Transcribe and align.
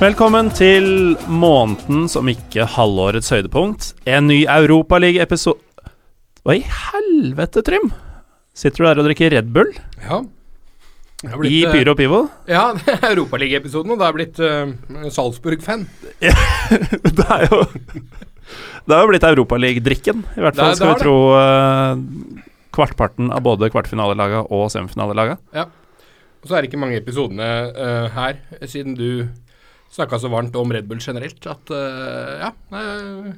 Til 0.00 0.86
måneden 1.28 2.06
som 2.08 2.28
ikke 2.30 2.64
halvårets 2.64 3.28
høydepunkt. 3.34 3.90
En 4.08 4.30
ny 4.30 4.46
Europaliga-episode 4.48 5.60
Hva 6.40 6.54
i 6.56 6.62
helvete, 6.64 7.60
Trym? 7.60 7.90
Sitter 8.56 8.80
du 8.80 8.86
der 8.88 9.00
og 9.02 9.04
drikker 9.10 9.30
Red 9.34 9.50
Bull 9.52 9.68
Ja. 10.00 10.22
Blitt, 11.36 11.52
i 11.52 11.58
eh, 11.66 11.72
Pyro 11.74 11.92
Pivo? 11.98 12.20
Ja, 12.48 12.70
det 12.78 12.94
er 12.96 13.10
Europaliga-episoden, 13.10 13.92
og 13.92 14.00
da 14.00 14.06
er 14.08 14.14
jeg 14.14 14.18
blitt 14.22 14.40
uh, 14.40 15.10
Salzburg-fan. 15.12 15.84
Det 17.20 17.26
er 17.28 17.44
jo 17.50 17.60
Det 17.68 18.96
har 18.96 19.04
jo 19.04 19.12
blitt 19.12 19.28
Europaliga-drikken, 19.28 20.24
i 20.32 20.40
hvert 20.40 20.56
fall 20.56 20.72
Det- 20.72 20.80
skal 20.80 20.94
det 20.94 20.96
vi 20.96 21.04
tro 21.04 21.18
uh, 21.36 22.40
kvartparten 22.72 23.28
av 23.36 23.44
både 23.44 23.68
kvartfinalelaga 23.68 24.46
og 24.48 24.72
semifinalelaga. 24.72 25.36
Og 26.40 26.48
så 26.48 26.56
er 26.56 26.62
det 26.64 26.72
ikke 26.72 26.80
mange 26.80 26.96
episodene 26.96 27.52
uh, 27.76 28.08
her, 28.16 28.40
siden 28.64 28.96
du 28.96 29.28
snakka 29.90 30.18
så 30.22 30.30
varmt 30.32 30.54
om 30.58 30.70
Red 30.72 30.86
Bull 30.90 31.00
generelt, 31.02 31.40
at 31.50 31.72
eh, 31.74 32.44
ja, 32.46 32.50
jeg 32.76 33.34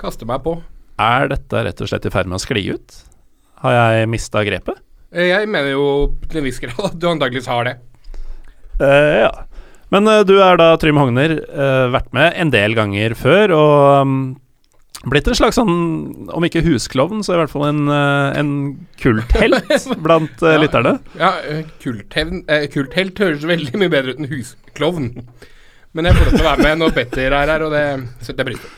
kaster 0.00 0.28
meg 0.28 0.42
på. 0.46 0.56
Er 1.00 1.28
dette 1.30 1.62
rett 1.66 1.82
og 1.84 1.90
slett 1.90 2.06
i 2.08 2.12
ferd 2.14 2.28
med 2.30 2.38
å 2.40 2.42
skli 2.42 2.64
ut? 2.72 2.96
Har 3.62 3.74
jeg 3.76 4.08
mista 4.12 4.42
grepet? 4.46 4.80
Eh, 5.14 5.28
Jeg 5.30 5.48
mener 5.48 5.70
jo 5.74 5.84
til 6.28 6.40
en 6.42 6.46
viss 6.48 6.58
grad 6.62 6.80
at 6.90 6.96
du 7.00 7.06
antakeligvis 7.10 7.48
har 7.52 7.68
det. 7.70 7.76
Uh, 8.80 9.12
ja. 9.24 9.30
Men 9.94 10.08
uh, 10.10 10.20
du 10.26 10.34
er 10.42 10.58
da 10.60 10.72
Trym 10.82 10.98
Hogner, 11.00 11.38
uh, 11.46 11.86
vært 11.94 12.10
med 12.16 12.34
en 12.42 12.50
del 12.52 12.74
ganger 12.76 13.14
før, 13.16 13.54
og 13.56 14.02
um, 14.02 14.16
blitt 15.08 15.28
en 15.30 15.38
slags 15.38 15.56
sånn, 15.56 15.72
om 16.34 16.44
ikke 16.44 16.64
husklovn, 16.66 17.22
så 17.24 17.36
i 17.36 17.40
hvert 17.40 17.52
fall 17.52 17.68
en, 17.70 17.84
en 17.88 18.50
kulthelt 19.00 19.70
blant 20.04 20.42
Ja. 20.44 20.56
lytterne. 20.60 20.96
Ja, 21.20 21.30
kulthevn, 21.84 22.42
kulthelt 22.74 23.22
høres 23.22 23.46
veldig 23.46 23.78
mye 23.80 23.92
bedre 23.94 24.16
ut 24.16 24.20
enn 24.24 24.32
husklovn. 24.34 25.10
Men 25.96 26.10
jeg 26.10 26.16
får 26.16 26.26
lov 26.28 26.34
til 26.34 26.44
å 26.44 26.50
være 26.50 26.64
med 26.66 26.80
når 26.82 26.92
Petter 26.92 27.32
er 27.32 27.50
her, 27.54 27.62
og 27.64 27.72
det 27.72 27.84
setter 28.20 28.42
jeg 28.42 28.48
pris 28.50 28.60
på. 28.60 28.72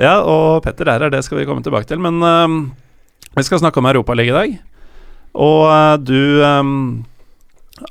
Ja, 0.00 0.14
og 0.22 0.62
Petter 0.62 0.88
er 0.88 1.02
her, 1.02 1.12
det 1.12 1.24
skal 1.26 1.40
vi 1.40 1.46
komme 1.48 1.64
tilbake 1.66 1.88
til. 1.90 1.98
Men 2.02 2.22
um, 2.22 2.60
vi 3.34 3.44
skal 3.46 3.58
snakke 3.62 3.82
om 3.82 3.88
Europaligaen 3.90 4.30
i 4.30 4.36
dag. 4.36 4.54
Og 5.34 5.64
uh, 5.66 5.96
du 5.98 6.38
um, 6.46 7.02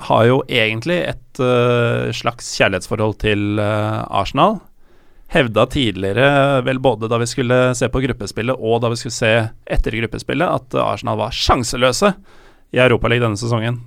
har 0.08 0.24
jo 0.30 0.40
egentlig 0.48 1.02
et 1.12 1.44
uh, 1.44 2.08
slags 2.16 2.48
kjærlighetsforhold 2.56 3.20
til 3.26 3.60
uh, 3.60 4.08
Arsenal. 4.08 4.62
Hevda 5.30 5.68
tidligere, 5.70 6.64
vel 6.66 6.80
både 6.82 7.12
da 7.12 7.20
vi 7.22 7.28
skulle 7.30 7.60
se 7.78 7.92
på 7.92 8.02
gruppespillet 8.02 8.58
og 8.58 8.80
da 8.82 8.90
vi 8.90 8.98
skulle 8.98 9.14
se 9.14 9.34
etter 9.70 10.00
gruppespillet, 10.00 10.48
at 10.48 10.80
Arsenal 10.82 11.20
var 11.20 11.36
sjanseløse 11.36 12.16
i 12.74 12.80
Europaligaen 12.82 13.28
denne 13.28 13.42
sesongen. 13.42 13.78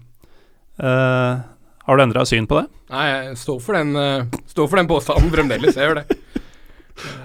Eh, 0.78 1.40
har 1.86 1.98
du 1.98 2.02
endra 2.04 2.24
syn 2.28 2.46
på 2.50 2.60
det? 2.60 2.66
Nei, 2.92 3.06
jeg 3.10 3.36
står 3.40 3.60
for 3.64 3.78
den, 3.78 3.94
eh, 3.98 4.40
står 4.52 4.68
for 4.70 4.80
den 4.80 4.90
påstanden 4.90 5.32
fremdeles. 5.34 5.76
Jeg 5.76 5.88
gjør 5.90 6.02
det. 6.02 6.18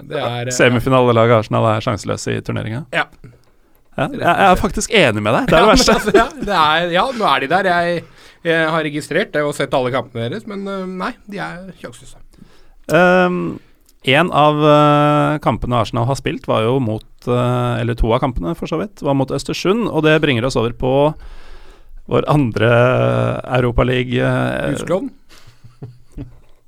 Det 0.08 0.22
er 0.22 0.48
eh, 0.48 0.56
Semifinalelaget 0.56 1.44
Arsenal 1.44 1.68
er 1.76 1.84
sjanseløse 1.84 2.38
i 2.38 2.44
turneringa? 2.46 2.86
Ja. 2.96 3.06
Ja, 3.98 4.06
jeg, 4.14 4.34
er 4.46 4.60
faktisk 4.60 4.94
enig 4.94 5.24
med 5.26 5.34
deg. 5.34 5.48
Det 5.50 5.58
er 5.58 5.64
det 5.66 5.70
verste. 5.72 5.94
ja, 5.94 5.98
altså, 5.98 6.12
ja, 6.14 6.28
det 6.46 6.58
er, 6.58 6.92
ja, 6.94 7.06
nå 7.18 7.30
er 7.30 7.44
de 7.44 7.48
der. 7.50 7.70
Jeg, 7.74 8.04
jeg 8.46 8.68
har 8.74 8.86
registrert 8.86 9.32
det 9.34 9.42
og 9.46 9.56
sett 9.58 9.74
alle 9.74 9.94
kampene 9.94 10.28
deres, 10.28 10.46
men 10.50 10.68
eh, 10.70 10.84
nei, 11.02 11.14
de 11.26 11.42
er 11.42 11.72
sjanseløse. 11.82 12.22
Um, 12.88 13.58
en 14.08 14.30
av 14.32 14.62
uh, 14.64 15.40
kampene 15.44 15.82
Arsenal 15.82 16.06
har 16.08 16.20
spilt, 16.20 16.46
var 16.48 16.62
jo 16.64 16.78
mot 16.80 17.28
uh, 17.28 17.76
Eller 17.82 17.98
to 18.00 18.14
av 18.16 18.22
kampene, 18.24 18.54
for 18.56 18.70
så 18.70 18.80
vidt, 18.80 19.02
var 19.04 19.18
mot 19.18 19.34
Østersund. 19.34 19.90
Og 19.90 20.06
det 20.06 20.20
bringer 20.24 20.48
oss 20.48 20.56
over 20.60 20.78
på 20.78 20.94
vår 22.08 22.28
andre 22.32 22.72
Europaliga 23.60 24.32
Husklovn? 24.72 25.12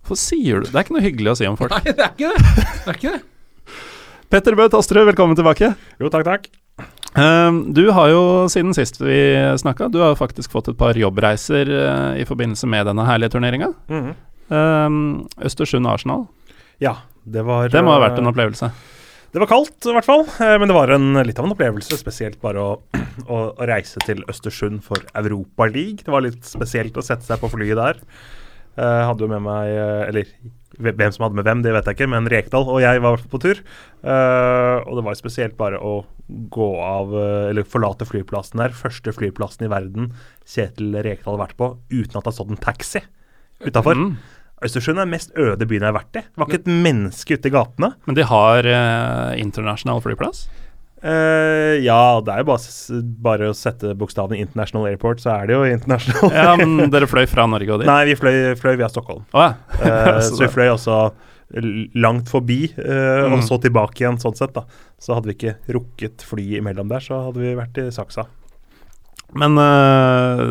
Hva 0.10 0.18
sier 0.18 0.64
du? 0.64 0.70
Det 0.70 0.76
er 0.76 0.86
ikke 0.88 0.96
noe 0.96 1.06
hyggelig 1.06 1.34
å 1.34 1.38
si 1.38 1.48
om 1.50 1.58
folk. 1.60 1.74
Nei, 1.76 1.94
det 1.94 2.06
er 2.06 2.16
ikke 2.16 2.32
det. 2.34 2.56
Det 2.56 2.94
er 2.94 2.98
ikke 2.98 3.12
det. 3.14 3.76
Petter 4.30 4.58
Bø 4.58 4.66
Tasterud, 4.70 5.08
velkommen 5.10 5.38
tilbake. 5.38 5.72
Jo, 6.02 6.10
takk, 6.14 6.26
takk. 6.28 6.50
Um, 7.18 7.62
du 7.74 7.88
har 7.96 8.12
jo 8.12 8.22
siden 8.54 8.76
sist 8.78 9.00
vi 9.02 9.20
snakka, 9.58 9.88
du 9.90 9.98
har 10.04 10.18
faktisk 10.20 10.54
fått 10.54 10.70
et 10.70 10.78
par 10.78 10.98
jobbreiser 10.98 11.72
eh, 11.74 12.20
i 12.22 12.26
forbindelse 12.30 12.70
med 12.70 12.86
denne 12.90 13.06
herlige 13.08 13.34
turneringa. 13.36 13.72
Mhm. 13.90 14.12
Um, 14.50 15.00
Østersund-Arsenal. 15.46 16.24
Ja, 16.82 16.96
det 17.22 17.44
var 17.46 17.70
Det 17.70 17.84
må 17.86 17.94
ha 17.94 18.00
vært 18.02 18.18
eh, 18.18 18.24
en 18.24 18.32
opplevelse. 18.32 18.72
Det 19.30 19.38
var 19.44 19.50
kaldt, 19.52 19.78
i 19.86 19.94
hvert 19.94 20.08
fall. 20.08 20.24
eh, 20.42 20.56
Men 20.58 20.68
det 20.72 20.76
var 20.78 20.90
en, 20.96 21.12
litt 21.26 21.38
av 21.40 21.46
en 21.46 21.54
opplevelse. 21.54 21.98
Spesielt 22.02 22.40
bare 22.42 22.64
å, 22.64 22.72
å, 23.30 23.42
å 23.54 23.68
reise 23.70 24.02
til 24.08 24.24
Østersund 24.32 24.82
for 24.86 25.04
Europaligaen. 25.14 26.02
Det 26.02 26.14
var 26.14 26.26
litt 26.26 26.46
spesielt 26.50 26.98
å 26.98 27.06
sette 27.06 27.28
seg 27.28 27.42
på 27.42 27.52
flyet 27.54 27.78
der. 27.80 28.00
Jeg 28.80 29.06
hadde 29.10 29.26
jo 29.26 29.28
med 29.28 29.42
meg 29.44 29.70
eh, 29.74 30.04
Eller 30.08 30.30
hvem 30.80 31.12
som 31.12 31.26
hadde 31.26 31.36
med 31.36 31.44
hvem, 31.44 31.62
det 31.66 31.74
vet 31.76 31.88
jeg 31.90 31.98
ikke, 31.98 32.08
men 32.14 32.30
Rekdal 32.32 32.70
og 32.72 32.78
jeg 32.80 33.02
var 33.04 33.20
på 33.30 33.40
tur. 33.44 33.58
Eh, 34.00 34.76
og 34.88 34.94
det 34.96 35.04
var 35.10 35.18
spesielt 35.20 35.58
bare 35.60 35.82
å 35.84 35.94
gå 36.54 36.68
av, 36.86 37.12
eh, 37.20 37.50
eller 37.52 37.68
forlate 37.68 38.08
flyplassen 38.08 38.62
der. 38.62 38.72
Første 38.78 39.12
flyplassen 39.14 39.66
i 39.68 39.72
verden 39.74 40.14
Kjetil 40.48 40.96
Rekdal 41.04 41.36
har 41.36 41.42
vært 41.48 41.58
på 41.60 41.74
uten 41.92 42.16
at 42.16 42.24
det 42.24 42.30
har 42.32 42.38
stått 42.38 42.54
en 42.56 42.62
taxi 42.64 43.02
utafor. 43.68 44.00
Mm. 44.00 44.14
Østersund 44.66 44.98
er 45.00 45.06
den 45.08 45.14
mest 45.14 45.32
øde 45.40 45.66
byen 45.70 45.86
jeg 45.86 45.94
har 45.94 46.00
vært 46.02 46.18
i. 46.20 46.24
Det 46.26 46.38
var 46.42 46.50
ikke 46.50 46.60
et 46.64 46.72
menneske 46.88 47.38
ute 47.40 47.48
i 47.48 47.54
gatene. 47.54 47.94
Men 48.10 48.18
de 48.18 48.26
har 48.28 48.68
eh, 48.68 49.38
internasjonal 49.40 50.02
flyplass? 50.04 50.48
Eh, 51.00 51.78
ja, 51.86 52.20
det 52.20 52.34
er 52.34 52.42
jo 52.44 52.48
bare, 52.50 53.00
bare 53.24 53.50
å 53.54 53.56
sette 53.56 53.94
bokstaven 53.96 54.36
International 54.42 54.90
Airport, 54.90 55.22
så 55.24 55.32
er 55.38 55.48
det 55.48 55.56
jo 55.56 55.62
international. 55.70 56.34
Ja, 56.36 56.58
men 56.60 56.90
dere 56.94 57.08
fløy 57.08 57.24
fra 57.32 57.46
Norge 57.48 57.72
og 57.72 57.80
dit? 57.84 57.88
Nei, 57.88 58.02
vi 58.10 58.18
fløy, 58.20 58.36
fløy 58.60 58.76
via 58.82 58.90
Stockholm. 58.92 59.24
Oh, 59.32 59.46
ja. 59.48 59.54
Eh, 59.80 60.20
Så 60.28 60.34
så 60.36 60.44
vi 60.44 60.52
fløy 60.58 60.74
også 60.74 61.00
langt 61.98 62.28
forbi, 62.30 62.66
eh, 62.78 63.24
Mm. 63.26 63.38
og 63.40 63.46
så 63.48 63.58
tilbake 63.64 64.04
igjen, 64.04 64.20
sånn 64.22 64.36
sett. 64.38 64.52
da. 64.54 64.66
Så 65.02 65.16
hadde 65.16 65.32
vi 65.32 65.38
ikke 65.40 65.56
rukket 65.74 66.22
fly 66.28 66.60
imellom 66.60 66.92
der, 66.92 67.00
så 67.02 67.24
hadde 67.30 67.42
vi 67.42 67.56
vært 67.58 67.80
i 67.82 67.88
Saksa. 67.96 68.28
Men 69.38 69.58
øh, 69.62 70.42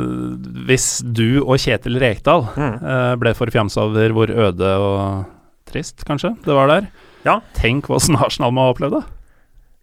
hvis 0.69 1.00
du 1.03 1.41
og 1.43 1.59
Kjetil 1.59 1.99
Rekdal 1.99 2.47
Mm. 2.55 2.75
øh, 2.78 3.15
ble 3.19 3.34
forfjamsa 3.34 3.83
over 3.89 4.15
hvor 4.15 4.31
øde 4.31 4.72
og 4.78 5.25
trist, 5.69 6.05
kanskje, 6.06 6.37
det 6.44 6.55
var 6.55 6.69
der 6.71 6.87
Ja. 7.27 7.41
Tenk 7.59 7.88
hvordan 7.91 8.17
Arsenal 8.25 8.53
må 8.55 8.69
ha 8.69 8.72
opplevd 8.72 8.94
det. 9.00 9.05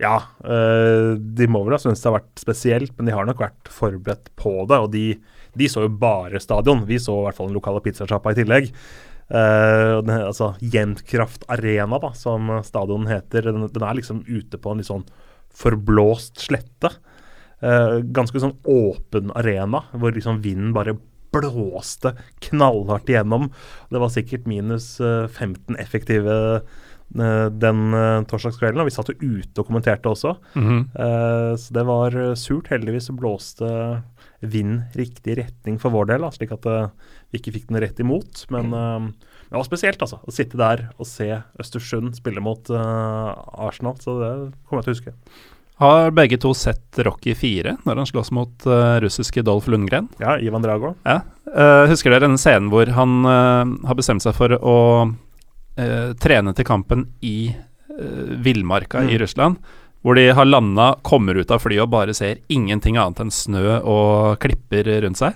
Ja, 0.01 0.15
eh, 0.43 1.15
de 1.19 1.47
må 1.47 1.61
vel 1.63 1.75
ha 1.75 1.79
syntes 1.79 2.01
det 2.03 2.09
har 2.09 2.17
vært 2.19 2.41
spesielt, 2.41 2.93
men 2.97 3.07
de 3.07 3.13
har 3.15 3.27
nok 3.27 3.39
vært 3.39 3.69
forberedt 3.71 4.31
på 4.39 4.65
det. 4.67 4.79
Og 4.83 4.89
de, 4.91 5.03
de 5.55 5.67
så 5.71 5.85
jo 5.85 5.91
bare 6.01 6.39
stadion. 6.43 6.85
Vi 6.87 6.97
så 6.99 7.15
i 7.19 7.25
hvert 7.27 7.37
fall 7.37 7.47
den 7.51 7.55
lokale 7.59 7.83
pizzasjappa 7.83 8.33
i 8.33 8.39
tillegg. 8.39 8.71
Uh, 9.25 10.01
den, 10.05 10.11
altså 10.27 10.51
Jentkraft 10.61 11.47
Arena, 11.49 11.97
da, 11.97 12.11
som 12.13 12.51
stadion 12.67 13.07
heter, 13.09 13.47
den, 13.47 13.63
den 13.73 13.85
er 13.87 13.95
liksom 13.97 14.19
ute 14.27 14.59
på 14.61 14.73
en 14.73 14.83
litt 14.83 14.89
sånn 14.91 15.05
forblåst 15.55 16.43
slette. 16.43 16.91
Eh, 17.65 17.99
ganske 18.15 18.41
sånn 18.41 18.57
åpen 18.69 19.31
arena, 19.37 19.85
hvor 19.97 20.13
liksom 20.15 20.41
vinden 20.43 20.73
bare 20.75 20.97
blåste 21.35 22.13
knallhardt 22.45 23.09
igjennom. 23.11 23.49
Det 23.91 24.01
var 24.01 24.11
sikkert 24.13 24.45
minus 24.49 24.95
eh, 25.01 25.25
15 25.27 25.79
effektive 25.81 26.35
eh, 26.55 27.47
den 27.49 27.81
eh, 27.93 28.21
torsdagskvelden, 28.29 28.83
og 28.83 28.89
vi 28.89 28.95
satt 28.95 29.09
jo 29.11 29.17
ute 29.39 29.61
og 29.61 29.67
kommenterte 29.67 30.11
også. 30.11 30.35
Mm 30.55 30.67
-hmm. 30.67 31.57
så 31.57 31.73
det 31.73 31.85
var 31.85 32.15
eh, 32.15 32.35
surt. 32.35 32.67
Heldigvis 32.67 33.09
blåste 33.09 34.03
vind 34.39 34.81
riktig 34.93 35.37
retning 35.37 35.79
for 35.79 35.93
vår 35.93 36.05
del, 36.05 36.25
da, 36.25 36.31
slik 36.33 36.53
at 36.55 36.65
eh, 36.69 36.89
vi 37.31 37.39
ikke 37.39 37.55
fikk 37.57 37.67
den 37.69 37.81
rett 37.83 37.99
imot. 37.99 38.45
Men 38.53 38.73
eh, 38.73 39.09
det 39.49 39.57
var 39.57 39.67
spesielt, 39.67 40.01
altså. 40.01 40.21
Å 40.21 40.35
sitte 40.35 40.59
der 40.59 40.89
og 40.97 41.09
se 41.09 41.29
Østersund 41.61 42.15
spille 42.17 42.43
mot 42.43 42.69
eh, 42.69 43.31
Arsenal. 43.67 43.97
Så 44.03 44.17
det 44.21 44.31
kommer 44.65 44.83
jeg 44.83 44.87
til 44.87 44.93
å 44.93 44.97
huske. 44.97 45.15
Har 45.81 46.11
begge 46.15 46.37
to 46.39 46.53
sett 46.55 46.99
Rocky 47.03 47.33
4 47.35 47.77
når 47.83 47.99
han 47.99 48.07
slåss 48.07 48.29
mot 48.31 48.65
uh, 48.69 48.95
russiske 49.03 49.41
Dolph 49.43 49.67
Lundgren? 49.69 50.07
Ja, 50.23 50.37
Ivan 50.39 50.63
Drago. 50.63 50.93
Ja. 51.03 51.19
Uh, 51.51 51.83
husker 51.91 52.13
dere 52.13 52.23
denne 52.25 52.39
scenen 52.39 52.69
hvor 52.71 52.87
han 52.95 53.17
uh, 53.27 53.65
har 53.89 53.97
bestemt 53.99 54.23
seg 54.23 54.35
for 54.37 54.55
å 54.55 54.77
trene 55.75 56.53
til 56.55 56.63
kampen 56.63 57.01
i 57.19 57.49
villmarka 58.45 59.01
i 59.03 59.09
Mm. 59.17 59.19
Russland? 59.19 59.57
Hvor 60.05 60.15
de 60.15 60.29
har 60.31 60.45
landa, 60.47 60.85
kommer 61.03 61.35
ut 61.35 61.51
av 61.51 61.59
flyet 61.59 61.83
og 61.83 61.89
bare 61.91 62.13
ser 62.15 62.37
ingenting 62.47 62.95
annet 62.95 63.19
enn 63.19 63.31
snø 63.33 63.81
og 63.83 64.37
klipper 64.39 64.87
rundt 65.03 65.19
seg. 65.19 65.35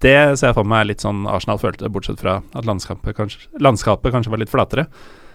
Det 0.00 0.14
ser 0.40 0.48
jeg 0.48 0.56
for 0.56 0.64
meg 0.64 0.80
er 0.80 0.88
litt 0.94 1.04
sånn 1.04 1.26
Arsenal 1.28 1.60
følte, 1.60 1.90
bortsett 1.92 2.20
fra 2.24 2.38
at 2.56 2.64
landskapet 2.64 3.16
kanskje, 3.18 3.50
landskapet 3.60 4.16
kanskje 4.16 4.32
var 4.32 4.40
litt 4.40 4.52
flatere. 4.52 4.86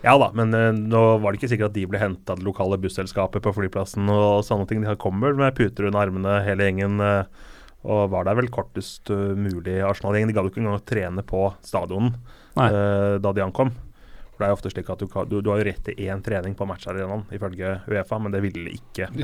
Ja 0.02 0.16
da, 0.18 0.32
men 0.34 0.54
uh, 0.56 0.72
nå 0.74 1.02
var 1.22 1.32
det 1.32 1.42
ikke 1.42 1.52
sikkert 1.52 1.72
at 1.72 1.78
de 1.78 1.86
ble 1.90 2.02
henta 2.02 2.36
til 2.38 2.48
lokale 2.48 2.80
busselskapet 2.82 3.44
på 3.46 3.54
flyplassen 3.54 4.10
og 4.10 4.42
sånne 4.48 4.66
ting. 4.70 4.82
De 4.86 4.98
kommer 5.02 5.38
med 5.38 5.54
puter 5.58 5.90
under 5.90 6.02
armene, 6.08 6.40
hele 6.48 6.68
gjengen. 6.68 6.98
Uh, 6.98 7.52
og 7.82 8.12
var 8.14 8.28
der 8.28 8.38
vel 8.38 8.50
kortest 8.54 9.10
uh, 9.14 9.32
mulig 9.38 9.80
Arsenal-gjeng. 9.86 10.30
De 10.30 10.36
gadd 10.38 10.50
jo 10.50 10.54
ikke 10.54 10.62
engang 10.64 10.82
å 10.82 10.86
trene 10.86 11.26
på 11.26 11.48
stadionen 11.66 12.18
da 12.52 13.32
de 13.32 13.40
ankom. 13.40 13.70
For 13.72 14.42
Det 14.42 14.48
er 14.48 14.50
jo 14.52 14.56
ofte 14.58 14.72
slik 14.74 14.90
at 14.92 15.00
du, 15.00 15.06
kan, 15.08 15.30
du, 15.30 15.38
du 15.40 15.52
har 15.54 15.62
jo 15.62 15.68
rett 15.70 15.80
til 15.86 16.02
én 16.04 16.20
trening 16.26 16.56
på 16.58 16.66
matcharenaen, 16.68 17.24
ifølge 17.32 17.78
Uefa, 17.88 18.18
men 18.20 18.34
det 18.34 18.42
ville 18.44 18.74
ikke 18.74 19.08
De 19.14 19.24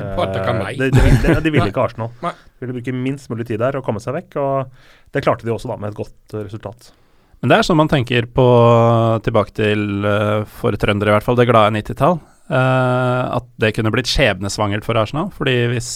de, 0.80 0.88
de, 0.94 1.34
de 1.44 1.52
ville 1.52 1.68
ikke 1.74 1.84
Arsenal. 1.90 2.14
De 2.22 2.64
ville 2.64 2.78
bruke 2.78 2.94
minst 2.96 3.28
mulig 3.34 3.50
tid 3.50 3.60
der 3.66 3.80
og 3.82 3.84
komme 3.86 4.00
seg 4.04 4.16
vekk, 4.16 4.40
og 4.40 5.12
det 5.12 5.26
klarte 5.26 5.44
de 5.44 5.52
også 5.52 5.74
da 5.74 5.78
med 5.82 5.92
et 5.92 6.00
godt 6.00 6.38
resultat. 6.38 6.94
Men 7.42 7.52
det 7.52 7.60
er 7.60 7.68
sånn 7.68 7.78
man 7.78 7.92
tenker 7.92 8.26
på 8.34 8.48
tilbake 9.26 9.54
til, 9.60 9.84
eh, 10.06 10.42
for 10.60 10.78
trøndere 10.80 11.14
i 11.14 11.18
hvert 11.18 11.28
fall, 11.28 11.38
det 11.38 11.50
glade 11.50 11.76
90-tall. 11.78 12.20
Uh, 12.48 13.36
at 13.36 13.48
det 13.60 13.74
kunne 13.76 13.92
blitt 13.92 14.08
skjebnesvangert 14.08 14.86
for 14.88 14.96
Arsenal. 14.96 15.28
Fordi 15.36 15.56
hvis 15.68 15.90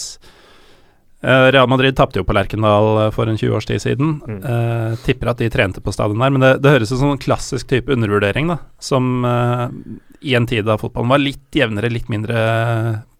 uh, 1.24 1.48
Real 1.48 1.70
Madrid 1.70 1.96
tapte 1.96 2.20
jo 2.20 2.26
på 2.28 2.36
Lerkendal 2.36 3.06
eh, 3.06 3.10
for 3.14 3.30
en 3.30 3.40
20 3.40 3.56
års 3.56 3.68
tid 3.70 3.82
siden. 3.82 4.18
Mm. 4.20 4.40
Uh, 4.44 5.00
tipper 5.06 5.32
at 5.32 5.40
de 5.40 5.48
trente 5.52 5.80
på 5.80 5.94
stadion 5.96 6.20
der, 6.20 6.34
men 6.34 6.44
det, 6.44 6.52
det 6.62 6.74
høres 6.76 6.92
ut 6.92 7.00
som 7.00 7.14
en 7.14 7.22
klassisk 7.22 7.72
type 7.72 7.92
undervurdering, 7.94 8.52
da. 8.52 8.60
Som 8.82 9.24
eh, 9.24 9.66
i 10.22 10.34
en 10.38 10.46
tid 10.46 10.66
da 10.68 10.78
fotballen 10.78 11.10
var 11.10 11.22
litt 11.22 11.56
jevnere, 11.56 11.90
litt 11.90 12.10
mindre 12.12 12.38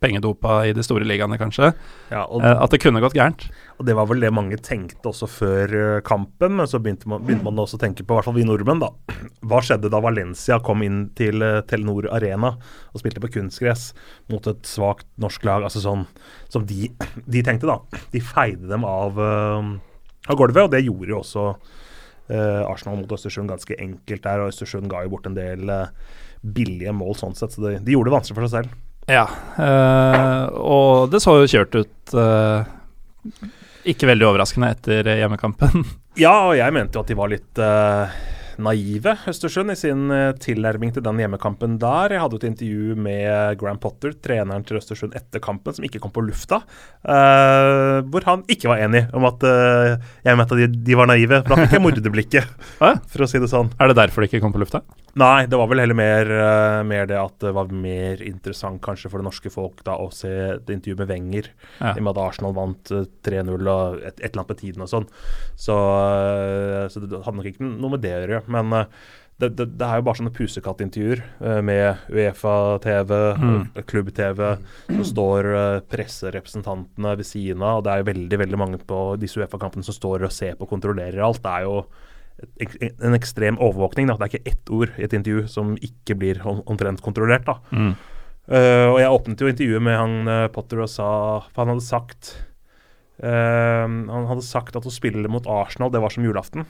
pengedopa 0.03 0.63
i 0.69 0.75
de 0.77 0.85
store 0.87 1.07
ligaene, 1.09 1.39
kanskje. 1.41 1.73
Ja, 2.13 2.27
Eh, 2.43 2.63
at 2.65 2.71
det 2.71 2.83
kunne 2.83 3.03
gått 3.03 3.17
gærent. 3.19 3.49
Og 3.79 3.87
det 3.89 3.95
var 3.97 4.09
vel 4.11 4.23
det 4.23 4.31
mange 4.35 4.59
tenkte 4.63 5.11
også 5.11 5.29
før 5.31 5.75
eh, 5.79 6.01
kampen, 6.07 6.57
men 6.59 6.69
så 6.71 6.81
begynte 6.83 7.09
man, 7.11 7.23
begynte 7.25 7.47
man 7.47 7.61
også 7.63 7.79
å 7.79 7.83
tenke 7.83 8.05
på, 8.05 8.15
i 8.15 8.19
hvert 8.19 8.29
fall 8.29 8.37
vi 8.37 8.47
nordmenn, 8.47 8.83
da. 8.83 8.91
Hva 9.49 9.63
skjedde 9.65 9.91
da 9.93 10.03
Valencia 10.05 10.61
kom 10.65 10.85
inn 10.87 11.05
til 11.19 11.45
eh, 11.45 11.61
Telenor 11.69 12.11
Arena 12.15 12.55
og 12.57 13.03
spilte 13.03 13.23
på 13.25 13.33
kunstgress 13.39 13.91
mot 14.33 14.47
et 14.51 14.67
svakt 14.69 15.09
norsk 15.23 15.47
lag? 15.49 15.67
Altså 15.67 15.83
sånn 15.85 16.07
som 16.53 16.67
de, 16.69 16.91
de 17.37 17.45
tenkte, 17.47 17.71
da. 17.71 18.05
De 18.13 18.23
feide 18.23 18.69
dem 18.71 18.87
av, 18.89 19.19
eh, 19.19 19.73
av 20.29 20.39
gulvet, 20.39 20.67
og 20.67 20.75
det 20.77 20.85
gjorde 20.87 21.17
jo 21.17 21.23
også 21.25 21.47
Uh, 22.31 22.63
Arsenal 22.71 23.01
mot 23.01 23.11
Østersund 23.13 23.51
ganske 23.51 23.75
enkelt 23.83 24.23
der, 24.25 24.41
og 24.41 24.53
Østersund 24.53 24.87
ga 24.89 25.03
jo 25.05 25.11
bort 25.13 25.27
en 25.29 25.35
del 25.37 25.69
uh, 25.69 25.91
billige 26.41 26.95
mål 26.95 27.17
sånn 27.19 27.35
sett, 27.37 27.53
så 27.53 27.65
de, 27.65 27.75
de 27.83 27.97
gjorde 27.97 28.09
det 28.09 28.15
vanskelig 28.15 28.39
for 28.39 28.47
seg 28.47 28.55
selv. 28.55 28.77
Ja, 29.11 29.25
uh, 29.59 30.47
og 30.63 31.11
det 31.13 31.21
så 31.25 31.35
jo 31.41 31.51
kjørt 31.51 31.77
ut. 31.83 32.15
Eh, 33.83 33.91
ikke 33.93 34.09
veldig 34.11 34.29
overraskende 34.31 34.71
etter 34.77 35.13
hjemmekampen. 35.19 35.85
Ja, 36.21 36.35
og 36.51 36.57
jeg 36.59 36.75
mente 36.77 36.99
jo 36.99 37.03
at 37.05 37.09
de 37.09 37.15
var 37.17 37.31
litt 37.33 37.61
eh, 37.63 38.17
naive, 38.61 39.15
Østersund, 39.31 39.73
i 39.73 39.77
sin 39.79 40.11
uh, 40.13 40.33
tilnærming 40.43 40.93
til 40.95 41.05
den 41.05 41.21
hjemmekampen 41.23 41.79
der. 41.83 42.15
Jeg 42.17 42.23
hadde 42.25 42.39
et 42.41 42.47
intervju 42.51 42.97
med 42.97 43.59
Graham 43.61 43.81
Potter, 43.83 44.13
treneren 44.25 44.65
til 44.69 44.81
Østersund, 44.81 45.17
etter 45.19 45.43
kampen, 45.43 45.77
som 45.77 45.87
ikke 45.87 46.01
kom 46.03 46.13
på 46.15 46.25
lufta. 46.27 46.63
Uh, 47.07 48.01
hvor 48.13 48.27
han 48.29 48.45
ikke 48.53 48.71
var 48.71 48.83
enig 48.85 49.07
om 49.17 49.27
at 49.29 49.45
uh, 49.47 49.97
jeg 50.25 50.39
mente 50.39 50.57
at 50.59 50.65
de, 50.65 50.83
de 50.91 50.99
var 50.99 51.11
naive. 51.11 51.43
For 51.43 51.55
da 51.55 51.65
fikk 51.65 51.79
jeg 51.79 51.87
morderblikket, 51.87 52.53
for 53.13 53.25
å 53.25 53.31
si 53.31 53.41
det 53.43 53.51
sånn. 53.53 53.73
Er 53.81 53.93
det 53.93 53.99
derfor 54.01 54.25
det 54.25 54.33
ikke 54.33 54.43
kom 54.45 54.55
på 54.55 54.63
lufta? 54.63 54.83
Nei, 55.21 55.45
det 55.45 55.59
var 55.61 55.69
vel 55.69 55.83
heller 55.83 55.97
mer, 55.99 56.31
uh, 56.33 56.81
mer 56.89 57.09
det 57.11 57.19
at 57.21 57.35
det 57.45 57.51
var 57.53 57.69
mer 57.77 58.23
interessant 58.25 58.81
kanskje 58.85 59.11
for 59.13 59.21
det 59.21 59.27
norske 59.29 59.51
folk 59.53 59.83
da 59.85 59.99
å 60.01 60.07
se 60.15 60.31
et 60.55 60.71
intervju 60.73 60.97
med 61.03 61.11
Wenger, 61.11 61.51
Ja. 61.83 61.93
i 61.93 62.01
og 62.01 62.07
med 62.07 62.15
at 62.15 62.23
Arsenal 62.23 62.55
vant 62.57 62.91
eh, 62.95 63.05
3-0 63.27 63.69
og 63.69 63.99
et, 64.01 64.17
et 64.21 64.31
eller 64.31 64.41
annet 64.43 64.53
med 64.55 64.61
tiden 64.63 64.85
og 64.85 64.89
sånn. 64.89 65.07
Så, 65.59 65.77
eh, 65.77 66.87
så 66.93 67.03
det 67.03 67.21
hadde 67.27 67.37
nok 67.39 67.49
ikke 67.51 67.67
noe 67.67 67.93
med 67.93 68.03
det 68.05 68.13
å 68.15 68.23
gjøre. 68.23 68.41
Men 68.51 68.73
eh, 68.73 68.87
det, 69.43 69.53
det, 69.59 69.67
det 69.81 69.87
er 69.89 69.99
jo 69.99 70.05
bare 70.07 70.21
sånne 70.21 70.35
pusekattintervjuer 70.37 71.23
eh, 71.43 71.61
med 71.67 72.05
Uefa-TV, 72.13 73.13
Mm. 73.43 73.65
klubb-TV. 73.91 74.41
Så 74.99 75.09
står 75.13 75.51
eh, 75.53 75.81
presserepresentantene 75.91 77.17
ved 77.19 77.27
siden 77.27 77.63
av, 77.63 77.81
og 77.81 77.85
det 77.87 77.93
er 77.93 78.03
jo 78.03 78.11
veldig 78.13 78.39
veldig 78.45 78.61
mange 78.61 78.81
på 78.87 79.03
disse 79.21 79.41
Uefa-kampene 79.43 79.87
som 79.87 79.97
står 79.97 80.29
og 80.29 80.35
ser 80.35 80.57
på 80.57 80.69
og 80.69 80.73
kontrollerer 80.77 81.23
alt. 81.25 81.43
Det 81.43 81.53
er 81.53 81.67
jo 81.67 81.83
en 83.03 83.15
ekstrem 83.15 83.59
overvåkning. 83.61 84.09
Da. 84.09 84.17
Det 84.19 84.25
er 84.27 84.33
ikke 84.33 84.51
ett 84.55 84.71
ord 84.73 84.95
i 84.97 85.05
et 85.07 85.13
intervju 85.15 85.45
som 85.51 85.75
ikke 85.77 86.17
blir 86.19 86.41
omtrent 86.47 87.03
kontrollert. 87.05 87.45
da. 87.47 87.59
Mm. 87.71 87.93
Uh, 88.43 88.89
og 88.91 88.97
jeg 88.99 89.13
åpnet 89.15 89.43
jo 89.43 89.51
intervjuet 89.53 89.85
med 89.87 89.95
han 89.95 90.15
uh, 90.27 90.49
Potter 90.51 90.81
og 90.83 90.89
sa 90.91 91.05
For 91.55 91.63
han 91.63 91.71
hadde 91.71 91.85
sagt 91.87 92.33
uh, 93.23 93.87
Han 93.87 94.27
hadde 94.27 94.43
sagt 94.43 94.75
at 94.75 94.89
å 94.89 94.91
spille 94.91 95.31
mot 95.31 95.47
Arsenal, 95.47 95.93
det 95.95 96.01
var 96.03 96.11
som 96.11 96.27
julaften. 96.27 96.67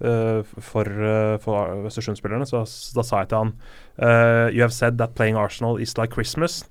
Eh, 0.00 0.42
for 0.58 0.88
uh, 0.88 1.36
for 1.42 1.86
Østersund-spillerne. 1.86 2.46
Så, 2.46 2.64
så 2.66 2.98
da 2.98 3.06
sa 3.06 3.22
jeg 3.22 3.32
til 3.32 3.42
han 3.44 3.54
eh, 3.98 4.54
You 4.54 4.64
have 4.64 4.74
said 4.74 4.98
that 4.98 5.14
playing 5.14 5.36
Arsenal 5.36 5.80
is 5.80 5.96
like 5.98 6.14
Christmas. 6.14 6.64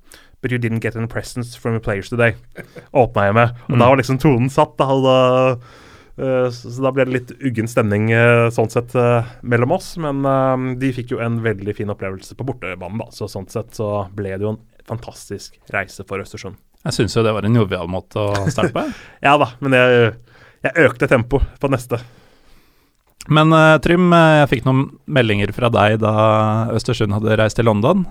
But 0.44 0.52
you 0.52 0.58
didn't 0.58 0.80
get 0.80 0.94
any 0.94 1.06
presents 1.06 1.56
from 1.56 1.72
your 1.72 1.80
players 1.80 2.10
today. 2.10 2.34
Åpna 2.92 3.30
jeg 3.30 3.34
med. 3.34 3.54
Og 3.70 3.78
da 3.80 3.88
var 3.88 3.96
liksom 3.96 4.18
tonen 4.20 4.50
satt. 4.52 4.74
Da, 4.76 4.90
da, 5.00 5.14
uh, 6.20 6.50
så, 6.52 6.72
da 6.84 6.92
ble 6.92 7.06
det 7.08 7.14
litt 7.14 7.32
uggen 7.40 7.70
stemning 7.70 8.10
uh, 8.12 8.50
sånn 8.52 8.68
sett 8.68 8.92
uh, 8.92 9.24
mellom 9.40 9.72
oss. 9.78 9.94
Men 9.96 10.20
eh, 10.28 10.66
de 10.82 10.92
fikk 10.98 11.14
jo 11.16 11.22
en 11.24 11.40
veldig 11.46 11.72
fin 11.78 11.88
opplevelse 11.94 12.36
på 12.36 12.44
bortebanen, 12.44 13.00
da. 13.00 13.08
Så 13.16 13.30
sånn 13.32 13.48
sett 13.48 13.72
så 13.80 13.88
ble 14.12 14.34
det 14.36 14.44
jo 14.44 14.52
en 14.52 14.60
fantastisk 14.84 15.56
reise 15.72 16.04
for 16.04 16.20
Østersund. 16.20 16.60
Jeg 16.84 16.98
syns 16.98 17.16
jo 17.16 17.24
det 17.24 17.32
var 17.32 17.48
en 17.48 17.56
jovial 17.56 17.88
måte 17.88 18.20
å 18.20 18.44
starte 18.52 18.74
på. 18.76 18.84
Ja 19.24 19.38
da, 19.40 19.48
men 19.64 19.72
jeg, 19.72 20.12
jeg 20.66 20.90
økte 20.90 21.08
tempoet 21.08 21.56
på 21.56 21.72
neste. 21.72 22.02
Men 23.32 23.52
uh, 23.56 23.78
Trym, 23.80 24.10
eh, 24.12 24.40
jeg 24.42 24.50
fikk 24.50 24.66
noen 24.66 24.82
meldinger 25.08 25.52
fra 25.56 25.70
deg 25.72 25.96
da 26.02 26.12
Østersund 26.74 27.14
hadde 27.16 27.38
reist 27.40 27.56
til 27.56 27.68
London. 27.68 28.04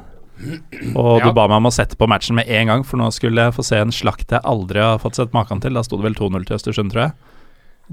Og 0.97 1.19
Ja. 1.21 1.27
du 1.27 1.35
ba 1.37 1.45
meg 1.47 1.59
om 1.61 1.69
å 1.69 1.73
sette 1.73 1.95
på 1.95 2.07
matchen 2.09 2.35
med 2.35 2.49
en 2.49 2.71
gang, 2.71 2.83
for 2.83 2.97
nå 2.97 3.11
skulle 3.13 3.45
jeg 3.45 3.53
få 3.53 3.63
se 3.63 3.77
en 3.77 3.93
slakt 3.93 4.33
jeg 4.33 4.41
aldri 4.43 4.81
har 4.81 4.97
fått 4.99 5.19
sett 5.19 5.35
maken 5.35 5.61
til. 5.61 5.77
Da 5.77 5.83
sto 5.85 5.99
det 5.99 6.07
vel 6.09 6.17
2-0 6.17 6.47
til 6.47 6.57
Østersund, 6.57 6.91
tror 6.91 7.05
jeg. 7.05 7.13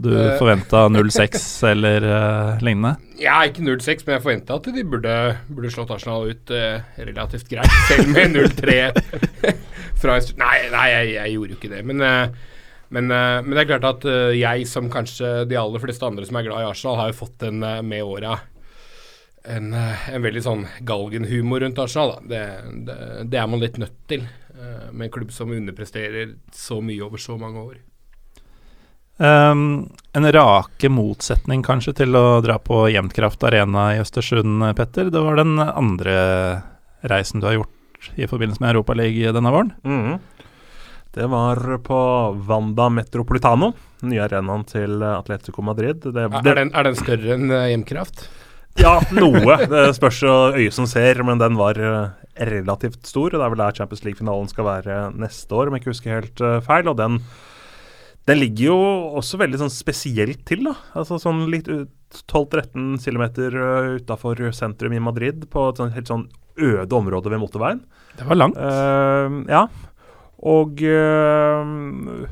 Du 0.01 0.09
uh, 0.15 0.39
forventa 0.39 0.87
0-6 0.89 1.45
eller 1.69 2.05
uh, 2.07 2.61
lignende? 2.65 2.95
Ja, 3.21 3.43
ikke 3.45 3.67
0-6, 3.67 4.07
men 4.07 4.17
jeg 4.17 4.25
forventa 4.25 4.57
at 4.57 4.69
de 4.73 4.85
burde, 4.87 5.17
burde 5.51 5.73
slått 5.75 5.91
Arsenal 5.93 6.31
ut 6.31 6.53
uh, 6.55 6.79
relativt 6.97 7.51
greit, 7.51 7.75
selv 7.91 8.09
med 8.15 8.39
0-3 8.39 8.79
fra 10.01 10.17
Østersund 10.17 10.41
Nei, 10.41 10.57
nei 10.73 10.87
jeg, 10.95 11.13
jeg 11.19 11.35
gjorde 11.35 11.53
jo 11.53 11.61
ikke 11.61 11.73
det. 11.75 11.83
Men, 11.91 12.01
eh, 12.07 12.49
men, 12.91 13.11
eh, 13.11 13.43
men 13.43 13.55
det 13.55 13.63
er 13.63 13.69
klart 13.71 13.87
at 13.87 14.07
eh, 14.11 14.37
jeg, 14.41 14.67
som 14.67 14.91
kanskje 14.91 15.45
de 15.51 15.59
aller 15.59 15.83
fleste 15.83 16.07
andre 16.07 16.27
som 16.27 16.39
er 16.41 16.49
glad 16.49 16.65
i 16.65 16.71
Arsenal, 16.73 16.99
har 16.99 17.13
jo 17.13 17.21
fått 17.21 17.45
en 17.47 17.63
eh, 17.63 17.83
med 17.87 18.03
åra 18.03 18.39
en, 19.47 19.71
en 19.73 20.25
veldig 20.25 20.43
sånn 20.45 20.65
galgenhumor 20.85 21.63
rundt 21.63 21.79
Arsenal. 21.81 22.17
Da. 22.19 22.27
Det, 22.29 22.41
det, 22.89 22.97
det 23.33 23.39
er 23.41 23.47
man 23.49 23.63
litt 23.63 23.79
nødt 23.81 23.97
til 24.11 24.27
med 24.93 25.07
en 25.07 25.13
klubb 25.15 25.31
som 25.33 25.49
underpresterer 25.55 26.35
så 26.53 26.83
mye 26.85 27.01
over 27.07 27.23
så 27.23 27.39
mange 27.41 27.63
år. 27.63 27.79
Um, 29.17 29.87
en 30.13 30.29
rake 30.35 30.91
motsetning 30.93 31.63
kanskje 31.65 31.95
til 32.03 32.19
å 32.19 32.43
dra 32.45 32.59
på 32.61 32.83
Jevntkraft 32.93 33.47
Arena 33.49 33.87
i 33.95 34.03
Østersund, 34.03 34.67
Petter. 34.77 35.09
Det 35.09 35.25
var 35.25 35.41
den 35.41 35.57
andre 35.63 36.19
reisen 37.01 37.41
du 37.41 37.49
har 37.49 37.57
gjort 37.63 38.13
i 38.21 38.29
forbindelse 38.29 38.61
med 38.61 38.75
Europaligaen 38.75 39.39
denne 39.39 39.55
våren. 39.57 39.73
Mhm. 39.89 40.21
Det 41.11 41.27
var 41.27 41.59
på 41.83 42.01
Wanda 42.47 42.89
Metropolitano, 42.89 43.73
den 44.01 44.13
nye 44.13 44.23
arenaen 44.23 44.63
til 44.69 45.03
Atletico 45.03 45.65
Madrid. 45.67 46.05
Det, 46.05 46.13
det, 46.15 46.29
er, 46.31 46.55
den, 46.63 46.71
er 46.71 46.87
den 46.87 46.99
større 46.99 47.35
enn 47.35 47.51
eh, 47.51 47.67
Hjemkraft? 47.73 48.29
Ja, 48.79 49.01
noe. 49.17 49.57
Det 49.67 49.89
spørs 49.97 50.21
øyet 50.55 50.77
som 50.77 50.87
ser, 50.87 51.19
men 51.27 51.43
den 51.43 51.59
var 51.59 51.81
eh, 51.83 52.13
relativt 52.47 53.11
stor. 53.11 53.35
Det 53.35 53.43
er 53.43 53.51
vel 53.51 53.63
der 53.65 53.75
Champions 53.81 54.05
League-finalen 54.07 54.51
skal 54.53 54.69
være 54.69 55.01
neste 55.19 55.57
år, 55.59 55.67
om 55.67 55.75
jeg 55.75 55.83
ikke 55.83 55.95
husker 55.97 56.15
helt 56.21 56.45
eh, 56.47 56.61
feil. 56.69 56.93
Og 56.93 57.01
den, 57.03 57.19
den 58.31 58.41
ligger 58.45 58.71
jo 58.71 58.79
også 59.19 59.43
veldig 59.43 59.65
sånn 59.65 59.75
spesielt 59.75 60.45
til, 60.47 60.63
da. 60.71 60.77
Altså 60.95 61.19
sånn 61.19 61.49
litt 61.51 61.67
12-13 62.23 63.03
km 63.03 63.27
utafor 63.99 64.47
sentrum 64.55 64.95
i 64.95 65.03
Madrid, 65.03 65.51
på 65.51 65.73
et 65.73 65.83
sånn, 65.83 65.91
helt 65.99 66.15
sånn 66.15 66.29
øde 66.61 66.95
område 66.95 67.35
ved 67.35 67.43
motorveien. 67.43 67.83
Det 68.19 68.27
var 68.27 68.39
langt. 68.39 68.59
Uh, 68.59 69.43
ja. 69.51 69.67
Og, 70.41 70.81
eh, 70.83 72.29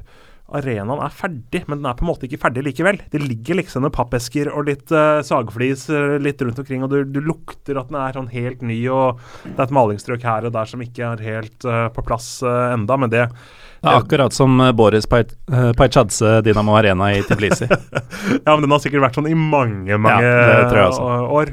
arenaen 0.49 1.03
er 1.05 1.13
ferdig, 1.13 1.61
men 1.69 1.81
den 1.81 1.89
er 1.91 1.97
på 1.99 2.07
en 2.07 2.09
måte 2.09 2.25
ikke 2.25 2.41
ferdig 2.41 2.65
likevel. 2.65 3.01
Det 3.13 3.21
ligger 3.21 3.59
liksom 3.61 3.85
noen 3.85 3.93
pappesker 3.93 4.49
og 4.49 4.69
litt 4.71 4.93
uh, 4.95 5.21
sagflis 5.25 5.85
uh, 5.93 6.17
litt 6.23 6.41
rundt 6.41 6.61
omkring, 6.63 6.85
og 6.87 6.93
du, 6.93 7.03
du, 7.05 7.21
lukter 7.25 7.77
at 7.77 7.91
den 7.91 7.99
er 8.01 8.17
sånn 8.17 8.31
helt 8.33 8.65
ny, 8.65 8.79
og 8.93 9.21
det 9.45 9.59
er 9.59 9.67
et 9.67 9.77
malingsstrøk 9.77 10.25
her 10.25 10.49
og 10.49 10.55
der 10.57 10.71
som 10.71 10.85
ikke 10.85 11.13
er 11.13 11.25
helt 11.27 11.69
uh, 11.69 11.89
på 11.93 12.05
plass 12.07 12.39
uh, 12.47 12.73
enda, 12.73 12.97
men 12.97 13.13
det 13.13 13.27
er 13.27 13.93
akkurat 13.93 14.35
som 14.35 14.57
Boris 14.75 15.07
Pajadze 15.07 16.39
Dynamo 16.43 16.75
Arena 16.81 17.13
i 17.15 17.21
Tbilisi. 17.23 17.69
ja, 18.47 18.49
men 18.49 18.65
den 18.65 18.73
har 18.73 18.81
sikkert 18.83 19.05
vært 19.05 19.21
sånn 19.21 19.29
i 19.31 19.37
mange, 19.39 20.01
mange 20.01 20.25
ja, 20.25 20.89
år. 21.29 21.53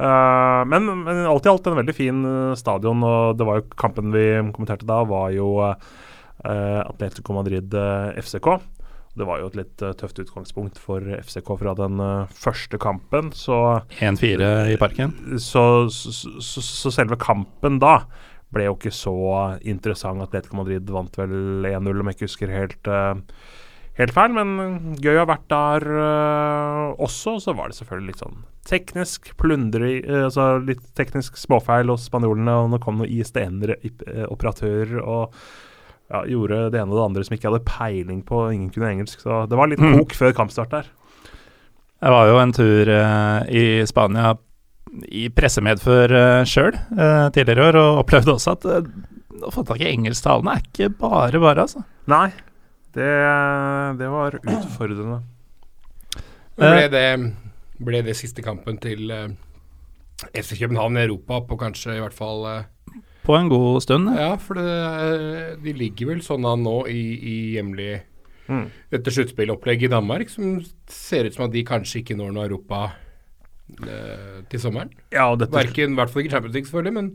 Uh, 0.00 0.62
men, 0.64 0.86
men, 1.04 1.24
alt 1.28 1.44
i 1.44 1.50
alt 1.52 1.66
en 1.68 1.76
veldig 1.76 1.94
fin 1.96 2.22
stadion, 2.56 3.02
og 3.04 3.36
det 3.36 3.48
var 3.48 3.60
jo 3.60 3.66
kampen 3.76 4.14
vi 4.14 4.24
kommenterte 4.54 4.88
da, 4.88 5.02
var 5.04 5.34
jo 5.36 5.58
uh, 5.60 5.74
uh, 6.44 6.80
Atletico 6.90 7.32
Madrid 7.32 7.74
uh, 7.74 8.08
eh, 8.08 8.22
FCK. 8.22 8.48
Det 9.14 9.26
var 9.26 9.40
jo 9.40 9.50
et 9.50 9.58
litt 9.58 9.82
uh, 9.84 9.92
tøft 9.98 10.20
utgangspunkt 10.22 10.78
for 10.80 11.04
FCK 11.20 11.54
fra 11.60 11.74
den 11.78 12.00
første 12.36 12.80
kampen, 12.80 13.32
så 13.36 13.80
1-4 13.98 14.50
i 14.74 14.76
parken? 14.80 15.14
Så, 15.38 15.64
så, 15.92 16.12
så, 16.14 16.64
så, 16.64 16.92
selve 16.94 17.18
kampen 17.20 17.80
da 17.82 18.00
ble 18.54 18.66
jo 18.66 18.76
ikke 18.78 18.94
så 18.94 19.16
interessant. 19.60 20.22
Atletico 20.24 20.58
Madrid 20.58 20.88
vant 20.90 21.18
vel 21.20 21.66
1-0, 21.68 21.90
om 21.90 22.10
jeg 22.10 22.18
ikke 22.18 22.30
husker 22.30 22.54
helt 22.54 22.94
helt 24.00 24.14
feil, 24.16 24.34
men 24.34 24.96
gøy 25.02 25.18
å 25.18 25.24
ha 25.24 25.28
vært 25.30 25.46
der 25.52 25.86
uh, 25.92 27.02
også. 27.02 27.38
Så 27.42 27.54
var 27.56 27.70
det 27.70 27.78
selvfølgelig 27.78 28.12
litt 28.12 28.22
sånn 28.22 28.38
teknisk 28.68 29.32
plundre, 29.40 29.90
uh, 30.04 30.26
altså 30.28 30.52
litt 30.64 30.82
teknisk 30.98 31.38
småfeil 31.40 31.92
hos 31.92 32.06
spanjolene. 32.10 32.56
Og 32.64 32.72
nå 32.72 32.80
kom 32.82 33.00
noen 33.00 33.12
ISDN-operatører 33.12 35.00
og 35.02 35.36
ja, 36.10 36.24
gjorde 36.26 36.66
det 36.74 36.82
ene 36.82 36.90
og 36.90 36.98
det 36.98 37.06
andre 37.06 37.26
som 37.26 37.36
ikke 37.36 37.50
hadde 37.50 37.68
peiling 37.68 38.24
på, 38.26 38.44
ingen 38.54 38.72
kunne 38.74 38.92
engelsk. 38.94 39.22
Så 39.22 39.44
det 39.50 39.60
var 39.60 39.70
litt 39.70 39.82
mm. 39.82 40.02
før 40.16 40.36
kampstart 40.36 40.74
der. 40.74 40.90
Jeg 42.00 42.16
var 42.16 42.30
jo 42.30 42.38
en 42.40 42.56
tur 42.56 42.94
uh, 42.96 43.40
i 43.46 43.64
Spania 43.88 44.34
i 45.06 45.28
pressemedfør 45.30 46.12
uh, 46.16 46.42
sjøl 46.48 46.74
tidligere 47.30 47.60
i 47.60 47.68
år, 47.68 47.78
og 47.78 48.04
opplevde 48.04 48.34
også 48.34 48.56
at 48.56 48.70
å 49.40 49.50
få 49.54 49.62
tak 49.64 49.80
i 49.82 49.90
engelsktalende 49.92 50.56
er 50.56 50.64
ikke 50.64 50.88
bare 51.00 51.40
bare, 51.40 51.66
altså. 51.66 51.84
Nei, 52.10 52.28
det, 52.96 53.12
det 54.00 54.10
var 54.10 54.38
utfordrende. 54.40 55.20
ble, 56.58 56.88
det, 56.92 57.06
ble 57.78 58.02
det 58.06 58.16
siste 58.18 58.44
kampen 58.44 58.80
til 58.82 59.12
uh, 59.14 59.30
FC 60.34 60.58
København 60.58 60.98
i 60.98 61.06
Europa 61.06 61.40
på 61.48 61.58
kanskje 61.60 61.96
i 61.96 62.02
hvert 62.02 62.16
fall 62.16 62.66
på 63.22 63.36
en 63.36 63.50
god 63.52 63.80
stund. 63.84 64.08
Ja, 64.16 64.34
for 64.40 64.58
det, 64.58 65.60
de 65.64 65.74
ligger 65.76 66.14
vel 66.14 66.22
sånn 66.24 66.46
an 66.48 66.64
nå 66.64 66.78
i, 66.90 67.00
i 67.20 67.36
hjemlig 67.56 67.92
mm. 68.48 68.64
Dette 68.94 69.12
sluttspillopplegget 69.14 69.90
i 69.90 69.92
Danmark, 69.92 70.32
som 70.32 70.56
ser 70.90 71.28
ut 71.28 71.36
som 71.36 71.46
at 71.46 71.54
de 71.54 71.66
kanskje 71.66 72.00
ikke 72.00 72.16
når 72.18 72.32
noe 72.34 72.48
Europa 72.48 72.80
eh, 73.84 74.40
til 74.50 74.62
sommeren. 74.62 74.90
Ja, 75.14 75.28
Verken, 75.36 75.94
i 75.94 76.00
hvert 76.00 76.12
fall 76.12 76.24
ikke 76.24 76.34
Champions 76.34 76.56
League, 76.56 76.70
selvfølgelig, 76.70 76.96
men 76.96 77.12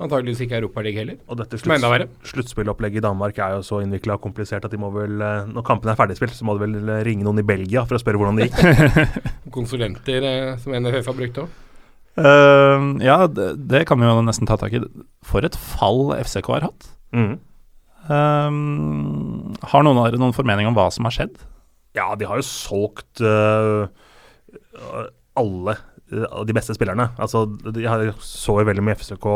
antageligvis 0.00 0.42
ikke 0.44 0.58
Europaligaen 0.58 1.02
heller. 1.02 1.18
Og 1.30 1.38
dette 1.40 1.58
slutts, 1.60 1.86
sluttspillopplegget 2.30 3.00
i 3.00 3.04
Danmark 3.04 3.38
er 3.40 3.56
jo 3.56 3.64
så 3.66 3.80
innvikla 3.84 4.16
og 4.18 4.24
komplisert 4.24 4.66
at 4.66 4.72
de 4.72 4.80
må 4.80 4.90
vel, 4.94 5.16
eh, 5.24 5.48
når 5.50 5.66
kampen 5.66 5.90
er 5.90 5.98
ferdigspilt, 5.98 6.36
så 6.36 6.46
må 6.46 6.56
de 6.56 6.64
vel 6.66 6.78
eh, 6.82 7.02
ringe 7.06 7.26
noen 7.26 7.42
i 7.42 7.46
Belgia 7.46 7.84
for 7.88 7.98
å 7.98 8.02
spørre 8.02 8.20
hvordan 8.20 8.40
det 8.40 8.48
gikk. 8.50 9.18
Konsulenter 9.56 10.26
eh, 10.30 10.54
som 10.62 10.76
NFF 10.76 11.10
har 11.12 11.18
brukt 11.20 11.44
òg. 11.44 11.58
Uh, 12.20 12.98
ja, 13.00 13.22
det, 13.30 13.52
det, 13.70 13.84
kan 13.88 14.00
vi 14.00 14.08
jo 14.08 14.24
nesten 14.26 14.48
ta 14.48 14.58
tak 14.60 14.74
i. 14.76 14.82
For 15.24 15.46
et 15.46 15.56
fall 15.56 16.10
FCK 16.18 16.50
har 16.56 16.66
hatt. 16.68 16.90
Mm. 17.16 17.38
Um, 18.10 19.54
har 19.70 19.86
noen 19.86 20.00
av 20.00 20.08
dere 20.08 20.20
noen 20.20 20.34
formening 20.34 20.68
om 20.68 20.76
hva 20.76 20.88
som 20.92 21.06
har 21.06 21.14
skjedd? 21.14 21.38
Ja, 21.96 22.10
de 22.18 22.26
har 22.28 22.40
jo 22.40 22.46
solgt 22.46 23.22
uh, 23.22 23.86
alle 25.38 25.76
de 26.10 26.56
beste 26.56 26.74
spillerne. 26.76 27.10
Altså, 27.20 27.46
jeg 27.78 28.14
så 28.24 28.58
jo 28.60 28.66
veldig 28.68 28.84
mye 28.86 28.98
FCK 28.98 29.28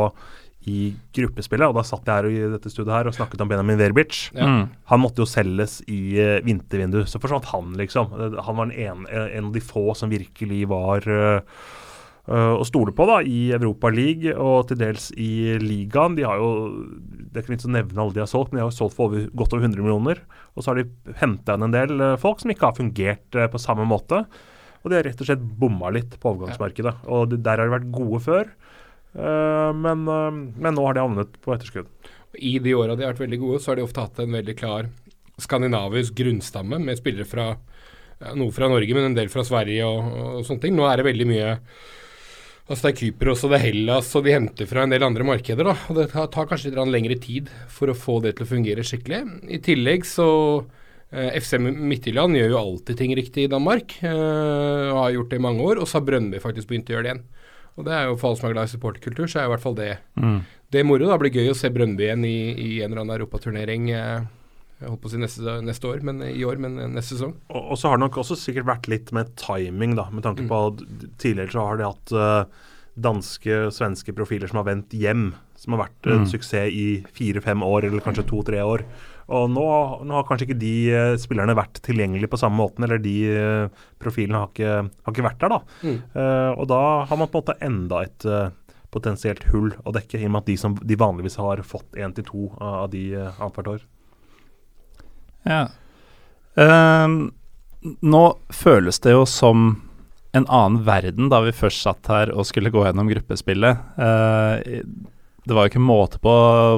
i 0.70 0.94
gruppespillet, 1.14 1.66
og 1.68 1.76
da 1.76 1.84
satt 1.84 2.06
jeg 2.08 2.16
her 2.16 2.28
i 2.30 2.52
dette 2.54 2.70
studioet 2.72 2.96
her 2.96 3.08
og 3.10 3.16
snakket 3.16 3.42
om 3.44 3.50
Benjamin 3.50 3.78
Verbic. 3.80 4.28
Ja. 4.32 4.48
Mm. 4.48 4.62
Han 4.90 5.02
måtte 5.02 5.24
jo 5.24 5.28
selges 5.28 5.80
i 5.90 6.16
uh, 6.16 6.38
vintervinduet. 6.46 7.10
Så 7.10 7.20
forsvant 7.20 7.50
han, 7.52 7.74
liksom. 7.80 8.14
Han 8.14 8.60
var 8.60 8.72
en, 8.72 9.04
en, 9.04 9.50
av 9.50 9.50
de 9.54 9.64
få 9.64 9.90
som 9.98 10.12
virkelig 10.12 10.62
var 10.70 11.04
uh, 11.10 11.42
å 12.24 12.64
stole 12.64 12.94
på 12.96 13.04
da, 13.10 13.18
i 13.20 13.50
Europa 13.52 13.90
League 13.92 14.32
og 14.40 14.70
til 14.70 14.80
dels 14.80 15.10
i 15.20 15.58
ligaen. 15.60 16.16
De 16.16 16.24
har 16.24 16.40
jo, 16.40 16.48
Det 16.96 17.36
er 17.36 17.44
ikke 17.44 17.56
vits 17.58 17.68
å 17.68 17.74
nevne 17.74 18.00
alle 18.00 18.16
de 18.16 18.24
har 18.24 18.30
solgt, 18.30 18.54
men 18.54 18.62
de 18.62 18.64
har 18.64 18.72
jo 18.72 18.78
solgt 18.78 18.96
for 18.96 19.12
over, 19.12 19.28
godt 19.36 19.52
over 19.52 19.68
100 19.68 19.84
millioner. 19.84 20.24
Og 20.56 20.64
så 20.64 20.72
har 20.72 20.80
de 20.80 21.14
henta 21.20 21.58
inn 21.58 21.68
en 21.68 21.76
del 21.76 22.08
folk 22.22 22.40
som 22.40 22.54
ikke 22.54 22.70
har 22.70 22.80
fungert 22.80 23.42
på 23.52 23.60
samme 23.60 23.84
måte. 23.90 24.24
Og 24.84 24.92
de 24.92 24.98
har 24.98 25.06
rett 25.08 25.20
og 25.20 25.28
slett 25.28 25.44
bomma 25.60 25.90
litt 25.94 26.18
på 26.20 26.34
overgangsmarkedet. 26.34 26.94
Og 27.08 27.32
det, 27.32 27.40
der 27.46 27.60
har 27.60 27.70
de 27.70 27.76
vært 27.78 27.92
gode 27.94 28.20
før, 28.24 28.50
men, 29.14 30.02
men, 30.04 30.74
nå 30.74 30.84
har 30.84 30.96
de 30.96 31.02
havnet 31.04 31.36
på 31.40 31.54
etterskudd. 31.54 31.88
I 32.34 32.58
de 32.60 32.74
åra 32.74 32.96
de 32.98 33.06
har 33.06 33.14
vært 33.14 33.22
veldig 33.22 33.38
gode, 33.40 33.60
så 33.62 33.70
har 33.70 33.78
de 33.78 33.86
ofte 33.86 34.02
hatt 34.02 34.20
en 34.20 34.34
veldig 34.34 34.56
klar 34.58 34.90
skandinavisk 35.40 36.16
grunnstamme 36.18 36.80
med 36.82 36.98
spillere 36.98 37.26
fra 37.26 37.52
noe 38.38 38.54
fra 38.54 38.68
Norge, 38.70 38.94
men 38.94 39.10
en 39.10 39.16
del 39.16 39.30
fra 39.32 39.44
Sverige 39.46 39.86
og, 39.88 40.16
og 40.38 40.46
sånne 40.46 40.66
ting. 40.66 40.76
Nå 40.76 40.86
er 40.88 41.00
det 41.00 41.08
veldig 41.10 41.28
mye 41.30 41.52
Altså 42.64 42.86
Det 42.86 42.90
er 42.94 42.96
Kypros 42.96 43.42
og 43.44 43.50
det 43.52 43.58
er 43.58 43.64
Hellas, 43.66 44.06
og 44.16 44.22
de 44.24 44.32
henter 44.32 44.68
fra 44.70 44.86
en 44.86 44.92
del 44.94 45.04
andre 45.04 45.26
markeder. 45.28 45.66
da, 45.68 45.74
og 45.90 45.98
Det 45.98 46.06
tar 46.14 46.46
kanskje 46.48 46.70
litt 46.70 46.94
lengre 46.94 47.18
tid 47.20 47.50
for 47.68 47.92
å 47.92 47.96
få 47.98 48.22
det 48.24 48.38
til 48.38 48.46
å 48.46 48.52
fungere 48.54 48.86
skikkelig. 48.88 49.18
I 49.52 49.58
tillegg 49.60 50.06
så 50.08 50.28
eh, 50.62 50.83
FC 51.14 51.58
Midtjylland 51.62 52.38
gjør 52.38 52.52
jo 52.52 52.60
alltid 52.60 52.98
ting 52.98 53.14
riktig 53.16 53.46
i 53.46 53.50
Danmark, 53.50 53.96
eh, 54.02 54.90
og 54.90 55.00
har 55.00 55.14
gjort 55.14 55.32
det 55.32 55.40
i 55.40 55.44
mange 55.46 55.64
år. 55.64 55.80
Og 55.80 55.88
så 55.88 56.00
har 56.00 56.06
Brønnby 56.08 56.40
faktisk 56.42 56.70
begynt 56.70 56.90
å 56.90 56.96
gjøre 56.96 57.06
det 57.06 57.12
igjen. 57.12 57.24
Og 57.74 57.88
det 57.88 57.94
er 57.94 58.04
jo 58.06 58.16
For 58.20 58.28
alle 58.28 58.38
som 58.38 58.48
er 58.48 58.54
glad 58.54 58.68
i 58.68 58.72
supporterkultur, 58.74 59.26
så 59.30 59.40
er 59.40 59.48
i 59.48 59.52
hvert 59.54 59.64
fall 59.64 59.74
det 59.78 59.96
mm. 60.14 60.38
Det 60.70 60.80
er 60.80 60.86
moro. 60.86 61.06
da 61.06 61.18
blir 61.18 61.34
gøy 61.34 61.52
å 61.52 61.58
se 61.58 61.70
Brønnby 61.70 62.08
igjen 62.08 62.24
i, 62.26 62.38
i 62.54 62.70
en 62.82 62.90
eller 62.90 63.04
annen 63.04 63.16
europaturnering. 63.18 63.90
Eh, 63.94 64.26
jeg 64.80 64.90
holdt 64.90 65.02
på 65.04 65.10
å 65.10 65.12
si 65.12 65.20
neste, 65.22 65.56
neste, 65.62 65.90
år, 65.90 66.02
men 66.06 66.22
i 66.26 66.42
år, 66.46 66.58
men 66.60 66.76
neste 66.96 67.14
sesong. 67.14 67.36
Og, 67.46 67.60
og, 67.62 67.76
så 67.78 67.90
har 67.90 67.98
det 67.98 68.04
nok 68.08 68.18
også 68.24 68.36
sikkert 68.38 68.66
vært 68.68 68.88
litt 68.90 69.12
med 69.14 69.30
timing, 69.38 69.94
da, 69.98 70.08
med 70.10 70.26
tanke 70.26 70.44
mm. 70.44 70.50
på 70.50 70.60
at 70.66 70.82
tidligere 71.22 71.54
så 71.54 71.66
har 71.68 71.78
de 71.78 71.86
hatt 71.86 72.14
uh, 72.18 72.64
danske 73.06 73.60
svenske 73.74 74.14
profiler 74.18 74.50
som 74.50 74.60
har 74.60 74.66
vendt 74.68 74.96
hjem, 74.98 75.28
som 75.64 75.74
har 75.74 75.86
vært 75.86 76.08
en 76.10 76.22
mm. 76.22 76.30
suksess 76.30 76.72
i 76.72 76.86
fire-fem 77.16 77.64
år, 77.66 77.88
eller 77.88 78.04
kanskje 78.04 78.26
to-tre 78.28 78.60
år. 78.64 78.84
Og 79.34 79.48
nå, 79.48 79.64
nå, 80.04 80.16
har 80.18 80.26
kanskje 80.28 80.50
ikke 80.50 80.60
de 80.60 80.74
uh, 80.92 81.14
spillerne 81.20 81.56
vært 81.56 81.80
tilgjengelige 81.86 82.30
på 82.32 82.40
samme 82.40 82.60
måten, 82.60 82.84
eller 82.84 83.00
de 83.02 83.14
uh, 83.32 83.86
profilene 84.02 84.42
har 84.42 84.52
ikke, 84.52 84.74
har 84.84 85.16
ikke, 85.16 85.24
vært 85.24 85.40
der, 85.40 85.54
da. 85.54 85.80
Mm. 85.84 85.96
og 86.60 86.68
da 86.68 86.82
har 87.08 87.18
man 87.18 87.30
på 87.30 87.40
en 87.40 87.42
måte 87.42 87.56
enda 87.64 88.02
et 88.04 88.26
potensielt 88.94 89.42
hull 89.50 89.72
å 89.82 89.94
dekke, 89.96 90.20
i 90.20 90.28
og 90.28 90.34
med 90.34 90.44
at 90.44 90.50
de 90.52 90.58
som 90.60 90.76
de 90.76 90.98
vanligvis 91.00 91.40
har 91.40 91.64
fått 91.66 91.96
én 91.98 92.12
til 92.14 92.28
to 92.28 92.50
av 92.60 92.92
de 92.92 93.08
annethvert 93.16 93.72
år. 93.74 93.88
Ja. 95.48 95.64
Uh, 96.54 97.32
nå 98.00 98.22
føles 98.54 99.00
det 99.04 99.12
jo 99.12 99.24
som 99.28 99.66
en 100.34 100.46
annen 100.50 100.82
verden 100.86 101.30
da 101.30 101.42
vi 101.44 101.54
først 101.54 101.84
satt 101.84 102.08
her 102.10 102.32
og 102.34 102.46
skulle 102.48 102.72
gå 102.74 102.84
gjennom 102.86 103.10
gruppespillet. 103.10 103.82
Uh, 103.98 104.56
det 105.44 105.56
var 105.56 105.66
jo 105.66 105.74
ikke 105.74 105.82
måte 105.82 106.20
på 106.24 106.34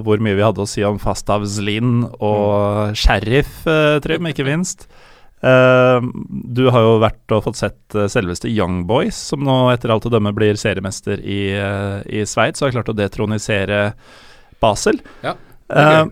hvor 0.06 0.22
mye 0.22 0.36
vi 0.38 0.44
hadde 0.44 0.64
å 0.64 0.68
si 0.68 0.82
om 0.86 0.98
Fastav 1.02 1.44
Zlin 1.50 2.00
og 2.06 2.92
mm. 2.92 2.96
Sheriff, 2.98 3.60
uh, 3.68 3.98
Trym, 4.02 4.26
ikke 4.30 4.46
minst. 4.46 4.88
Uh, 5.44 6.00
du 6.56 6.64
har 6.74 6.82
jo 6.82 6.96
vært 7.02 7.34
og 7.36 7.44
fått 7.44 7.60
sett 7.60 7.96
uh, 7.98 8.08
selveste 8.10 8.50
Young 8.50 8.82
Boys, 8.88 9.18
som 9.30 9.44
nå 9.46 9.58
etter 9.70 9.92
alt 9.94 10.08
å 10.08 10.12
dømme 10.12 10.32
blir 10.34 10.58
seriemester 10.58 11.22
i, 11.22 11.40
uh, 11.54 12.00
i 12.08 12.24
Sveits, 12.26 12.62
og 12.62 12.70
har 12.70 12.78
klart 12.80 12.90
å 12.90 12.96
detronisere 12.98 13.82
Basel. 14.62 14.98
Ja, 15.22 15.36
det 15.68 15.84
er 15.84 15.92
gøy. 15.92 16.10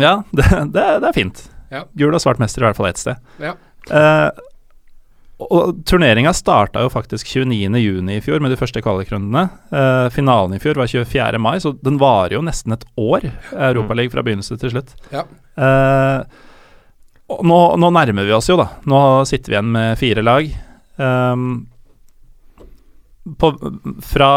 Ja, 0.00 0.14
det, 0.30 0.46
det, 0.76 0.86
det 1.02 1.10
er 1.10 1.16
fint. 1.16 1.42
Ja. 1.70 1.82
Gul 1.98 2.14
og 2.14 2.22
svart 2.22 2.42
mester 2.42 2.62
i 2.62 2.68
hvert 2.68 2.78
fall 2.78 2.90
ett 2.92 3.02
sted. 3.02 3.18
Ja. 3.42 3.56
Og 5.40 5.80
Turneringa 5.88 6.32
starta 6.36 6.82
jo 6.84 6.90
faktisk 6.92 7.28
29.6 7.32 8.10
i 8.12 8.18
fjor 8.24 8.42
med 8.44 8.52
de 8.52 8.58
første 8.60 8.82
kvalikrundene. 8.84 9.46
Eh, 9.72 10.08
finalen 10.12 10.56
i 10.56 10.60
fjor 10.60 10.76
var 10.80 10.90
24. 10.90 11.40
mai, 11.40 11.56
så 11.62 11.72
den 11.80 11.96
varer 12.00 12.36
jo 12.36 12.44
nesten 12.44 12.76
et 12.76 12.84
år, 13.00 13.30
Europaligaen 13.54 14.12
fra 14.12 14.24
begynnelse 14.26 14.58
til 14.60 14.74
slutt. 14.74 14.92
Ja. 15.14 15.24
Uh, 15.60 16.20
nå, 17.46 17.58
nå, 17.80 17.90
nærmer 17.94 18.26
vi 18.26 18.36
oss 18.36 18.50
jo, 18.50 18.58
da. 18.60 18.68
Nå 18.90 19.00
sitter 19.28 19.52
vi 19.52 19.56
igjen 19.56 19.72
med 19.76 20.00
fire 20.00 20.24
lag. 20.26 20.52
Um, 21.00 21.48
på, 23.40 23.50
fra 24.04 24.30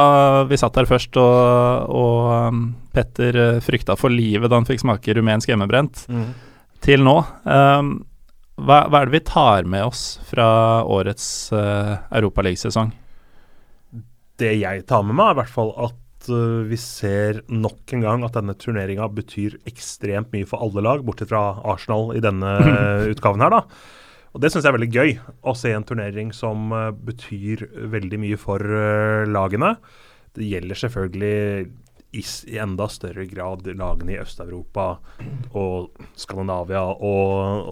vi 0.48 0.60
satt 0.60 0.80
her 0.80 0.88
først 0.88 1.20
og, 1.20 1.92
og 1.92 2.32
um, 2.54 2.64
Petter 2.94 3.40
uh, 3.40 3.62
frykta 3.64 3.98
for 4.00 4.14
livet 4.14 4.52
da 4.52 4.60
han 4.60 4.68
fikk 4.68 4.84
smake 4.84 5.16
rumensk 5.18 5.52
hjemmebrent, 5.52 6.06
mm. 6.08 6.28
til 6.86 7.04
nå 7.04 7.18
um, 7.44 7.96
hva, 8.64 8.86
hva, 8.88 9.02
er 9.02 9.10
det 9.10 9.18
vi 9.18 9.26
tar 9.28 9.68
med 9.70 9.90
oss 9.90 10.04
fra 10.28 10.46
årets 10.88 11.26
uh, 11.56 12.00
Europaligasesong? 12.16 12.94
Det 14.40 14.56
jeg 14.58 14.86
tar 14.90 15.04
med 15.06 15.18
meg, 15.20 15.34
er 15.34 15.36
i 15.36 15.40
hvert 15.42 15.54
fall 15.54 15.74
at 15.86 16.30
eh, 16.32 16.64
vi 16.66 16.78
ser 16.82 17.44
nok 17.54 17.92
en 17.94 18.02
gang 18.02 18.24
at 18.26 18.34
denne 18.34 18.56
turneringa 18.58 19.06
betyr 19.14 19.60
ekstremt 19.70 20.34
mye 20.34 20.48
for 20.50 20.66
alle 20.66 20.82
lag, 20.82 21.04
bortsett 21.06 21.30
fra 21.30 21.60
Arsenal 21.70 22.16
i 22.18 22.24
denne 22.24 22.56
eh, 22.64 23.04
utgaven 23.14 23.46
her, 23.46 23.54
da. 23.54 23.62
Og 24.34 24.42
Det 24.42 24.50
syns 24.50 24.66
jeg 24.66 24.72
er 24.72 24.78
veldig 24.80 24.90
gøy, 24.90 25.14
å 25.46 25.54
se 25.58 25.76
en 25.78 25.86
turnering 25.86 26.34
som 26.34 26.74
eh, 26.74 26.90
betyr 27.12 27.68
veldig 27.94 28.20
mye 28.26 28.40
for 28.42 28.64
eh, 28.66 29.30
lagene. 29.30 29.76
Det 30.34 30.50
gjelder 30.50 30.82
selvfølgelig 30.82 31.38
i, 32.14 32.24
i 32.54 32.60
enda 32.62 32.88
større 32.92 33.26
grad 33.30 33.68
lagene 33.74 34.16
i 34.16 34.22
Øst-Europa 34.22 34.88
og 35.58 36.06
Skandinavia 36.20 36.84
og, 36.94 37.04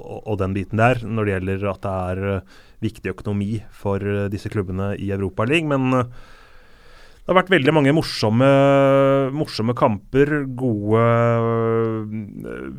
og, 0.01 0.19
og 0.25 0.39
den 0.41 0.55
biten 0.57 0.81
der, 0.81 1.03
når 1.05 1.27
det 1.27 1.35
gjelder 1.35 1.65
at 1.71 1.81
det 1.85 1.95
er 2.11 2.27
eh, 2.31 2.59
viktig 2.81 3.13
økonomi 3.13 3.51
for 3.75 4.01
eh, 4.01 4.27
disse 4.33 4.49
klubbene 4.51 4.93
i 4.97 5.11
Europaligaen. 5.13 5.69
Men 5.69 5.99
eh, 5.99 6.29
det 7.21 7.29
har 7.29 7.37
vært 7.37 7.51
veldig 7.53 7.73
mange 7.77 7.91
morsomme, 7.93 8.47
morsomme 9.37 9.75
kamper. 9.77 10.31
Gode 10.57 11.01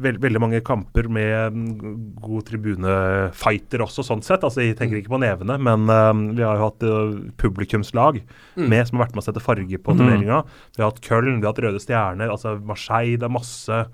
veld, 0.03 0.19
Veldig 0.25 0.41
mange 0.43 0.61
kamper 0.67 1.07
med 1.07 1.55
mm, 1.55 1.93
god 2.19 2.49
tribunefighter 2.49 3.85
også, 3.87 4.03
sånn 4.09 4.25
sett. 4.27 4.43
Altså, 4.43 4.65
Jeg 4.65 4.75
tenker 4.81 4.99
ikke 4.99 5.15
på 5.15 5.23
nevene, 5.23 5.61
men 5.63 5.87
uh, 5.87 6.11
vi 6.35 6.43
har 6.43 6.59
jo 6.59 6.67
hatt 6.67 6.87
uh, 6.89 7.15
publikumslag 7.39 8.19
med 8.59 8.89
som 8.89 8.99
har 8.99 9.07
vært 9.07 9.15
med 9.15 9.23
å 9.23 9.29
sette 9.29 9.45
farge 9.45 9.79
på 9.79 9.95
turneringa. 9.95 10.43
Vi 10.75 10.83
har 10.83 10.91
hatt 10.91 11.01
Köln, 11.07 11.39
vi 11.39 11.47
har 11.47 11.55
hatt 11.55 11.63
Røde 11.63 11.85
Stjerner, 11.85 12.35
altså 12.35 12.57
Marseille. 12.59 13.21
Det 13.23 13.31
er 13.31 13.39
masse 13.39 13.85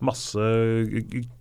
Masse 0.00 0.40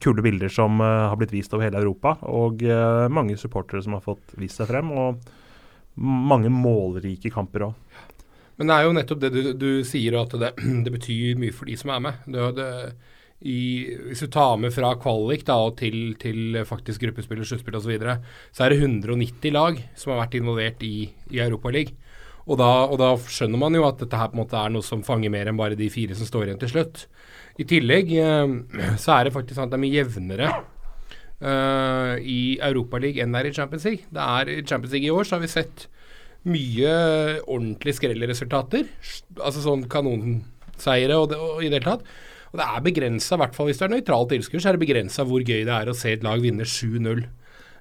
kule 0.04 0.20
bilder 0.20 0.52
som 0.52 0.82
uh, 0.84 1.08
har 1.08 1.16
blitt 1.16 1.32
vist 1.32 1.54
over 1.56 1.64
hele 1.64 1.80
Europa. 1.80 2.18
Og 2.28 2.60
uh, 2.68 3.08
mange 3.08 3.40
supportere 3.40 3.80
som 3.86 3.96
har 3.96 4.04
fått 4.04 4.36
vist 4.36 4.60
seg 4.60 4.68
frem. 4.68 4.92
Og 4.92 5.24
mange 5.96 6.52
målrike 6.52 7.32
kamper 7.32 7.70
òg. 7.70 7.78
Men 8.60 8.70
det 8.70 8.76
er 8.76 8.86
jo 8.86 8.96
nettopp 8.98 9.22
det 9.24 9.32
du, 9.32 9.42
du 9.56 9.70
sier, 9.88 10.18
at 10.20 10.36
det, 10.42 10.52
det 10.86 10.94
betyr 10.94 11.40
mye 11.40 11.56
for 11.56 11.70
de 11.70 11.78
som 11.80 11.94
er 11.96 12.04
med. 12.04 12.28
Det, 12.28 12.50
det, 12.60 12.68
i, 13.40 13.60
hvis 14.10 14.26
du 14.26 14.28
tar 14.34 14.58
med 14.60 14.74
fra 14.76 14.92
kvalik 15.00 15.46
da, 15.48 15.56
og 15.70 15.78
til, 15.80 16.18
til 16.20 16.60
faktisk 16.68 17.06
gruppespill 17.06 17.40
og 17.40 17.48
sluttspill 17.48 17.80
osv., 17.80 17.88
så, 17.88 17.94
videre, 17.94 18.18
så 18.52 18.66
er 18.66 18.74
det 18.74 18.82
190 18.84 19.56
lag 19.56 19.80
som 19.96 20.14
har 20.14 20.26
vært 20.26 20.36
involvert 20.42 20.84
i, 20.84 21.08
i 21.32 21.42
Europaligaen. 21.46 21.96
Og, 22.50 22.58
og 22.58 22.96
da 22.98 23.12
skjønner 23.30 23.62
man 23.62 23.76
jo 23.78 23.84
at 23.86 24.00
dette 24.02 24.18
her 24.18 24.32
på 24.32 24.34
en 24.34 24.42
måte 24.42 24.58
er 24.58 24.72
noe 24.74 24.86
som 24.86 25.04
fanger 25.06 25.30
mer 25.30 25.52
enn 25.52 25.60
bare 25.60 25.78
de 25.78 25.86
fire 25.94 26.16
som 26.18 26.26
står 26.26 26.48
igjen 26.48 26.62
til 26.64 26.72
slutt. 26.72 27.04
I 27.62 27.66
tillegg 27.70 28.10
eh, 28.18 28.96
så 28.98 29.14
er 29.20 29.28
det 29.28 29.36
faktisk 29.36 29.60
sånn 29.60 29.70
at 29.70 29.76
det 29.76 29.78
er 29.78 29.84
mye 29.84 29.98
jevnere 30.00 30.48
uh, 31.44 32.16
i 32.18 32.58
Europaligaen 32.66 33.28
enn 33.28 33.36
det 33.36 33.44
er 33.44 33.50
i 33.52 33.56
Champions 33.60 33.86
League. 33.86 34.10
Det 34.10 34.26
er 34.26 34.54
I 34.56 34.64
Champions 34.64 34.96
League 34.96 35.06
i 35.06 35.14
år 35.14 35.28
så 35.28 35.38
har 35.38 35.44
vi 35.44 35.52
sett 35.52 35.86
mye 36.48 36.94
ordentlig 37.44 37.98
skrelle 37.98 38.30
resultater. 38.30 38.88
Altså 39.40 39.64
sånn 39.64 39.86
kanonseiere 39.92 41.18
og, 41.20 41.32
det, 41.34 41.40
og 41.40 41.64
i 41.64 41.72
det 41.72 41.82
hele 41.82 41.90
tatt. 41.90 42.06
Og 42.50 42.58
det 42.58 42.66
er 42.66 42.86
begrensa, 42.86 43.36
i 43.36 43.42
hvert 43.44 43.58
fall 43.58 43.70
hvis 43.70 43.82
du 43.82 43.86
er 43.86 43.92
nøytral 43.94 44.30
tilskuer, 44.32 44.62
så 44.64 44.72
er 44.72 44.78
det 44.78 44.86
begrensa 44.86 45.26
hvor 45.28 45.44
gøy 45.44 45.68
det 45.68 45.76
er 45.76 45.92
å 45.92 45.98
se 45.98 46.16
et 46.16 46.26
lag 46.26 46.42
vinne 46.42 46.66
7-0. 46.66 47.28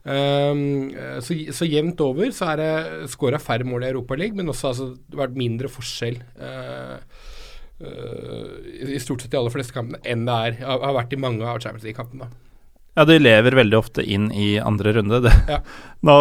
Um, 0.08 0.92
så, 1.24 1.34
så 1.52 1.66
jevnt 1.68 2.00
over 2.00 2.30
så 2.32 2.52
er 2.52 2.60
det 2.60 3.08
skåra 3.12 3.40
færre 3.42 3.66
mål 3.68 3.84
i 3.84 3.90
Europaligaen, 3.90 4.36
men 4.38 4.52
også 4.52 4.70
altså, 4.70 4.90
det 4.96 5.16
har 5.16 5.26
vært 5.26 5.40
mindre 5.40 5.70
forskjell 5.72 6.20
uh, 6.40 6.96
uh, 7.82 8.52
i 8.68 8.94
i 8.94 9.00
stort 9.02 9.24
sett 9.24 9.34
de 9.34 9.40
aller 9.40 9.52
fleste 9.52 9.74
kampene 9.76 10.00
enn 10.08 10.24
det 10.28 10.36
er, 10.48 10.60
har 10.64 10.96
vært 10.96 11.16
i 11.16 11.20
mange 11.20 11.44
av 11.44 11.60
Champions 11.64 11.88
League-kampene. 11.88 12.30
Ja, 12.98 13.04
de 13.06 13.14
lever 13.22 13.54
veldig 13.54 13.76
ofte 13.78 14.02
inn 14.02 14.24
i 14.34 14.56
andre 14.58 14.96
runde. 14.96 15.20
Det. 15.22 15.30
Ja. 15.46 15.60
Nå 16.08 16.14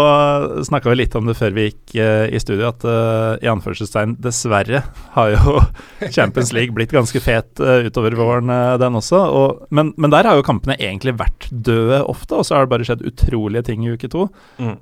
snakka 0.65 0.91
vi 0.91 0.99
litt 0.99 1.15
om 1.17 1.25
det 1.25 1.33
før 1.39 1.55
vi 1.55 1.67
gikk 1.67 1.95
uh, 1.97 2.27
i 2.29 2.37
studio, 2.41 2.69
at 2.69 2.85
uh, 2.85 3.33
i 3.41 3.49
anførselstegn 3.49 4.13
dessverre 4.21 4.83
har 5.15 5.33
jo 5.33 5.55
Champions 6.15 6.53
League 6.53 6.77
blitt 6.77 6.93
ganske 6.93 7.21
fet 7.23 7.63
uh, 7.63 7.81
utover 7.87 8.13
våren, 8.19 8.53
den 8.77 8.99
også. 9.01 9.23
Og, 9.39 9.65
men, 9.73 9.89
men 9.97 10.13
der 10.13 10.29
har 10.29 10.37
jo 10.37 10.45
kampene 10.45 10.77
egentlig 10.77 11.15
vært 11.17 11.49
døde 11.49 12.03
ofte, 12.05 12.37
og 12.37 12.45
så 12.45 12.59
har 12.59 12.67
det 12.67 12.75
bare 12.75 12.85
skjedd 12.85 13.05
utrolige 13.09 13.65
ting 13.71 13.85
i 13.85 13.95
uke 13.97 14.09
to. 14.13 14.27
Mm. 14.61 14.75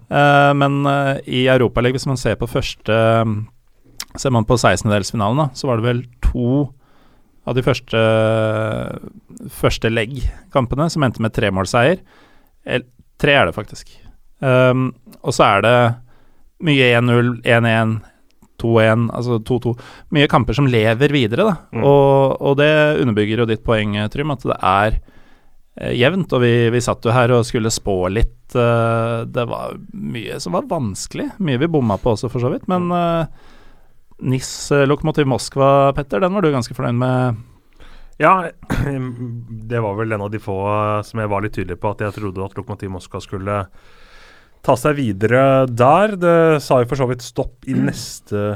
Men 0.59 0.79
uh, 0.83 1.15
i 1.23 1.45
Europaligaen, 1.51 1.95
hvis 1.95 2.09
man 2.11 2.19
ser 2.19 2.39
på 2.39 2.51
første 2.51 3.03
Ser 4.15 4.31
man 4.31 4.45
på 4.47 4.55
16-delsfinalen, 4.55 5.41
da, 5.41 5.45
så 5.59 5.67
var 5.67 5.81
det 5.81 5.83
vel 5.89 5.97
to 6.23 6.69
av 7.45 7.57
de 7.57 7.63
første, 7.65 7.99
første 9.53 9.91
legg-kampene 9.91 10.89
som 10.91 11.05
endte 11.05 11.21
med 11.23 11.35
tremålseier. 11.35 12.01
Tre 13.21 13.37
er 13.37 13.47
det 13.47 13.55
faktisk. 13.55 13.91
Um, 14.41 14.89
og 15.21 15.33
så 15.35 15.45
er 15.47 15.63
det 15.65 15.77
mye 16.65 16.89
1-0, 16.97 17.31
1-1, 17.45 17.97
2-1, 18.61 19.09
altså 19.15 19.39
2-2. 19.45 19.73
Mye 20.15 20.29
kamper 20.31 20.57
som 20.57 20.69
lever 20.71 21.13
videre, 21.13 21.47
da. 21.47 21.55
Mm. 21.75 21.83
Og, 21.83 22.37
og 22.39 22.55
det 22.59 22.72
underbygger 23.03 23.43
jo 23.43 23.50
ditt 23.50 23.65
poeng, 23.65 23.98
Trym, 24.11 24.33
at 24.33 24.46
det 24.48 24.57
er 24.59 24.98
eh, 25.81 25.96
jevnt. 26.00 26.33
Og 26.33 26.43
vi, 26.43 26.53
vi 26.74 26.83
satt 26.83 27.05
jo 27.05 27.15
her 27.15 27.35
og 27.35 27.46
skulle 27.48 27.74
spå 27.74 27.98
litt. 28.13 28.55
eh, 28.55 29.17
det 29.27 29.48
var 29.51 29.75
mye 29.91 30.39
som 30.43 30.55
var 30.57 30.70
vanskelig. 30.72 31.33
Mye 31.43 31.61
vi 31.61 31.72
bomma 31.72 32.00
på 32.01 32.15
også, 32.15 32.31
for 32.31 32.43
så 32.43 32.53
vidt. 32.53 32.70
Men 32.72 32.87
uh, 32.93 33.27
NIS 34.23 34.71
Lokomotiv 34.87 35.27
Moskva, 35.27 35.91
Petter, 35.95 36.23
den 36.23 36.33
var 36.33 36.45
du 36.45 36.53
ganske 36.53 36.75
fornøyd 36.77 36.99
med? 36.99 37.43
Ja, 38.21 38.47
det 39.71 39.81
var 39.83 39.97
vel 39.99 40.15
en 40.15 40.23
av 40.23 40.31
de 40.31 40.39
få 40.39 40.55
eh, 40.69 41.01
som 41.07 41.19
jeg 41.19 41.31
var 41.31 41.43
litt 41.43 41.55
tydelig 41.57 41.79
på, 41.81 41.91
at 41.91 42.05
jeg 42.05 42.15
trodde 42.15 42.45
at 42.45 42.55
Lokomotiv 42.55 42.93
Moskva 42.93 43.19
skulle 43.23 43.57
ta 44.65 44.77
seg 44.79 44.95
videre 44.97 45.65
der. 45.67 46.15
Det 46.19 46.37
sa 46.63 46.79
jo 46.81 46.89
for 46.89 47.01
så 47.01 47.09
vidt 47.11 47.25
stopp 47.25 47.67
i 47.67 47.75
neste 47.89 48.55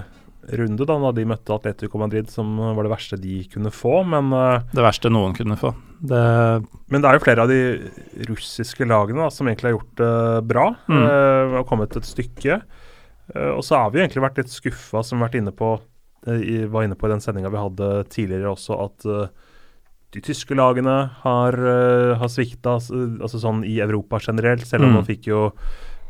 runde, 0.49 0.85
da 0.87 0.95
når 0.97 1.13
de 1.17 1.27
møtte 1.29 1.53
Atletico 1.53 1.99
Madrid, 2.01 2.29
som 2.31 2.55
var 2.57 2.87
det 2.87 2.93
verste 2.93 3.19
de 3.21 3.43
kunne 3.51 3.71
få. 3.75 3.99
Men, 4.07 4.31
eh, 4.33 4.63
Det 4.71 4.85
verste 4.85 5.11
noen 5.11 5.35
kunne 5.37 5.59
få. 5.59 5.73
Det, 5.99 6.23
men 6.87 7.03
det 7.03 7.09
er 7.09 7.17
jo 7.17 7.25
flere 7.25 7.43
av 7.43 7.51
de 7.51 7.59
russiske 8.29 8.87
lagene 8.87 9.25
da, 9.25 9.33
som 9.33 9.49
egentlig 9.49 9.73
har 9.73 9.75
gjort 9.75 9.95
det 9.99 10.13
bra. 10.47 10.69
Mm. 10.87 11.03
eh, 11.03 11.57
og 11.59 11.67
kommet 11.67 11.99
et 11.99 12.07
stykke. 12.07 12.61
Eh, 13.35 13.51
og 13.53 13.63
så 13.63 13.77
har 13.83 13.91
vi 13.93 13.99
egentlig 14.01 14.23
vært 14.25 14.37
litt 14.41 14.49
skuffa, 14.53 15.03
som 15.05 15.19
vi 15.19 15.25
vært 15.27 15.37
inne 15.41 15.51
på, 15.55 15.73
eh, 16.27 16.65
var 16.67 16.83
inne 16.87 16.95
på 16.99 17.07
i 17.07 17.13
den 17.13 17.21
sendinga 17.23 17.51
vi 17.53 17.61
hadde 17.61 17.89
tidligere 18.09 18.51
også, 18.55 18.79
at 18.85 19.05
eh, 19.05 19.27
de 20.11 20.21
tyske 20.25 20.55
lagene 20.57 20.95
har, 21.21 21.53
har 22.17 22.27
svikta, 22.33 22.77
s- 22.81 22.89
altså 22.89 23.37
sånn 23.43 23.59
i 23.63 23.75
Europa 23.79 24.17
generelt. 24.19 24.65
Selv 24.65 24.83
om 24.87 24.89
Mm. 24.89 24.95
nå 24.97 25.05
fikk 25.05 25.27
jo 25.29 25.51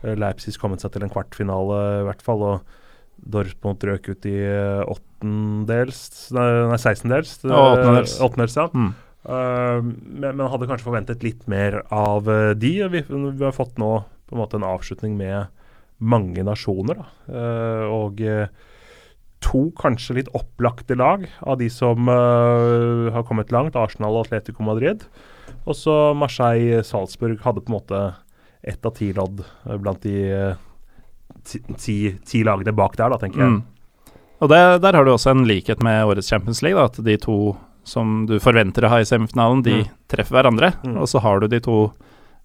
Leipzig 0.03 0.55
kommet 0.58 0.79
seg 0.79 0.93
til 0.93 1.03
en 1.03 1.10
kvartfinale, 1.12 1.79
i 1.99 2.05
hvert 2.08 2.21
fall. 2.23 2.41
Og 2.41 2.62
Dortmund 3.19 3.84
røk 3.84 4.08
ut 4.08 4.25
i 4.25 4.38
åttendels 4.88 6.32
Nei, 6.32 6.77
sekstendels. 6.79 7.34
16-dels. 7.43 7.51
Ja, 7.51 7.63
åttendedels. 7.75 8.13
Åttendels, 8.23 8.55
ja. 8.55 8.67
mm. 8.73 8.89
Uh, 9.29 9.82
men, 9.84 10.38
men 10.39 10.47
hadde 10.47 10.67
kanskje 10.69 10.88
forventet 10.88 11.23
litt 11.27 11.43
mer 11.51 11.82
av 11.91 12.23
de. 12.55 12.71
Vi, 12.88 13.01
vi 13.10 13.43
har 13.43 13.51
fått 13.55 13.75
nå 13.82 13.91
på 14.29 14.36
en 14.38 14.39
måte 14.41 14.55
en 14.55 14.63
avslutning 14.69 15.17
med 15.19 15.47
mange 15.99 16.43
nasjoner. 16.47 16.99
Da. 17.01 17.07
Uh, 17.29 17.85
og 17.91 18.21
uh, 18.23 18.47
to 19.43 19.69
kanskje 19.79 20.17
litt 20.19 20.31
opplagte 20.35 20.97
lag 20.99 21.25
av 21.41 21.59
de 21.62 21.69
som 21.71 22.07
uh, 22.12 23.09
har 23.15 23.25
kommet 23.27 23.51
langt. 23.55 23.77
Arsenal 23.79 24.17
og 24.17 24.27
Atletico 24.27 24.63
Madrid. 24.67 25.05
Og 25.65 25.75
så 25.75 26.13
Marseille-Salzburg 26.17 27.41
hadde 27.45 27.63
på 27.65 27.71
en 27.73 27.77
måte 27.79 28.01
ett 28.62 28.83
av 28.85 28.95
ti 28.97 29.13
lodd 29.15 29.43
blant 29.79 30.03
de 30.03 30.55
ti, 31.47 31.62
ti, 31.79 31.95
ti 32.27 32.41
lagene 32.43 32.73
bak 32.75 32.97
der, 32.99 33.13
da, 33.13 33.19
tenker 33.21 33.39
jeg. 33.39 33.53
Mm. 33.55 34.15
Og 34.39 34.51
det, 34.51 34.59
der 34.83 34.95
har 34.95 35.07
du 35.07 35.13
også 35.13 35.31
en 35.33 35.45
likhet 35.47 35.81
med 35.83 36.05
årets 36.07 36.29
Champions 36.31 36.62
League, 36.63 36.79
da, 36.79 36.88
at 36.91 36.99
de 37.05 37.15
to 37.19 37.38
som 37.88 38.25
du 38.29 38.35
forventer 38.43 38.85
å 38.85 38.91
ha 38.91 38.99
i 39.01 39.07
semifinalen, 39.07 39.63
de 39.65 39.77
Mm. 39.79 39.88
treffer 40.12 40.35
hverandre. 40.38 40.73
Mm. 40.83 40.97
Og 41.01 41.07
så 41.09 41.21
har 41.23 41.39
du 41.39 41.47
de 41.47 41.59
to 41.63 41.77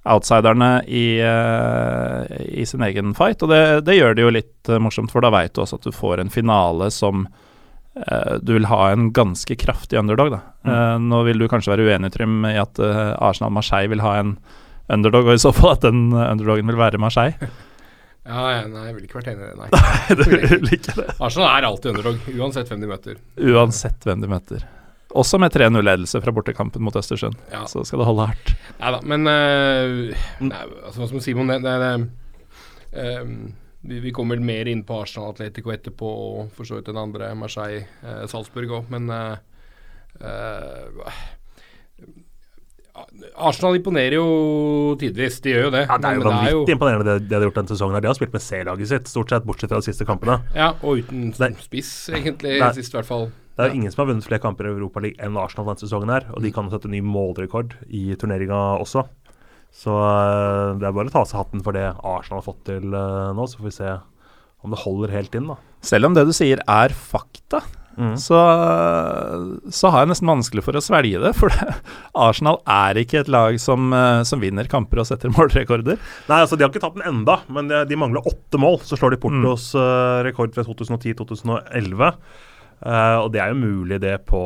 outsiderne 0.05 0.85
i, 0.85 1.21
eh, 1.21 2.37
i 2.61 2.67
sin 2.67 2.83
egen 2.85 3.15
fight, 3.17 3.43
og 3.43 3.53
det, 3.53 3.63
det 3.89 3.97
gjør 3.97 4.17
det 4.17 4.27
jo 4.27 4.35
litt 4.37 4.69
eh, 4.69 4.81
morsomt, 4.83 5.13
for 5.13 5.25
da 5.25 5.33
veit 5.33 5.55
du 5.57 5.63
også 5.65 5.81
at 5.81 5.89
du 5.89 5.97
får 5.97 6.21
en 6.21 6.33
finale 6.33 6.91
som 6.93 7.25
uh, 7.25 8.35
du 8.43 8.53
vil 8.57 8.69
ha 8.69 8.91
en 8.93 9.09
ganske 9.17 9.57
kraftig 9.61 9.99
underdog, 10.01 10.35
da. 10.37 10.43
Mm. 10.67 10.73
Uh, 10.75 10.97
nå 11.09 11.23
vil 11.31 11.41
du 11.41 11.49
kanskje 11.49 11.73
være 11.73 11.89
uenig, 11.89 12.13
Trym, 12.13 12.43
i 12.51 12.59
at 12.61 12.81
uh, 12.83 13.15
Arsenal-Marseille 13.17 13.93
vil 13.95 14.05
ha 14.05 14.19
en 14.21 14.37
underdog, 14.93 15.31
og 15.31 15.39
i 15.39 15.45
så 15.47 15.55
fall 15.57 15.79
at 15.79 15.87
den 15.87 16.11
underdogen 16.13 16.69
vil 16.69 16.81
være 16.81 17.01
Marseille. 17.01 17.53
Ja, 18.25 18.41
ja, 18.55 18.61
nei, 18.73 18.87
jeg 18.87 18.95
ville 18.97 19.05
ikke 19.05 19.19
vært 19.19 19.27
enig 19.35 19.45
i 19.45 19.49
det, 19.51 19.57
nei. 19.61 20.15
du 20.17 20.63
liker 20.65 20.97
det. 20.97 21.11
Arsenal 21.19 21.59
er 21.59 21.67
alltid 21.69 21.91
underdog, 21.91 22.23
uansett 22.33 22.71
hvem 22.73 22.81
de 22.81 22.89
møter. 22.89 23.19
Uansett 23.53 24.07
hvem 24.09 24.23
de 24.23 24.31
møter. 24.33 24.63
Også 25.15 25.39
med 25.39 25.55
3-0-ledelse 25.55 26.19
fra 26.25 26.33
bortekampen 26.35 26.83
mot 26.83 26.97
Østersund. 26.99 27.37
Ja. 27.53 27.65
Så 27.71 27.85
skal 27.87 28.03
det 28.03 28.09
holde 28.09 28.27
hardt. 28.33 28.55
Nei 28.81 28.95
da, 28.97 29.03
men 29.07 29.29
uh, 29.31 30.25
nei, 30.43 30.63
altså, 30.83 31.01
Hva 31.01 31.07
skal 31.07 31.19
man 31.21 31.27
si 31.27 31.35
om 31.39 31.53
det? 31.53 31.61
det, 31.63 31.75
er, 31.75 32.07
eh, 33.05 33.29
vi, 33.85 34.01
vi 34.09 34.15
kommer 34.17 34.39
vel 34.39 34.49
mer 34.49 34.71
inn 34.71 34.83
på 34.87 34.99
Arsenal 35.05 35.35
Atletico 35.35 35.71
etterpå, 35.75 36.11
og 36.31 36.51
for 36.57 36.67
så 36.67 36.81
vidt 36.81 36.91
den 36.91 36.99
andre 36.99 37.31
Marseille, 37.39 37.85
uh, 38.03 38.25
Salzburg 38.31 38.75
òg, 38.81 38.91
men 38.91 39.07
uh, 39.13 39.37
eh, 40.19 41.23
Arsenal 43.35 43.79
imponerer 43.79 44.19
jo 44.19 44.27
tidvis, 44.99 45.39
de 45.45 45.55
gjør 45.55 45.69
jo 45.69 45.71
det. 45.75 45.85
Ja, 45.87 45.99
Det 45.99 46.11
er 46.11 46.19
jo 46.19 46.25
men 46.25 46.31
vanvittig 46.33 46.77
imponerende 46.77 47.07
det 47.07 47.29
de 47.29 47.39
har 47.39 47.47
gjort 47.47 47.63
denne 47.63 47.75
sesongen. 47.75 47.95
her. 47.95 48.03
De 48.03 48.11
har 48.11 48.19
spilt 48.19 48.35
med 48.35 48.43
C-laget 48.43 48.91
sitt, 48.91 49.09
stort 49.11 49.31
sett, 49.31 49.47
bortsett 49.47 49.71
fra 49.71 49.79
de 49.83 49.91
siste 49.91 50.07
kampene. 50.07 50.41
Ja, 50.55 50.73
og 50.83 51.03
uten 51.03 51.33
spiss, 51.63 51.95
egentlig, 52.11 52.59
Nei. 52.63 52.75
sist 52.75 52.95
i 52.95 52.99
hvert 52.99 53.11
fall. 53.11 53.31
Det 53.55 53.63
er 53.63 53.71
jo 53.71 53.79
ingen 53.79 53.93
som 53.95 54.03
har 54.03 54.09
vunnet 54.11 54.27
flere 54.27 54.43
kamper 54.43 54.67
i 54.67 54.73
Europaligaen 54.75 55.29
enn 55.29 55.37
Arsenal 55.39 55.69
denne 55.69 55.83
sesongen 55.85 56.11
her, 56.11 56.25
og 56.35 56.43
de 56.43 56.51
kan 56.55 56.67
jo 56.67 56.75
sette 56.75 56.91
ny 56.91 56.99
målrekord 57.07 57.77
i 57.87 58.17
turneringa 58.19 58.63
også. 58.83 59.05
Så 59.75 59.95
eh, 59.95 60.73
det 60.81 60.89
er 60.89 60.97
bare 60.97 61.11
å 61.11 61.15
ta 61.15 61.23
av 61.23 61.31
seg 61.31 61.41
hatten 61.43 61.63
for 61.67 61.75
det 61.75 61.87
Arsenal 62.03 62.41
har 62.43 62.49
fått 62.49 62.65
til 62.67 62.91
eh, 62.95 63.31
nå, 63.35 63.47
så 63.51 63.61
får 63.63 63.71
vi 63.71 63.77
se 63.79 63.95
om 64.65 64.73
det 64.75 64.83
holder 64.83 65.13
helt 65.15 65.35
inn, 65.39 65.49
da. 65.53 65.59
Selv 65.85 66.09
om 66.09 66.15
det 66.17 66.27
du 66.27 66.35
sier 66.35 66.63
er 66.67 66.95
fakta, 66.95 67.63
Mm. 67.95 68.17
så, 68.19 68.35
så 69.71 69.91
har 69.95 70.03
jeg 70.03 70.09
nesten 70.11 70.27
vanskelig 70.27 70.65
for 70.67 70.75
å 70.75 70.81
svelge 70.83 71.21
det. 71.23 71.31
For 71.39 71.53
det, 71.55 71.77
Arsenal 72.27 72.57
er 72.67 72.99
ikke 72.99 73.21
et 73.21 73.31
lag 73.31 73.55
som, 73.63 73.93
eh, 73.95 74.23
som 74.27 74.43
vinner 74.43 74.67
kamper 74.67 74.99
og 74.99 75.07
setter 75.07 75.31
målrekorder. 75.37 76.01
Nei, 76.27 76.41
altså 76.43 76.59
De 76.59 76.67
har 76.67 76.73
ikke 76.73 76.83
tatt 76.83 76.97
den 76.99 77.07
enda, 77.07 77.37
men 77.55 77.71
de, 77.71 77.85
de 77.87 77.99
mangler 78.01 78.27
åtte 78.27 78.59
mål. 78.59 78.81
Så 78.83 78.99
slår 78.99 79.15
de 79.15 79.21
Portos 79.23 79.69
eh, 79.79 80.25
rekord 80.27 80.51
fra 80.57 80.67
2010-2011. 80.67 82.11
Eh, 82.83 83.19
og 83.21 83.31
det 83.35 83.43
er 83.43 83.53
jo 83.53 83.61
mulig, 83.61 84.01
det, 84.03 84.17
på 84.29 84.43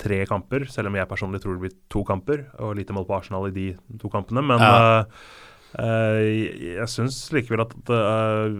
tre 0.00 0.22
kamper, 0.28 0.64
selv 0.72 0.90
om 0.90 0.96
jeg 0.96 1.08
personlig 1.10 1.42
tror 1.42 1.56
det 1.56 1.66
blir 1.66 1.76
to 1.92 2.02
kamper. 2.08 2.46
Og 2.64 2.74
lite 2.78 2.96
mål 2.96 3.06
på 3.08 3.18
Arsenal 3.18 3.50
i 3.50 3.54
de 3.54 3.68
to 4.00 4.10
kampene. 4.12 4.42
Men 4.42 4.64
Ja. 4.64 5.04
uh, 5.04 5.04
uh, 5.76 6.20
jeg, 6.24 6.88
syns 6.88 7.20
likevel 7.36 7.66
at 7.66 7.74
eh, 7.94 8.56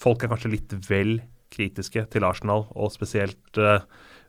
folk 0.00 0.24
er 0.24 0.32
kanskje 0.32 0.54
litt 0.56 0.74
vel 0.88 1.20
kritiske 1.54 2.08
til 2.10 2.24
Arsenal, 2.26 2.66
og 2.74 2.90
spesielt 2.90 3.60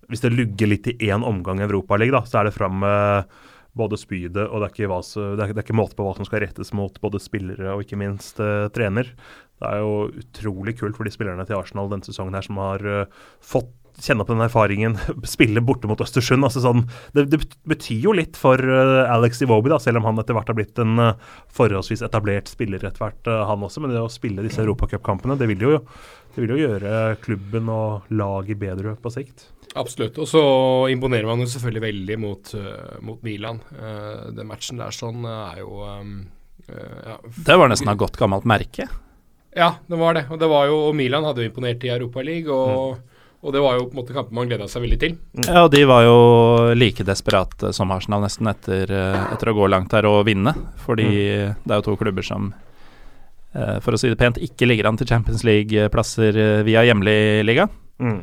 hvis 0.05 0.21
det 0.21 0.35
lugger 0.35 0.69
litt 0.69 0.85
i 0.91 1.09
én 1.09 1.23
omgang 1.25 1.57
i 1.57 1.65
Europaligaen, 1.65 2.27
så 2.29 2.39
er 2.43 2.45
det 2.45 2.53
fram 2.53 2.77
med 2.83 3.31
både 3.73 3.97
spydet 3.97 4.45
og 4.45 4.61
det 4.61 4.67
er, 4.67 4.73
ikke 4.75 4.99
det, 5.35 5.47
er, 5.57 5.63
ikke 5.63 5.75
måte 5.75 5.97
på 5.97 6.05
hva 6.05 6.13
som 6.15 6.27
skal 6.27 6.43
rettes 6.45 6.69
mot 6.77 6.93
både 7.01 7.19
spillere 7.19 7.73
og 7.73 7.81
ikke 7.81 7.97
minst 7.97 8.37
trener. 8.77 9.09
Det 9.61 9.71
er 9.71 9.81
jo 9.81 9.95
utrolig 10.19 10.75
kult 10.79 10.97
for 10.97 11.07
de 11.07 11.13
spillerne 11.13 11.45
til 11.47 11.57
Arsenal 11.57 11.89
denne 11.91 12.05
sesongen 12.05 12.35
her 12.35 12.45
som 12.45 12.59
har 12.59 12.83
uh, 12.83 13.25
fått 13.39 13.71
kjenne 14.03 14.25
på 14.27 14.33
den 14.33 14.43
erfaringen, 14.43 14.97
spille 15.35 15.63
borte 15.63 15.87
mot 15.87 16.01
Østersund. 16.03 16.43
altså 16.43 16.59
sånn, 16.65 16.83
det, 17.15 17.29
det 17.31 17.39
betyr 17.69 18.09
jo 18.09 18.15
litt 18.17 18.35
for 18.39 18.59
uh, 18.59 19.07
Alex 19.13 19.39
Iwobi, 19.45 19.71
da, 19.71 19.79
selv 19.79 20.01
om 20.01 20.09
han 20.09 20.19
etter 20.19 20.35
hvert 20.35 20.51
har 20.51 20.57
blitt 20.57 20.81
en 20.83 20.99
uh, 20.99 21.37
forholdsvis 21.55 22.03
etablert 22.03 22.51
spiller 22.51 22.83
etter 22.83 23.05
hvert, 23.05 23.31
han 23.31 23.63
også. 23.63 23.83
Men 23.83 23.95
det 23.95 24.03
å 24.03 24.11
spille 24.11 24.43
disse 24.43 24.63
europacupkampene, 24.65 25.39
det 25.39 25.47
vil 25.53 25.63
jo, 25.63 25.79
det 26.35 26.43
vil 26.43 26.57
jo 26.57 26.61
gjøre 26.65 27.15
klubben 27.23 27.71
og 27.71 28.11
laget 28.11 28.59
bedre 28.59 28.97
på 28.99 29.13
sikt. 29.15 29.47
Absolutt. 29.75 30.19
Og 30.23 30.27
så 30.27 30.43
imponerer 30.91 31.27
man 31.27 31.43
jo 31.43 31.47
selvfølgelig 31.51 31.83
veldig 31.83 32.19
mot, 32.23 32.51
mot 33.03 33.23
Milan. 33.27 33.63
Uh, 33.71 34.27
den 34.35 34.51
matchen 34.51 34.83
der 34.83 34.95
sånn 34.95 35.23
er 35.27 35.63
jo 35.63 35.79
um, 35.87 36.15
ja. 36.67 37.19
Det 37.45 37.55
var 37.59 37.69
nesten 37.69 37.91
av 37.91 37.99
godt 37.99 38.15
gammelt 38.17 38.47
merke. 38.49 38.87
Ja, 39.55 39.69
det 39.87 39.99
var 39.99 40.17
det. 40.17 40.25
Og 40.29 40.39
det 40.41 40.47
var 40.51 40.67
jo, 40.67 40.79
og 40.89 40.95
Milan 40.97 41.23
hadde 41.23 41.43
jo 41.43 41.49
imponert 41.49 41.83
i 41.87 41.91
Europaligaen, 41.93 42.51
og, 42.51 43.21
og 43.45 43.53
det 43.55 43.61
var 43.63 43.77
jo 43.77 43.85
på 43.87 43.95
en 43.95 44.01
måte 44.01 44.15
kamper 44.15 44.35
man 44.35 44.49
gleda 44.49 44.67
seg 44.67 44.83
veldig 44.83 44.99
til. 44.99 45.15
Ja, 45.45 45.63
og 45.63 45.71
de 45.71 45.83
var 45.87 46.03
jo 46.03 46.15
like 46.75 47.05
desperate 47.07 47.71
som 47.77 47.93
Arsenal 47.95 48.23
nesten 48.25 48.49
etter, 48.51 48.89
eh, 48.91 49.25
etter 49.31 49.51
å 49.51 49.55
gå 49.55 49.69
langt 49.71 49.95
her 49.95 50.07
og 50.09 50.25
vinne. 50.27 50.51
Fordi 50.83 51.07
det 51.07 51.71
er 51.71 51.79
jo 51.79 51.85
to 51.85 51.95
klubber 51.99 52.25
som, 52.25 52.49
eh, 53.53 53.77
for 53.85 53.95
å 53.95 53.99
si 54.01 54.11
det 54.11 54.19
pent, 54.19 54.41
ikke 54.41 54.67
ligger 54.67 54.89
an 54.89 54.99
til 54.99 55.07
Champions 55.07 55.45
League-plasser 55.47 56.41
eh, 56.41 56.63
via 56.67 56.83
hjemlig 56.89 57.45
liga. 57.47 57.69
Mm. 58.01 58.17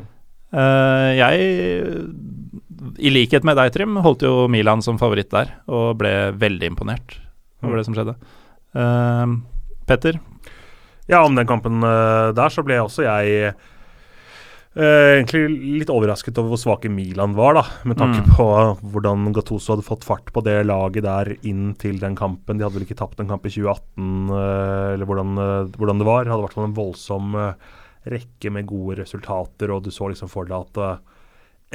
Eh, 0.53 1.09
jeg, 1.17 1.47
i 2.99 3.13
likhet 3.15 3.47
med 3.47 3.57
deg, 3.57 3.71
Trym, 3.73 3.97
holdt 4.05 4.27
jo 4.27 4.45
Milan 4.51 4.83
som 4.85 4.99
favoritt 5.01 5.31
der, 5.33 5.55
og 5.65 5.97
ble 6.03 6.13
veldig 6.37 6.69
imponert 6.75 7.17
over 7.63 7.79
det 7.79 7.87
som 7.87 7.95
skjedde. 7.95 8.19
Petter, 9.87 10.19
Ja, 11.11 11.23
om 11.25 11.35
den 11.35 11.47
kampen 11.49 11.83
eh, 11.83 12.31
der, 12.35 12.49
så 12.53 12.63
ble 12.65 12.79
også 12.83 13.07
jeg 13.07 13.53
Uh, 14.73 15.19
egentlig 15.21 15.51
litt 15.83 15.89
overrasket 15.93 16.33
over 16.41 16.55
hvor 16.55 16.57
svake 16.57 16.89
Milan 16.89 17.35
var, 17.37 17.53
da. 17.53 17.61
Med 17.85 17.93
tanke 17.99 18.23
Mm. 18.23 18.31
på 18.33 18.45
hvordan 18.89 19.27
Gattuso 19.31 19.75
hadde 19.75 19.85
fått 19.85 20.01
fart 20.03 20.31
på 20.33 20.41
det 20.41 20.65
laget 20.65 21.03
der 21.05 21.29
inn 21.45 21.75
til 21.77 21.99
den 22.01 22.15
kampen. 22.17 22.57
De 22.57 22.65
hadde 22.65 22.79
vel 22.79 22.87
ikke 22.87 22.97
tapt 22.97 23.19
en 23.21 23.29
kamp 23.29 23.45
i 23.45 23.51
2018, 23.53 24.31
uh, 24.33 24.95
eller 24.95 25.05
hvordan, 25.05 25.37
uh, 25.37 25.69
hvordan 25.77 26.01
det 26.01 26.07
var. 26.09 26.23
Det 26.25 26.33
hadde 26.33 26.41
i 26.41 26.45
hvert 26.47 26.57
fall 26.57 26.65
en 26.71 26.73
voldsom 26.79 27.35
eh, 27.37 27.53
rekke 28.17 28.49
med 28.51 28.65
gode 28.65 28.97
resultater, 28.97 29.69
og 29.69 29.83
du 29.85 29.91
så 29.93 30.09
liksom 30.09 30.27
for 30.33 30.49
deg 30.49 30.57
at 30.57 30.81
eh, 30.81 30.97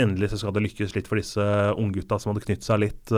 endelig 0.02 0.32
så 0.34 0.42
skal 0.42 0.58
det 0.58 0.66
lykkes 0.66 0.96
litt 0.98 1.06
for 1.06 1.22
disse 1.22 1.46
unggutta 1.78 2.18
som 2.18 2.34
hadde 2.34 2.46
knytt 2.48 2.66
seg 2.66 2.82
litt. 2.82 3.14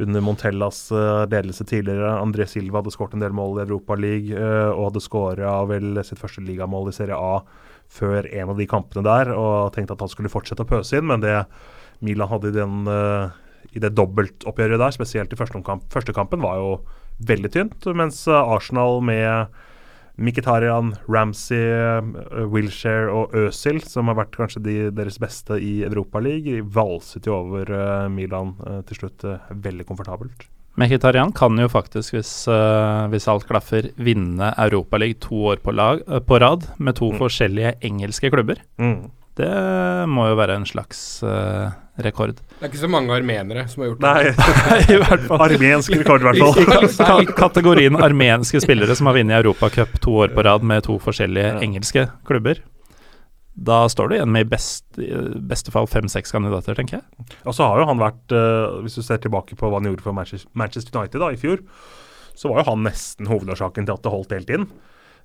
Eh, 0.00 0.06
under 0.06 0.24
Montellas 0.24 0.88
eh, 0.92 1.24
ledelse 1.30 1.66
tidligere. 1.68 2.16
André 2.18 2.48
Silva 2.48 2.80
hadde 2.80 2.94
skåret 2.94 3.14
en 3.14 3.24
del 3.24 3.36
mål 3.36 3.60
i 3.60 3.66
Europaligaen 3.68 4.40
uh, 4.40 4.70
og 4.72 4.88
hadde 4.88 5.04
skåra 5.04 5.58
vel 5.68 6.00
sitt 6.06 6.20
første 6.20 6.42
ligamål 6.44 6.88
i 6.90 6.96
Serie 6.96 7.18
A 7.18 7.42
før 7.90 8.28
en 8.30 8.52
av 8.52 8.58
de 8.58 8.66
kampene 8.70 9.02
der, 9.04 9.32
og 9.34 9.72
tenkte 9.74 9.96
at 9.96 10.04
han 10.04 10.10
skulle 10.12 10.30
fortsette 10.30 10.62
å 10.62 10.68
pøse 10.68 10.98
inn, 10.98 11.08
men 11.10 11.22
det 11.24 11.34
Milan 12.06 12.30
hadde 12.30 12.52
i, 12.52 12.54
den, 12.54 12.84
eh, 12.88 13.32
i 13.76 13.82
det 13.82 13.92
dobbeltoppgjøret 13.98 14.80
der, 14.80 14.94
spesielt 14.94 15.34
i 15.34 15.38
første, 15.38 15.58
omkamp, 15.58 15.88
første 15.92 16.14
kampen, 16.16 16.42
var 16.44 16.60
jo 16.60 16.70
veldig 17.28 17.50
tynt, 17.52 17.88
mens 17.98 18.22
eh, 18.30 18.54
Arsenal 18.54 19.02
med 19.04 19.58
Mkhitaryan, 20.20 20.94
Ramsey, 21.08 21.64
uh, 21.64 22.44
Wilshere 22.52 23.08
og 23.14 23.34
Øzil, 23.46 23.80
som 23.88 24.10
har 24.10 24.18
vært 24.20 24.36
kanskje 24.36 24.64
de, 24.66 24.78
deres 24.94 25.16
beste 25.22 25.56
i 25.56 25.80
Europaligaen, 25.88 26.68
valset 26.74 27.26
jo 27.28 27.38
over 27.38 27.70
eh, 27.72 28.08
Milan 28.12 28.54
eh, 28.66 28.80
til 28.88 29.00
slutt 29.02 29.24
eh, 29.24 29.52
veldig 29.64 29.86
komfortabelt. 29.88 30.44
Mkhitaryan 30.80 31.32
kan 31.36 31.58
jo 31.58 31.68
faktisk, 31.68 32.14
hvis, 32.14 32.32
eh, 32.48 33.06
hvis 33.12 33.28
alt 33.28 33.46
klaffer, 33.48 33.90
vinne 33.98 34.52
Europaligaen 34.56 35.20
to 35.20 35.40
år 35.52 35.62
på, 35.64 35.74
lag, 35.74 36.04
eh, 36.06 36.20
på 36.20 36.38
rad 36.40 36.68
med 36.78 36.96
to 37.00 37.10
forskjellige 37.18 37.74
engelske 37.84 38.30
klubber. 38.32 38.62
Mm. 38.78 39.10
Det 39.38 39.50
må 40.10 40.26
jo 40.28 40.34
være 40.36 40.56
en 40.58 40.66
slags 40.68 40.98
uh, 41.22 41.70
rekord. 42.02 42.34
Det 42.34 42.66
er 42.66 42.68
ikke 42.72 42.80
så 42.82 42.90
mange 42.90 43.14
armenere 43.14 43.62
som 43.70 43.84
har 43.84 43.92
gjort 43.92 44.02
det. 44.02 44.10
Nei, 44.10 44.80
I 44.96 44.98
hvert 45.00 45.24
fall. 45.30 45.44
armensk 45.46 45.94
rekord 45.94 46.26
i 46.26 46.42
hvert 46.42 46.96
fall. 46.98 47.30
Kategorien 47.38 47.96
armenske 47.96 48.60
spillere 48.64 48.96
som 48.98 49.08
har 49.08 49.16
vunnet 49.20 49.38
Europacup 49.38 49.94
to 50.02 50.16
år 50.24 50.34
på 50.34 50.44
rad 50.44 50.66
med 50.66 50.84
to 50.88 50.98
forskjellige 51.00 51.54
Ja. 51.54 51.62
engelske 51.64 52.08
klubber. 52.28 52.60
Da 53.60 53.82
står 53.92 54.08
du 54.08 54.14
igjen 54.16 54.30
med 54.32 54.46
i 54.46 54.50
best, 54.50 54.84
beste 55.50 55.72
fall 55.74 55.88
fem-seks 55.90 56.32
kandidater, 56.32 56.76
tenker 56.78 57.00
jeg. 57.00 57.26
Og 57.44 57.52
så 57.56 57.66
har 57.68 57.80
jo 57.82 57.88
han 57.90 58.00
vært, 58.00 58.22
uh, 58.34 58.78
hvis 58.84 58.96
du 58.98 59.02
ser 59.06 59.20
tilbake 59.22 59.56
på 59.58 59.68
hva 59.70 59.80
han 59.80 59.88
gjorde 59.90 60.04
for 60.04 60.16
Manchester 60.16 60.96
United 60.96 61.20
da, 61.20 61.32
i 61.34 61.40
fjor, 61.40 61.60
så 62.38 62.48
var 62.48 62.62
jo 62.62 62.70
han 62.70 62.86
nesten 62.86 63.28
hovedårsaken 63.28 63.84
til 63.88 63.96
at 63.98 64.04
det 64.06 64.12
holdt 64.14 64.32
helt 64.36 64.52
inn 64.54 64.68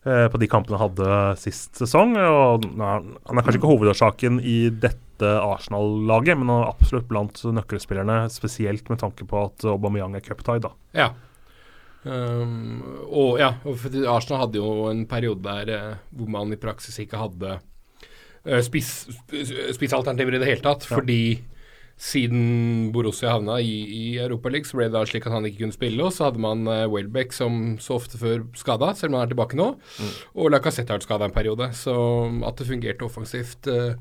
på 0.05 0.37
de 0.37 0.47
kampene 0.47 0.77
han 0.77 0.87
hadde 0.91 1.19
sist 1.41 1.79
sesong. 1.81 2.13
Og 2.21 2.65
han 2.77 3.09
er 3.09 3.41
kanskje 3.41 3.57
ikke 3.57 3.71
hovedårsaken 3.71 4.37
i 4.45 4.69
dette 4.69 5.01
Arsenal-laget, 5.25 6.37
men 6.37 6.51
han 6.51 6.63
er 6.65 6.73
absolutt 6.73 7.07
blant 7.09 7.41
nøkkelspillerne, 7.57 8.25
spesielt 8.29 8.89
med 8.91 9.01
tanke 9.01 9.25
på 9.25 9.45
at 9.47 9.65
Aubameyang 9.71 10.13
er 10.19 10.25
cuptied. 10.25 10.67
Ja. 10.93 11.09
Um, 12.05 12.83
og 13.09 13.39
ja, 13.41 13.47
Arsenal 13.65 14.43
hadde 14.43 14.59
jo 14.61 14.91
en 14.91 15.07
periode 15.09 15.41
der 15.41 15.71
eh, 15.73 15.95
hvor 16.13 16.29
man 16.29 16.53
i 16.53 16.59
praksis 16.61 16.99
ikke 17.01 17.17
hadde 17.17 17.55
eh, 18.45 18.61
spiss, 18.61 18.91
sp- 19.09 19.71
spissalternativer 19.73 20.37
i 20.37 20.41
det 20.43 20.51
hele 20.51 20.61
tatt. 20.67 20.85
Ja. 20.85 20.99
Fordi 20.99 21.21
siden 21.95 22.91
Borussia 22.91 23.31
havna 23.31 23.57
i, 23.63 23.75
i 23.87 24.03
Europaligaen, 24.19 24.67
så 24.67 24.79
ble 24.79 24.89
det 24.89 24.97
da 24.97 25.05
slik 25.07 25.27
at 25.29 25.35
han 25.35 25.45
ikke 25.47 25.63
kunne 25.63 25.75
spille. 25.75 26.03
Og 26.03 26.11
så 26.11 26.27
hadde 26.27 26.41
man 26.43 26.67
uh, 26.67 26.83
Welbeck 26.91 27.31
som 27.35 27.77
så 27.81 27.95
ofte 27.99 28.19
før 28.19 28.43
skada, 28.59 28.91
selv 28.97 29.13
om 29.13 29.19
han 29.19 29.27
er 29.27 29.31
tilbake 29.31 29.59
nå. 29.59 29.69
Og 30.35 30.51
Lacassette 30.51 30.91
har 30.91 30.99
vært 30.99 31.07
skada 31.07 31.29
en 31.29 31.35
periode. 31.35 31.69
Så 31.77 31.95
at 32.47 32.59
det 32.59 32.67
fungerte 32.67 33.07
offensivt 33.07 33.71
uh, 33.71 33.95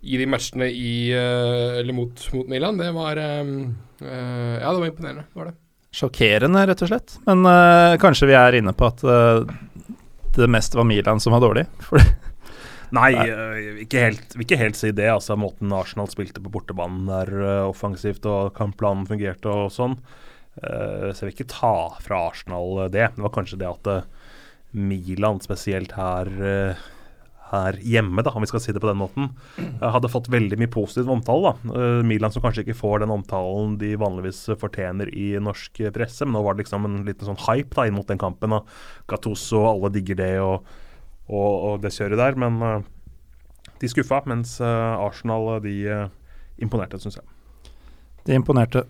i 0.00 0.18
de 0.18 0.26
matchene 0.30 0.70
i, 0.74 0.92
uh, 1.14 1.78
eller 1.78 1.94
mot, 1.94 2.26
mot 2.34 2.50
Milan, 2.50 2.80
det 2.80 2.90
var 2.96 3.20
um, 3.42 3.58
Ja, 4.00 4.70
det 4.72 4.78
var 4.80 4.88
imponerende. 4.88 5.26
Var 5.36 5.50
det. 5.50 5.58
Sjokkerende, 5.94 6.64
rett 6.70 6.82
og 6.86 6.90
slett. 6.90 7.16
Men 7.26 7.42
kanskje 7.98 8.28
vi 8.30 8.36
er 8.38 8.54
inne 8.60 8.70
på 8.78 8.86
at 8.86 9.02
det 10.36 10.46
mest 10.48 10.76
var 10.78 10.86
Milan 10.86 11.18
som 11.20 11.34
var 11.34 11.42
dårlig. 11.42 11.64
For 11.82 11.98
Nei, 12.96 13.12
vi 13.14 13.84
ikke 13.84 14.02
helt, 14.02 14.34
ikke 14.42 14.58
helt 14.58 14.78
si 14.78 14.90
det. 14.96 15.06
altså 15.12 15.36
Måten 15.38 15.72
Arsenal 15.76 16.10
spilte 16.10 16.42
på 16.42 16.50
bortebanen 16.50 17.06
der 17.10 17.30
eh, 17.38 17.68
offensivt, 17.68 18.26
og 18.26 18.54
kampplanen 18.56 19.06
fungerte 19.06 19.50
og 19.52 19.70
sånn. 19.74 19.98
eh, 20.62 21.10
så 21.14 21.22
jeg 21.22 21.28
vil 21.30 21.36
ikke 21.38 21.52
ta 21.54 21.74
fra 22.02 22.24
Arsenal 22.30 22.88
det. 22.90 23.12
Det 23.16 23.22
var 23.26 23.34
kanskje 23.36 23.60
det 23.62 23.68
at 23.70 23.92
eh, 23.92 24.08
Milan, 24.72 25.38
spesielt 25.42 25.94
her, 25.98 26.28
eh, 26.46 26.82
her 27.50 27.78
hjemme, 27.82 28.22
da, 28.22 28.30
om 28.34 28.42
vi 28.44 28.50
skal 28.50 28.62
si 28.62 28.74
det 28.74 28.82
på 28.82 28.90
den 28.90 29.00
måten, 29.00 29.30
eh, 29.58 29.86
hadde 29.90 30.10
fått 30.10 30.30
veldig 30.30 30.58
mye 30.58 30.70
positiv 30.70 31.10
omtale. 31.10 31.54
da. 31.54 31.78
Eh, 31.78 32.02
Milan 32.06 32.34
som 32.34 32.42
kanskje 32.42 32.66
ikke 32.66 32.78
får 32.82 33.00
den 33.04 33.14
omtalen 33.14 33.78
de 33.78 33.94
vanligvis 33.98 34.44
fortjener 34.58 35.10
i 35.14 35.32
norsk 35.42 35.82
presse, 35.94 36.26
men 36.26 36.38
nå 36.38 36.44
var 36.46 36.54
det 36.54 36.64
liksom 36.66 36.86
en 36.86 37.02
liten 37.06 37.26
sånn 37.30 37.42
hype 37.46 37.74
da, 37.74 37.86
inn 37.86 37.98
mot 37.98 38.06
den 38.10 38.18
kampen. 38.22 38.52
og 38.58 38.66
Gattuso, 39.10 39.64
alle 39.70 39.94
digger 39.94 40.18
det. 40.22 40.34
og 40.42 40.64
og, 41.30 41.52
og 41.70 41.80
det 41.84 41.94
kjøret 41.94 42.18
der. 42.20 42.36
Men 42.42 42.58
uh, 42.62 42.82
de 43.80 43.88
skuffa, 43.88 44.20
mens 44.28 44.58
uh, 44.60 44.98
Arsenal 45.00 45.46
eh, 45.56 45.62
de 45.64 46.64
imponerte, 46.66 46.98
syns 47.00 47.16
jeg. 47.16 47.24
de 48.26 48.34
imponerte. 48.36 48.82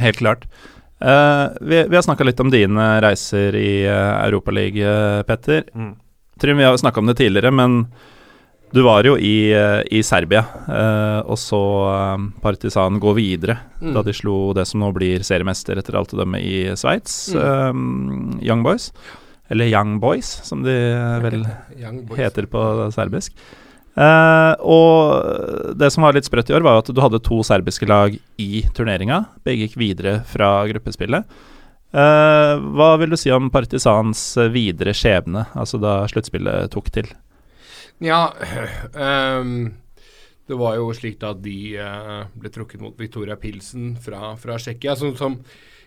Helt 0.00 0.18
klart. 0.18 0.46
Eh, 1.00 1.44
vi, 1.60 1.84
vi 1.88 1.96
har 1.96 2.02
snakka 2.02 2.24
litt 2.26 2.40
om 2.42 2.50
dine 2.52 2.88
reiser 3.04 3.54
i 3.56 3.86
uh, 3.86 4.24
Europaligaen, 4.26 5.22
Petter. 5.28 5.68
Mm. 5.74 5.94
Trym, 6.40 6.58
vi 6.58 6.64
har 6.66 6.76
snakka 6.80 7.00
om 7.00 7.06
det 7.12 7.20
tidligere, 7.20 7.50
men 7.52 7.84
Du 8.72 8.82
var 8.86 9.02
jo 9.02 9.16
i, 9.18 9.50
i 9.90 9.98
Serbia 10.06 10.44
eh, 10.70 11.20
og 11.26 11.34
så 11.42 11.58
Partisan 12.40 13.00
gå 13.02 13.12
videre 13.16 13.56
Mm. 13.80 13.94
da 13.96 14.02
de 14.04 14.12
slo 14.12 14.52
det 14.54 14.66
som 14.68 14.78
nå 14.82 14.90
blir 14.92 15.22
seriemester 15.24 15.78
etter 15.80 15.96
alt 15.96 16.12
å 16.12 16.18
dømme 16.20 16.36
i 16.38 16.68
Sveits, 16.76 17.32
eh, 17.34 17.72
Young 18.44 18.62
Boys. 18.62 18.90
Eller 19.50 19.70
Young 19.70 19.98
Boys, 20.02 20.28
som 20.46 20.62
de 20.62 20.76
vel 21.24 21.42
heter 22.16 22.46
på 22.50 22.62
serbisk. 22.94 23.34
Uh, 23.98 24.54
og 24.62 25.74
det 25.76 25.90
som 25.90 26.04
var 26.06 26.14
litt 26.14 26.28
sprøtt 26.28 26.52
i 26.52 26.54
år, 26.54 26.64
var 26.64 26.78
at 26.80 26.90
du 26.94 27.00
hadde 27.02 27.22
to 27.26 27.40
serbiske 27.46 27.88
lag 27.90 28.14
i 28.40 28.62
turneringa. 28.76 29.24
Begge 29.46 29.66
gikk 29.66 29.80
videre 29.80 30.20
fra 30.30 30.60
gruppespillet. 30.70 31.26
Uh, 31.90 32.54
hva 32.78 32.92
vil 33.02 33.10
du 33.10 33.18
si 33.18 33.32
om 33.34 33.50
Partisans 33.50 34.22
videre 34.54 34.94
skjebne, 34.94 35.48
altså 35.58 35.80
da 35.82 36.04
sluttspillet 36.10 36.70
tok 36.70 36.92
til? 36.94 37.10
Ja, 38.00 38.28
um, 38.94 39.72
det 40.48 40.58
var 40.58 40.78
jo 40.78 40.92
slik 40.94 41.18
da 41.20 41.34
at 41.34 41.42
de 41.42 41.58
uh, 41.82 42.22
ble 42.38 42.54
trukket 42.54 42.80
mot 42.82 42.94
Victoria 42.98 43.36
Pilsen 43.38 43.96
fra, 44.00 44.36
fra 44.38 44.56
Tsjekkia. 44.62 44.94
Som, 44.98 45.16
som 45.18 45.40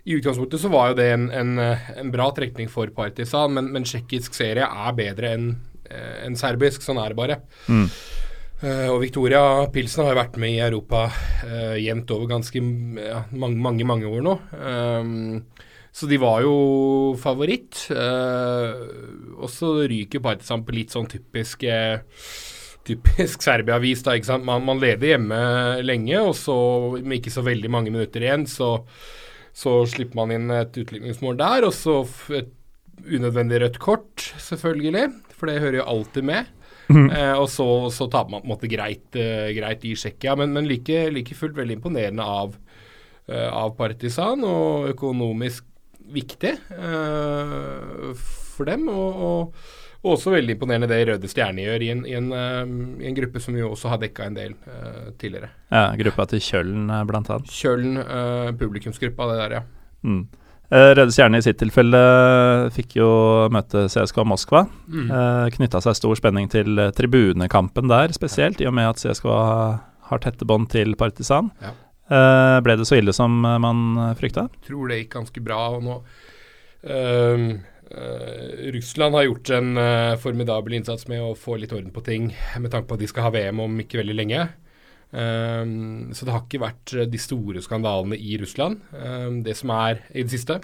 I 0.03 0.17
utgangspunktet 0.17 0.59
så 0.59 0.71
var 0.73 0.91
jo 0.91 0.97
det 0.99 1.09
en, 1.13 1.29
en, 1.31 1.53
eh, 1.63 1.85
en 2.01 2.11
bra 2.11 2.27
trekning 2.35 2.67
for 2.71 2.91
Partisan, 2.95 3.53
men, 3.55 3.69
men 3.71 3.87
tsjekkisk 3.87 4.35
serie 4.35 4.67
er 4.67 4.97
bedre 4.97 5.35
enn 5.37 5.53
en 5.93 6.35
serbisk. 6.39 6.81
Sånn 6.81 6.97
er 6.97 7.11
det 7.11 7.17
bare. 7.19 7.35
Mm. 7.69 7.87
Uh, 8.63 8.87
og 8.93 9.01
Victoria 9.03 9.41
Pilsen 9.73 10.05
har 10.05 10.13
jo 10.13 10.21
vært 10.21 10.37
med 10.39 10.55
i 10.55 10.61
Europa 10.63 11.03
uh, 11.11 11.75
jevnt 11.75 12.13
over 12.15 12.29
ganske 12.31 12.61
ja, 12.63 13.19
mange, 13.35 13.59
mange, 13.61 13.85
mange 13.85 14.07
år 14.07 14.23
nå. 14.23 14.37
Um, 14.55 15.41
så 15.93 16.07
de 16.09 16.17
var 16.17 16.41
jo 16.41 16.53
favoritt. 17.21 17.83
Uh, 17.91 19.35
og 19.37 19.51
så 19.51 19.75
ryker 19.89 20.23
Partisan 20.23 20.63
på 20.65 20.73
litt 20.73 20.95
sånn 20.95 21.09
typisk 21.11 21.67
eh, 21.69 21.99
Typisk 22.83 23.43
Serbia-vis. 23.45 24.01
da, 24.03 24.15
ikke 24.17 24.27
sant? 24.27 24.47
Man, 24.47 24.65
man 24.67 24.81
leder 24.81 25.13
hjemme 25.13 25.37
lenge, 25.85 26.17
og 26.19 26.33
så 26.35 26.55
med 26.97 27.21
ikke 27.21 27.31
så 27.31 27.43
veldig 27.45 27.69
mange 27.71 27.93
minutter 27.93 28.25
igjen, 28.25 28.43
så, 28.49 28.73
så 29.53 29.83
slipper 29.89 30.17
man 30.17 30.33
inn 30.33 30.53
et 30.53 30.77
utligningsmål 30.81 31.37
der. 31.39 31.67
Og 31.67 31.73
så 31.77 32.01
et 32.35 32.51
unødvendig 33.03 33.61
rødt 33.61 33.79
kort, 33.81 34.27
selvfølgelig, 34.41 35.07
for 35.33 35.49
det 35.49 35.61
hører 35.61 35.81
jo 35.81 35.89
alltid 35.95 36.29
med. 36.29 36.51
Eh, 36.93 37.35
og 37.39 37.47
så, 37.49 37.65
så 37.93 38.07
taper 38.11 38.33
man 38.33 38.43
på 38.43 38.47
en 38.47 38.53
måte 38.53 38.69
greit, 38.71 39.05
uh, 39.15 39.49
greit 39.55 39.85
i 39.87 39.93
Tsjekkia, 39.97 40.35
men, 40.39 40.51
men 40.53 40.67
like, 40.69 41.05
like 41.15 41.37
fullt 41.37 41.55
veldig 41.57 41.79
imponerende 41.79 42.25
av, 42.27 42.57
uh, 43.31 43.49
av 43.49 43.73
Partisan, 43.77 44.43
og 44.45 44.89
økonomisk 44.91 45.65
viktig 46.13 46.53
uh, 46.75 48.11
for 48.17 48.69
dem. 48.69 48.89
Og, 48.91 49.23
og, 49.29 49.63
og 50.03 50.17
også 50.17 50.33
veldig 50.33 50.57
imponerende 50.57 50.89
det 50.91 50.99
Røde 51.07 51.29
Stjerne 51.31 51.63
gjør 51.63 51.85
i 51.85 51.89
en, 51.93 52.05
i 52.05 52.15
en, 52.19 52.29
uh, 52.35 52.63
i 52.99 53.09
en 53.09 53.17
gruppe 53.17 53.41
som 53.43 53.55
vi 53.55 53.63
også 53.65 53.93
har 53.93 54.01
dekka 54.01 54.27
en 54.27 54.37
del 54.37 54.55
uh, 54.67 55.09
tidligere. 55.19 55.49
Ja, 55.71 55.87
gruppa 55.99 56.27
til 56.29 56.43
Kjøln, 56.43 56.87
bl.a. 56.87 57.03
blant 57.09 57.31
annet. 57.33 57.51
Kjøln, 57.51 57.99
eh, 58.03 58.49
publikumsgruppa, 58.59 59.29
det 59.31 59.37
der, 59.39 59.55
ja. 59.57 59.63
Mm. 60.03 60.25
Eh, 60.73 60.89
Røde 60.97 61.13
Stjerne 61.13 61.39
i 61.39 61.45
sitt 61.45 61.59
tilfelle 61.61 62.01
fikk 62.75 62.97
jo 62.99 63.09
møte 63.53 63.87
CSKA 63.91 64.25
Moskva. 64.27 64.65
Mm. 64.91 65.09
Knytta 65.55 65.81
seg 65.85 65.97
stor 65.97 66.19
spenning 66.19 66.51
til 66.51 66.77
eh, 66.81 66.91
tribunekampen 66.95 67.89
der, 67.91 68.13
spesielt, 68.15 68.61
i 68.61 68.69
og 68.69 68.75
med 68.77 68.91
at 68.91 69.01
CSKA 69.01 69.39
har 70.09 70.21
tette 70.23 70.45
bånd 70.45 70.69
til 70.73 70.97
Partisan. 70.99 71.51
Ja. 71.63 71.73
Eh, 72.11 72.57
ble 72.63 72.75
det 72.79 72.87
så 72.87 72.97
ille 72.99 73.13
som 73.15 73.43
eh, 73.47 73.59
man 73.63 73.83
eh, 73.95 74.15
frykta? 74.19 74.49
tror 74.67 74.91
det 74.91 75.03
gikk 75.03 75.13
ganske 75.17 75.43
bra. 75.43 75.61
og 75.77 75.85
nå 75.85 76.01
eh, 77.91 78.71
Russland 78.75 79.15
har 79.15 79.27
gjort 79.27 79.49
en 79.55 79.77
uh, 79.77 80.15
formidabel 80.21 80.77
innsats 80.77 81.07
med 81.11 81.23
å 81.23 81.33
få 81.37 81.57
litt 81.59 81.73
orden 81.75 81.91
på 81.93 82.03
ting, 82.05 82.31
med 82.59 82.71
tanke 82.73 82.89
på 82.89 82.97
at 82.97 83.03
de 83.03 83.09
skal 83.11 83.27
ha 83.27 83.33
VM 83.35 83.61
om 83.63 83.81
ikke 83.83 83.99
veldig 84.01 84.15
lenge. 84.17 84.45
Um, 85.13 86.09
så 86.09 86.25
det 86.25 86.33
har 86.33 86.41
ikke 86.41 86.63
vært 86.63 86.93
de 87.11 87.19
store 87.21 87.61
skandalene 87.61 88.17
i 88.17 88.33
Russland, 88.41 88.81
um, 88.97 89.43
det 89.45 89.53
som 89.59 89.69
er 89.75 90.01
i 90.09 90.23
det 90.25 90.33
siste. 90.33 90.57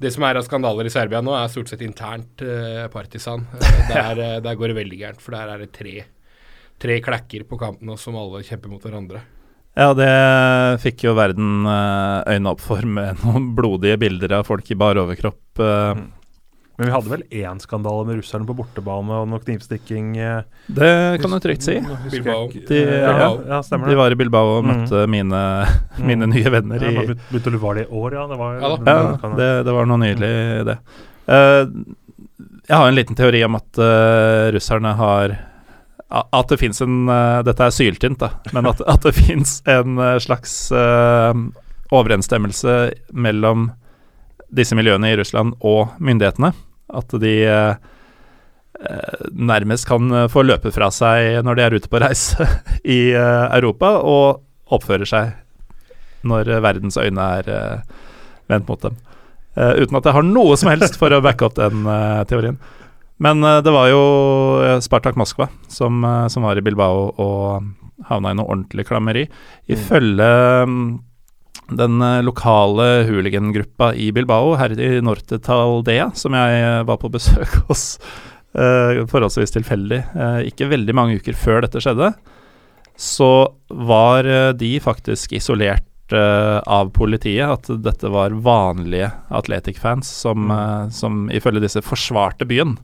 Det 0.00 0.10
som 0.14 0.24
er 0.24 0.40
av 0.40 0.46
skandaler 0.46 0.88
i 0.88 0.92
Serbia 0.92 1.20
nå, 1.20 1.34
er 1.36 1.52
stort 1.52 1.68
sett 1.68 1.84
internt 1.84 2.40
uh, 2.40 2.86
Partisan. 2.92 3.44
Der, 3.90 4.40
der 4.40 4.56
går 4.56 4.72
det 4.72 4.78
veldig 4.80 5.02
gærent, 5.02 5.20
for 5.20 5.36
der 5.36 5.52
er 5.52 5.60
det 5.60 5.74
tre, 5.76 6.06
tre 6.80 6.98
klekker 7.04 7.44
på 7.48 7.60
kanten 7.60 7.90
nå 7.90 7.98
som 8.00 8.16
alle 8.16 8.40
kjemper 8.46 8.72
mot 8.72 8.86
hverandre. 8.86 9.20
Ja, 9.76 9.92
det 9.96 10.08
fikk 10.82 11.06
jo 11.06 11.14
verden 11.16 11.64
øynene 11.64 12.50
opp 12.50 12.60
for 12.64 12.84
med 12.84 13.20
noen 13.24 13.52
blodige 13.56 14.00
bilder 14.00 14.40
av 14.40 14.48
folk 14.48 14.72
i 14.72 14.76
bar 14.78 15.00
overkropp. 15.04 15.60
Mm. 15.60 16.08
Men 16.82 16.88
vi 16.90 16.94
hadde 16.96 17.10
vel 17.12 17.22
én 17.30 17.60
skandale 17.62 18.02
med 18.08 18.16
russerne 18.18 18.42
på 18.48 18.54
bortebane 18.58 19.14
og 19.14 19.28
noe 19.30 19.38
knivstikking. 19.38 20.16
eh, 20.18 20.42
Det 20.66 21.20
kan 21.22 21.30
du 21.30 21.38
trygt 21.38 21.62
si. 21.62 21.76
Bilbao. 22.10 22.48
De- 22.50 22.74
ja, 22.74 23.12
ja. 23.46 23.60
De 23.62 23.78
det. 23.86 23.94
var 23.96 24.10
i 24.10 24.14
Bilbao 24.18 24.56
og 24.58 24.64
Mm. 24.64 24.72
møtte 24.72 25.06
mine, 25.08 25.42
mine 26.10 26.26
nye 26.26 26.50
venner 26.50 26.82
i 26.82 26.90
ja, 26.92 27.02
Begynte 27.30 27.54
å 27.54 27.60
var 27.62 27.74
det 27.78 27.84
i 27.86 27.94
år, 27.94 28.12
ja? 28.18 28.26
Det 28.26 28.38
var, 28.38 28.54
Ja 28.58 28.76
da. 28.76 28.96
Ja, 29.22 29.34
det, 29.36 29.64
det 29.64 29.72
var 29.72 29.86
noe 29.86 29.98
nydelig 30.02 30.64
det. 30.66 30.78
Uh, 31.28 31.70
jeg 32.66 32.76
har 32.76 32.88
en 32.88 32.94
liten 32.98 33.14
teori 33.14 33.44
om 33.44 33.54
at 33.54 33.78
uh, 33.78 34.50
russerne 34.50 34.96
har 34.98 35.36
At 36.10 36.48
det 36.48 36.58
fins 36.58 36.82
en 36.82 37.06
uh, 37.08 37.42
Dette 37.46 37.60
er 37.62 37.70
syltynt, 37.70 38.18
da, 38.18 38.32
men 38.52 38.66
at, 38.66 38.82
at 38.88 39.02
det 39.06 39.14
fins 39.14 39.62
en 39.70 40.02
slags 40.18 40.72
overensstemmelse 41.92 42.74
mellom 43.12 43.70
disse 44.52 44.74
miljøene 44.76 45.12
i 45.12 45.16
Russland 45.16 45.54
og 45.64 45.94
myndighetene. 46.00 46.52
At 46.92 47.14
de 47.22 47.34
eh, 47.48 47.76
nærmest 49.32 49.88
kan 49.88 50.10
få 50.32 50.44
løpe 50.46 50.72
fra 50.74 50.90
seg 50.94 51.40
når 51.46 51.58
de 51.58 51.64
er 51.64 51.76
ute 51.76 51.90
på 51.92 52.00
reise 52.02 52.46
i 52.96 53.14
eh, 53.16 53.46
Europa, 53.58 53.94
og 54.02 54.42
oppfører 54.72 55.08
seg 55.08 55.32
når 56.28 56.52
verdens 56.62 56.98
øyne 57.00 57.30
er 57.40 57.50
eh, 57.50 58.04
vendt 58.52 58.68
mot 58.68 58.84
dem. 58.84 59.00
Uten 59.52 59.98
at 59.98 60.06
jeg 60.08 60.16
har 60.16 60.24
noe 60.24 60.54
som 60.56 60.70
helst 60.70 60.94
for 60.96 61.12
å 61.12 61.20
backe 61.20 61.44
opp 61.44 61.58
den 61.58 61.84
teorien. 62.24 62.54
Men 63.20 63.44
det 63.44 63.68
var 63.74 63.90
jo 63.90 63.98
Spartak 64.80 65.18
Moskva 65.20 65.50
som, 65.68 66.00
som 66.32 66.46
var 66.46 66.56
i 66.56 66.64
Bilbao 66.64 67.10
og 67.20 67.66
havna 68.08 68.32
i 68.32 68.38
noe 68.38 68.48
ordentlig 68.48 68.86
klammeri. 68.88 69.26
Ifølge 69.68 70.30
mm, 70.64 70.86
den 71.78 72.02
eh, 72.04 72.20
lokale 72.24 73.04
hooligangruppa 73.08 73.92
i 73.94 74.10
Bilbao, 74.14 74.54
her 74.60 74.74
i 74.76 74.92
Norte 75.04 75.38
Taldea, 75.42 76.10
som 76.18 76.36
jeg 76.38 76.60
eh, 76.60 76.82
var 76.88 77.00
på 77.02 77.10
besøk 77.12 77.60
hos 77.68 77.86
uh, 78.56 79.02
forholdsvis 79.10 79.54
tilfeldig, 79.56 80.02
uh, 80.16 80.40
ikke 80.48 80.70
veldig 80.72 80.96
mange 80.96 81.20
uker 81.20 81.38
før 81.38 81.64
dette 81.66 81.82
skjedde, 81.82 82.12
så 82.98 83.32
var 83.72 84.28
de 84.54 84.74
faktisk 84.84 85.32
isolert 85.32 85.88
av 86.12 86.90
politiet. 86.92 87.48
At 87.48 87.70
dette 87.82 88.10
var 88.12 88.34
vanlige 88.44 89.10
Atletic-fans 89.32 90.08
som, 90.08 90.50
eh, 90.50 90.88
som 90.88 91.30
ifølge 91.30 91.64
disse 91.64 91.82
forsvarte 91.82 92.44
byen 92.48 92.76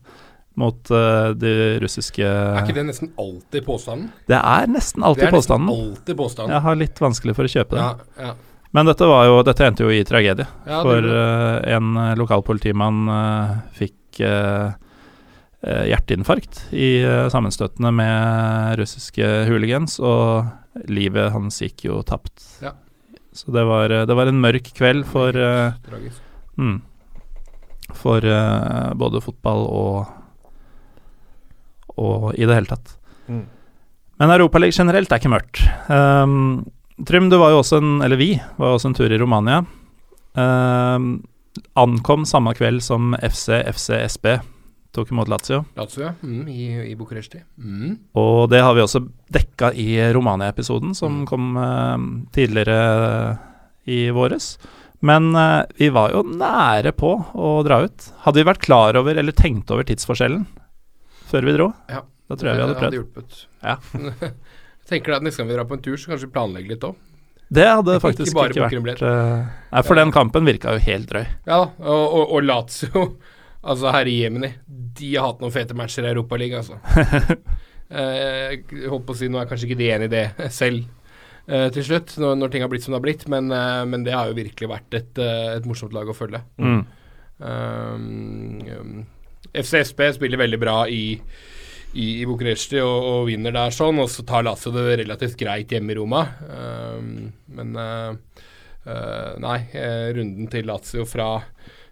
mot 0.59 0.91
uh, 0.91 1.31
de 1.39 1.79
russiske 1.79 2.25
Er 2.27 2.65
ikke 2.65 2.75
det 2.75 2.89
nesten 2.89 3.13
alltid 3.15 3.63
påstanden? 3.63 4.09
Det 4.27 4.41
er 4.41 4.67
nesten 4.67 5.05
alltid 5.07 5.23
Det 5.23 5.29
er 5.29 5.37
påstanden. 5.37 5.69
nesten 5.69 5.93
alltid 5.93 6.17
påstanden. 6.19 6.55
Jeg 6.57 6.65
har 6.65 6.79
litt 6.81 7.03
vanskelig 7.05 7.35
for 7.39 7.47
å 7.47 7.53
kjøpe 7.53 7.77
det. 7.77 7.85
Ja, 7.85 8.25
ja. 8.25 8.33
Men 8.71 8.89
dette, 8.89 9.07
var 9.09 9.25
jo, 9.25 9.39
dette 9.47 9.65
endte 9.65 9.87
jo 9.87 9.93
i 9.93 10.05
tragedie. 10.05 10.45
Ja, 10.69 10.83
for 10.85 11.05
eh, 11.05 11.57
en 11.73 11.97
eh, 11.97 12.17
lokal 12.21 12.45
politimann 12.45 13.09
uh, 13.09 13.55
fikk 13.77 14.21
eh, 14.21 14.75
eh, 15.65 15.85
hjerteinfarkt 15.89 16.67
i 16.77 16.99
uh, 17.01 17.31
sammenstøtene 17.33 17.93
med 17.97 18.77
russiske 18.81 19.31
hooligans, 19.49 19.97
og 20.05 20.85
livet 20.93 21.33
hans 21.33 21.63
gikk 21.65 21.87
jo 21.89 22.03
tapt. 22.07 22.45
Ja. 22.65 22.75
Så 23.33 23.55
det 23.55 23.65
var, 23.69 23.93
det 24.09 24.17
var 24.19 24.29
en 24.29 24.41
mørk 24.43 24.73
kveld 24.75 25.05
for 25.07 25.37
mm, 25.37 26.79
For 27.95 28.25
både 28.99 29.21
fotball 29.23 29.63
og 29.69 30.09
Og 31.95 32.33
i 32.35 32.49
det 32.49 32.57
hele 32.57 32.71
tatt. 32.73 32.97
Mm. 33.29 33.45
Men 34.19 34.33
Europaligaen 34.35 34.75
generelt 34.75 35.13
er 35.13 35.21
ikke 35.21 35.31
mørkt. 35.31 35.63
Um, 35.87 36.67
Trym, 37.07 37.29
du 37.31 37.37
var 37.39 37.51
jo 37.55 37.61
også 37.63 37.79
en 37.83 38.01
Eller 38.03 38.17
vi 38.19 38.33
var 38.59 38.73
jo 38.73 38.79
også 38.79 38.89
en 38.91 38.95
tur 38.99 39.13
i 39.13 39.19
Romania. 39.21 39.61
Uh, 40.39 41.19
ankom 41.79 42.25
samme 42.29 42.53
kveld 42.55 42.83
som 42.85 43.15
FC 43.23 43.51
FC 43.73 43.97
SB 44.07 44.37
tok 44.95 45.11
imot 45.13 45.29
Lazio. 45.31 45.65
Lazio. 45.77 46.13
Mm, 46.25 46.49
i, 46.49 46.67
I 46.91 46.95
Bucuresti. 46.99 47.41
Mm. 47.61 47.97
Og 48.19 48.49
det 48.51 48.61
har 48.65 48.75
vi 48.75 48.83
også 48.83 49.03
dekka 49.35 49.73
i 49.79 49.89
Romania-episoden, 50.17 50.95
som 50.97 51.21
Mm. 51.21 51.27
kom 51.29 51.57
uh, 51.57 51.99
tidligere 52.35 53.39
i 53.87 54.09
våres. 54.11 54.57
Men 55.01 55.29
uh, 55.37 55.63
vi 55.79 55.91
var 55.95 56.11
jo 56.17 56.23
nære 56.25 56.93
på 56.99 57.13
å 57.35 57.51
dra 57.67 57.83
ut. 57.85 58.09
Hadde 58.25 58.41
vi 58.41 58.49
vært 58.49 58.65
klar 58.65 58.97
over, 58.99 59.15
eller 59.21 59.33
tenkt 59.37 59.71
over 59.71 59.85
tidsforskjellen 59.87 60.47
før 61.29 61.45
vi 61.45 61.53
dro, 61.59 61.73
Ja. 61.93 62.01
da 62.31 62.35
tror 62.37 62.49
jeg 62.49 62.57
vi 62.57 62.63
hadde 62.65 62.79
prøvd. 62.81 62.91
Det 62.91 62.99
hadde 62.99 63.03
hjulpet. 63.03 63.47
Ja. 63.63 63.77
jeg 64.97 65.05
du 65.05 65.15
at 65.17 65.25
Neste 65.27 65.43
gang 65.43 65.51
vi 65.51 65.57
drar 65.57 65.69
på 65.69 65.77
en 65.77 65.85
tur, 65.85 65.97
så 66.01 66.13
kanskje 66.13 66.29
vi 66.29 66.35
planlegger 66.37 66.75
litt 66.75 66.89
òg. 66.89 66.97
Det 67.49 67.65
hadde 67.65 67.95
Ikke 67.97 68.05
faktisk 68.05 68.37
ikke, 68.37 68.83
vært 68.85 69.03
eh, 69.09 69.45
Nei, 69.73 69.83
for 69.87 69.97
den 69.97 70.11
kampen 70.13 70.45
virka 70.45 70.75
jo 70.77 70.83
helt 70.85 71.09
drøy. 71.09 71.25
Ja 71.49 71.63
da. 71.63 71.71
Og, 71.81 72.03
og, 72.05 72.25
og 72.37 72.45
Lazio, 72.45 73.05
altså 73.73 73.95
herre 73.95 74.13
Jemini, 74.13 74.53
de 74.99 75.15
har 75.15 75.31
hatt 75.31 75.41
noen 75.41 75.55
fete 75.55 75.77
matcher 75.79 76.05
i 76.05 76.13
Europaligaen, 76.13 76.65
altså. 76.65 76.79
Eh, 77.89 78.59
holdt 78.85 79.07
på 79.09 79.15
å 79.15 79.17
si, 79.17 79.31
Nå 79.33 79.39
er 79.41 79.47
kanskje 79.49 79.71
ikke 79.71 79.79
de 79.81 79.87
enig 79.95 80.11
i 80.11 80.13
det 80.13 80.25
selv 80.53 80.83
eh, 81.49 81.71
til 81.73 81.87
slutt, 81.87 82.11
når, 82.21 82.35
når 82.37 82.51
ting 82.53 82.65
har 82.65 82.69
blitt 82.69 82.85
som 82.85 82.93
det 82.93 82.99
har 82.99 83.07
blitt, 83.07 83.25
men, 83.33 83.49
eh, 83.49 83.85
men 83.89 84.05
det 84.05 84.13
har 84.13 84.29
jo 84.29 84.37
virkelig 84.37 84.69
vært 84.69 84.97
et, 84.99 85.21
eh, 85.25 85.55
et 85.55 85.69
morsomt 85.69 85.97
lag 85.97 86.05
å 86.05 86.17
følge. 86.17 86.43
Mm. 86.61 86.83
Um, 87.39 88.61
um, 88.75 88.93
FCSB 89.57 90.03
spiller 90.19 90.41
veldig 90.43 90.61
bra 90.61 90.83
i, 90.93 91.17
i, 91.99 92.09
i 92.23 92.27
Bucuresti 92.29 92.81
og, 92.83 93.09
og 93.11 93.27
vinner 93.29 93.55
der 93.55 93.75
sånn, 93.75 94.01
og 94.03 94.11
så 94.13 94.25
tar 94.27 94.47
Lazio 94.47 94.73
det 94.75 94.87
relativt 95.03 95.39
greit 95.41 95.75
hjemme 95.75 95.95
i 95.95 95.99
Roma. 95.99 96.25
Um, 96.49 97.29
men 97.59 97.75
uh, 97.75 98.13
uh, 98.87 99.33
nei, 99.43 99.59
uh, 99.75 100.09
runden 100.17 100.51
til 100.53 100.69
Lazio 100.71 101.07
fra, 101.09 101.31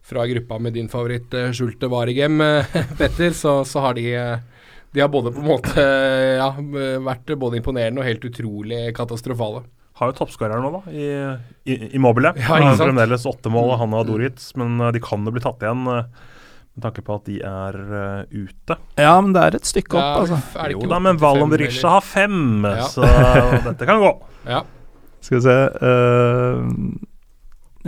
fra 0.07 0.27
gruppa 0.31 0.61
med 0.63 0.77
din 0.79 0.91
favoritt 0.93 1.35
uh, 1.35 1.51
Schulte 1.57 1.91
Waregem, 1.93 2.39
uh, 2.41 2.77
Petter, 3.01 3.35
så, 3.37 3.61
så 3.69 3.87
har 3.89 3.99
de 3.99 4.11
de 4.97 5.03
har 5.03 5.11
både 5.13 5.29
på 5.35 5.43
en 5.43 5.49
måte 5.51 5.83
ja, 6.39 6.47
vært 7.05 7.35
både 7.37 7.59
imponerende 7.59 8.01
og 8.01 8.07
helt 8.07 8.23
utrolig 8.25 8.79
katastrofale. 8.97 9.67
Har 9.97 10.11
jo 10.11 10.17
toppskårer 10.19 10.61
nå, 10.61 10.71
da, 10.75 10.93
i, 10.93 11.05
i, 11.73 11.77
i 11.97 12.01
Mobile. 12.01 12.35
Ja, 12.37 12.51
Han 12.51 12.67
har 12.69 12.81
fremdeles 12.81 13.25
åtte 13.29 13.49
mål, 13.53 13.79
han 13.81 13.95
og 13.97 14.11
Doritz, 14.11 14.51
men 14.61 14.77
eh, 14.81 14.93
de 14.93 15.01
kan 15.01 15.25
jo 15.25 15.33
bli 15.33 15.41
tatt 15.41 15.65
igjen 15.65 15.87
eh, 15.89 16.27
med 16.77 16.85
tanke 16.85 17.03
på 17.07 17.15
at 17.17 17.25
de 17.25 17.39
er 17.41 17.77
uh, 17.89 18.23
ute. 18.37 18.77
Ja, 19.01 19.15
men 19.25 19.33
det 19.33 19.43
er 19.47 19.57
et 19.57 19.69
stykke 19.69 19.97
opp, 19.97 20.29
Ja, 20.29 20.37
altså. 20.37 20.71
Jo 20.75 20.89
da, 20.91 20.99
men 21.01 21.17
Valon 21.21 21.49
Berisha 21.53 21.95
har 21.97 22.05
fem, 22.05 22.65
Ja. 22.69 22.85
så 22.93 23.07
dette 23.65 23.89
kan 23.89 24.03
gå. 24.05 24.13
Ja. 24.47 24.61
Skal 25.25 25.39
vi 25.39 25.43
se 25.43 25.55
uh, 25.83 26.61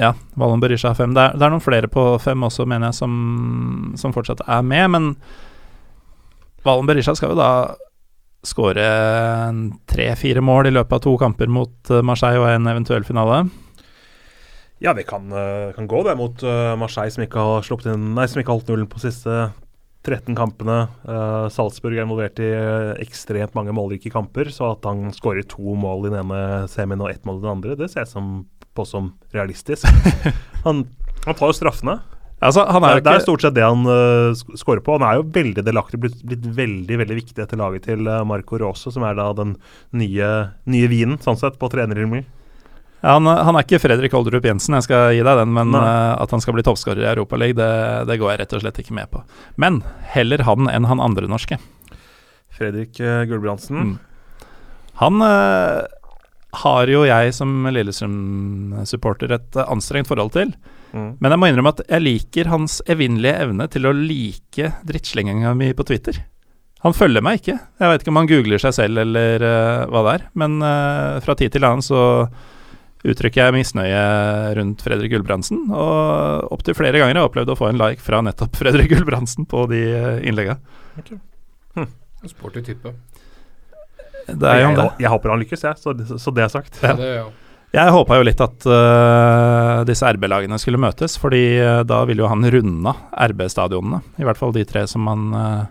Ja, 0.01 0.15
Valon 0.41 0.63
Berisha 0.65 0.89
har 0.91 0.97
fem. 0.99 1.13
Det 1.15 1.21
er, 1.23 1.37
det 1.37 1.45
er 1.47 1.53
noen 1.53 1.63
flere 1.63 1.91
på 1.93 2.07
fem 2.23 2.43
også, 2.49 2.65
mener 2.67 2.89
jeg, 2.89 2.99
som, 2.99 3.93
som 4.01 4.15
fortsatt 4.17 4.41
er 4.47 4.65
med. 4.67 4.89
Men 4.97 5.11
Valon 6.65 6.89
Berisha 6.89 7.15
skal 7.19 7.35
jo 7.35 7.39
da 7.39 7.51
skåre 8.47 8.89
tre-fire 9.91 10.41
mål 10.41 10.69
i 10.71 10.75
løpet 10.75 10.95
av 10.95 11.01
to 11.05 11.17
kamper 11.19 11.51
mot 11.51 11.91
eh, 11.91 12.05
Marseille 12.07 12.39
og 12.39 12.47
en 12.53 12.69
eventuell 12.71 13.05
finale. 13.07 13.41
Ja, 14.79 14.95
det 14.95 15.09
kan, 15.09 15.27
eh, 15.33 15.73
kan 15.75 15.89
gå 15.91 16.03
det 16.07 16.15
mot 16.19 16.43
eh, 16.43 16.75
Marseille, 16.79 17.11
som 17.11 17.25
ikke 17.25 17.43
har 17.43 17.65
sluppet 17.67 17.91
inn 17.91 18.13
Nei, 18.15 18.29
som 18.31 18.39
ikke 18.39 18.53
har 18.53 18.61
holdt 18.61 18.71
nullen 18.71 18.91
på 18.91 19.03
siste 19.03 19.49
13 20.07 20.37
kampene. 20.39 20.77
Uh, 21.03 21.51
Salzburg 21.53 21.97
er 21.97 22.05
involvert 22.07 22.39
i 22.41 22.47
ekstremt 23.03 23.57
mange 23.59 23.75
målrike 23.77 24.13
kamper, 24.15 24.49
så 24.55 24.71
at 24.73 24.87
han 24.89 25.11
skårer 25.13 25.45
to 25.51 25.75
mål 25.77 26.07
i 26.07 26.13
den 26.13 26.21
ene 26.23 26.69
semien 26.71 27.03
og 27.03 27.11
ett 27.11 27.27
mål 27.29 27.41
i 27.41 27.43
den 27.43 27.51
andre, 27.57 27.75
det 27.77 27.91
ser 27.91 28.07
jeg 28.07 28.13
som, 28.15 28.31
på 28.79 28.87
som 28.89 29.11
realistisk. 29.35 29.85
han, 30.67 30.87
han 31.27 31.37
tar 31.37 31.51
jo 31.51 31.59
straffene. 31.59 31.99
Altså, 32.39 32.63
han 32.71 32.87
Det 32.87 32.89
er 32.89 32.95
er, 32.95 33.03
jo 33.03 33.05
det 33.09 33.15
er 33.17 33.27
stort 33.27 33.45
sett 33.45 33.59
det 33.59 33.67
han 33.67 33.85
uh, 33.91 34.57
skårer 34.63 34.85
på. 34.87 34.97
Han 34.97 35.09
er 35.11 35.19
jo 35.19 35.29
veldig 35.35 35.67
delaktig, 35.67 36.01
blitt, 36.07 36.23
blitt 36.23 36.47
veldig 36.57 37.03
veldig 37.03 37.19
viktig 37.19 37.45
etter 37.45 37.61
laget 37.61 37.91
til 37.91 38.09
Marco 38.31 38.63
Rosso, 38.63 38.95
som 38.95 39.05
er 39.05 39.19
da 39.19 39.33
den 39.37 39.59
nye, 39.91 40.33
nye 40.71 40.89
vinen, 40.89 41.19
sånn 41.21 41.43
sett, 41.43 41.59
på 41.61 41.75
trenerhjemmer. 41.75 42.25
Han, 43.07 43.27
han 43.31 43.55
er 43.55 43.63
ikke 43.63 43.79
Fredrik 43.79 44.15
Olderup 44.19 44.47
Jensen, 44.49 44.75
jeg 44.75 44.89
skal 44.89 45.13
gi 45.15 45.23
deg 45.23 45.39
den, 45.39 45.53
men 45.55 45.75
eh, 45.79 46.15
at 46.19 46.33
han 46.35 46.43
skal 46.43 46.57
bli 46.57 46.65
toppskårer 46.67 47.05
i 47.05 47.11
Europaligaen, 47.13 47.59
det, 47.61 47.71
det 48.11 48.17
går 48.19 48.33
jeg 48.33 48.41
rett 48.41 48.55
og 48.59 48.65
slett 48.65 48.81
ikke 48.83 48.97
med 48.97 49.11
på. 49.13 49.23
Men 49.61 49.83
heller 50.15 50.43
han 50.49 50.67
enn 50.73 50.89
han 50.91 51.03
andre 51.05 51.31
norske. 51.31 51.61
Fredrik 52.59 52.99
uh, 52.99 53.23
Gulbrandsen. 53.31 53.79
Mm. 53.79 54.49
Han 54.99 55.23
uh, 55.23 55.87
har 56.65 56.91
jo 56.91 57.05
jeg 57.07 57.37
som 57.37 57.69
Lillestrøm-supporter 57.71 59.37
et 59.37 59.61
anstrengt 59.69 60.11
forhold 60.11 60.35
til. 60.35 60.51
Mm. 60.91 61.13
Men 61.23 61.31
jeg 61.31 61.39
må 61.39 61.53
innrømme 61.53 61.75
at 61.77 61.85
jeg 61.87 62.03
liker 62.03 62.51
hans 62.51 62.81
evinnelige 62.91 63.47
evne 63.47 63.71
til 63.71 63.87
å 63.87 63.95
like 63.95 64.73
drittslenginga 64.89 65.55
mi 65.55 65.71
på 65.77 65.87
Twitter. 65.87 66.19
Han 66.83 66.95
følger 66.97 67.23
meg 67.23 67.45
ikke. 67.45 67.61
Jeg 67.79 67.93
vet 67.93 68.03
ikke 68.03 68.11
om 68.11 68.23
han 68.25 68.31
googler 68.31 68.63
seg 68.63 68.75
selv 68.75 69.03
eller 69.03 69.43
hva 69.91 70.03
det 70.07 70.13
er. 70.15 70.27
Men 70.39 70.61
fra 71.25 71.35
tid 71.35 71.51
til 71.51 71.67
annen 71.67 71.83
så 71.83 71.99
uttrykker 73.07 73.45
jeg 73.45 73.55
misnøye 73.55 74.03
rundt 74.59 74.83
Fredrik 74.85 75.13
Gulbrandsen. 75.15 75.67
Og 75.71 76.55
opptil 76.55 76.77
flere 76.79 76.99
ganger 76.99 77.15
har 77.15 77.23
jeg 77.23 77.31
opplevd 77.31 77.55
å 77.55 77.59
få 77.59 77.71
en 77.71 77.81
like 77.81 78.03
fra 78.05 78.23
nettopp 78.25 78.57
Fredrik 78.61 78.93
Gulbrandsen 78.95 79.49
på 79.51 79.67
de 79.71 79.83
innlegga. 80.27 80.59
Okay. 80.99 81.21
Hm. 81.79 81.91
Sporty 82.27 82.65
type. 82.67 82.95
Det 84.29 84.49
er 84.49 84.65
jo 84.65 84.73
det. 84.77 84.89
Jeg, 84.89 85.05
jeg 85.05 85.13
håper 85.13 85.33
han 85.33 85.45
lykkes, 85.45 85.63
jeg, 85.65 85.81
så, 85.81 86.19
så 86.21 86.35
det 86.37 86.45
er 86.45 86.51
sagt. 86.53 86.81
Ja. 86.85 86.97
Det, 86.99 87.13
ja. 87.21 87.29
Jeg 87.69 87.93
håpa 87.93 88.17
jo 88.17 88.25
litt 88.25 88.41
at 88.41 88.65
uh, 88.65 89.85
disse 89.89 90.09
RB-lagene 90.17 90.57
skulle 90.61 90.81
møtes, 90.81 91.19
fordi 91.21 91.61
uh, 91.61 91.83
da 91.85 92.01
ville 92.09 92.25
jo 92.25 92.31
han 92.31 92.45
runde 92.55 92.95
RB-stadionene. 93.13 94.01
I 94.17 94.25
hvert 94.25 94.41
fall 94.41 94.55
de 94.57 94.65
tre 94.69 94.87
som 94.89 95.05
han 95.11 95.27
uh, 95.37 95.67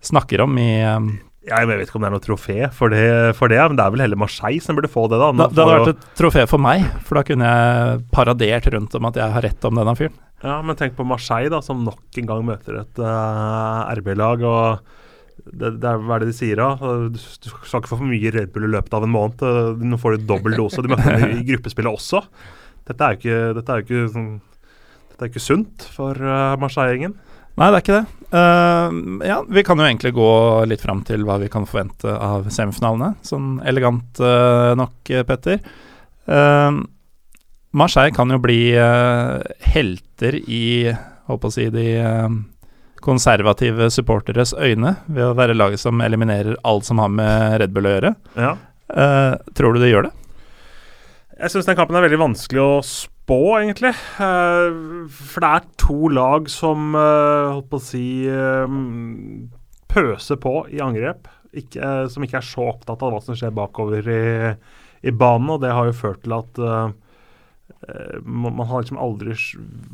snakker 0.00 0.40
om 0.46 0.56
i 0.60 0.70
øh, 1.48 1.58
Jeg 1.58 1.68
vet 1.70 1.88
ikke 1.88 1.98
om 1.98 2.04
det 2.04 2.10
er 2.10 2.16
noe 2.16 2.24
trofé 2.24 2.58
for 2.76 2.94
det, 2.94 3.04
for 3.38 3.52
det, 3.52 3.58
men 3.64 3.78
det 3.80 3.84
er 3.84 3.94
vel 3.94 4.04
heller 4.04 4.20
Marseille 4.20 4.62
som 4.64 4.78
burde 4.78 4.90
få 4.92 5.06
det, 5.12 5.18
da. 5.20 5.32
Nå 5.32 5.48
Det 5.50 5.62
hadde 5.64 5.80
vært 5.80 5.92
et 5.96 6.06
trofé 6.20 6.46
for 6.50 6.62
meg, 6.62 6.86
for 7.08 7.18
da 7.18 7.24
kunne 7.26 7.52
jeg 7.52 8.00
paradert 8.14 8.70
rundt 8.74 8.94
om 8.98 9.10
at 9.10 9.20
jeg 9.20 9.36
har 9.36 9.46
rett 9.48 9.68
om 9.68 9.80
denne 9.80 9.96
fyren. 9.98 10.16
Ja, 10.44 10.60
men 10.62 10.78
tenk 10.78 10.94
på 10.94 11.06
Marseille, 11.08 11.50
da, 11.50 11.58
som 11.64 11.80
nok 11.82 12.20
en 12.20 12.28
gang 12.28 12.44
møter 12.46 12.82
et 12.84 13.00
uh, 13.02 13.88
RB-lag. 13.98 14.44
og 14.46 14.94
det, 15.48 15.72
det 15.82 15.88
er, 15.88 16.02
Hva 16.04 16.16
er 16.16 16.22
det 16.22 16.30
de 16.30 16.36
sier, 16.36 16.60
da? 16.60 16.92
Du, 17.10 17.18
skal 17.18 17.80
ikke 17.80 17.90
få 17.90 17.98
for 17.98 18.06
mye 18.06 18.32
Red 18.34 18.52
Bull 18.54 18.68
i 18.68 18.72
løpet 18.76 18.94
av 18.94 19.06
en 19.06 19.14
måned. 19.14 19.42
eh, 19.42 19.82
Nå 19.82 19.98
får 19.98 20.16
du 20.16 20.28
dobbel 20.28 20.54
dose. 20.58 20.82
De 20.84 20.90
møtte 20.92 21.16
i 21.32 21.46
gruppespillet 21.48 21.90
også. 21.90 22.22
Dette 22.88 23.04
er 23.04 23.16
jo 23.16 23.20
ikke, 23.20 23.40
dette 23.58 23.74
er 23.74 23.80
jo 23.80 23.86
ikke, 23.86 24.04
sånn, 24.14 24.28
dette 25.10 25.26
er 25.26 25.32
ikke 25.32 25.44
sunt 25.44 25.88
for 25.94 26.22
uh, 26.22 26.54
Marseille-gjengen. 26.60 27.16
Nei, 27.58 27.72
det 27.72 27.78
er 27.78 27.82
ikke 27.82 27.98
det. 27.98 28.06
Uh, 28.28 29.24
ja, 29.24 29.38
vi 29.48 29.64
kan 29.64 29.80
jo 29.80 29.86
egentlig 29.86 30.12
gå 30.14 30.30
litt 30.68 30.82
fram 30.84 31.00
til 31.08 31.24
hva 31.26 31.38
vi 31.40 31.48
kan 31.50 31.66
forvente 31.66 32.12
av 32.12 32.46
semifinalene. 32.52 33.14
Sånn 33.24 33.56
elegant 33.66 34.20
uh, 34.22 34.76
nok, 34.78 35.00
eh, 35.10 35.24
Petter. 35.26 35.58
Uh, 36.28 36.84
Marseille 37.78 38.14
kan 38.16 38.30
jo 38.32 38.38
bli 38.40 38.72
helter 39.68 40.38
i 40.40 40.88
håper 41.28 41.50
å 41.50 41.52
si 41.52 41.66
de 41.68 41.84
konservative 43.04 43.90
supporteres 43.92 44.54
øyne 44.56 44.94
ved 45.04 45.26
å 45.26 45.34
være 45.36 45.56
laget 45.56 45.82
som 45.82 46.00
eliminerer 46.00 46.56
alt 46.66 46.88
som 46.88 47.02
har 47.02 47.12
med 47.12 47.58
Red 47.60 47.74
Bull 47.76 47.90
å 47.90 47.92
gjøre. 47.92 48.14
Ja. 48.40 48.54
Tror 49.52 49.76
du 49.76 49.82
de 49.84 49.92
gjør 49.92 50.08
det? 50.08 50.14
Jeg 51.36 51.52
syns 51.52 51.68
den 51.68 51.76
kampen 51.78 52.00
er 52.00 52.08
veldig 52.08 52.22
vanskelig 52.24 52.64
å 52.64 52.80
spå, 52.80 53.17
egentlig. 53.60 53.92
Eh, 54.24 54.78
for 55.12 55.44
det 55.44 55.50
er 55.50 55.66
to 55.80 56.08
lag 56.12 56.48
som 56.52 56.94
uh, 56.96 57.54
holdt 57.54 57.68
på 57.68 57.80
å 57.80 57.84
si 57.84 58.06
eh, 58.30 58.76
pøser 59.88 60.40
på 60.40 60.62
i 60.72 60.80
angrep. 60.84 61.28
Ikke, 61.56 61.80
eh, 61.80 62.06
som 62.12 62.24
ikke 62.24 62.40
er 62.40 62.46
så 62.46 62.70
opptatt 62.74 63.02
av 63.02 63.14
hva 63.14 63.20
som 63.24 63.36
skjer 63.38 63.54
bakover 63.56 64.08
i, 64.12 64.22
i 65.02 65.14
banen. 65.14 65.54
Og 65.54 65.62
det 65.64 65.74
har 65.74 65.88
jo 65.88 65.96
ført 65.96 66.24
til 66.24 66.36
at 66.36 66.60
eh, 66.60 66.90
eh, 67.88 68.18
man, 68.24 68.66
har 68.68 68.84
liksom 68.84 69.00
aldri 69.00 69.36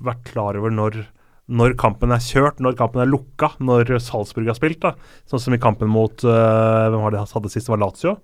vært 0.05 0.25
klar 0.33 0.61
over 0.61 0.75
når 0.75 1.05
når 1.44 1.75
kampen 1.77 2.09
er 2.09 2.23
kjørt, 2.25 2.57
når 2.64 2.73
kampen 2.79 3.03
er 3.03 3.09
lukka, 3.11 3.51
når 3.61 3.90
Salzburg 4.01 4.47
har 4.49 4.57
spilt. 4.57 4.79
da 4.81 4.94
Sånn 5.29 5.42
som 5.42 5.53
i 5.53 5.59
kampen 5.61 5.90
mot 5.92 6.23
uh, 6.25 6.87
Hvem 6.88 7.03
var 7.03 7.12
det 7.12 7.20
hadde 7.20 7.51
sist? 7.53 7.66
Det 7.66 7.75
var 7.75 7.83
Lazio. 7.83 8.14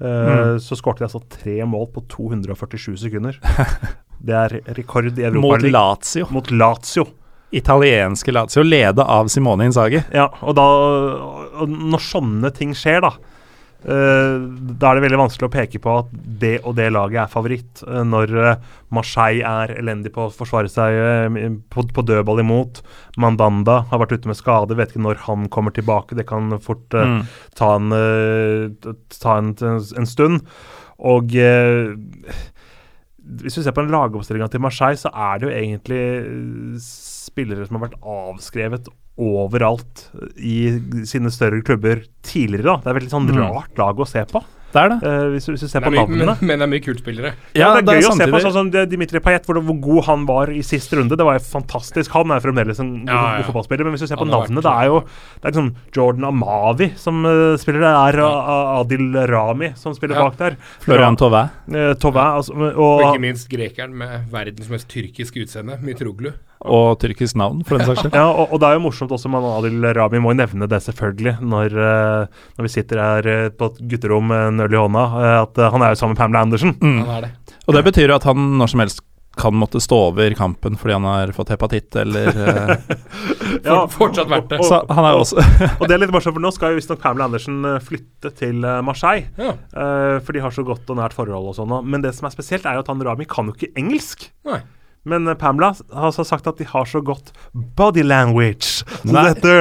Eh, 0.00 0.56
Så 0.58 0.76
skårte 0.78 1.02
de 1.04 1.08
altså 1.10 1.22
tre 1.28 1.58
mål 1.68 1.90
på 1.94 2.04
247 2.08 2.96
sekunder. 3.06 3.36
Det 4.20 4.36
er 4.36 4.54
rekord 4.76 5.16
i 5.18 5.30
Mot 5.32 5.62
Lazio. 5.64 6.26
Mot 6.30 6.50
Lazio. 6.52 7.06
Italienske 7.56 8.32
Lazio, 8.32 8.62
leda 8.62 9.06
av 9.08 9.28
Simone 9.32 9.64
Inzaghi. 9.66 10.02
Ja, 10.14 10.28
og 10.44 10.54
da 10.58 10.66
og 11.60 11.68
Når 11.72 12.02
sånne 12.04 12.50
ting 12.54 12.74
skjer, 12.76 13.00
da 13.02 13.14
Da 13.84 14.90
er 14.90 14.98
det 14.98 15.02
veldig 15.06 15.18
vanskelig 15.22 15.46
å 15.48 15.52
peke 15.54 15.78
på 15.80 15.92
at 16.02 16.10
det 16.40 16.58
og 16.68 16.74
det 16.76 16.90
laget 16.92 17.22
er 17.22 17.30
favoritt. 17.32 17.82
eh, 17.86 18.02
når 18.04 18.34
eh, 18.42 18.56
Marseille 18.92 19.40
er 19.46 19.72
elendig 19.80 20.12
på 20.12 20.26
å 20.26 20.32
forsvare 20.34 20.68
seg 20.68 20.98
eh, 21.00 21.48
på, 21.72 21.86
på 21.96 22.04
dødball 22.04 22.42
imot. 22.44 22.82
Mandanda 23.16 23.80
har 23.90 24.02
vært 24.02 24.12
ute 24.18 24.28
med 24.28 24.36
skade, 24.36 24.76
vet 24.76 24.92
ikke 24.92 25.04
når 25.06 25.22
han 25.26 25.48
kommer 25.48 25.72
tilbake. 25.72 26.16
Det 26.18 26.26
kan 26.28 26.52
fort 26.60 26.92
eh, 26.94 27.06
Mm. 27.10 27.22
ta 27.56 27.74
en, 27.78 27.92
eh, 27.96 28.92
ta 29.20 29.38
en, 29.40 29.54
en 29.64 30.06
stund. 30.06 30.42
Og 31.00 31.32
eh, 31.34 31.94
hvis 33.40 33.54
du 33.56 33.62
ser 33.64 33.72
på 33.72 33.80
en 33.84 33.92
lagoppstillinga 33.92 34.50
til 34.52 34.60
Marseille, 34.64 34.98
så 35.00 35.08
er 35.14 35.38
det 35.40 35.48
jo 35.48 35.56
egentlig 35.56 36.02
eh, 36.20 36.80
spillere 36.84 37.64
som 37.66 37.78
har 37.78 37.88
vært 37.88 38.00
avskrevet 38.04 38.88
overalt 39.18 40.06
i 40.38 40.78
sine 41.04 41.30
større 41.30 41.60
klubber 41.66 42.04
tidligere. 42.22 42.62
da. 42.64 42.76
Det 42.84 42.86
er 42.94 43.00
veldig 43.00 43.10
sånn 43.12 43.28
Mm. 43.30 43.42
rart 43.52 43.76
lag 43.78 43.96
å 43.96 44.06
se 44.06 44.24
på, 44.24 44.42
Det 44.72 44.78
er 44.78 44.88
det. 44.88 45.02
Uh, 45.02 45.30
hvis, 45.34 45.44
du- 45.46 45.52
hvis 45.52 45.60
du 45.62 45.66
ser 45.68 45.80
på 45.80 45.90
mye, 45.90 46.06
men, 46.06 46.18
navnene. 46.28 46.42
men 46.46 46.58
det 46.60 46.62
er 46.62 46.70
mye 46.70 46.80
kultspillere. 46.84 47.32
Ja, 47.58 47.74
det 47.80 47.88
er 47.90 48.00
gøy 48.00 48.06
å 48.06 48.16
se 48.16 48.26
på 48.30 48.38
sånn 48.40 48.52
som 48.52 48.70
Dimitri 48.70 49.18
Payet, 49.18 49.44
hvor, 49.44 49.58
hvor 49.60 49.80
god 49.82 50.04
han 50.04 50.24
var 50.26 50.46
i 50.46 50.60
sist 50.62 50.92
runde. 50.92 51.16
Det 51.18 51.24
var 51.26 51.40
jo 51.40 51.40
fantastisk. 51.42 52.08
Han 52.12 52.30
er 52.30 52.38
fremdeles 52.38 52.78
en 52.78 53.00
god, 53.04 53.08
Ja, 53.08 53.36
ja. 53.38 53.42
god 53.42 53.46
fotballspiller. 53.52 53.82
Men 53.84 53.94
hvis 53.94 54.00
du 54.02 54.06
ser 54.06 54.14
på 54.16 54.28
navnet, 54.30 54.62
vært- 54.62 54.62
det 54.62 54.70
er 54.78 54.86
jo 54.86 55.00
det 55.00 55.44
er 55.44 55.50
liksom 55.50 55.74
Jordan 55.92 56.24
Amavi 56.24 56.96
som 56.96 57.24
uh, 57.26 57.56
spiller 57.56 57.80
der. 57.80 58.12
Det 58.12 58.20
er 58.20 58.22
uh, 58.22 58.78
Adil 58.80 59.12
Rami 59.26 59.72
som 59.74 59.92
spiller 59.92 60.14
Ja. 60.14 60.28
bak 60.30 60.36
der. 60.38 60.56
Florian 60.78 61.16
Tauvin. 61.16 61.50
Uh, 61.68 61.94
Tauvin, 61.94 62.22
altså, 62.38 62.54
Og 62.54 62.78
og 62.78 63.14
ikke 63.16 63.20
minst 63.26 63.48
grekeren 63.50 63.90
med 63.92 64.30
verdens 64.30 64.68
mest 64.70 64.86
tyrkiske 64.88 65.42
utseende, 65.42 65.80
Mitroglu. 65.82 66.32
Og 66.60 66.98
tyrkisk 67.00 67.36
navn, 67.40 67.62
for 67.64 67.78
den 67.80 67.86
saks 67.88 68.02
skyld. 68.04 68.14
Ja, 68.18 68.26
og, 68.28 68.50
og 68.52 68.60
det 68.60 68.68
er 68.68 68.74
jo 68.76 68.82
morsomt 68.84 69.12
også 69.16 69.30
med 69.32 69.44
Adil 69.48 69.84
Rami, 69.96 70.18
må 70.20 70.34
jo 70.34 70.40
nevne 70.42 70.66
det 70.68 70.82
selvfølgelig, 70.84 71.38
når, 71.40 71.72
eh, 71.72 72.40
når 72.58 72.66
vi 72.66 72.72
sitter 72.74 73.00
her 73.00 73.28
eh, 73.32 73.46
på 73.48 73.70
et 73.70 73.78
gutterom 73.88 74.28
med 74.28 74.48
en 74.50 74.60
øl 74.66 74.74
i 74.76 74.80
hånda, 74.82 75.04
eh, 75.22 75.36
at 75.46 75.60
han 75.72 75.80
er 75.86 75.94
jo 75.94 76.00
sammen 76.02 76.12
med 76.16 76.20
Pamela 76.20 76.42
Andersen. 76.44 76.74
Mm. 76.82 76.98
Han 77.06 77.14
er 77.16 77.28
det. 77.28 77.30
Og 77.66 77.76
det 77.78 77.84
betyr 77.88 78.10
jo 78.12 78.18
at 78.18 78.26
han 78.28 78.44
når 78.60 78.72
som 78.74 78.82
helst 78.84 79.00
kan 79.40 79.54
måtte 79.56 79.78
stå 79.80 79.96
over 80.10 80.34
kampen 80.36 80.74
fordi 80.76 80.92
han 80.96 81.04
har 81.06 81.30
fått 81.32 81.52
hepatitt 81.54 81.94
eller 82.02 82.26
Ja, 83.64 83.76
fortsatt 83.88 84.26
verdt 84.28 84.48
det. 84.50 84.58
og- 84.58 84.66
Så 84.66 84.80
han 84.90 85.06
er 85.06 85.14
jo 85.14 85.20
også 85.22 85.38
Og 85.78 85.84
det 85.86 85.94
er 85.94 86.02
litt 86.02 86.12
morsomt, 86.12 86.34
for 86.36 86.42
nå 86.44 86.50
skal 86.52 86.74
jo 86.74 86.80
visstnok 86.80 87.00
Pamela 87.00 87.28
Andersen 87.30 87.62
flytte 87.86 88.32
til 88.36 88.58
Marseille. 88.84 89.30
Ja. 89.38 89.54
Uh, 89.72 90.18
for 90.26 90.34
de 90.36 90.42
har 90.44 90.52
så 90.52 90.64
godt 90.66 90.90
og 90.92 90.98
nært 90.98 91.14
forhold 91.16 91.46
og 91.52 91.56
sånn. 91.56 91.72
Men 91.88 92.02
det 92.04 92.12
som 92.18 92.26
er 92.28 92.34
spesielt, 92.34 92.66
er 92.68 92.76
jo 92.76 92.82
at 92.84 92.90
han 92.92 93.00
Rami 93.06 93.24
kan 93.30 93.48
jo 93.48 93.54
ikke 93.56 93.70
engelsk. 93.80 94.26
Nei. 94.50 94.60
Men 95.08 95.28
eh, 95.28 95.36
Pamela 95.38 95.72
har 95.92 96.12
så 96.12 96.24
sagt 96.28 96.48
at 96.50 96.58
de 96.60 96.66
har 96.68 96.88
så 96.88 97.00
godt 97.04 97.32
body 97.52 98.04
language. 98.04 98.84
Så 99.00 99.14
dette, 99.14 99.54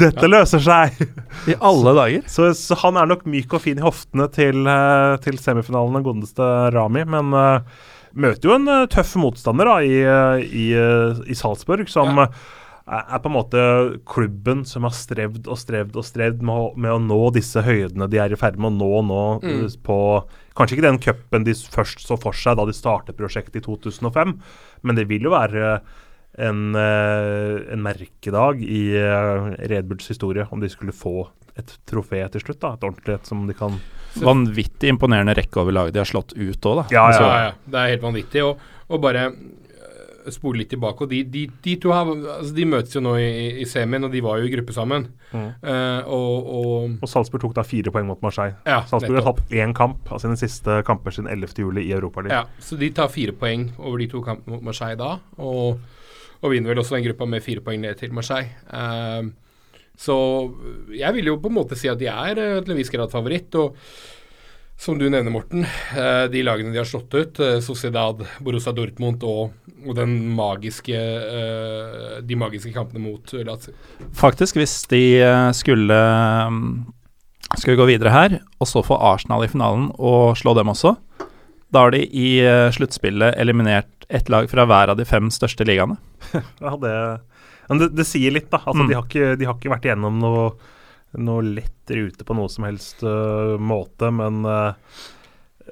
dette 0.00 0.30
løser 0.30 0.62
seg. 0.62 1.02
I 1.50 1.56
alle 1.60 1.94
dager. 1.98 2.26
Så, 2.30 2.50
så 2.58 2.78
han 2.82 2.98
er 3.00 3.10
nok 3.10 3.26
myk 3.30 3.54
og 3.54 3.64
fin 3.64 3.78
i 3.80 3.84
hoftene 3.84 4.28
til, 4.34 4.66
eh, 4.66 5.16
til 5.22 5.38
semifinalen, 5.40 6.00
den 6.00 6.06
godeste 6.06 6.48
Rami. 6.74 7.04
Men 7.08 7.30
uh, 7.36 7.84
møter 8.12 8.50
jo 8.50 8.56
en 8.58 8.72
tøff 8.92 9.14
motstander 9.20 9.70
da, 9.70 9.78
i, 9.86 10.02
i, 10.64 10.66
i 11.30 11.38
Salzburg, 11.38 11.88
som 11.90 12.26
Ja. 12.26 12.32
Eh, 12.88 13.14
er 13.14 13.18
på 13.22 13.30
en 13.30 13.36
måte 13.36 13.62
klubben 14.08 14.64
som 14.68 14.82
har 14.88 14.94
strevd 14.96 15.46
og 15.48 15.58
strevd 15.58 15.96
og 15.96 16.04
strevd 16.04 16.42
med 16.42 16.54
å, 16.54 16.68
med 16.76 16.92
å 16.92 17.00
nå 17.02 17.20
disse 17.34 17.62
høydene 17.62 18.08
de 18.10 18.18
er 18.18 18.32
i 18.32 18.38
ferd 18.40 18.58
med 18.58 18.72
å 18.72 18.76
nå 18.78 19.02
nå 19.08 19.22
Mm. 19.42 19.64
eh, 19.64 19.76
på 19.82 19.98
Kanskje 20.54 20.76
ikke 20.76 20.84
den 20.90 20.98
cupen 21.00 21.44
de 21.46 21.54
først 21.56 22.02
så 22.04 22.18
for 22.20 22.32
seg 22.36 22.58
da 22.58 22.66
de 22.68 22.74
startet 22.76 23.16
prosjektet 23.16 23.56
i 23.56 23.64
2005, 23.64 24.34
men 24.84 24.96
det 24.98 25.06
vil 25.08 25.22
jo 25.24 25.30
være 25.32 25.80
en, 26.38 26.74
eh, 26.76 27.72
en 27.72 27.82
merkedag 27.84 28.60
i 28.64 28.82
uh, 28.96 29.52
Red 29.68 29.88
Bulls 29.88 30.08
historie 30.08 30.46
om 30.50 30.60
de 30.60 30.68
skulle 30.72 30.92
få 30.92 31.26
et 31.56 31.72
trofé 31.88 32.22
til 32.32 32.40
slutt. 32.40 32.60
da, 32.60 32.74
Et 32.74 32.84
ordentlig 32.88 33.14
et 33.14 33.26
som 33.28 33.46
de 33.46 33.52
kan 33.56 33.80
Vanvittig 34.20 34.88
imponerende 34.92 35.34
rekke 35.36 35.60
over 35.60 35.72
laget 35.72 35.94
de 35.94 36.00
har 36.00 36.08
slått 36.08 36.32
ut 36.36 36.60
òg, 36.68 36.82
da. 36.82 36.84
Ja, 36.92 37.04
Ja, 37.12 37.20
ja, 37.20 37.42
ja, 37.44 37.52
Det 37.64 37.78
er 37.80 37.88
helt 37.94 38.02
vanvittig. 38.04 38.42
Og, 38.44 38.58
og 38.92 39.00
bare 39.00 39.30
spole 40.30 40.62
litt 40.62 40.70
tilbake. 40.72 41.04
og 41.04 41.10
De, 41.10 41.22
de, 41.24 41.46
de 41.64 41.74
to 41.82 41.92
har, 41.94 42.06
altså 42.06 42.52
de 42.54 42.66
møtes 42.68 42.94
jo 42.96 43.02
nå 43.04 43.16
i, 43.18 43.32
i 43.62 43.66
semien, 43.68 44.04
og 44.06 44.12
de 44.14 44.22
var 44.24 44.38
jo 44.40 44.48
i 44.48 44.52
gruppe 44.52 44.76
sammen. 44.76 45.08
Mm. 45.32 45.48
Uh, 45.64 46.00
og, 46.06 46.50
og 46.58 47.02
Og 47.02 47.10
Salzburg 47.10 47.46
tok 47.46 47.56
da 47.58 47.66
fire 47.66 47.94
poeng 47.94 48.08
mot 48.10 48.22
Marseille. 48.24 48.56
Ja, 48.68 48.82
Salzburg 48.88 49.20
har 49.20 49.28
tapt 49.30 49.54
én 49.56 49.74
kamp 49.76 50.12
av 50.12 50.22
sine 50.22 50.38
siste 50.40 50.80
kamper 50.86 51.14
siden 51.14 51.30
11. 51.32 51.58
juli 51.64 51.88
i 51.88 51.94
Europaligaen. 51.96 52.46
Ja, 52.46 52.62
så 52.62 52.78
de 52.80 52.92
tar 52.94 53.12
fire 53.12 53.34
poeng 53.36 53.70
over 53.78 54.02
de 54.02 54.10
to 54.12 54.22
kampene 54.24 54.56
mot 54.56 54.66
Marseille 54.70 55.00
da, 55.00 55.16
og, 55.42 55.80
og 56.42 56.52
vinner 56.54 56.72
vel 56.72 56.82
også 56.82 56.98
den 56.98 57.06
gruppa 57.08 57.28
med 57.28 57.44
fire 57.44 57.64
poeng 57.64 57.82
ned 57.82 57.98
til 58.00 58.14
Marseille. 58.14 58.52
Uh, 58.70 59.32
så 59.98 60.16
jeg 60.96 61.14
vil 61.18 61.30
jo 61.30 61.38
på 61.40 61.50
en 61.50 61.58
måte 61.60 61.76
si 61.78 61.90
at 61.90 62.00
de 62.00 62.08
er 62.10 62.38
eh, 62.40 62.58
til 62.64 62.74
en 62.74 62.80
viss 62.80 62.92
grad 62.92 63.12
favoritt. 63.12 63.54
og 63.60 63.76
som 64.82 64.96
du 64.98 65.04
nevner, 65.06 65.30
Morten, 65.30 65.62
eh, 65.94 66.24
de 66.32 66.40
lagene 66.42 66.72
de 66.74 66.80
har 66.80 66.88
slått 66.88 67.14
ut, 67.14 67.38
eh, 67.40 67.60
Sociedad, 67.62 68.24
Borussia 68.42 68.72
Dortmund 68.74 69.22
og, 69.22 69.52
og 69.86 69.94
den 69.94 70.16
magiske, 70.34 70.96
eh, 70.98 72.16
de 72.26 72.38
magiske 72.40 72.72
kampene 72.74 73.02
mot 73.04 73.30
Lazio. 73.46 73.74
Faktisk, 74.18 74.58
hvis 74.58 74.80
de 74.90 75.02
skulle 75.54 75.94
mm, 76.50 76.66
Skal 77.58 77.74
vi 77.74 77.78
gå 77.82 77.86
videre 77.92 78.10
her, 78.14 78.34
og 78.62 78.66
så 78.70 78.80
få 78.86 78.96
Arsenal 78.96 79.44
i 79.44 79.50
finalen 79.52 79.90
og 80.00 80.34
slå 80.40 80.54
dem 80.56 80.70
også, 80.72 80.94
da 81.72 81.82
har 81.84 81.92
de 81.92 82.02
i 82.06 82.40
sluttspillet 82.72 83.36
eliminert 83.40 84.06
ett 84.08 84.28
lag 84.32 84.48
fra 84.48 84.64
hver 84.68 84.92
av 84.92 84.96
de 84.98 85.04
fem 85.08 85.28
største 85.32 85.64
ligaene. 85.68 85.98
Ja, 86.64 86.72
det, 86.80 86.94
men 87.68 87.78
det, 87.82 87.90
det 87.96 88.06
sier 88.08 88.32
litt, 88.34 88.48
da. 88.52 88.62
Altså, 88.64 88.82
Mm. 88.86 88.88
de, 88.88 88.94
har 88.96 89.04
ikke, 89.06 89.36
de 89.40 89.46
har 89.50 89.58
ikke 89.58 89.72
vært 89.74 89.86
igjennom 89.90 90.16
noe, 90.22 90.46
noe 91.20 91.44
lett 91.44 91.92
rute 91.92 92.24
på 92.24 92.36
noe 92.36 92.50
som 92.52 92.64
helst 92.68 93.02
uh, 93.04 93.58
måte, 93.60 94.08
men 94.14 94.46
uh, 94.48 94.72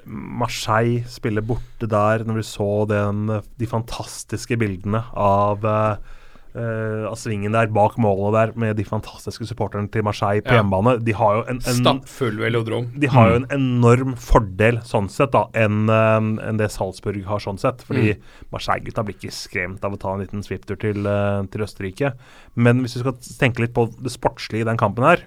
Marseille 0.05 1.03
spiller 1.09 1.45
borte 1.45 1.89
der, 1.89 2.25
når 2.25 2.41
vi 2.41 2.47
så 2.47 2.69
den, 2.89 3.25
de 3.59 3.69
fantastiske 3.69 4.57
bildene 4.59 5.03
av 5.17 5.65
øh, 5.67 6.11
øh, 6.55 7.05
av 7.09 7.15
svingen 7.15 7.51
der, 7.55 7.67
bak 7.71 7.95
målet 8.01 8.33
der, 8.35 8.51
med 8.59 8.75
de 8.77 8.83
fantastiske 8.83 9.45
supporterne 9.47 9.89
til 9.91 10.03
Marseille 10.03 10.41
på 10.43 10.51
Ja. 10.51 10.59
hjemmebane. 10.61 10.97
De 11.03 11.11
har 11.15 11.35
jo 11.37 11.43
en, 11.47 11.61
en 11.61 11.77
Stappfull 11.79 12.37
velodrom. 12.41 12.89
de 12.99 13.07
har 13.07 13.29
jo 13.31 13.35
en 13.41 13.47
enorm 13.55 14.15
fordel 14.19 14.81
sånn 14.83 15.09
sett 15.09 15.31
da, 15.31 15.45
enn 15.53 15.89
eh, 15.89 16.47
enn 16.49 16.57
det 16.59 16.69
Salzburg 16.71 17.23
har 17.25 17.39
sånn 17.39 17.59
sett. 17.61 17.81
Fordi 17.87 18.17
Marseille-gutta 18.51 19.03
blir 19.07 19.15
ikke 19.15 19.31
skremt 19.31 19.83
av 19.87 19.93
å 19.95 19.99
ta 20.01 20.13
en 20.13 20.19
liten 20.25 20.43
svipptur 20.43 20.77
til, 20.79 21.05
eh, 21.07 21.41
til 21.51 21.61
Østerrike. 21.63 22.13
Men 22.55 22.81
hvis 22.83 22.97
vi 22.97 23.05
skal 23.05 23.17
tenke 23.39 23.59
litt 23.65 23.73
på 23.73 23.87
det 24.01 24.11
sportslige 24.11 24.61
i 24.65 24.69
den 24.71 24.77
kampen 24.77 25.03
her, 25.07 25.23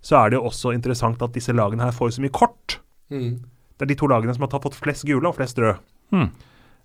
så 0.00 0.20
er 0.24 0.30
det 0.30 0.38
jo 0.38 0.46
også 0.46 0.72
interessant 0.76 1.20
at 1.22 1.32
disse 1.34 1.50
lagene 1.52 1.82
her 1.82 1.90
får 1.96 2.14
så 2.14 2.22
mye 2.22 2.30
kort. 2.30 2.78
Mm. 3.10 3.40
Det 3.78 3.82
er 3.82 3.90
de 3.90 3.94
to 3.98 4.06
lagene 4.06 4.32
som 4.34 4.42
har 4.46 4.48
tatt- 4.52 4.62
fått 4.62 4.74
flest 4.78 5.04
gule 5.06 5.26
og 5.26 5.34
flest 5.36 5.58
røde. 5.58 5.78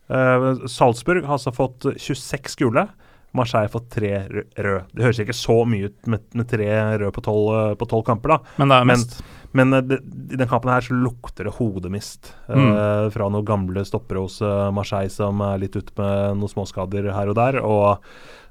Eh, 0.09 0.55
Salzburg 0.67 1.23
har 1.25 1.37
altså 1.37 1.53
fått 1.55 1.85
26 1.97 2.55
gule. 2.59 2.87
Marseille 3.33 3.69
får 3.69 3.79
fått 3.79 3.89
tre 3.95 4.11
rø- 4.29 4.43
røde. 4.57 4.83
Det 4.93 5.03
høres 5.07 5.19
ikke 5.23 5.33
så 5.37 5.55
mye 5.65 5.87
ut 5.89 6.07
med, 6.11 6.21
med 6.37 6.47
tre 6.51 6.67
røde 6.99 7.11
på 7.15 7.23
tolv 7.25 7.47
eh, 7.57 7.75
på 7.79 7.87
tolv 7.89 8.05
kamper, 8.05 8.35
da. 8.35 8.37
Men 8.61 8.69
det 8.73 8.75
er 8.81 8.85
Men- 8.91 9.07
Men 9.53 9.73
eh, 9.77 9.81
det, 9.85 9.99
i 10.33 10.37
den 10.41 10.47
kampen 10.49 10.71
her 10.73 10.81
så 10.81 10.95
lukter 10.97 11.45
det 11.45 11.53
hodemist 11.59 12.31
eh, 12.49 13.09
fra 13.13 13.27
noen 13.29 13.45
gamle 13.45 13.83
stoppere 13.85 14.23
hos 14.23 14.39
Marseille 14.73 15.11
som 15.13 15.41
er 15.45 15.59
litt 15.61 15.75
ute 15.77 15.93
med 15.97 16.39
noen 16.39 16.49
småskader 16.49 17.11
her 17.13 17.29
og 17.29 17.35
der, 17.37 17.59
og 17.61 18.01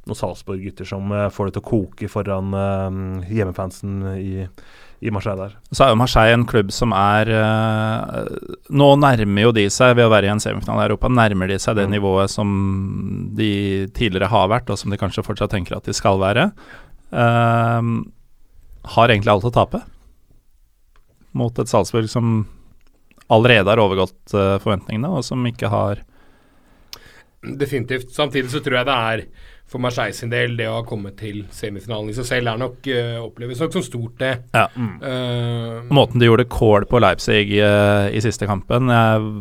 noen 0.06 0.18
Salzburg-gutter 0.18 0.86
som 0.86 1.10
får 1.30 1.46
det 1.46 1.52
til 1.56 1.62
å 1.62 1.68
koke 1.72 2.08
foran 2.10 2.54
uh, 2.54 3.22
hjemmefansen 3.30 4.00
i, 4.18 4.46
i 5.03 5.11
Marseille 5.11 5.48
der. 5.48 5.55
Så 5.74 5.82
er 5.84 5.90
jo 5.90 5.98
Marseille 5.98 6.36
en 6.36 6.46
klubb 6.46 6.70
som 6.74 6.92
er 6.94 7.28
uh, 7.34 8.28
Nå 8.70 8.88
nærmer 9.03 9.48
jo 9.48 9.53
de 9.57 9.66
seg, 9.72 9.96
ved 9.98 10.07
å 10.07 10.12
være 10.12 10.28
i 10.28 10.32
en 10.32 10.42
semifinale 10.42 10.84
i 10.84 10.90
Europa, 10.90 11.11
nærmer 11.11 11.50
de 11.50 11.59
seg 11.62 11.76
det 11.78 11.88
Mm. 11.88 11.94
nivået 11.96 12.30
som 12.30 12.48
de 13.34 13.88
tidligere 13.96 14.30
har 14.30 14.48
vært, 14.48 14.70
og 14.70 14.78
som 14.78 14.92
de 14.92 15.00
kanskje 15.00 15.24
fortsatt 15.26 15.50
tenker 15.50 15.76
at 15.76 15.88
de 15.88 15.94
skal 15.96 16.22
være. 16.22 16.53
Uh, 17.11 18.07
har 18.94 19.11
egentlig 19.11 19.34
alt 19.34 19.48
å 19.50 19.55
tape 19.55 19.82
mot 21.34 21.59
et 21.59 21.68
Salzburg 21.68 22.09
som 22.09 22.46
allerede 23.32 23.68
har 23.68 23.82
overgått 23.82 24.34
uh, 24.36 24.61
forventningene, 24.62 25.11
og 25.11 25.26
som 25.26 25.42
ikke 25.48 25.72
har 25.72 26.07
Definitivt. 27.42 28.12
Samtidig 28.14 28.53
så 28.53 28.61
tror 28.62 28.76
jeg 28.78 28.86
det 28.86 28.94
er 28.94 29.22
for 29.72 29.80
Marseille 29.82 30.14
sin 30.16 30.30
del, 30.32 30.54
det 30.58 30.68
å 30.68 30.76
ha 30.78 30.84
kommet 30.86 31.16
til 31.20 31.42
semifinalen 31.54 32.12
i 32.12 32.16
seg 32.16 32.28
selv 32.28 32.52
er 32.52 32.60
nok 32.60 32.88
uh, 32.92 33.18
oppleves 33.24 33.62
nok 33.62 33.72
som 33.76 33.84
stort, 33.86 34.14
det. 34.20 34.32
Ja. 34.52 34.66
Eh, 34.76 35.90
Måten 35.92 36.20
de 36.20 36.28
gjorde 36.28 36.46
kål 36.52 36.86
på 36.90 37.00
Leipzig 37.02 37.54
uh, 37.58 38.06
i 38.12 38.20
siste 38.24 38.46
kampen 38.50 38.92
Jeg 38.92 39.32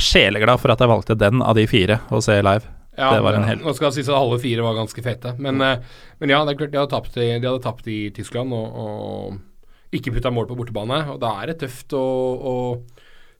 er 0.00 0.02
sjeleglad 0.02 0.60
for 0.60 0.74
at 0.74 0.82
jeg 0.82 0.90
valgte 0.90 1.18
den 1.18 1.44
av 1.46 1.54
de 1.58 1.66
fire 1.70 2.00
å 2.10 2.20
se 2.24 2.40
live. 2.42 2.66
ja, 2.98 3.12
det 3.14 3.22
var 3.22 3.38
en 3.38 3.46
hel- 3.46 3.62
Nå 3.62 3.74
skal 3.76 3.90
jeg 3.92 4.00
si 4.00 4.10
at 4.10 4.16
alle 4.18 4.38
fire 4.42 4.64
var 4.66 4.78
ganske 4.82 5.02
fete, 5.04 5.36
men, 5.38 5.62
men 5.62 6.32
ja, 6.32 6.42
det 6.44 6.54
er 6.54 6.60
klart 6.64 6.72
de 6.74 6.80
hadde 6.82 6.94
tapt 6.96 7.16
i, 7.20 7.28
de 7.38 7.46
hadde 7.46 7.62
tapt 7.64 7.86
i 7.92 8.00
Tyskland 8.16 8.52
og, 8.56 8.80
og 8.82 9.96
ikke 9.96 10.14
putta 10.16 10.32
mål 10.34 10.48
på 10.50 10.56
bortebane. 10.58 11.02
Og 11.12 11.20
da 11.22 11.34
er 11.42 11.52
det 11.52 11.60
tøft 11.62 11.94
å, 11.96 12.02
å 12.02 12.56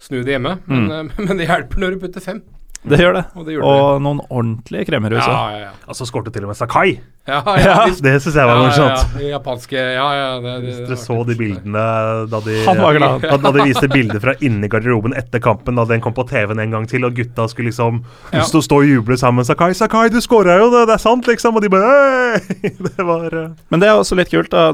snu 0.03 0.21
det 0.23 0.37
hjemme, 0.37 0.59
men, 0.69 0.87
eh, 0.93 1.17
men 1.27 1.41
det 1.41 1.49
hjelper 1.49 1.83
når 1.83 1.97
du 1.97 2.05
putter 2.07 2.25
fem. 2.25 2.43
Det 2.87 3.01
gjør 3.03 3.17
det. 3.19 3.25
Og 3.35 3.47
det 3.47 3.57
gjorde 3.57 3.75
Og 3.75 4.03
noen 4.05 4.21
ordentlige 4.29 4.87
kremmerhus 4.89 5.25
Ja, 5.25 5.39
ja, 5.51 5.61
ja. 5.67 5.71
Altså 5.89 6.07
skårte 6.09 6.33
til 6.35 6.47
og 6.47 6.53
med 6.53 6.59
Sakai. 6.59 6.99
Ja, 7.27 7.41
ja, 7.59 7.75
visst. 7.89 8.03
Det 8.05 8.13
syns 8.23 8.37
jeg 8.39 8.47
var 8.49 8.61
morsomt. 8.61 9.01
Ja, 9.17 9.21
ja, 9.23 9.29
japanske 9.37 9.77
Ja, 9.97 10.07
ja. 10.15 10.29
Det, 10.41 10.53
det, 10.53 10.67
Hvis 10.67 10.79
dere 10.89 10.99
så 11.03 11.17
de 11.27 11.35
bildene 11.39 11.85
da 12.31 12.41
de, 12.45 12.57
Han 12.69 12.79
var 12.83 12.95
glad. 12.99 13.25
da, 13.31 13.37
da 13.43 13.53
de 13.57 13.65
viste 13.67 13.89
bilder 13.91 14.23
fra 14.23 14.35
inni 14.47 14.69
garderoben 14.71 15.17
etter 15.19 15.43
kampen, 15.43 15.75
da 15.81 15.85
den 15.91 16.01
kom 16.05 16.15
på 16.17 16.25
TV-en 16.31 16.63
en 16.63 16.77
gang 16.77 16.87
til, 16.91 17.05
og 17.09 17.17
gutta 17.19 17.49
skulle 17.51 17.73
liksom 17.73 18.03
Ja. 18.33 18.45
stå, 18.47 18.63
stå 18.63 18.79
og 18.83 18.87
juble 18.91 19.17
sammen. 19.19 19.45
'Sakai, 19.47 19.73
Sakai, 19.75 20.09
du 20.15 20.21
skåra 20.23 20.59
jo, 20.61 20.71
det, 20.71 20.85
det 20.91 20.95
er 20.99 21.03
sant', 21.03 21.27
liksom. 21.27 21.57
Og 21.59 21.63
de 21.67 21.73
bare 21.73 22.39
Det 22.97 23.05
var 23.07 23.27
uh... 23.35 23.51
Men 23.71 23.81
det 23.83 23.89
er 23.91 23.99
også 23.99 24.17
litt 24.19 24.31
kult, 24.31 24.51
da. 24.55 24.71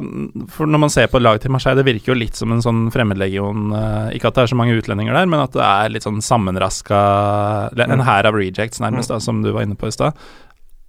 For 0.53 0.67
når 0.69 0.85
man 0.87 0.91
ser 0.93 1.09
på 1.13 1.21
laget 1.23 1.43
til 1.47 1.53
Marseille, 1.55 1.79
det 1.81 1.89
virker 1.89 2.13
jo 2.13 2.19
litt 2.21 2.37
som 2.39 2.53
en 2.53 2.63
sånn 2.65 2.85
fremmedlegion. 2.93 3.73
eh, 3.73 4.17
Ikke 4.17 4.29
at 4.29 4.37
det 4.39 4.45
er 4.47 4.53
så 4.53 4.59
mange 4.59 4.77
utlendinger 4.77 5.17
der, 5.17 5.27
men 5.31 5.41
at 5.45 5.53
det 5.57 5.65
er 5.65 5.93
litt 5.95 6.05
sånn 6.07 6.21
sammenraska 6.25 7.01
En 7.89 8.05
hær 8.07 8.29
av 8.29 8.35
rejects, 8.39 8.81
nærmest, 8.83 9.09
da, 9.13 9.19
som 9.23 9.43
du 9.43 9.53
var 9.53 9.63
inne 9.67 9.77
på 9.79 9.89
i 9.89 9.95
stad. 9.95 10.13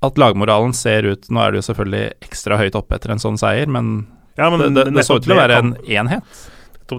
At 0.04 0.18
lagmoralen 0.20 0.74
ser 0.76 1.08
ut 1.14 1.30
Nå 1.32 1.40
er 1.44 1.54
det 1.54 1.62
jo 1.62 1.68
selvfølgelig 1.70 2.04
ekstra 2.28 2.58
høyt 2.60 2.76
oppe 2.80 2.98
etter 2.98 3.14
en 3.16 3.22
sånn 3.24 3.40
seier, 3.40 3.70
men 3.72 3.96
ja, 4.38 4.50
men 4.50 4.60
det, 4.74 4.88
det, 4.90 4.98
det 4.98 5.06
så 5.06 5.20
ut 5.20 5.24
til 5.28 5.36
å 5.36 5.40
være 5.40 5.60
kan- 5.62 5.76
en 5.78 5.94
enhet. 6.02 6.44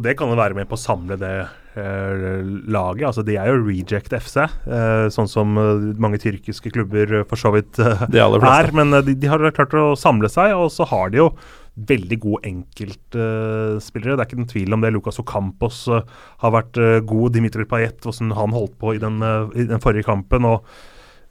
det 0.04 0.16
kan 0.18 0.30
jo 0.30 0.36
være 0.38 0.54
med 0.56 0.68
på 0.70 0.76
å 0.78 0.80
samle 0.80 1.16
det 1.18 1.32
eh, 1.78 2.44
laget. 2.70 3.08
Altså, 3.10 3.24
de 3.26 3.36
er 3.38 3.50
jo 3.50 3.60
reject 3.66 4.14
FC, 4.16 4.38
eh, 4.44 5.08
sånn 5.14 5.28
som 5.30 5.58
eh, 5.58 5.82
mange 6.02 6.18
tyrkiske 6.22 6.70
klubber 6.74 7.24
for 7.28 7.36
så 7.38 7.52
vidt 7.54 7.78
eh, 7.82 8.06
er. 8.06 8.70
Men 8.74 8.94
de, 9.04 9.14
de 9.18 9.30
har 9.30 9.42
klart 9.54 9.74
å 9.78 9.92
samle 9.98 10.30
seg, 10.30 10.54
og 10.54 10.70
så 10.74 10.86
har 10.90 11.10
de 11.10 11.20
jo 11.24 11.28
veldig 11.74 12.18
gode 12.22 12.46
enkeltspillere. 12.46 14.14
det 14.14 14.22
er 14.22 14.28
ikke 14.28 14.38
noen 14.38 14.50
tvil 14.54 14.74
om 14.76 14.82
det. 14.84 14.92
Lucas 14.94 15.18
Ocampos 15.18 15.84
har 15.90 16.54
vært 16.54 16.78
god. 17.06 17.34
Dimitri 17.34 17.66
Payet, 17.66 17.98
hvordan 18.06 18.30
han 18.38 18.54
holdt 18.54 18.78
på 18.78 18.94
i 18.94 19.02
den, 19.02 19.18
i 19.58 19.66
den 19.66 19.82
forrige 19.82 20.06
kampen. 20.06 20.46
og 20.46 20.62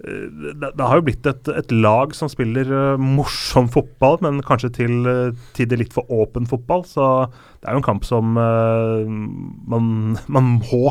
det, 0.03 0.69
det 0.75 0.83
har 0.83 0.99
jo 0.99 1.05
blitt 1.07 1.27
et, 1.29 1.49
et 1.55 1.71
lag 1.71 2.11
som 2.17 2.29
spiller 2.31 2.67
uh, 2.67 2.99
morsom 2.99 3.69
fotball, 3.71 4.17
men 4.25 4.41
kanskje 4.43 4.73
til 4.75 5.07
uh, 5.07 5.35
tider 5.55 5.79
litt 5.79 5.95
for 5.95 6.09
åpen 6.11 6.47
fotball. 6.49 6.83
Så 6.87 7.07
det 7.61 7.69
er 7.69 7.77
jo 7.77 7.81
en 7.83 7.87
kamp 7.87 8.07
som 8.07 8.35
uh, 8.35 9.07
man, 9.07 10.17
man, 10.27 10.57
må, 10.59 10.83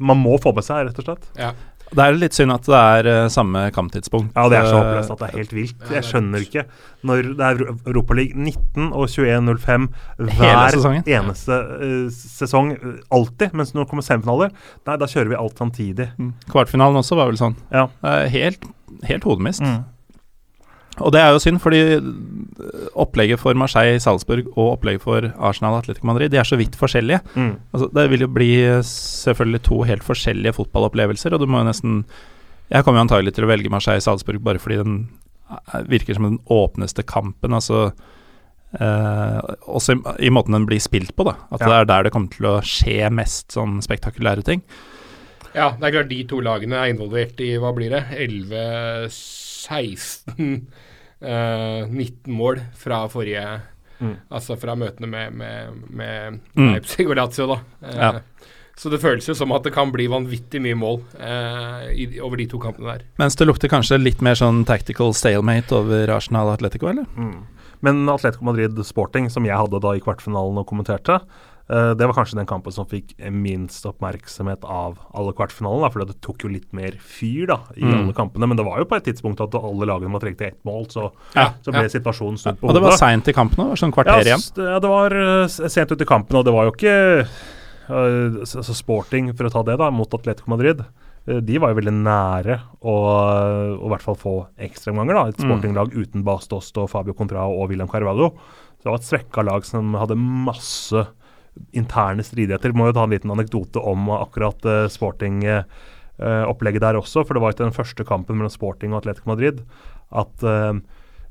man 0.00 0.22
må 0.22 0.38
få 0.40 0.54
med 0.56 0.66
seg, 0.66 0.88
rett 0.88 1.02
og 1.02 1.10
slett. 1.10 1.28
Ja. 1.40 1.52
Det 1.94 2.02
er 2.04 2.16
litt 2.18 2.34
synd 2.36 2.52
at 2.54 2.66
det 2.66 2.80
er 2.80 3.08
eh, 3.12 3.28
samme 3.32 3.68
kamptidspunkt. 3.74 4.32
Ja, 4.34 4.48
det 4.50 4.58
er 4.58 4.66
så 4.66 4.74
Eh, 4.74 4.82
håpløst 4.82 5.12
at 5.14 5.20
det 5.22 5.28
er 5.28 5.38
helt 5.38 5.54
vilt. 5.54 5.84
Jeg 5.94 6.06
skjønner 6.08 6.42
ikke. 6.44 6.64
Når 7.06 7.22
det 7.38 7.46
er 7.46 7.62
Europaligaen 7.86 8.48
19 8.50 8.90
og 8.90 9.06
21.05 9.12 9.88
hver 10.18 10.78
eneste 11.06 11.60
eh, 11.78 12.10
sesong, 12.10 12.74
alltid, 13.14 13.54
mens 13.54 13.74
når 13.74 13.84
det 13.86 13.90
kommer 13.92 14.06
semifinaler, 14.06 14.52
nei, 14.86 14.96
da 15.00 15.06
kjører 15.06 15.32
vi 15.32 15.38
alt 15.38 15.58
samtidig. 15.62 16.10
mm. 16.18 16.32
Kvartfinalen 16.50 16.98
også 17.00 17.18
var 17.20 17.30
vel 17.30 17.38
sånn. 17.40 17.56
Ja. 17.72 17.86
Helt, 18.34 18.66
helt 19.06 19.24
hodemist. 19.28 19.62
Mm. 19.62 19.84
Og 21.02 21.10
det 21.14 21.20
er 21.20 21.32
jo 21.34 21.40
synd, 21.42 21.58
fordi 21.58 21.80
opplegget 22.94 23.40
for 23.42 23.56
Marseille, 23.58 23.98
Salzburg 24.02 24.46
og 24.54 24.76
opplegget 24.76 25.02
for 25.02 25.26
Arsenal 25.42 25.74
og 25.74 25.82
Atletico 25.82 26.06
Madrid 26.06 26.30
De 26.30 26.38
er 26.38 26.46
så 26.46 26.58
vidt 26.60 26.76
forskjellige. 26.78 27.18
Mm. 27.34 27.56
Altså, 27.74 27.88
det 27.96 28.04
vil 28.12 28.20
jo 28.26 28.30
bli 28.30 28.50
selvfølgelig 28.86 29.62
to 29.66 29.80
helt 29.88 30.06
forskjellige 30.06 30.54
fotballopplevelser, 30.54 31.34
og 31.34 31.42
du 31.42 31.46
må 31.50 31.64
jo 31.64 31.70
nesten 31.70 32.04
Jeg 32.70 32.84
kommer 32.84 33.00
jo 33.02 33.08
antagelig 33.08 33.34
til 33.34 33.44
å 33.44 33.50
velge 33.50 33.70
Marseille-Salzburg 33.74 34.40
bare 34.46 34.58
fordi 34.62 34.78
den 34.80 34.94
eh, 35.50 35.82
virker 35.90 36.14
som 36.16 36.24
den 36.30 36.38
åpneste 36.48 37.02
kampen. 37.04 37.52
Altså 37.52 37.90
eh, 38.80 39.38
Også 39.66 39.96
i, 39.98 40.00
i 40.26 40.30
måten 40.32 40.54
den 40.56 40.66
blir 40.70 40.80
spilt 40.80 41.14
på, 41.16 41.26
da. 41.28 41.34
At 41.50 41.60
Ja. 41.60 41.66
det 41.66 41.74
er 41.80 41.84
der 41.90 42.02
det 42.04 42.12
kommer 42.14 42.30
til 42.32 42.46
å 42.46 42.60
skje 42.62 43.10
mest 43.12 43.52
sånn 43.52 43.80
spektakulære 43.84 44.44
ting. 44.46 44.62
Ja, 45.54 45.70
det 45.78 45.86
er 45.86 45.92
klart 46.00 46.08
de 46.10 46.22
to 46.26 46.40
lagene 46.42 46.74
er 46.80 46.90
involvert 46.90 47.38
i 47.44 47.52
hva 47.62 47.70
blir 47.76 47.92
det? 47.94 48.00
11, 48.18 49.12
16, 49.64 50.66
eh, 51.20 51.86
19 51.88 52.32
mål 52.34 52.60
fra 52.78 53.04
forrige 53.12 53.46
Mm. 54.02 54.16
Altså 54.34 54.56
fra 54.58 54.74
møtene 54.76 55.06
med, 55.06 55.32
med, 55.38 55.76
med 55.88 56.40
Mm. 56.58 56.72
Leipzig 56.74 57.06
og 57.08 57.14
Lazio, 57.16 57.46
da. 57.46 57.60
Eh, 57.86 57.96
Ja. 57.96 58.12
Så 58.76 58.90
det 58.90 58.98
føles 59.00 59.24
jo 59.28 59.34
som 59.38 59.52
at 59.54 59.62
det 59.62 59.70
kan 59.72 59.92
bli 59.94 60.08
vanvittig 60.10 60.58
mye 60.60 60.74
mål 60.74 60.96
eh, 61.14 61.92
i, 61.94 62.18
over 62.18 62.36
de 62.36 62.46
to 62.50 62.58
kampene 62.58 62.90
der. 62.90 63.04
Mens 63.22 63.36
det 63.38 63.46
lukter 63.46 63.70
kanskje 63.70 64.00
litt 64.02 64.20
mer 64.20 64.34
sånn 64.34 64.64
tactical 64.66 65.14
stalemate 65.14 65.70
over 65.78 66.10
Arsenal 66.10 66.50
Atletico, 66.50 66.88
eller? 66.90 67.06
Mm. 67.14 67.44
Men 67.86 68.02
Atletico 68.10 68.44
Madrid 68.48 68.74
Sporting, 68.84 69.30
som 69.30 69.46
jeg 69.46 69.54
hadde 69.54 69.78
da 69.80 69.94
i 69.94 70.02
kvartfinalen 70.02 70.58
og 70.58 70.66
kommenterte, 70.66 71.20
det 71.66 72.04
var 72.06 72.12
kanskje 72.12 72.36
den 72.36 72.46
kampen 72.46 72.72
som 72.72 72.84
fikk 72.84 73.14
minst 73.32 73.86
oppmerksomhet 73.88 74.64
av 74.68 74.98
alle 75.16 75.32
kvartfinalene. 75.32 75.88
For 75.90 76.04
det 76.04 76.20
tok 76.20 76.42
jo 76.44 76.48
litt 76.52 76.70
mer 76.76 76.92
fyr 77.00 77.46
da 77.48 77.56
i 77.76 77.80
Mm. 77.84 77.94
alle 78.02 78.12
kampene. 78.12 78.46
Men 78.46 78.56
det 78.58 78.66
var 78.66 78.78
jo 78.78 78.84
på 78.84 78.96
et 78.96 79.04
tidspunkt 79.04 79.40
at 79.40 79.54
alle 79.54 79.86
lagene 79.88 80.20
trenge 80.20 80.36
til 80.36 80.48
ett 80.48 80.60
mål, 80.64 80.84
så, 80.92 81.10
Ja, 81.34 81.54
så 81.64 81.72
ble 81.72 81.82
ja. 81.88 81.88
situasjonen 81.88 82.36
snudd 82.36 82.58
på 82.60 82.68
hodet. 82.68 82.68
Og 82.68 82.74
det 82.74 82.82
var 82.82 82.96
seint 83.00 83.26
i 83.28 83.32
kampen 83.32 83.64
òg, 83.64 83.78
sånn 83.80 83.92
kvarter 83.96 84.20
igjen. 84.28 84.44
ja, 84.60 84.78
det 84.78 84.90
var 84.90 85.10
eh, 85.16 85.46
sent 85.48 85.90
ut 85.92 86.00
i 86.00 86.04
kampen, 86.04 86.36
og 86.36 86.44
det 86.44 86.52
var 86.52 86.64
jo 86.68 86.72
ikke 86.72 87.26
eh, 87.88 88.42
s- 88.44 88.56
altså 88.56 88.74
Sporting, 88.74 89.32
for 89.36 89.44
å 89.48 89.52
ta 89.52 89.62
det, 89.62 89.78
da, 89.78 89.90
mot 89.90 90.08
Atletico 90.12 90.48
Madrid. 90.50 90.84
eh, 91.26 91.40
de 91.40 91.56
var 91.58 91.72
jo 91.72 91.80
veldig 91.80 91.96
nære 92.04 92.60
å 92.84 92.94
å 93.80 93.86
i 93.86 93.88
hvert 93.88 94.02
fall 94.02 94.16
få 94.16 94.46
ekstraomganger. 94.60 95.28
Et 95.30 95.36
Mm. 95.38 95.48
sportinglag 95.48 95.92
uten 95.94 96.22
Bas 96.22 96.46
Dost 96.46 96.76
og 96.76 96.90
Fabio 96.90 97.14
Contrao 97.14 97.62
og 97.62 97.70
William 97.70 97.88
Carvalho. 97.88 98.32
Så 98.78 98.84
det 98.84 98.90
var 98.92 98.94
et 98.96 99.08
svekka 99.08 99.42
lag 99.44 99.64
som 99.64 99.94
hadde 99.94 100.14
masse 100.16 101.06
interne 101.76 102.24
stridigheter. 102.26 102.72
Må 102.74 102.88
jo 102.90 102.96
ta 102.96 103.04
en 103.06 103.14
liten 103.14 103.30
anekdote 103.34 103.82
om 103.82 104.08
akkurat 104.16 104.64
uh, 104.66 104.84
Sporting-opplegget 104.90 106.82
der 106.84 106.98
også. 107.00 107.24
For 107.24 107.34
det 107.36 107.42
var 107.44 107.54
ikke 107.54 107.66
den 107.68 107.76
første 107.78 108.06
kampen 108.08 108.38
mellom 108.38 108.52
Sporting 108.52 108.92
og 108.94 109.02
Atletico 109.02 109.30
Madrid 109.32 109.62
at 110.14 110.44
eh, 110.46 110.76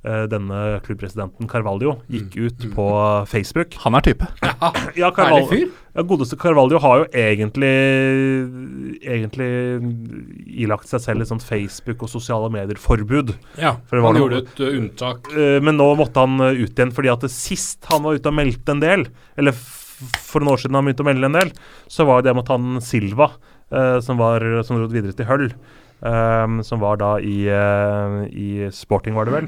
eh, 0.04 0.24
denne 0.28 0.58
klubbpresidenten 0.84 1.48
Carvalho 1.48 1.94
gikk 2.12 2.34
ut 2.50 2.66
på 2.76 2.88
Facebook. 3.32 3.78
Han 3.86 3.96
er 3.96 4.04
type. 4.04 4.28
Ja, 4.44 4.72
Herlig 4.74 5.14
Carvalho, 5.16 5.48
fyr. 5.54 5.70
ja, 5.96 6.04
godeste 6.10 6.36
Carvalho 6.42 6.82
har 6.84 7.04
jo 7.04 7.06
egentlig 7.16 7.70
egentlig 9.08 9.52
ilagt 10.66 10.90
seg 10.92 11.04
selv 11.06 11.24
et 11.24 11.32
sånt 11.32 11.46
Facebook- 11.48 12.04
og 12.04 12.12
sosiale 12.12 12.50
medier-forbud. 12.54 13.32
Ja, 13.62 13.78
For 13.88 14.02
han 14.04 14.18
noe- 14.18 14.26
gjorde 14.26 14.42
et 14.44 14.60
uh, 14.66 14.74
unntak. 14.82 15.32
Eh, 15.32 15.60
men 15.64 15.80
nå 15.80 15.88
måtte 16.00 16.26
han 16.26 16.36
eh, 16.50 16.60
ut 16.66 16.74
igjen, 16.76 16.92
fordi 16.96 17.14
at 17.14 17.24
sist 17.32 17.88
han 17.92 18.04
var 18.04 18.20
ute 18.20 18.34
og 18.34 18.38
meldte 18.42 18.76
en 18.76 18.84
del, 18.84 19.08
eller 19.40 19.56
for 20.18 20.42
noen 20.42 20.56
år 20.56 20.64
siden 20.64 20.78
han 20.78 20.88
begynte 20.88 21.06
å 21.06 21.10
melde 21.10 21.30
en 21.30 21.40
del, 21.40 21.54
så 21.92 22.08
var 22.10 22.24
det 22.26 22.36
mot 22.36 22.50
han 22.52 22.80
Silva, 22.84 23.32
eh, 23.72 24.00
som 24.04 24.20
var 24.22 24.46
som 24.66 24.80
dro 24.80 24.90
videre 24.92 25.16
til 25.18 25.30
Hull. 25.30 25.50
eh, 26.04 26.62
som 26.68 26.82
var 26.84 26.98
da 27.00 27.18
i, 27.20 27.48
eh, 27.48 28.18
i 28.28 28.70
Sporting, 28.72 29.16
var 29.16 29.26
det 29.26 29.34
vel. 29.38 29.48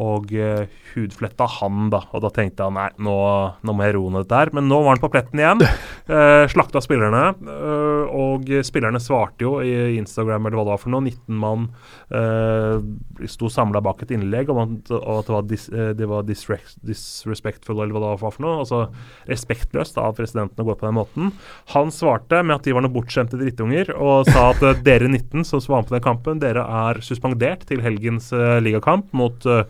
Og 0.00 0.32
uh, 0.36 0.64
hudfletta 0.94 1.48
han, 1.58 1.88
da. 1.92 2.02
Og 2.12 2.24
da 2.24 2.30
tenkte 2.34 2.68
han 2.68 2.76
nei, 2.78 2.88
nå, 3.02 3.16
nå 3.60 3.74
må 3.76 3.86
jeg 3.86 3.96
roe 3.98 4.12
ned 4.14 4.26
dette 4.26 4.40
her. 4.40 4.52
Men 4.56 4.68
nå 4.70 4.80
var 4.84 4.96
han 4.96 5.02
på 5.04 5.12
pletten 5.12 5.42
igjen. 5.42 5.66
Uh, 6.12 6.44
slakta 6.50 6.80
spillerne. 6.82 7.20
eh, 7.46 8.10
og 8.10 8.48
spillerne 8.66 8.98
svarte 9.00 9.44
jo 9.44 9.52
i 9.62 9.94
Instagram 9.96 10.48
eller 10.48 10.58
hva 10.58 10.64
det 10.66 10.72
var 10.74 10.80
for 10.82 10.92
noe. 10.92 11.04
19 11.06 11.38
mann 11.38 11.68
uh, 12.12 12.82
sto 13.30 13.48
samla 13.52 13.80
bak 13.84 14.02
et 14.04 14.12
innlegg 14.16 14.50
om 14.52 14.60
at, 14.64 14.90
og 14.96 15.20
at 15.20 15.28
det 15.28 15.34
var, 15.36 15.46
dis, 15.48 15.66
eh, 15.72 15.92
det 15.96 16.08
var 16.10 16.26
disre- 16.28 16.58
disrespectful, 16.84 17.78
eller 17.78 17.94
hva 17.94 18.02
det 18.02 18.10
var 18.24 18.34
for 18.34 18.44
noe. 18.44 18.58
Altså 18.64 18.82
respektløst 19.30 19.98
av 20.02 20.16
presidenten 20.18 20.62
å 20.62 20.68
gå 20.68 20.76
på 20.78 20.88
den 20.88 20.98
måten. 20.98 21.32
Han 21.76 21.92
svarte 21.94 22.42
med 22.42 22.58
at 22.58 22.66
de 22.66 22.74
var 22.76 22.84
noen 22.84 22.94
bortskjemte 22.94 23.38
drittunger, 23.40 23.94
og 23.96 24.28
sa 24.30 24.50
at 24.50 24.62
eh, 24.66 24.82
dere 24.86 25.10
19 25.10 25.46
som 25.48 25.62
var 25.68 25.82
med 25.82 25.90
på 25.90 25.96
den 25.96 26.06
kampen, 26.08 26.42
dere 26.42 26.66
er 26.66 27.02
suspendert 27.04 27.66
til 27.68 27.82
helgens 27.84 28.32
eh, 28.36 28.58
ligakamp 28.62 29.12
mot 29.16 29.46
uh, 29.48 29.62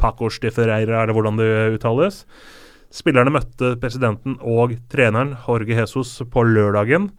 Pacos 0.00 0.40
de 0.42 0.50
Ferreira, 0.54 1.02
eller 1.04 1.16
hvordan 1.16 1.38
det 1.40 1.50
uttales. 1.76 2.24
Spillerne 2.90 3.30
møtte 3.30 3.76
presidenten 3.78 4.38
og 4.42 4.72
treneren 4.90 5.36
Jorge 5.46 5.76
Jesus 5.78 6.16
på 6.32 6.42
lørdagen. 6.48 7.10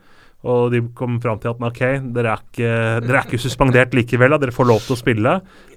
Og 0.41 0.71
de 0.73 0.79
kom 0.97 1.19
fram 1.21 1.37
til 1.37 1.51
at 1.51 1.59
ok, 1.61 1.79
dere 2.15 2.31
er 2.33 2.39
ikke, 2.41 2.69
dere 3.05 3.19
er 3.19 3.27
ikke 3.27 3.37
suspendert 3.43 3.91
likevel. 3.93 4.33
Dere 4.41 4.49
får 4.55 4.65
lov 4.71 4.79
til 4.81 4.95
å 4.95 4.97
spille. 4.97 5.33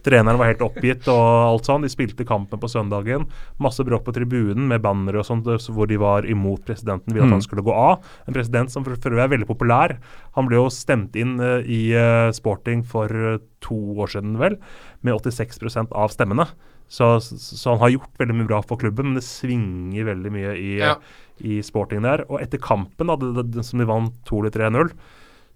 Treneren 0.06 0.38
var 0.40 0.48
helt 0.48 0.64
oppgitt 0.64 1.04
og 1.12 1.20
alt 1.50 1.68
sånn. 1.68 1.84
De 1.84 1.90
spilte 1.92 2.24
kampen 2.24 2.62
på 2.62 2.70
søndagen. 2.72 3.26
Masse 3.60 3.84
bråk 3.84 4.06
på 4.06 4.14
tribunen 4.16 4.64
med 4.72 4.80
bannere 4.80 5.20
og 5.20 5.28
sånt 5.28 5.44
hvor 5.68 5.90
de 5.90 6.00
var 6.00 6.24
imot 6.24 6.64
presidenten. 6.64 7.12
Ville 7.12 7.26
at 7.26 7.34
Mm. 7.34 7.36
han 7.36 7.44
skulle 7.44 7.62
gå 7.66 7.76
av. 7.76 8.00
En 8.26 8.32
president 8.32 8.72
som 8.72 8.82
for 8.88 8.96
for 8.96 9.10
øvrig 9.12 9.24
er 9.28 9.36
veldig 9.36 9.50
populær. 9.52 9.98
Han 10.34 10.48
ble 10.48 10.56
jo 10.56 10.70
stemt 10.72 11.14
inn 11.14 11.36
eh, 11.40 11.60
i 11.68 11.92
eh, 11.92 12.32
Sporting 12.32 12.82
for 12.88 13.04
eh, 13.12 13.38
to 13.60 13.76
år 14.00 14.08
siden, 14.16 14.38
vel, 14.40 14.56
med 15.02 15.12
86% 15.20 15.92
av 15.92 16.08
stemmene. 16.08 16.48
Så, 16.94 17.08
så 17.24 17.72
han 17.74 17.80
har 17.82 17.90
gjort 17.96 18.20
veldig 18.20 18.36
mye 18.38 18.46
bra 18.52 18.60
for 18.62 18.78
klubben, 18.78 19.08
men 19.10 19.18
det 19.18 19.24
svinger 19.26 20.06
veldig 20.12 20.30
mye 20.34 20.52
i, 20.60 20.72
Ja. 20.78 20.94
i 21.42 21.58
sporting 21.66 22.04
der. 22.06 22.22
Og 22.28 22.38
etter 22.44 22.60
kampen, 22.62 23.10
da, 23.10 23.16
det, 23.18 23.48
det, 23.56 23.64
som 23.66 23.82
de 23.82 23.88
vant 23.88 24.14
2-3-0, 24.30 24.92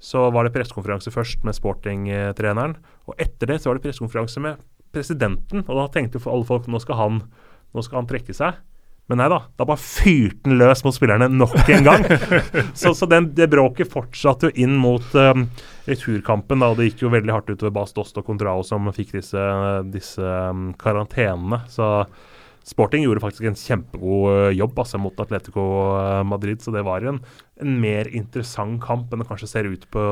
så 0.02 0.24
var 0.34 0.46
det 0.46 0.54
pressekonferanse 0.54 1.10
først 1.14 1.44
med 1.46 1.54
sporting-treneren. 1.58 2.76
Og 3.10 3.14
etter 3.22 3.50
det 3.52 3.60
så 3.62 3.70
var 3.70 3.78
det 3.78 3.86
pressekonferanse 3.86 4.42
med 4.42 4.58
presidenten. 4.94 5.62
Og 5.68 5.74
da 5.78 5.86
tenkte 5.94 6.22
alle 6.26 6.46
folk 6.48 6.66
nå 6.70 6.80
skal 6.82 6.98
han, 6.98 7.20
nå 7.74 7.84
skal 7.86 8.02
han 8.02 8.10
trekke 8.10 8.34
seg. 8.34 8.58
Men 9.08 9.22
nei 9.22 9.28
da, 9.32 9.38
da 9.56 9.64
bare 9.64 9.80
fyrte 9.80 10.50
han 10.50 10.58
løs 10.60 10.82
mot 10.84 10.92
spillerne 10.92 11.30
nok 11.32 11.70
en 11.72 11.86
gang. 11.86 12.04
så 12.80 12.92
så 12.96 13.08
den, 13.08 13.30
det 13.36 13.48
bråket 13.52 13.88
fortsatte 13.88 14.50
jo 14.50 14.64
inn 14.66 14.74
mot 14.80 15.14
um, 15.16 15.46
returkampen. 15.88 16.60
da, 16.60 16.68
og 16.72 16.80
Det 16.80 16.90
gikk 16.90 17.06
jo 17.06 17.12
veldig 17.14 17.32
hardt 17.32 17.52
utover 17.54 17.72
Bas 17.78 17.96
Dost 17.96 18.20
og 18.20 18.26
Contrao 18.28 18.60
som 18.66 18.90
fikk 18.92 19.16
disse, 19.16 19.44
disse 19.94 20.34
um, 20.52 20.74
karantenene. 20.76 21.62
Så 21.72 21.88
Sporting 22.68 23.06
gjorde 23.06 23.22
faktisk 23.22 23.46
en 23.48 23.56
kjempegod 23.56 24.28
uh, 24.28 24.50
jobb 24.52 24.76
altså, 24.82 25.00
mot 25.00 25.20
Atletico 25.22 25.62
uh, 25.96 26.20
Madrid. 26.28 26.60
Så 26.60 26.72
det 26.74 26.82
var 26.84 27.06
en, 27.08 27.20
en 27.62 27.78
mer 27.80 28.10
interessant 28.12 28.76
kamp 28.84 29.12
enn 29.12 29.22
det 29.22 29.28
kanskje 29.30 29.48
ser 29.48 29.68
ut 29.70 29.86
på, 29.92 30.04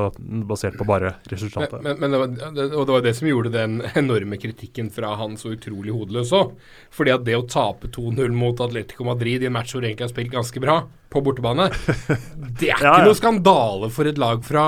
basert 0.49 0.79
på 0.79 0.87
bare 0.89 1.13
resultatet. 1.29 1.77
Men, 1.85 1.99
men, 1.99 1.99
men 1.99 2.15
det, 2.15 2.21
var, 2.23 2.55
det, 2.57 2.65
og 2.71 2.87
det 2.89 2.95
var 2.95 3.05
det 3.05 3.13
som 3.19 3.29
gjorde 3.29 3.53
den 3.53 3.77
enorme 3.99 4.39
kritikken 4.41 4.89
fra 4.93 5.13
han 5.21 5.37
så 5.37 5.53
utrolig 5.53 5.93
hodeløs 5.93 6.33
òg. 6.37 6.55
Fordi 6.97 7.13
at 7.13 7.27
det 7.27 7.37
å 7.37 7.45
tape 7.45 7.91
2-0 7.93 8.33
mot 8.33 8.65
Atletico 8.65 9.05
Madrid 9.05 9.45
i 9.45 9.51
en 9.51 9.57
match 9.57 9.75
hvor 9.75 9.85
egentlig 9.85 10.07
har 10.07 10.15
spilt 10.15 10.33
ganske 10.33 10.63
bra, 10.63 10.81
på 11.13 11.21
bortebane, 11.23 11.69
det 12.59 12.73
er 12.73 12.75
ikke 12.75 12.83
Ja, 12.83 12.97
ja. 12.99 13.05
noe 13.05 13.15
skandale 13.15 13.87
for 13.93 14.09
et 14.09 14.19
lag 14.19 14.41
fra 14.43 14.65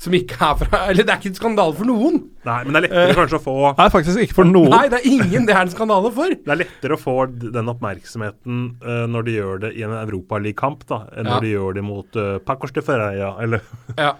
som 0.00 0.12
ikke 0.16 0.36
er 0.42 0.56
fra 0.60 0.80
Eller 0.90 1.06
det 1.06 1.12
er 1.14 1.20
ikke 1.22 1.30
en 1.32 1.38
skandale 1.38 1.74
for 1.78 1.88
noen! 1.88 2.18
Nei, 2.44 2.58
men 2.66 2.74
det 2.76 2.80
er 2.82 2.84
lettere 2.88 3.14
kanskje 3.20 3.38
å 3.38 3.44
få 3.44 3.54
Nei, 3.78 3.86
faktisk 3.94 4.20
ikke 4.26 4.36
for 4.40 4.48
noen. 4.50 4.70
Nei, 4.74 4.82
det 4.92 4.98
er 5.00 5.06
ingen 5.08 5.46
det 5.48 5.54
er 5.54 5.62
en 5.64 5.72
skandale 5.72 6.10
for! 6.16 6.34
Det 6.34 6.52
er 6.54 6.60
lettere 6.64 6.98
å 6.98 7.00
få 7.00 7.14
den 7.30 7.70
oppmerksomheten 7.72 8.58
uh, 8.84 9.04
når 9.08 9.26
de 9.28 9.36
gjør 9.38 9.62
det 9.64 9.72
i 9.78 9.84
en 9.86 9.94
europaligakamp, 10.02 10.84
da, 10.90 11.02
enn 11.14 11.24
Ja. 11.28 11.34
når 11.36 11.46
de 11.46 11.52
gjør 11.54 11.78
det 11.78 11.84
mot 11.86 12.18
uh, 12.20 12.36
Pacos 12.44 12.74
de 12.76 12.82
Ferreira, 12.84 13.32
eller 13.44 13.64
Ja. 14.06 14.12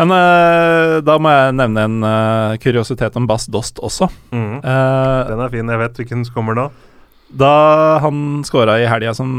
Men 0.00 0.10
uh, 0.10 0.96
da 1.06 1.14
må 1.22 1.30
jeg 1.30 1.54
nevne 1.54 1.84
en 1.86 1.98
uh, 2.02 2.54
kuriositet 2.62 3.14
om 3.20 3.28
Bass 3.30 3.44
Dost 3.46 3.78
også. 3.78 4.08
Mm. 4.34 4.56
Eh, 4.58 5.20
Den 5.28 5.42
er 5.44 5.52
fin. 5.52 5.68
Jeg 5.70 5.78
vet 5.84 6.00
hvilken 6.00 6.24
som 6.26 6.34
kommer 6.34 6.56
nå. 6.58 6.64
da 7.34 7.98
han 8.02 8.42
scora 8.46 8.74
i 8.82 8.88
helga 8.90 9.12
som 9.14 9.30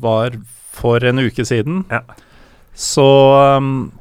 var 0.00 0.38
for 0.74 1.04
en 1.04 1.20
uke 1.26 1.44
siden, 1.44 1.82
Ja. 1.92 2.00
så 2.74 3.04
um, 3.60 3.92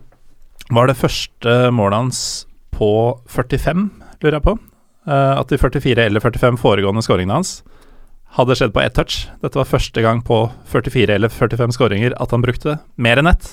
var 0.71 0.87
det 0.87 0.99
første 0.99 1.55
målet 1.75 2.05
hans 2.05 2.23
på 2.45 2.53
på 2.73 2.91
45, 3.29 3.89
lurer 4.23 4.39
jeg 4.39 4.45
på. 4.47 4.57
Uh, 5.03 5.35
at 5.35 5.51
de 5.51 5.59
44 5.59 6.07
eller 6.07 6.23
45 6.23 6.57
foregående 6.61 7.03
skåringene 7.03 7.41
hans 7.41 7.57
hadde 8.37 8.55
skjedd 8.57 8.71
på 8.73 8.81
ett 8.81 8.95
touch. 8.97 9.17
Dette 9.43 9.59
var 9.59 9.69
første 9.69 10.01
gang 10.01 10.23
på 10.25 10.39
44 10.71 11.17
eller 11.19 11.29
45 11.29 11.75
skåringer 11.75 12.15
at 12.23 12.31
han 12.33 12.41
brukte 12.41 12.79
mer 12.95 13.21
enn 13.21 13.29
ett 13.29 13.51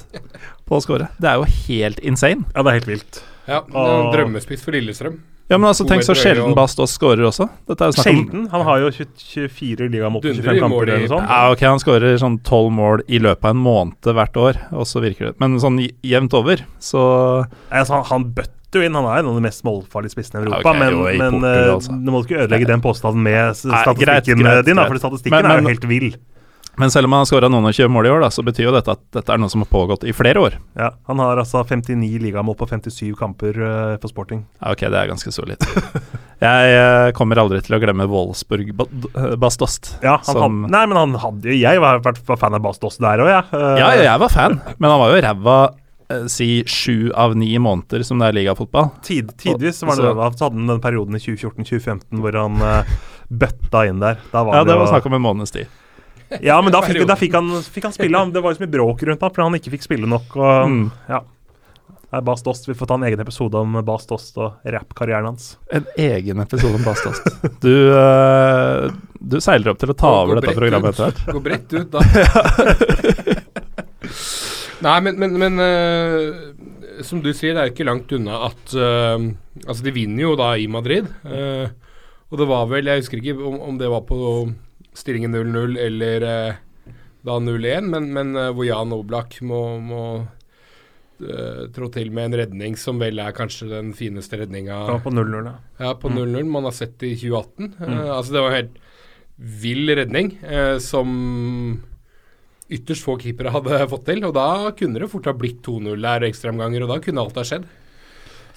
på 0.64 0.78
å 0.78 0.84
skåre. 0.84 1.10
Det 1.20 1.28
er 1.28 1.42
jo 1.42 1.50
helt 1.66 2.00
insane. 2.06 2.46
Ja, 2.54 2.62
det 2.64 2.70
er 2.70 2.78
helt 2.78 2.88
vilt. 2.88 3.20
Ja, 3.50 3.60
er 3.66 3.90
en 3.90 4.12
drømmespiss 4.14 4.64
for 4.64 4.76
Lillestrøm. 4.76 5.18
Ja, 5.50 5.58
men 5.58 5.66
altså, 5.66 5.82
tenk 5.88 6.04
så 6.06 6.14
sjelden 6.14 6.52
og- 6.52 6.56
Bastos 6.56 6.92
skårer 6.94 7.26
også. 7.26 7.48
Er 7.68 7.90
Sjelden. 7.92 8.48
Han 8.52 8.62
har 8.62 8.78
jo 8.84 8.90
24 8.94 9.88
ligamål 9.90 10.22
på 10.22 10.30
25 10.36 10.60
kamper 10.62 10.88
eller 10.94 11.08
sånn. 11.10 11.26
Ja, 11.26 11.50
ok, 11.50 11.60
han 11.66 11.78
skårer 11.82 12.14
sånn 12.22 12.38
tolv 12.46 12.70
mål 12.72 13.02
i 13.08 13.18
løpet 13.18 13.44
av 13.44 13.50
en 13.56 13.62
måned 13.64 14.14
hvert 14.14 14.36
år, 14.38 14.60
og 14.72 14.86
så 14.86 15.02
virker 15.02 15.26
det 15.32 15.40
Men 15.40 15.58
sånn 15.58 15.80
jevnt 16.06 16.32
over, 16.38 16.62
så 16.78 17.46
Nei, 17.70 17.80
Altså, 17.80 17.94
han, 17.98 18.04
han 18.04 18.24
bøtter 18.32 18.78
jo 18.78 18.82
inn. 18.86 18.94
Han 18.94 19.04
er 19.10 19.18
en 19.18 19.26
av 19.26 19.34
de 19.34 19.40
mest 19.42 19.64
målfarlige 19.66 20.14
spissene 20.14 20.38
i 20.38 20.44
Ja, 20.46 20.60
Europa. 20.60 20.70
ok, 20.70 20.78
men 20.78 20.92
jo, 20.94 21.06
i 21.10 21.18
men 21.18 21.32
Portugal, 21.32 21.66
eh, 21.66 21.74
altså. 21.74 22.04
du 22.04 22.10
må 22.14 22.22
ikke 22.24 22.38
ødelegge 22.46 22.66
den 22.70 22.80
påstanden 22.80 23.22
med 23.26 23.54
statistikken 23.56 23.74
Nei, 23.74 24.04
greit, 24.04 24.24
greit, 24.38 24.64
din, 24.70 24.76
da, 24.76 24.86
for 24.86 24.94
statistikken 25.02 25.42
Men- 25.42 25.50
er 25.50 25.60
jo 25.60 25.68
helt 25.74 25.88
vill. 25.90 26.14
Men 26.80 26.90
selv 26.92 27.04
om 27.08 27.12
han 27.12 27.20
har 27.22 27.28
skåra 27.28 27.48
noen 27.52 27.68
og 27.68 27.74
20 27.76 27.90
mål 27.92 28.06
i 28.08 28.10
år, 28.14 28.22
da, 28.24 28.30
så 28.32 28.42
betyr 28.46 28.66
jo 28.70 28.72
dette 28.72 28.94
at 28.94 29.00
dette 29.12 29.34
er 29.34 29.40
noe 29.42 29.52
som 29.52 29.60
har 29.60 29.68
pågått 29.68 30.06
i 30.08 30.14
flere 30.16 30.40
år. 30.40 30.56
Ja, 30.80 30.90
han 31.10 31.20
har 31.20 31.36
altså 31.42 31.60
59 31.68 32.16
ligamål 32.24 32.56
på 32.56 32.68
57 32.70 33.12
kamper 33.18 33.58
uh, 33.60 33.96
for 34.00 34.08
Sporting. 34.12 34.46
Ja, 34.62 34.72
ok, 34.72 34.86
det 34.88 34.96
er 35.02 35.10
ganske 35.12 35.32
solid. 35.34 35.60
Jeg 36.40 36.76
uh, 36.80 37.10
kommer 37.12 37.36
aldri 37.42 37.58
til 37.66 37.76
å 37.76 37.80
glemme 37.82 38.06
Wolfsburg 38.08 38.70
ba 38.78 38.86
Bastost. 39.42 39.92
Ja, 40.00 40.16
han 40.22 40.24
Som- 40.24 40.40
hadde, 40.64 40.72
nei, 40.72 40.84
men 40.88 40.96
han 41.02 41.18
hadde 41.20 41.52
Jeg 41.58 41.82
var, 41.84 42.00
var, 42.06 42.16
var 42.30 42.40
fan 42.40 42.56
av 42.56 42.64
Bastost 42.64 43.02
der 43.04 43.20
òg, 43.26 43.28
jeg. 43.34 43.44
Eh, 43.52 43.76
Ja, 43.82 43.90
ja, 43.98 44.06
jeg 44.08 44.22
var 44.24 44.32
fan, 44.32 44.56
men 44.78 44.88
han 44.94 45.02
var 45.04 45.12
jo 45.12 45.20
ræva 45.26 45.58
si 46.32 46.48
sju 46.66 47.12
av 47.14 47.36
ni 47.38 47.52
måneder 47.62 48.02
som 48.02 48.18
det 48.18 48.30
er 48.32 48.38
ligafotball. 48.40 48.88
Tid, 49.06 49.28
tidvis 49.38 49.78
var 49.86 49.94
det, 50.00 50.08
Så- 50.08 50.14
så 50.16 50.48
hadde 50.48 50.56
han 50.58 50.66
den 50.72 50.80
perioden 50.82 51.14
i 51.14 51.20
2014-2015 51.22 52.18
hvor 52.24 52.34
han 52.40 52.56
uh, 52.64 52.96
bøtta 53.30 53.84
inn 53.86 54.00
der. 54.02 54.16
Var 54.32 54.50
Ja, 54.56 54.64
det 54.64 54.74
jo- 54.74 54.80
var 54.80 54.90
snakk 54.96 55.06
om 55.06 55.14
en 55.20 55.22
måneds 55.28 55.52
tid. 55.54 55.68
Ja, 56.48 56.60
men 56.62 56.70
da 56.72 56.80
fikk, 56.86 57.02
da 57.10 57.16
fikk, 57.18 57.34
han, 57.34 57.50
fikk 57.62 57.84
han 57.88 57.94
spille. 57.96 58.20
Det 58.34 58.40
var 58.44 58.52
jo 58.54 58.58
så 58.60 58.64
mye 58.66 58.74
bråk 58.76 59.02
rundt 59.08 59.20
ham, 59.26 59.32
for 59.34 59.42
han 59.46 59.56
ikke 59.58 59.72
fikk 59.76 59.82
spille 59.88 60.06
nok. 60.10 60.36
Og, 60.38 60.68
Mm. 60.70 60.84
ja. 61.10 61.20
Er 62.10 62.24
Bas 62.26 62.40
Dost. 62.42 62.64
Vi 62.66 62.74
får 62.74 62.88
ta 62.90 62.96
en 62.98 63.04
egen 63.06 63.20
episode 63.22 63.54
om 63.54 63.76
Bas 63.86 64.02
Dost 64.10 64.34
og 64.42 64.64
rappkarrieren 64.66 65.28
hans. 65.28 65.52
En 65.70 65.84
egen 65.96 66.40
episode 66.42 66.74
om 66.74 66.82
Bastost. 66.82 67.22
Du, 67.62 67.70
uh, 67.94 68.90
du 69.22 69.36
seiler 69.38 69.70
opp 69.70 69.78
til 69.78 69.92
å 69.92 69.94
ta 69.94 70.10
Gå- 70.10 70.22
over 70.24 70.40
gå 70.40 70.42
dette 70.42 70.56
programmet 70.58 70.90
etter 70.90 71.06
hvert. 71.06 71.20
Gå 71.30 71.42
bredt 71.44 71.70
ut, 71.78 71.94
da. 71.94 72.00
Nei, 74.80 74.96
men, 75.04 75.18
men, 75.20 75.34
men 75.38 75.60
uh, 75.60 77.04
som 77.04 77.20
du 77.22 77.30
sier, 77.36 77.54
det 77.54 77.62
er 77.62 77.70
ikke 77.74 77.86
langt 77.88 78.10
unna 78.16 78.40
at 78.48 78.74
uh, 78.74 79.18
Altså, 79.66 79.84
de 79.84 79.92
vinner 79.94 80.24
jo 80.24 80.34
da 80.40 80.54
i 80.58 80.66
Madrid. 80.70 81.06
eh, 81.28 81.68
og 82.30 82.38
det 82.40 82.46
var 82.48 82.66
vel 82.70 82.86
Jeg 82.88 83.02
husker 83.02 83.20
ikke 83.20 83.34
om, 83.44 83.56
om 83.70 83.78
det 83.80 83.88
var 83.92 84.02
på 84.08 84.18
stillingen 84.96 85.34
0-0 85.34 85.78
eller 85.78 86.26
eh, 86.26 86.60
da 87.26 87.38
0-1, 87.38 87.88
men, 87.92 88.12
men 88.16 88.36
eh, 88.36 88.52
hvor 88.54 88.66
Jan 88.66 88.94
Oblak 88.96 89.38
må, 89.46 89.60
må 89.84 90.04
eh, 91.20 91.66
trå 91.74 91.90
til 91.94 92.12
med 92.14 92.30
en 92.30 92.38
redning 92.42 92.78
som 92.80 93.00
vel 93.02 93.20
er 93.22 93.36
kanskje 93.36 93.68
den 93.72 93.92
fineste 93.96 94.40
redninga 94.40 94.78
Ja, 94.88 94.96
på 95.02 95.12
0-0, 95.12 95.50
ja. 95.50 95.56
ja, 95.84 95.92
på 96.00 96.12
0-0 96.12 96.48
man 96.48 96.68
har 96.68 96.76
sett 96.76 97.02
i 97.06 97.14
2018. 97.18 97.74
Mm. 97.78 97.92
Eh, 97.92 98.08
altså 98.16 98.36
Det 98.36 98.44
var 98.44 98.50
en 98.50 98.58
helt 98.62 98.80
vill 99.40 99.88
redning 99.96 100.34
eh, 100.44 100.76
som 100.84 101.08
ytterst 102.70 103.06
få 103.06 103.16
keepere 103.20 103.52
hadde 103.54 103.82
fått 103.92 104.06
til. 104.10 104.24
Og 104.28 104.34
da 104.36 104.72
kunne 104.76 105.00
det 105.02 105.10
fort 105.12 105.28
ha 105.28 105.36
blitt 105.36 105.62
2-0 105.66 105.94
der 106.04 106.28
ekstraomganger, 106.28 106.84
og 106.84 106.92
da 106.92 107.00
kunne 107.04 107.24
alt 107.24 107.40
ha 107.40 107.46
skjedd. 107.46 107.68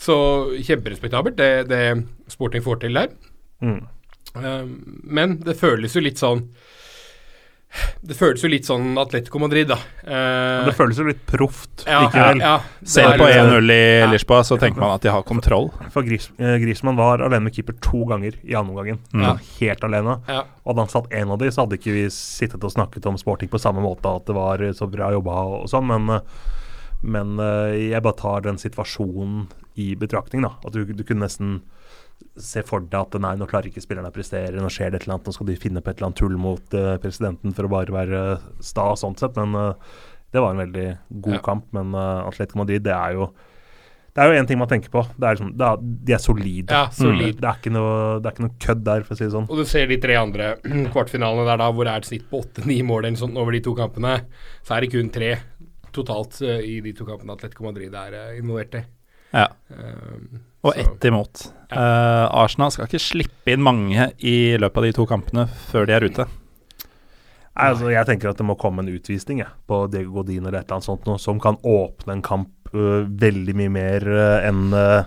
Så 0.03 0.15
kjemperespektabelt 0.65 1.37
det, 1.39 1.51
det 1.69 1.83
Sporting 2.31 2.63
får 2.65 2.81
til 2.83 2.97
der. 2.97 3.13
Mm. 3.63 3.83
Eh, 4.35 4.63
men 5.03 5.37
det 5.45 5.57
føles 5.59 5.93
jo 5.93 6.01
litt 6.01 6.17
sånn 6.21 6.47
Det 8.05 8.13
føles 8.13 8.41
jo 8.43 8.49
litt 8.51 8.67
sånn 8.67 8.91
Atletico 9.01 9.39
Madrid, 9.41 9.65
da. 9.71 9.79
Eh, 10.05 10.65
Det 10.67 10.75
føles 10.77 10.99
jo 10.99 11.05
litt 11.07 11.23
proft 11.25 11.85
ja, 11.87 12.03
likevel. 12.03 12.41
Ja, 12.43 12.51
ja, 12.61 13.05
er 13.09 13.17
på 13.17 13.25
liksom- 13.25 13.49
1-0 13.49 13.71
i 13.73 13.99
Ja. 13.99 14.11
Lisboa 14.11 14.43
så 14.45 14.59
tenker 14.59 14.79
man 14.79 14.91
at 14.91 15.01
de 15.01 15.09
har 15.09 15.23
kontroll. 15.23 15.71
For 15.89 16.03
Gris, 16.03 16.29
eh, 16.37 16.59
Griezmann 16.61 16.95
var 16.95 17.17
alene 17.17 17.43
med 17.45 17.55
keeper 17.55 17.73
to 17.81 18.05
ganger 18.05 18.33
i 18.45 18.53
andre 18.53 18.73
omgangen. 18.75 18.99
Mm. 19.11 19.39
Helt 19.59 19.79
alene. 19.83 20.21
Ja. 20.27 20.43
Og 20.65 20.75
hadde 20.75 20.85
han 20.85 20.87
satt 20.89 21.11
en 21.13 21.31
av 21.31 21.39
de, 21.39 21.47
så 21.49 21.65
hadde 21.65 21.77
ikke 21.79 21.93
vi 21.93 22.05
sittet 22.09 22.63
og 22.63 22.71
snakket 22.71 23.05
om 23.07 23.17
sporting 23.17 23.49
på 23.49 23.59
samme 23.59 23.81
måte, 23.81 24.05
at 24.05 24.25
det 24.27 24.35
var 24.35 24.57
så 24.73 24.85
bra 24.91 25.09
jobba 25.09 25.31
og, 25.63 25.67
sånn, 25.67 25.87
men, 25.87 26.09
eh, 26.15 26.21
men 27.01 27.37
jeg 27.89 28.03
bare 28.03 28.15
tar 28.15 28.41
den 28.41 28.57
situasjonen 28.57 29.47
i 29.77 29.95
betraktning, 29.95 30.43
da. 30.43 30.51
At 30.63 30.73
du, 30.73 30.85
du 30.85 31.03
kunne 31.03 31.25
nesten 31.25 31.61
se 32.39 32.63
for 32.65 32.81
deg 32.81 32.97
at 32.97 33.19
nei, 33.21 33.35
nå 33.37 33.45
klarer 33.49 33.69
ikke 33.69 33.83
spillerne 33.83 34.09
å 34.09 34.15
prestere, 34.15 34.57
nå 34.57 34.69
skjer 34.73 34.89
det 34.93 35.01
et 35.01 35.05
eller 35.05 35.19
annet, 35.19 35.27
nå 35.29 35.35
skal 35.35 35.49
de 35.51 35.57
finne 35.61 35.83
på 35.83 35.91
et 35.91 35.99
eller 35.99 36.09
annet 36.09 36.21
tull 36.23 36.37
mot 36.41 36.77
uh, 36.77 36.95
presidenten 37.03 37.53
for 37.53 37.67
å 37.67 37.73
bare 37.75 37.93
være 37.93 38.21
sta 38.63 38.87
sånn 38.97 39.17
sett, 39.19 39.37
men 39.37 39.53
uh, 39.53 39.97
det 40.33 40.41
var 40.41 40.55
en 40.55 40.63
veldig 40.63 40.85
god 41.21 41.35
Ja. 41.37 41.41
kamp. 41.45 41.67
Men 41.77 41.93
uh, 41.93 42.25
Atletico 42.25 42.57
Madrid, 42.63 42.81
det 42.87 42.95
er 42.95 43.19
jo 43.19 43.27
det 44.13 44.21
er 44.21 44.29
jo 44.29 44.37
én 44.37 44.45
ting 44.49 44.59
man 44.61 44.69
tenker 44.69 44.91
på. 44.93 45.01
Det 45.17 45.25
er 45.25 45.37
liksom, 45.37 45.51
det 45.57 45.65
er, 45.65 45.85
de 46.09 46.13
er 46.13 46.19
solide. 46.21 46.73
Ja, 46.73 46.89
solid. 46.93 47.37
Det, 47.39 47.47
er 47.49 47.57
ikke 47.57 47.71
noe, 47.73 47.93
det 48.21 48.29
er 48.29 48.35
ikke 48.35 48.43
noe 48.45 48.57
kødd 48.61 48.83
der, 48.85 49.05
for 49.05 49.15
å 49.15 49.17
si 49.17 49.25
det 49.25 49.33
sånn. 49.33 49.47
Og 49.49 49.61
du 49.61 49.65
ser 49.69 49.89
de 49.89 49.97
tre 50.01 50.17
andre 50.21 50.49
kvartfinalene 50.93 51.45
der 51.49 51.61
da, 51.63 51.69
hvor 51.73 51.89
det 51.89 51.93
er 51.95 52.03
et 52.03 52.09
snitt 52.11 52.27
på 52.29 52.43
åtte-ni 52.43 52.77
mål 52.85 53.07
eller 53.07 53.21
sånt 53.21 53.39
over 53.41 53.57
de 53.57 53.61
to 53.65 53.73
kampene. 53.77 54.15
Så 54.65 54.75
er 54.77 54.85
det 54.85 54.91
kun 54.93 55.09
tre 55.13 55.31
totalt 55.93 56.37
i 56.45 56.79
de 56.85 56.93
to 56.97 57.05
kampene 57.09 57.33
Atletico 57.33 57.65
Madrid 57.65 57.93
er 57.97 58.37
involvert 58.37 58.77
i. 58.77 58.83
Ja. 59.33 59.47
Eh, 59.73 60.41
Og 60.63 60.77
ett 60.79 61.05
imot. 61.09 61.47
Uh, 61.73 62.29
Arsenal 62.43 62.71
skal 62.71 62.87
ikke 62.87 63.01
slippe 63.01 63.51
inn 63.51 63.63
mange 63.65 64.11
i 64.23 64.55
løpet 64.61 64.79
av 64.79 64.85
de 64.87 64.93
to 64.95 65.05
kampene 65.09 65.47
før 65.71 65.89
de 65.89 65.95
er 65.97 66.05
ute. 66.05 66.25
Nei, 67.53 67.67
altså, 67.69 67.89
jeg 67.93 68.07
tenker 68.09 68.31
at 68.31 68.39
det 68.39 68.45
må 68.47 68.55
komme 68.57 68.81
en 68.81 68.89
utvisning 68.89 69.43
jeg, 69.43 69.51
på 69.69 69.83
Diego 69.93 70.15
Godin 70.21 70.45
eller 70.47 70.61
et 70.61 70.65
eller 70.65 70.79
annet 70.79 70.87
sånt 70.87 71.03
noe, 71.09 71.19
som 71.21 71.41
kan 71.41 71.59
åpne 71.61 72.15
en 72.15 72.23
kamp 72.25 72.71
uh, 72.73 73.03
veldig 73.05 73.57
mye 73.59 73.73
mer 73.73 74.07
uh, 74.09 74.39
enn 74.47 74.71
uh, 74.73 75.03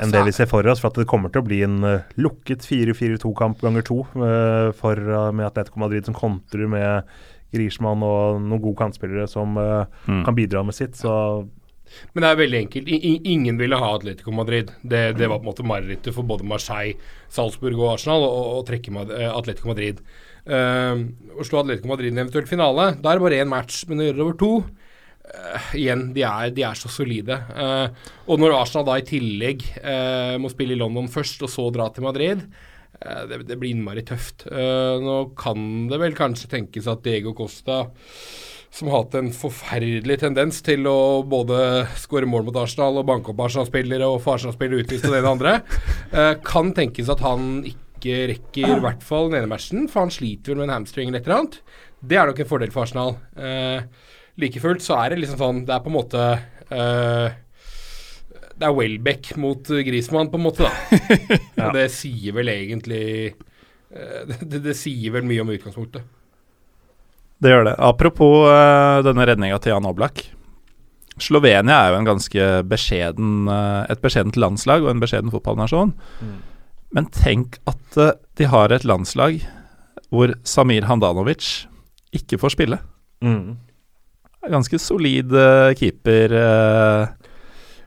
enn 0.00 0.12
det 0.14 0.22
vi 0.24 0.32
ser 0.32 0.48
for 0.48 0.64
oss. 0.70 0.80
For 0.80 0.88
at 0.88 0.96
det 1.00 1.08
kommer 1.10 1.32
til 1.32 1.42
å 1.42 1.46
bli 1.46 1.60
en 1.66 1.78
uh, 1.84 2.10
lukket 2.20 2.64
4-4-2-kamp 2.64 3.60
ganger 3.64 3.84
to 3.84 4.00
uh, 4.16 4.70
for, 4.76 4.96
uh, 4.96 5.28
med 5.32 5.48
Atletico 5.50 5.80
Madrid 5.82 6.08
som 6.08 6.16
kontrer 6.16 6.68
med 6.70 7.08
Griezmann 7.52 8.04
og 8.06 8.40
noen 8.44 8.62
gode 8.62 8.78
kantspillere 8.78 9.26
som 9.28 9.56
Mm. 10.06 10.24
kan 10.24 10.34
bidra 10.36 10.62
med 10.64 10.74
sitt. 10.76 10.94
Så 10.96 11.10
Men 12.12 12.24
det 12.24 12.30
er 12.30 12.40
veldig 12.40 12.58
enkelt. 12.64 12.90
I, 12.90 13.12
ingen 13.32 13.58
ville 13.60 13.78
ha 13.78 13.92
Atletico 13.94 14.34
Madrid. 14.34 14.72
Det, 14.82 15.02
det 15.18 15.28
var 15.30 15.40
på 15.40 15.46
en 15.46 15.50
måte 15.50 15.66
marerittet 15.66 16.16
for 16.16 16.26
både 16.26 16.46
Marseille, 16.48 16.98
Salzburg 17.32 17.78
og 17.78 17.94
Arsenal 17.94 18.26
å, 18.26 18.60
trekke 18.66 18.94
eh, 19.06 19.28
Atletico 19.30 19.70
Madrid. 19.70 20.02
Uh, 20.40 21.04
å 21.36 21.44
slå 21.46 21.60
Atletico 21.60 21.90
Madrid 21.90 22.10
i 22.10 22.14
en 22.14 22.22
eventuell 22.24 22.48
finale, 22.48 22.94
da 22.98 23.10
er 23.10 23.18
det 23.18 23.26
bare 23.26 23.40
én 23.42 23.50
match, 23.50 23.82
men 23.86 24.00
å 24.00 24.06
gjøre 24.06 24.16
det 24.16 24.24
over 24.24 24.38
to 24.40 24.48
uh, 24.64 25.66
Igjen, 25.76 26.06
de 26.16 26.24
er, 26.26 26.54
de 26.56 26.64
er 26.66 26.80
så 26.80 26.90
solide. 26.90 27.36
Uh, 27.52 28.08
og 28.26 28.40
når 28.40 28.56
Arsenal 28.56 28.88
da 28.88 28.96
i 28.98 29.06
tillegg 29.06 29.66
må 30.40 30.50
spille 30.52 30.74
i 30.74 30.80
London 30.80 31.10
først, 31.12 31.44
og 31.44 31.52
så 31.52 31.68
dra 31.74 31.90
til 31.92 32.08
Madrid 32.08 32.44
det, 33.00 33.38
det 33.48 33.56
blir 33.56 33.72
innmari 33.72 34.02
tøft. 34.04 34.42
Nå 34.50 35.14
kan 35.38 35.86
det 35.88 35.96
vel 36.02 36.12
kanskje 36.12 36.50
tenkes 36.52 36.88
at 36.90 37.00
Diego 37.06 37.30
Costa 37.38 37.78
som 38.70 38.88
har 38.88 39.02
hatt 39.02 39.16
en 39.18 39.30
forferdelig 39.34 40.20
tendens 40.22 40.60
til 40.62 40.86
å 40.86 41.22
både 41.26 41.88
skåre 41.98 42.28
mål 42.30 42.46
mot 42.46 42.58
Arsenal 42.62 43.00
og 43.00 43.08
banke 43.08 43.32
opp 43.32 43.42
Arsenal-spillere 43.48 44.06
og 44.06 44.20
få 44.22 44.36
Arsenal-spillere 44.36 44.84
utvist 44.84 45.06
og 45.08 45.14
det 45.14 45.22
ene 45.22 45.36
andre. 45.36 45.54
Eh, 46.10 46.32
kan 46.42 46.72
tenkes 46.74 47.06
at 47.12 47.20
han 47.22 47.60
ikke 47.62 48.14
rekker 48.26 48.72
i 48.74 48.78
hvert 48.82 49.04
fall 49.06 49.28
den 49.28 49.36
ene 49.38 49.50
matchen, 49.52 49.84
for 49.86 50.02
han 50.02 50.10
sliter 50.10 50.50
vel 50.50 50.58
med 50.58 50.66
en 50.66 50.72
hamstring 50.80 51.06
eller 51.06 51.20
et 51.20 51.28
eller 51.28 51.36
annet. 51.36 51.58
Det 52.02 52.18
er 52.18 52.26
nok 52.26 52.40
en 52.42 52.48
fordel 52.50 52.72
for 52.74 52.82
Arsenal. 52.82 53.12
Eh, 53.38 54.08
like 54.42 54.62
fullt 54.64 54.82
så 54.82 54.96
er 54.98 55.12
det 55.12 55.20
liksom 55.20 55.38
sånn 55.38 55.62
Det 55.68 55.76
er 55.76 55.84
på 55.84 55.92
en 55.92 55.94
måte 55.94 56.24
eh, 56.34 57.36
Det 58.56 58.66
er 58.66 58.74
Welbeck 58.74 59.30
mot 59.38 59.62
Grismann, 59.62 59.86
Griezmann, 59.86 60.32
på 60.32 60.40
en 60.40 60.46
måte, 60.48 60.66
da. 60.66 61.20
Og 61.68 61.78
det 61.78 61.86
sier 61.94 62.34
vel 62.40 62.50
egentlig 62.56 63.04
det, 63.90 64.40
det, 64.50 64.64
det 64.66 64.78
sier 64.78 65.14
vel 65.14 65.30
mye 65.30 65.46
om 65.46 65.54
utgangspunktet. 65.54 66.10
Det 67.40 67.52
gjør 67.52 67.64
det. 67.70 67.76
Apropos 67.80 68.44
uh, 68.44 69.00
denne 69.04 69.24
redninga 69.28 69.58
til 69.62 69.72
Jan 69.72 69.88
Oblak. 69.88 70.26
Slovenia 71.20 71.78
er 71.84 71.94
jo 71.94 72.00
en 72.00 72.08
ganske 72.08 72.48
beskjeden, 72.68 73.48
uh, 73.48 73.86
et 73.88 74.02
beskjedent 74.04 74.36
landslag 74.40 74.84
og 74.84 74.92
en 74.92 75.00
beskjeden 75.00 75.32
fotballnasjon. 75.32 75.94
Men 76.96 77.08
tenk 77.14 77.60
at 77.70 78.00
uh, 78.00 78.12
de 78.36 78.50
har 78.50 78.74
et 78.74 78.84
landslag 78.84 79.40
hvor 80.10 80.34
Samir 80.44 80.88
Handanovic 80.90 81.66
ikke 82.16 82.40
får 82.42 82.56
spille. 82.56 82.80
mm. 83.24 83.58
Ganske 84.50 84.78
solid 84.80 85.34
keeper. 85.76 86.32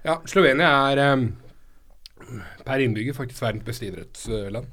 Ja, 0.06 0.20
Slovenia 0.30 0.68
er 0.91 0.99
um, 1.16 1.24
per 2.62 2.84
innbygger 2.84 3.16
faktisk 3.18 3.41
verdens 3.41 3.66
beste 3.66 3.88
idrettsland. 3.88 4.68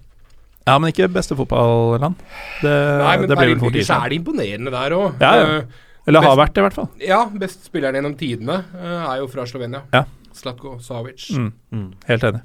Ja, 0.67 0.75
men 0.79 0.91
ikke 0.93 1.09
beste 1.13 1.37
fotballand. 1.39 2.19
Det, 2.63 2.73
Nei, 3.01 3.15
men 3.23 3.29
det 3.31 3.37
blir 3.39 3.53
vel 3.55 3.63
fort 3.63 3.79
så 3.87 3.97
er 4.05 4.13
det 4.13 4.19
imponerende 4.21 4.71
der 4.75 4.95
òg. 4.97 5.23
Ja, 5.23 5.31
ja. 5.41 5.63
Eller 6.09 6.25
har 6.25 6.37
vært 6.41 6.55
det, 6.57 6.61
i 6.63 6.65
hvert 6.65 6.75
fall. 6.77 6.89
ja, 7.05 7.21
best 7.43 7.65
spilleren 7.69 7.95
gjennom 7.99 8.15
tidene 8.19 8.61
eh, 8.75 9.01
er 9.13 9.19
jo 9.21 9.27
fra 9.31 9.45
Slovenia. 9.47 9.83
Ja, 9.95 10.05
Slatko 10.35 10.79
Savic. 10.83 11.27
Mm. 11.37 11.89
Helt 12.09 12.25
enig. 12.25 12.41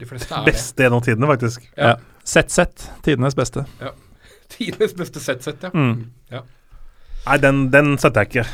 De 0.00 0.08
fleste 0.08 0.32
er 0.34 0.42
det. 0.42 0.52
Beste 0.52 0.82
gjennom 0.86 1.02
tidene, 1.04 1.28
faktisk. 1.30 1.66
Ja. 1.76 1.92
Ja. 1.92 1.96
Sett-sett. 2.24 2.88
Tidenes 3.06 3.34
beste. 3.38 3.64
Tidenes 4.52 4.94
beste 4.98 5.20
sett-sett, 5.22 5.62
ja. 5.62 5.70
Mm. 5.74 6.08
Nei, 6.32 7.36
den, 7.42 7.64
den 7.72 7.94
setter 8.02 8.24
jeg 8.26 8.32
ikke. 8.32 8.46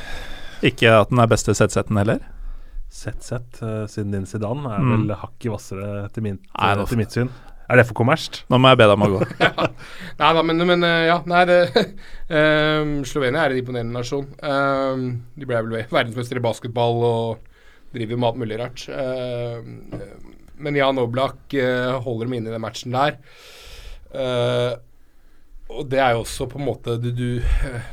Ikke 0.68 0.92
at 1.01 1.11
den 1.12 1.22
er 1.24 1.30
beste 1.30 1.55
sett-setten 1.57 1.96
heller. 2.01 2.20
Sett-sett, 2.92 3.59
uh, 3.62 3.84
siden 3.90 4.12
din 4.14 4.26
Zidane 4.28 4.68
er 4.76 4.80
Mm. 4.84 4.92
vel 5.09 5.16
hakket 5.20 5.51
hvassere 5.53 6.09
til, 6.12 6.22
min, 6.24 6.38
Nei, 6.57 6.70
til 6.88 7.01
mitt 7.01 7.12
syn. 7.16 7.30
Er 7.68 7.80
det 7.80 7.84
for 7.90 7.98
kommersielt? 8.00 8.42
Nå 8.48 8.60
må 8.60 8.70
jeg 8.72 8.80
be 8.80 8.86
deg 8.88 8.96
om 8.96 9.04
å 9.04 9.10
gå. 9.12 9.20
Nei 10.20 10.30
da, 10.38 10.44
men, 10.46 10.64
men 10.70 10.86
eh, 10.88 11.02
ja. 11.10 11.18
Nei, 11.28 11.42
det 11.48 11.58
um, 12.32 12.94
Slovenia 13.08 13.44
er 13.44 13.54
en 13.54 13.60
imponerende 13.60 13.98
nasjon. 13.98 14.26
Um, 14.40 15.06
de 15.36 15.48
ble 15.48 15.60
vel 15.66 15.84
verdensmester 15.92 16.40
i 16.40 16.44
basketball 16.48 17.04
og 17.04 17.54
driver 17.92 18.16
med 18.16 18.28
alt 18.30 18.40
mulig 18.40 18.60
rart. 18.60 18.86
Um, 18.88 19.78
men 20.64 20.80
Jan 20.80 21.00
Oblak 21.00 21.56
uh, 21.60 21.98
holder 22.02 22.26
dem 22.26 22.38
inne 22.38 22.50
i 22.50 22.56
den 22.56 22.64
matchen 22.64 22.96
der. 22.96 23.20
Uh, 24.08 24.80
og 25.68 25.88
det 25.92 25.98
er 26.00 26.14
jo 26.16 26.22
også 26.22 26.46
på 26.48 26.56
en 26.56 26.64
måte 26.64 26.94
Du, 26.96 27.10
du, 27.12 27.42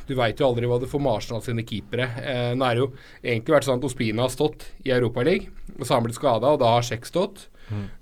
du 0.07 0.13
veit 0.15 0.39
jo 0.39 0.47
aldri 0.47 0.67
hva 0.69 0.77
du 0.79 0.87
får 0.87 1.01
med 1.03 1.17
Arsenal 1.19 1.43
sine 1.43 1.65
keepere. 1.67 2.07
Eh, 2.21 2.51
nå 2.55 2.63
er 2.63 2.77
det 2.77 2.83
jo 2.85 2.87
egentlig 3.19 3.55
vært 3.57 3.67
sånn 3.67 3.81
at 3.81 3.87
Ospina 3.89 4.23
har 4.23 4.31
stått 4.31 4.63
i 4.85 4.93
Europaligaen, 4.95 5.51
og 5.75 5.83
så 5.83 5.89
har 5.89 5.99
han 5.99 6.07
blitt 6.07 6.19
skada, 6.19 6.53
og 6.55 6.61
da 6.63 6.71
har 6.77 6.87
Sjekk 6.87 7.09
stått. 7.09 7.49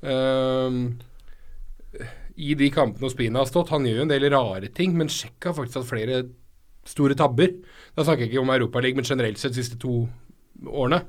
Ehm, 0.05 0.83
i 2.35 2.55
de 2.57 2.69
kampene 2.73 3.09
Ospina 3.09 3.43
har 3.43 3.49
stått. 3.49 3.73
Han 3.73 3.85
gjør 3.87 4.01
jo 4.01 4.07
en 4.07 4.13
del 4.13 4.29
rare 4.33 4.71
ting, 4.73 4.95
men 4.97 5.11
Sjekk 5.11 5.49
har 5.49 5.57
faktisk 5.57 5.81
hatt 5.81 5.91
flere 5.91 6.23
store 6.87 7.15
tabber. 7.17 7.53
Da 7.95 8.05
snakker 8.05 8.25
jeg 8.25 8.33
ikke 8.33 8.43
om 8.43 8.53
Europaligaen, 8.53 8.99
men 8.99 9.07
generelt 9.07 9.39
sett 9.41 9.55
de 9.55 9.61
siste 9.61 9.79
to 9.81 10.03
årene. 10.67 11.03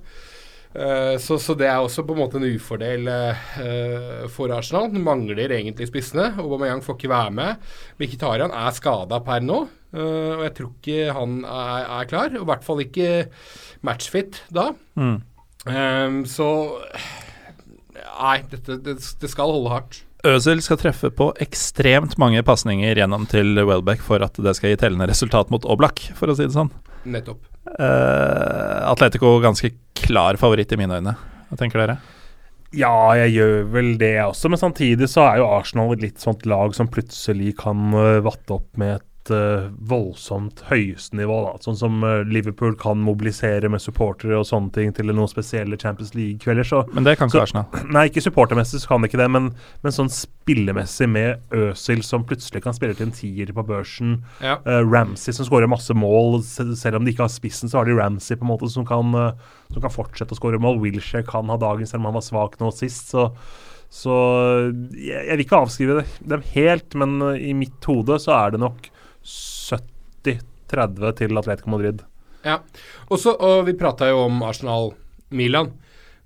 Eh, 0.74 1.16
så, 1.22 1.38
så 1.38 1.54
det 1.54 1.68
er 1.70 1.78
også 1.78 2.02
på 2.06 2.16
en 2.16 2.20
måte 2.24 2.40
en 2.40 2.46
ufordel 2.48 3.06
uh, 3.06 4.24
for 4.34 4.50
Arsenal. 4.54 4.88
Den 4.90 5.04
mangler 5.06 5.54
egentlig 5.54 5.86
spissene. 5.90 6.32
Aubameyang 6.42 6.82
får 6.82 6.98
ikke 6.98 7.12
være 7.12 7.34
med. 7.34 7.68
Mkhitarian 8.00 8.54
er 8.54 8.74
skada 8.74 9.20
per 9.24 9.44
nå, 9.44 9.60
uh, 9.94 10.32
og 10.38 10.42
jeg 10.48 10.56
tror 10.58 10.72
ikke 10.74 11.18
han 11.20 11.36
er, 11.44 11.92
er 12.00 12.10
klar. 12.10 12.34
Og 12.34 12.42
I 12.42 12.50
hvert 12.50 12.66
fall 12.66 12.82
ikke 12.82 13.12
matchfit 13.86 14.42
da. 14.54 14.72
Mm. 14.98 15.20
Um, 15.64 16.18
så 16.28 16.48
Nei, 18.14 18.40
dette, 18.50 18.76
det, 18.84 18.98
det 19.20 19.28
skal 19.30 19.50
holde 19.50 19.70
hardt. 19.72 20.02
Øzil 20.24 20.62
skal 20.64 20.78
treffe 20.80 21.10
på 21.12 21.28
ekstremt 21.44 22.16
mange 22.20 22.40
pasninger 22.46 22.96
gjennom 22.96 23.26
til 23.28 23.58
Welbeck 23.68 24.00
for 24.04 24.24
at 24.24 24.38
det 24.40 24.54
skal 24.56 24.72
gi 24.72 24.78
tellende 24.80 25.08
resultat 25.10 25.50
mot 25.52 25.66
Oblak, 25.68 26.00
for 26.16 26.32
å 26.32 26.36
si 26.38 26.46
det 26.46 26.56
sånn. 26.56 26.72
Nettopp. 27.04 27.42
Uh, 27.76 28.80
Atletico 28.88 29.36
ganske 29.44 29.74
klar 29.98 30.38
favoritt 30.40 30.72
i 30.72 30.78
mine 30.80 31.00
øyne. 31.00 31.16
Hva 31.50 31.60
tenker 31.60 31.82
dere? 31.82 31.98
Ja, 32.74 32.94
jeg 33.20 33.36
gjør 33.36 33.68
vel 33.76 33.90
det 34.00 34.16
også, 34.24 34.50
men 34.50 34.58
samtidig 34.58 35.10
så 35.12 35.28
er 35.28 35.42
jo 35.42 35.50
Arsenal 35.52 35.92
et 35.94 36.02
litt 36.08 36.22
sånt 36.24 36.42
lag 36.48 36.74
som 36.74 36.90
plutselig 36.90 37.54
kan 37.60 37.92
uh, 37.92 38.22
vatte 38.24 38.56
opp 38.56 38.80
med 38.80 38.96
et 38.96 39.06
uh, 39.32 39.70
voldsomt 39.88 40.64
høyeste 40.68 41.16
nivå. 41.16 41.36
da, 41.46 41.54
Sånn 41.64 41.78
som 41.78 42.02
uh, 42.04 42.22
Liverpool 42.28 42.74
kan 42.80 43.00
mobilisere 43.04 43.70
med 43.72 43.82
supportere 43.82 44.36
og 44.38 44.46
sånne 44.48 44.72
ting 44.74 44.92
til 44.96 45.12
noen 45.12 45.30
spesielle 45.30 45.78
Champions 45.80 46.14
League-kvelder. 46.16 46.90
Men 46.96 47.06
det 47.06 47.16
kan 47.20 47.30
ikke 47.30 47.44
Arsenal. 47.46 47.66
Nei, 47.96 48.06
ikke 48.10 48.24
supportermessig 48.24 48.82
så 48.82 48.92
kan 48.92 49.04
det 49.04 49.12
ikke 49.12 49.22
det, 49.22 49.30
men, 49.32 49.50
men 49.84 49.96
sånn 49.96 50.12
spillemessig 50.12 51.08
med 51.10 51.54
Øsil 51.56 52.04
som 52.06 52.26
plutselig 52.28 52.64
kan 52.64 52.76
spille 52.76 52.96
til 52.98 53.08
en 53.08 53.16
tier 53.16 53.52
på 53.56 53.66
børsen. 53.66 54.16
Ja. 54.44 54.58
Uh, 54.68 54.80
Ramsey 54.84 55.36
som 55.36 55.48
skårer 55.48 55.70
masse 55.70 55.96
mål, 55.96 56.40
selv 56.44 57.00
om 57.00 57.06
de 57.06 57.14
ikke 57.14 57.26
har 57.26 57.32
spissen, 57.32 57.70
så 57.70 57.80
har 57.80 57.88
de 57.88 57.98
Ramsey 57.98 58.38
på 58.38 58.46
en 58.46 58.52
måte 58.54 58.70
som 58.72 58.86
kan, 58.88 59.14
uh, 59.16 59.60
som 59.72 59.84
kan 59.84 59.94
fortsette 59.94 60.36
å 60.36 60.40
skåre 60.40 60.62
mål. 60.62 60.82
Wilshere 60.84 61.26
kan 61.28 61.52
ha 61.52 61.60
dagen 61.60 61.88
selv 61.88 62.02
om 62.02 62.12
han 62.12 62.18
var 62.18 62.26
svak 62.26 62.58
nå 62.60 62.72
sist. 62.74 63.14
Så, 63.14 63.30
så 63.94 64.16
jeg, 64.98 65.20
jeg 65.20 65.36
vil 65.36 65.46
ikke 65.46 65.62
avskrive 65.64 66.02
dem 66.24 66.50
helt, 66.54 66.98
men 66.98 67.20
i 67.38 67.54
mitt 67.56 67.88
hode 67.88 68.18
så 68.22 68.34
er 68.40 68.54
det 68.54 68.64
nok 68.64 68.90
70-30 70.24 71.14
til 71.20 71.38
Atletico 71.40 71.70
Madrid. 71.72 72.02
Ja. 72.44 72.58
Og 73.08 73.18
så, 73.20 73.32
og 73.36 73.64
vi 73.68 73.72
prata 73.78 74.08
jo 74.10 74.24
om 74.26 74.42
Arsenal-Milan, 74.44 75.70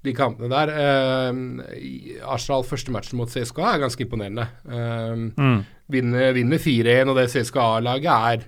de 0.07 0.13
kampene 0.15 0.49
der. 0.53 0.71
Eh, 0.79 2.23
Arsenal 2.31 2.65
første 2.67 2.93
matchen 2.95 3.19
mot 3.19 3.31
CSKA 3.31 3.75
er 3.75 3.83
ganske 3.87 4.05
imponerende. 4.07 4.47
Eh, 4.69 5.27
Mm. 5.39 5.65
vinner 5.91 6.33
vinner 6.37 6.59
4-1, 6.59 7.09
og 7.09 7.17
det 7.17 7.31
CSKA-laget 7.33 8.13
er 8.13 8.45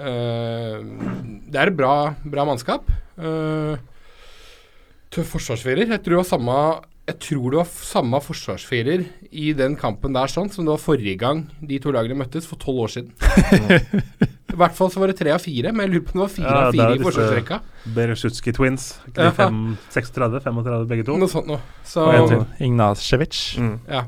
eh, 0.00 0.78
Det 1.50 1.58
er 1.60 1.66
et 1.70 1.76
bra, 1.76 2.14
bra 2.24 2.44
mannskap. 2.48 2.86
Uh, 3.20 3.76
tøff 5.12 5.34
forsvarsfirer. 5.34 5.90
Jeg 5.90 6.00
tror 6.00 6.14
det 6.14 6.20
var 6.22 6.30
samme 6.30 6.54
jeg 7.10 7.18
tror 7.18 7.50
det 7.50 7.58
var 7.58 7.66
samme 7.66 8.20
forsvarsfirer 8.22 9.02
i 9.34 9.50
den 9.58 9.74
kampen 9.76 10.14
der 10.14 10.30
sånn 10.30 10.50
som 10.52 10.64
det 10.64 10.70
var 10.70 10.78
forrige 10.84 11.18
gang 11.18 11.40
de 11.58 11.78
to 11.82 11.90
lagene 11.90 12.14
møttes, 12.20 12.46
for 12.46 12.60
tolv 12.62 12.84
år 12.84 12.92
siden. 12.94 13.10
I 14.60 14.62
hvert 14.66 14.76
fall 14.76 14.90
så 14.92 15.00
var 15.00 15.08
det 15.08 15.16
tre 15.16 15.32
av 15.32 15.40
fire, 15.40 15.72
men 15.72 15.86
jeg 15.86 15.94
lurer 15.94 16.04
på 16.04 16.12
om 16.12 16.20
det 16.20 16.24
var 16.26 16.32
fire 16.36 16.50
Ja, 16.52 16.62
av 16.68 16.76
fire 16.76 16.96
i 16.98 17.00
forsvarsrekka. 17.00 17.60
Beresutski 17.96 18.52
Twins. 18.52 18.90
Ja. 19.16 19.30
36-35 19.32 20.86
begge 20.90 21.06
to? 21.08 21.16
Noe 21.16 21.32
sånt 21.32 21.48
noe. 21.48 21.62
Så. 21.88 22.04
Ignacevic. 22.60 23.38
Mm. 23.60 23.76
ja. 23.88 24.04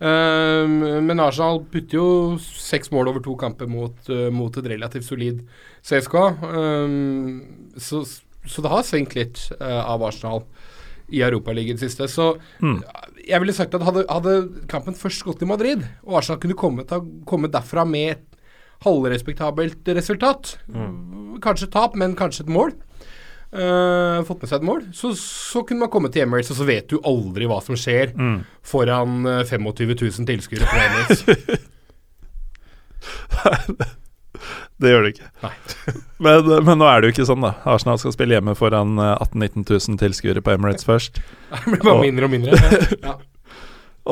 Um, 0.00 0.78
men 1.04 1.20
Arsenal 1.20 1.58
putter 1.68 1.98
jo 1.98 2.06
seks 2.40 2.88
mål 2.94 3.10
over 3.10 3.20
to 3.20 3.34
kamper 3.36 3.68
mot, 3.68 3.98
uh, 4.08 4.30
mot 4.32 4.54
et 4.56 4.68
relativt 4.72 5.04
solid 5.04 5.42
CSKA. 5.84 6.22
Um, 6.54 7.66
så, 7.76 8.00
så 8.48 8.64
det 8.64 8.72
har 8.72 8.86
svingt 8.88 9.12
litt 9.18 9.42
uh, 9.60 9.82
av 9.90 10.06
Arsenal 10.08 10.46
i 11.10 11.20
Europaligaen 11.26 11.80
siste. 11.82 12.06
Så 12.08 12.30
Mm. 12.62 12.78
jeg 13.26 13.40
ville 13.42 13.52
sagt 13.52 13.74
at 13.76 13.82
hadde, 13.84 14.06
hadde 14.08 14.34
kampen 14.70 14.94
først 14.96 15.24
gått 15.26 15.42
i 15.42 15.48
Madrid, 15.50 15.84
og 16.06 16.20
Arsenal 16.22 16.40
kunne 16.40 16.56
kommet, 16.56 16.92
kommet 17.28 17.52
derfra 17.52 17.84
med 17.84 18.14
et 18.14 18.24
halvrespektabelt 18.84 19.88
resultat, 19.96 20.54
kanskje 21.44 21.70
tap, 21.72 21.96
men 22.00 22.16
kanskje 22.18 22.46
et 22.46 22.54
mål, 22.58 22.76
Uh, 23.50 24.20
fått 24.28 24.44
med 24.44 24.46
seg 24.46 24.60
et 24.60 24.66
mål, 24.68 24.84
så, 24.94 25.08
så 25.18 25.64
kunne 25.66 25.82
man 25.82 25.90
komme 25.90 26.06
til 26.14 26.22
Emirates, 26.22 26.52
og 26.54 26.58
så 26.60 26.66
vet 26.68 26.84
du 26.86 27.00
aldri 27.02 27.48
hva 27.50 27.56
som 27.66 27.74
skjer 27.74 28.12
Mm. 28.14 28.36
foran 28.62 29.24
eh, 29.26 29.40
25 29.42 29.90
000 29.98 30.28
tilskuere 30.28 30.68
på 30.70 30.78
Emirates. 30.78 31.24
Det 34.80 34.88
gjør 34.92 35.02
det 35.04 35.10
ikke. 35.16 35.48
Men, 36.24 36.46
men 36.64 36.78
nå 36.80 36.86
er 36.88 37.00
det 37.02 37.08
jo 37.10 37.14
ikke 37.16 37.26
sånn, 37.28 37.42
da. 37.44 37.50
Arsenal 37.68 37.98
skal 38.00 38.14
spille 38.14 38.36
hjemme 38.38 38.54
foran 38.56 38.94
eh, 39.02 39.16
18 39.18 39.42
000-19 39.42 39.66
000 39.66 39.98
tilskuere 40.00 40.40
på 40.46 40.54
Emirates 40.54 40.86
først. 40.88 41.18
Det 41.50 41.74
blir 41.74 41.82
bare 41.82 41.98
Og- 41.98 42.06
mindre 42.06 42.28
og 42.28 42.32
mindre. 42.36 42.52
Ja. 43.02 43.16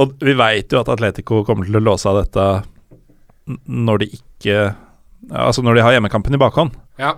Og 0.02 0.16
vi 0.20 0.34
veit 0.36 0.74
jo 0.74 0.82
at 0.82 0.90
Atletico 0.92 1.44
kommer 1.46 1.64
til 1.70 1.78
å 1.78 1.84
låse 1.86 2.10
av 2.10 2.18
dette 2.24 2.44
når 3.66 3.98
de 4.04 4.10
ikke 4.18 4.58
Altså 5.34 5.62
når 5.66 5.74
de 5.74 5.82
har 5.82 5.92
hjemmekampen 5.96 6.34
i 6.36 6.38
bakhånd. 6.40 6.76
ja. 6.98 7.14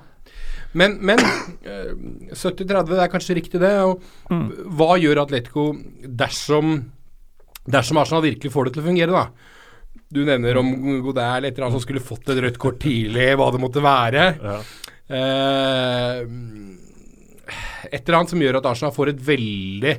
Men, 0.72 0.93
men 1.03 1.18
eh, 1.18 1.91
70-30, 2.31 2.87
det 2.93 3.01
er 3.03 3.11
kanskje 3.11 3.35
riktig, 3.35 3.59
det. 3.61 3.72
Og 3.83 4.01
Mm. 4.31 4.45
hva 4.78 4.95
gjør 5.03 5.18
Atletico 5.24 5.64
dersom 6.07 6.85
Dersom 7.66 7.99
Arsenal 7.99 8.22
virkelig 8.22 8.53
får 8.55 8.64
det 8.68 8.72
til 8.76 8.83
å 8.83 8.87
fungere, 8.87 9.11
da? 9.11 9.24
Du 10.14 10.22
nevner 10.24 10.57
om 10.59 10.70
Godin 11.03 11.18
eller 11.22 11.49
et 11.51 11.55
eller 11.59 11.66
annet 11.66 11.76
som 11.76 11.83
skulle 11.85 12.01
fått 12.03 12.31
et 12.33 12.39
rødt 12.43 12.57
kort 12.62 12.78
tidlig, 12.83 13.26
hva 13.37 13.51
det 13.53 13.61
måtte 13.62 13.83
være. 13.85 14.24
Ja. 14.41 14.57
Eh, 15.11 16.22
et 17.91 18.01
eller 18.07 18.18
annet 18.20 18.31
som 18.33 18.41
gjør 18.43 18.59
at 18.61 18.66
Arsenal 18.70 18.95
får 18.95 19.12
et 19.12 19.20
veldig 19.26 19.95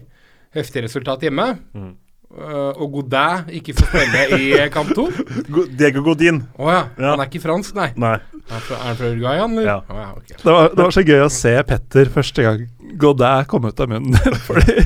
heftig 0.55 0.83
resultat 0.87 1.21
hjemme. 1.27 1.47
Mm. 1.75 1.91
Eh, 2.31 2.79
og 2.79 2.93
Godin 2.95 3.49
ikke 3.59 3.73
får 3.75 3.89
spille 3.91 4.39
i 4.39 4.51
kamp 4.71 4.93
to. 4.95 5.07
Diego 5.11 5.51
Godin. 5.51 5.77
Diego 5.81 6.03
Godin. 6.05 6.43
ja. 6.59 6.81
Ja. 6.97 7.09
Han 7.11 7.23
er 7.23 7.27
ikke 7.27 7.43
fransk, 7.43 7.75
nei. 7.75 7.89
Nei. 7.99 8.15
Er 8.41 8.53
han 8.55 8.63
fra, 8.65 8.77
er 8.77 8.87
han 8.87 8.99
fra 8.99 9.09
Uruguay, 9.11 9.41
han? 9.41 9.57
Ja. 9.65 9.77
Oh, 9.83 9.99
ja, 9.99 10.07
okay. 10.15 10.37
Det 10.39 10.55
var, 10.55 10.69
det 10.75 10.85
var 10.85 10.95
så 10.95 11.03
gøy 11.07 11.23
å 11.25 11.31
se 11.31 11.53
Petter 11.67 12.11
første 12.11 12.45
gang 12.47 12.63
Godin 13.01 13.47
kom 13.51 13.67
ut 13.67 13.83
av 13.83 13.91
munnen. 13.91 14.17
Fordi 14.47 14.77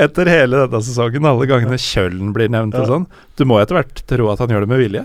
etter 0.00 0.30
hele 0.30 0.64
denne 0.64 0.82
sesongen, 0.86 1.26
alle 1.26 1.48
gangene 1.50 1.78
Kjøllen 1.80 2.34
blir 2.36 2.50
nevnt 2.52 2.78
og 2.78 2.86
sånn, 2.90 3.08
du 3.38 3.46
må 3.48 3.58
etter 3.62 3.80
hvert 3.80 4.04
tro 4.10 4.30
at 4.32 4.42
han 4.42 4.54
gjør 4.54 4.66
det 4.66 4.70
med 4.70 4.82
vilje. 4.84 5.04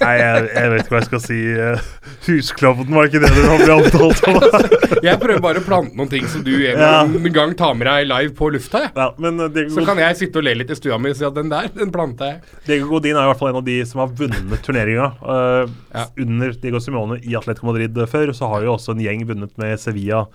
Nei, 0.00 0.12
jeg, 0.20 0.48
jeg 0.54 0.70
vet 0.72 0.82
ikke 0.82 0.92
hva 0.94 0.98
jeg 1.00 1.06
skal 1.08 1.22
si. 1.24 1.38
Eh, 1.56 1.84
Husklovnen, 2.26 2.92
var 2.96 3.08
ikke 3.08 3.20
det 3.22 3.30
du 3.32 3.40
ble 3.62 3.76
omtalt 3.78 4.20
som? 4.20 4.38
Jeg 5.06 5.16
prøver 5.22 5.40
bare 5.40 5.62
å 5.62 5.64
plante 5.64 5.96
noen 5.96 6.10
ting 6.12 6.26
som 6.28 6.42
du 6.44 6.50
en 6.68 6.80
Ja. 6.82 7.04
gang 7.32 7.54
tar 7.56 7.72
med 7.78 7.88
deg 7.88 8.08
live 8.10 8.34
på 8.36 8.50
lufta. 8.52 8.82
Ja, 8.96 9.06
men 9.22 9.40
eh, 9.40 9.48
Diego, 9.54 9.72
Så 9.78 9.84
kan 9.88 10.00
jeg 10.02 10.18
sitte 10.20 10.40
og 10.42 10.44
le 10.44 10.52
litt 10.60 10.72
i 10.74 10.76
stua 10.76 10.98
mi 11.00 11.12
og 11.14 11.16
si 11.16 11.24
at 11.24 11.36
den 11.38 11.48
der, 11.52 11.70
den 11.72 11.92
planta 11.94 12.28
jeg. 12.34 12.40
Diego 12.68 12.90
Godin 12.92 13.16
er 13.16 13.24
i 13.24 13.30
hvert 13.32 13.40
fall 13.40 13.52
en 13.54 13.60
av 13.62 13.66
de 13.70 13.78
som 13.88 14.02
har 14.04 14.12
vunnet 14.20 14.64
turneringa. 14.66 15.10
uh, 15.24 15.64
Ja. 15.94 16.04
Under 16.20 16.52
Diego 16.60 16.80
Simone 16.84 17.20
i 17.24 17.36
Atletico 17.38 17.70
Madrid 17.70 17.96
før. 18.10 18.34
Så 18.36 18.50
har 18.52 18.66
jo 18.66 18.74
også 18.76 18.92
en 18.94 19.00
gjeng 19.04 19.24
vunnet 19.28 19.56
med 19.60 19.80
Sevilla 19.80 20.26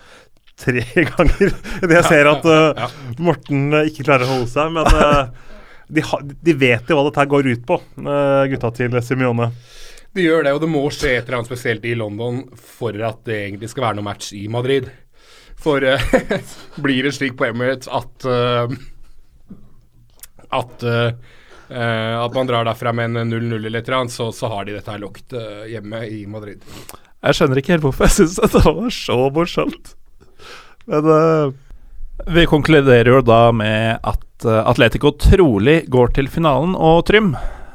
tre 0.57 0.81
ganger. 1.13 1.53
Det 1.83 1.97
jeg 1.99 2.05
ser 2.09 2.31
at 2.31 2.45
uh, 2.49 2.87
Morten 3.21 3.69
ikke 3.85 4.07
klarer 4.07 4.25
å 4.25 4.33
holde 4.37 4.49
seg, 4.51 4.71
men 4.73 4.87
eh, 4.87 5.25
de, 5.87 6.03
ha, 6.05 6.19
de 6.21 6.55
vet 6.57 6.89
jo 6.89 6.97
hva 6.97 7.07
dette 7.09 7.27
går 7.31 7.49
ut 7.53 7.65
på, 7.67 7.79
eh, 8.01 8.43
gutta 8.51 8.71
til 8.75 8.97
Simione. 9.05 9.51
De 10.15 10.23
gjør 10.23 10.45
det, 10.47 10.53
og 10.55 10.61
det 10.63 10.71
må 10.71 10.81
skje 10.93 11.17
et 11.17 11.25
eller 11.25 11.41
annet 11.41 11.51
spesielt 11.51 11.85
i 11.85 11.95
London 11.99 12.45
for 12.55 12.95
at 13.03 13.25
det 13.27 13.41
egentlig 13.49 13.69
skal 13.73 13.89
være 13.89 13.99
noe 13.99 14.07
match 14.07 14.31
i 14.37 14.45
Madrid. 14.51 14.87
For 15.59 15.83
uh, 15.83 16.15
blir 16.83 17.07
det 17.07 17.15
slik 17.15 17.35
på 17.39 17.47
Emirates 17.49 17.89
at 17.91 18.27
uh, 18.27 18.71
at 20.55 20.83
eh, 20.83 21.11
eh, 21.69 22.15
at 22.19 22.35
man 22.35 22.47
drar 22.47 22.67
derfra 22.67 22.93
med 22.93 23.17
en 23.17 23.33
0-0 23.33 23.65
eller 23.65 23.79
et 23.79 23.87
eller 23.87 23.97
annet, 24.03 24.13
så, 24.13 24.31
så 24.31 24.49
har 24.51 24.65
de 24.65 24.77
dette 24.77 24.91
her 24.91 25.01
lukket 25.01 25.35
hjemme 25.71 26.05
i 26.07 26.25
Madrid. 26.29 26.63
Jeg 27.25 27.37
skjønner 27.37 27.61
ikke 27.61 27.75
helt 27.75 27.85
hvorfor 27.87 28.07
jeg 28.07 28.17
syns 28.19 28.39
dette 28.41 28.61
var 28.65 28.89
så 28.93 29.17
morsomt. 29.33 29.95
Men 30.85 31.11
eh, 31.15 31.55
vi 32.23 32.45
konkluderer 32.47 33.09
jo 33.11 33.21
da 33.25 33.49
med 33.55 33.99
at 34.07 34.45
eh, 34.47 34.61
Atletico 34.69 35.11
trolig 35.19 35.83
går 35.91 36.13
til 36.15 36.29
finalen. 36.31 36.75
Og 36.75 37.03
Trym, 37.07 37.33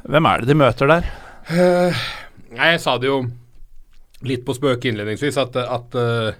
hvem 0.09 0.28
er 0.30 0.41
det 0.41 0.51
de 0.51 0.59
møter 0.59 0.91
der? 0.91 1.11
Uh, 1.51 2.01
jeg 2.57 2.80
sa 2.82 2.97
det 3.01 3.11
jo 3.11 3.22
litt 4.26 4.45
på 4.47 4.57
spøk 4.57 4.84
innledningsvis, 4.88 5.38
at, 5.41 5.57
at, 5.61 5.97
eh, 5.97 6.34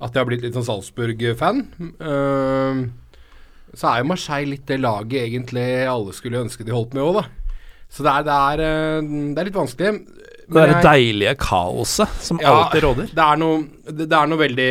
at 0.00 0.10
jeg 0.12 0.20
har 0.20 0.28
blitt 0.28 0.44
litt 0.44 0.56
sånn 0.56 0.66
Salzburg-fan. 0.66 1.62
Uh, 2.00 2.84
så 3.74 3.90
er 3.90 4.02
jo 4.02 4.10
Marseille 4.12 4.54
litt 4.54 4.68
det 4.70 4.78
laget 4.82 5.24
egentlig 5.24 5.66
alle 5.90 6.14
skulle 6.14 6.44
ønske 6.44 6.66
de 6.66 6.74
holdt 6.74 6.94
med 6.94 7.04
òg, 7.04 7.22
da. 7.22 7.56
Så 7.94 8.04
det 8.06 8.12
er, 8.12 8.26
det, 8.26 8.34
er, 8.34 9.08
det 9.34 9.40
er 9.40 9.48
litt 9.48 9.58
vanskelig. 9.58 9.90
Er 10.50 10.66
det 10.68 10.74
jeg- 10.74 10.84
deilige 10.84 11.34
kaoset 11.40 12.08
som 12.20 12.38
Ja, 12.42 12.52
alltid 12.64 12.82
råder. 12.84 13.06
Det 13.14 13.24
er 13.24 13.36
noe, 13.40 13.62
det, 13.86 14.08
det 14.10 14.12
er 14.18 14.26
noe 14.26 14.38
veldig 14.38 14.68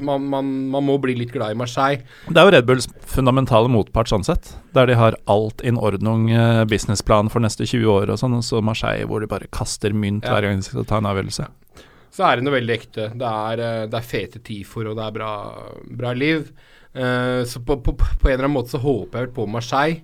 man, 0.00 0.24
man, 0.32 0.48
man 0.70 0.84
må 0.84 0.96
bli 1.00 1.14
litt 1.14 1.32
glad 1.32 1.52
i 1.54 1.58
Marseille. 1.58 2.02
Det 2.28 2.36
er 2.36 2.44
jo 2.48 2.54
Red 2.56 2.66
Bulls 2.66 2.88
fundamentale 3.06 3.68
motpart 3.70 4.10
sånn 4.10 4.24
sett. 4.26 4.54
Der 4.74 4.86
de 4.86 4.94
har 4.98 5.14
alt 5.28 5.60
in 5.62 5.76
ordnung, 5.78 6.30
eh, 6.30 6.64
businessplan 6.64 7.30
for 7.30 7.40
neste 7.40 7.64
20 7.66 7.86
år 7.86 8.10
og 8.10 8.18
sånn, 8.18 8.34
og 8.34 8.42
så 8.42 8.62
Marseille 8.62 9.06
hvor 9.06 9.20
de 9.20 9.26
bare 9.30 9.46
kaster 9.52 9.94
mynt 9.94 10.24
Ja. 10.24 10.34
hver 10.34 10.42
gang 10.42 10.56
de 10.56 10.62
skal 10.62 10.84
ta 10.84 10.98
en 10.98 11.06
avgjørelse. 11.06 11.46
Så 12.10 12.24
er 12.24 12.36
det 12.36 12.44
noe 12.44 12.54
veldig 12.58 12.74
ekte. 12.78 13.10
Det 13.18 13.28
er, 13.28 13.60
eh, 13.60 13.86
det 13.86 13.94
er 13.94 14.10
fete 14.10 14.38
tifor, 14.42 14.90
og 14.90 14.96
det 14.96 15.04
er 15.06 15.12
bra, 15.12 15.32
bra 15.90 16.12
liv. 16.14 16.50
Uh, 16.96 17.44
så 17.44 17.60
på, 17.62 17.76
på, 17.84 17.92
på 17.92 18.24
en 18.30 18.32
eller 18.38 18.44
annen 18.48 18.56
måte 18.56 18.70
så 18.72 18.80
håper 18.80 19.18
jeg 19.20 19.26
vel 19.26 19.34
på 19.36 19.44
Marseille. 19.52 20.00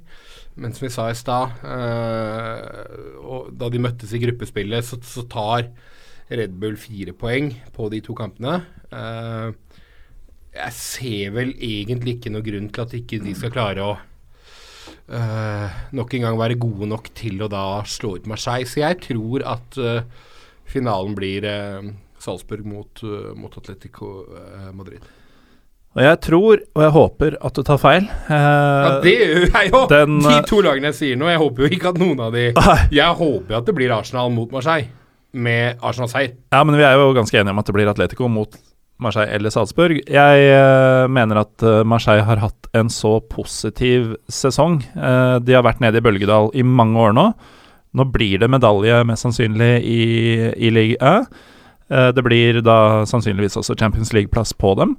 Men 0.54 0.74
som 0.74 0.84
vi 0.84 0.92
sa 0.92 1.08
i 1.08 1.16
stad, 1.16 1.54
eh, 1.64 3.48
da 3.56 3.68
de 3.72 3.80
møttes 3.80 4.12
i 4.12 4.20
gruppespillet, 4.20 4.84
så, 4.84 4.98
så 5.00 5.24
tar 5.30 5.70
Red 6.32 6.56
Bull 6.60 6.76
fire 6.80 7.14
poeng 7.16 7.52
på 7.72 7.88
de 7.92 8.02
to 8.04 8.16
kampene. 8.16 8.58
Eh, 8.92 9.78
jeg 10.52 10.76
ser 10.76 11.32
vel 11.38 11.54
egentlig 11.56 12.18
ikke 12.18 12.34
noe 12.34 12.44
grunn 12.44 12.68
til 12.68 12.84
at 12.84 12.96
ikke 12.98 13.22
de 13.24 13.32
skal 13.36 13.54
klare 13.54 13.86
å 13.86 13.94
eh, 15.16 15.80
nok 15.96 16.18
en 16.18 16.28
gang 16.28 16.40
være 16.40 16.60
gode 16.60 16.90
nok 16.90 17.08
til 17.16 17.40
å 17.40 17.48
da 17.52 17.64
slå 17.88 18.18
ut 18.18 18.28
Marseille. 18.28 18.68
Så 18.68 18.84
jeg 18.84 19.00
tror 19.08 19.46
at 19.48 19.80
finalen 20.68 21.16
blir 21.16 21.48
Salzburg 22.20 22.68
mot, 22.68 23.02
mot 23.40 23.56
Atletico 23.56 24.14
Madrid. 24.76 25.08
Og 25.92 26.00
jeg 26.00 26.18
tror, 26.24 26.60
og 26.72 26.82
jeg 26.86 26.92
håper, 26.94 27.34
at 27.44 27.58
du 27.58 27.62
tar 27.68 27.78
feil. 27.80 28.06
Eh, 28.08 28.32
Ja, 28.32 28.92
det 29.04 29.12
gjør 29.18 29.42
jeg 29.44 29.72
jo! 29.74 29.82
den, 29.90 30.18
de 30.24 30.34
eh, 30.38 30.44
to 30.48 30.60
lagene 30.64 30.88
jeg 30.88 30.96
sier 30.96 31.18
nå. 31.20 31.28
Jeg 31.28 31.40
håper 31.42 31.66
jo 31.66 31.70
ikke 31.76 31.92
at 31.92 32.00
noen 32.00 32.22
av 32.24 32.32
de 32.32 32.46
Jeg 33.00 33.18
håper 33.18 33.52
jo 33.52 33.58
at 33.60 33.68
det 33.68 33.74
blir 33.76 33.92
Arsenal 33.92 34.32
mot 34.32 34.52
Marseille, 34.54 34.88
med 35.32 35.80
Arsenal-seier. 35.84 36.32
Ja, 36.52 36.62
men 36.64 36.76
vi 36.80 36.84
er 36.88 36.96
jo 37.00 37.12
ganske 37.16 37.36
enige 37.40 37.52
om 37.52 37.60
at 37.60 37.68
det 37.68 37.76
blir 37.76 37.90
Atletico 37.92 38.28
mot 38.32 38.56
Marseille 39.02 39.32
eller 39.36 39.52
Salzburg. 39.52 40.00
Jeg 40.08 40.48
eh, 40.48 41.04
mener 41.12 41.42
at 41.44 41.64
eh, 41.66 41.82
Marseille 41.88 42.24
har 42.24 42.40
hatt 42.40 42.68
en 42.76 42.88
så 42.92 43.18
positiv 43.32 44.14
sesong. 44.32 44.80
Eh, 44.96 45.36
de 45.44 45.56
har 45.56 45.64
vært 45.66 45.80
nede 45.84 46.00
i 46.00 46.04
bølgedal 46.04 46.52
i 46.56 46.64
mange 46.64 47.00
år 47.04 47.16
nå. 47.16 47.26
Nå 47.92 48.06
blir 48.08 48.38
det 48.40 48.48
medalje, 48.48 49.02
mest 49.04 49.26
sannsynlig, 49.26 49.72
i, 49.84 50.02
i 50.56 50.70
Ligue 50.72 50.96
1. 51.04 51.26
Eh, 51.92 52.10
det 52.16 52.24
blir 52.24 52.62
da 52.64 53.02
sannsynligvis 53.08 53.58
også 53.60 53.76
Champions 53.76 54.14
League-plass 54.16 54.54
på 54.56 54.72
dem. 54.80 54.94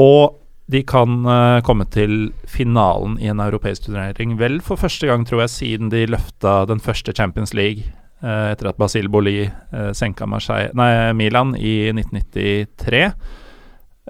Og 0.00 0.36
de 0.70 0.84
kan 0.86 1.20
uh, 1.26 1.58
komme 1.66 1.84
til 1.90 2.30
finalen 2.48 3.16
i 3.20 3.28
en 3.30 3.42
europeisk 3.42 3.88
turnering, 3.88 4.36
vel 4.38 4.60
for 4.64 4.78
første 4.80 5.08
gang, 5.10 5.26
tror 5.26 5.44
jeg, 5.44 5.54
siden 5.56 5.90
de 5.92 6.04
løfta 6.08 6.60
den 6.70 6.82
første 6.82 7.14
Champions 7.16 7.52
League 7.58 7.88
uh, 8.22 8.52
etter 8.52 8.70
at 8.70 8.78
Basile 8.78 9.10
Boli 9.10 9.42
uh, 9.48 9.90
senka 9.96 10.28
Marseille, 10.30 10.70
nei, 10.78 11.10
Milan 11.18 11.56
i 11.58 11.90
1993. 11.90 13.06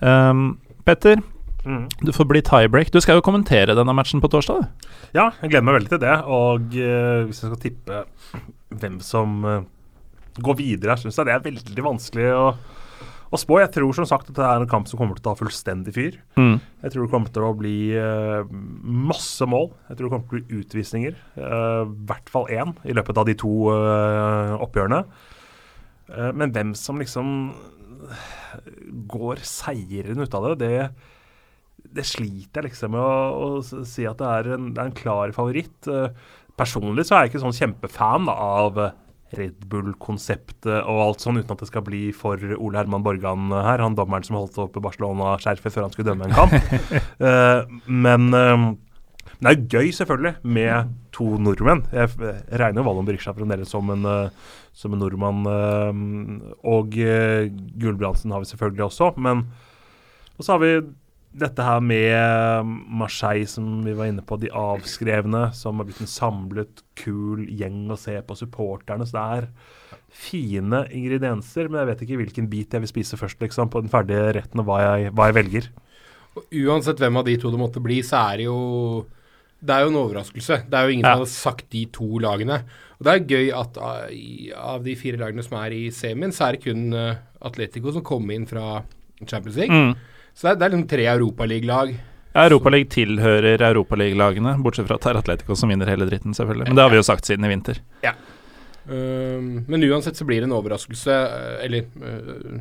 Um, 0.04 0.58
Petter, 0.84 1.24
Mm. 1.64 1.88
du 2.00 2.12
får 2.12 2.24
bli 2.24 2.40
tiebreak. 2.42 2.90
Du 2.92 3.00
skal 3.00 3.18
jo 3.18 3.24
kommentere 3.24 3.74
denne 3.76 3.92
matchen 3.92 4.20
på 4.22 4.30
torsdag. 4.32 4.62
du. 4.62 4.88
Ja, 5.12 5.30
jeg 5.42 5.52
gleder 5.52 5.66
meg 5.66 5.76
veldig 5.80 5.92
til 5.92 6.02
det. 6.02 6.16
Og 6.24 6.76
eh, 6.76 7.26
hvis 7.28 7.42
jeg 7.42 7.50
skal 7.50 7.60
tippe 7.60 8.02
hvem 8.80 9.00
som 9.04 9.44
eh, 9.44 9.66
går 10.40 10.56
videre 10.60 10.96
syns 10.96 11.18
jeg 11.18 11.28
det 11.28 11.34
er 11.34 11.44
veldig 11.44 11.84
vanskelig 11.84 12.28
å, 12.32 12.44
å 13.30 13.38
spå. 13.38 13.60
Jeg 13.62 13.70
tror 13.76 13.94
som 13.94 14.06
sagt 14.08 14.30
at 14.32 14.38
det 14.38 14.46
er 14.46 14.62
en 14.62 14.70
kamp 14.70 14.88
som 14.90 14.98
kommer 14.98 15.14
til 15.14 15.22
å 15.22 15.28
ta 15.30 15.38
fullstendig 15.38 15.92
fyr. 15.94 16.16
Jeg 16.82 16.92
tror 16.92 17.04
det 17.04 17.12
kommer 17.12 17.30
til 17.30 17.46
å 17.46 17.52
bli 17.58 17.74
uh, 17.94 18.42
masse 18.82 19.46
mål. 19.46 19.68
Jeg 19.88 19.98
tror 19.98 20.08
det 20.08 20.12
kommer 20.14 20.26
til 20.26 20.32
å 20.32 20.38
bli 20.40 20.58
utvisninger. 20.64 21.20
eh, 21.38 21.82
I 21.86 22.08
hvert 22.10 22.32
fall 22.32 22.50
én 22.50 22.74
i 22.84 22.96
løpet 22.96 23.20
av 23.22 23.28
de 23.28 23.36
to 23.38 23.52
uh, 23.70 24.56
oppgjørene. 24.58 25.04
Men 26.34 26.50
hvem 26.50 26.72
som 26.74 26.98
liksom 26.98 27.28
går 29.06 29.44
seirende 29.46 30.24
ut 30.26 30.32
av 30.34 30.48
det, 30.48 30.56
det, 30.64 31.90
det 32.00 32.04
sliter 32.08 32.64
jeg 32.64 32.72
liksom 32.72 32.96
med 32.96 33.04
å, 33.04 33.60
å 33.60 33.84
si 33.86 34.08
at 34.10 34.18
det 34.18 34.32
er 34.40 34.48
en, 34.56 34.72
det 34.74 34.82
er 34.82 34.90
en 34.90 34.96
klar 34.98 35.30
favoritt. 35.36 35.86
Personlig 36.58 37.06
så 37.06 37.14
er 37.14 37.28
jeg 37.28 37.30
ikke 37.30 37.44
sånn 37.44 37.54
kjempefan 37.60 38.26
da, 38.26 38.34
av 38.34 38.82
Red 39.38 39.64
Bull-konseptet 39.70 40.80
og 40.80 41.00
alt 41.04 41.24
sånn, 41.24 41.38
uten 41.40 41.54
at 41.54 41.62
det 41.62 41.70
skal 41.70 41.84
bli 41.86 42.08
for 42.16 42.40
Ole 42.56 42.80
Herman 42.80 43.04
Borgan 43.06 43.52
her, 43.54 43.82
han 43.82 43.96
dommeren 43.98 44.26
som 44.26 44.38
holdt 44.40 44.58
oppe 44.62 44.82
Barcelona-skjerfet 44.82 45.74
før 45.74 45.86
han 45.86 45.94
skulle 45.94 46.10
dømme 46.10 46.28
en 46.28 46.36
kamp. 46.36 46.54
uh, 47.22 47.62
men 48.06 48.30
uh, 48.34 48.66
det 49.40 49.52
er 49.52 49.64
gøy, 49.72 49.90
selvfølgelig, 49.96 50.34
med 50.42 50.90
to 51.16 51.38
nordmenn. 51.40 51.86
Jeg, 51.94 52.12
jeg 52.20 52.60
regner 52.60 52.84
Vallon 52.84 53.06
Berisha 53.08 53.32
fremdeles 53.36 53.70
som 53.72 53.88
en, 53.94 54.04
uh, 54.04 54.56
som 54.76 54.92
en 54.94 55.00
nordmann. 55.00 55.46
eh, 55.48 56.02
og 56.68 56.92
Gulbrandsen 57.80 58.34
har 58.34 58.42
vi 58.42 58.50
selvfølgelig 58.50 58.84
også. 58.90 59.14
Men 59.16 59.46
og 60.40 60.44
så 60.46 60.54
har 60.54 60.60
vi 60.62 60.76
dette 61.30 61.62
her 61.62 61.80
med 61.84 62.70
Marseille, 63.00 63.46
som 63.46 63.84
vi 63.86 63.92
var 63.94 64.08
inne 64.10 64.24
på. 64.26 64.38
De 64.42 64.50
avskrevne, 64.50 65.50
som 65.54 65.78
har 65.78 65.86
blitt 65.86 66.00
en 66.02 66.10
samlet, 66.10 66.82
kul 66.98 67.44
gjeng 67.46 67.84
å 67.92 67.98
se 68.00 68.16
på 68.26 68.36
supporterne. 68.38 69.06
Så 69.06 69.14
det 69.14 69.26
er 69.38 69.46
fine 70.10 70.82
ingredienser, 70.90 71.70
men 71.70 71.82
jeg 71.82 71.90
vet 71.92 72.02
ikke 72.06 72.18
hvilken 72.24 72.50
bit 72.50 72.74
jeg 72.74 72.82
vil 72.82 72.90
spise 72.90 73.18
først, 73.20 73.38
liksom, 73.44 73.70
på 73.70 73.84
den 73.84 73.92
ferdige 73.92 74.34
retten, 74.40 74.62
og 74.62 74.66
hva 74.66 74.80
jeg, 74.82 75.14
hva 75.14 75.30
jeg 75.30 75.38
velger. 75.38 75.70
Og 76.34 76.60
uansett 76.66 77.00
hvem 77.02 77.16
av 77.18 77.26
de 77.26 77.38
to 77.42 77.50
det 77.50 77.58
måtte 77.62 77.82
bli, 77.82 78.00
så 78.06 78.20
er 78.32 78.42
det 78.42 78.44
jo 78.50 79.06
Det 79.60 79.74
er 79.74 79.82
jo 79.84 79.90
en 79.90 79.96
overraskelse. 80.00 80.56
Det 80.70 80.76
er 80.78 80.86
jo 80.86 80.92
ingen 80.94 81.04
Ja. 81.04 81.10
som 81.12 81.20
hadde 81.20 81.30
sagt 81.36 81.66
de 81.70 81.84
to 81.92 82.18
lagene. 82.18 82.62
Og 82.98 83.04
det 83.04 83.12
er 83.12 83.26
gøy 83.28 83.50
at 83.52 83.76
uh, 83.76 84.08
av 84.56 84.82
de 84.82 84.94
fire 84.96 85.18
lagene 85.20 85.42
som 85.44 85.58
er 85.60 85.74
i 85.76 85.90
semien, 85.92 86.32
så 86.32 86.46
er 86.46 86.52
det 86.56 86.62
kun 86.64 86.94
uh, 86.94 87.16
Atletico 87.44 87.92
som 87.92 88.00
kom 88.02 88.30
inn 88.30 88.46
fra 88.48 88.82
Champions 89.26 89.58
League. 89.60 89.68
Mm. 89.68 89.94
Så 90.34 90.46
det 90.46 90.52
er, 90.52 90.58
det 90.60 90.66
er 90.66 90.74
liksom 90.74 90.88
tre 90.90 91.06
europaligalag. 91.12 91.94
Europaligaen 92.40 92.90
tilhører 92.94 93.62
Europaligalagene, 93.66 94.54
bortsett 94.62 94.86
fra 94.86 95.00
at 95.00 95.06
det 95.06 95.12
er 95.12 95.18
Atletico 95.18 95.56
som 95.58 95.72
vinner 95.72 95.90
hele 95.90 96.06
dritten, 96.06 96.36
selvfølgelig. 96.36 96.68
Men 96.70 96.78
det 96.78 96.84
har 96.84 96.92
vi 96.92 97.00
jo 97.00 97.06
sagt 97.06 97.26
siden 97.26 97.46
i 97.46 97.50
vinter. 97.50 97.80
Um, 98.90 99.64
men 99.68 99.84
uansett 99.86 100.16
så 100.18 100.24
blir 100.26 100.40
det 100.40 100.48
en 100.48 100.56
overraskelse, 100.56 101.14
uh, 101.14 101.64
eller 101.64 101.84
uh, 102.00 102.60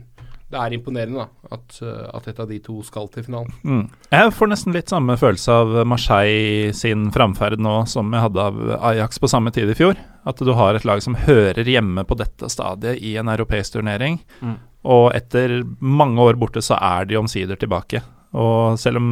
Det 0.49 0.57
er 0.57 0.73
imponerende 0.73 1.21
da 1.21 1.55
at, 1.55 1.75
uh, 1.85 2.07
at 2.17 2.29
et 2.31 2.39
av 2.41 2.49
de 2.49 2.57
to 2.63 2.79
skal 2.85 3.09
til 3.13 3.25
finalen. 3.27 3.51
Mm. 3.61 3.83
Jeg 4.09 4.31
får 4.33 4.49
nesten 4.49 4.73
litt 4.73 4.89
samme 4.89 5.17
følelse 5.19 5.57
av 5.61 5.75
Marseille 5.89 6.73
sin 6.77 7.09
framferd 7.13 7.61
nå 7.61 7.75
som 7.89 8.09
jeg 8.15 8.25
hadde 8.25 8.47
av 8.49 8.57
Ajax 8.91 9.21
på 9.21 9.29
samme 9.29 9.53
tid 9.55 9.69
i 9.69 9.77
fjor. 9.77 9.99
At 10.29 10.41
du 10.41 10.51
har 10.57 10.75
et 10.75 10.87
lag 10.89 11.03
som 11.05 11.17
hører 11.17 11.69
hjemme 11.69 12.05
på 12.05 12.17
dette 12.17 12.49
stadiet 12.49 12.97
i 13.05 13.15
en 13.21 13.29
europeisk 13.29 13.77
turnering. 13.77 14.19
Mm. 14.41 14.57
Og 14.89 15.11
etter 15.13 15.59
mange 15.79 16.23
år 16.23 16.39
borte 16.39 16.63
så 16.65 16.79
er 16.79 17.05
de 17.09 17.19
omsider 17.19 17.59
tilbake. 17.59 18.01
Og 18.33 18.77
selv 18.79 19.01
om 19.01 19.09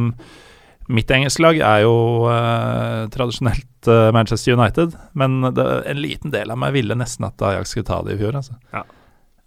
mitt 0.88 1.10
engelske 1.12 1.42
lag 1.44 1.58
er 1.60 1.82
jo 1.84 1.96
eh, 2.32 3.02
tradisjonelt 3.12 3.90
eh, 3.92 4.06
Manchester 4.16 4.56
United, 4.56 4.94
men 5.12 5.42
det, 5.52 5.66
en 5.90 6.00
liten 6.00 6.32
del 6.32 6.50
av 6.50 6.60
meg 6.60 6.72
ville 6.78 6.96
nesten 6.96 7.28
at 7.28 7.44
Ajax 7.44 7.74
skulle 7.74 7.88
ta 7.90 8.00
det 8.06 8.16
i 8.16 8.22
fjor. 8.22 8.38
Altså. 8.40 8.56
Ja. 8.72 8.86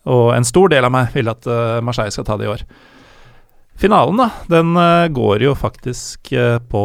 Og 0.09 0.31
en 0.33 0.47
stor 0.47 0.71
del 0.71 0.87
av 0.87 0.93
meg 0.93 1.11
vil 1.13 1.29
at 1.29 1.45
eh, 1.49 1.81
Marseille 1.85 2.13
skal 2.13 2.25
ta 2.25 2.37
det 2.39 2.47
i 2.47 2.53
år. 2.55 2.63
Finalen, 3.81 4.17
da, 4.21 4.29
den 4.49 4.73
eh, 4.77 5.11
går 5.13 5.45
jo 5.45 5.53
faktisk 5.57 6.33
eh, 6.33 6.57
på 6.71 6.81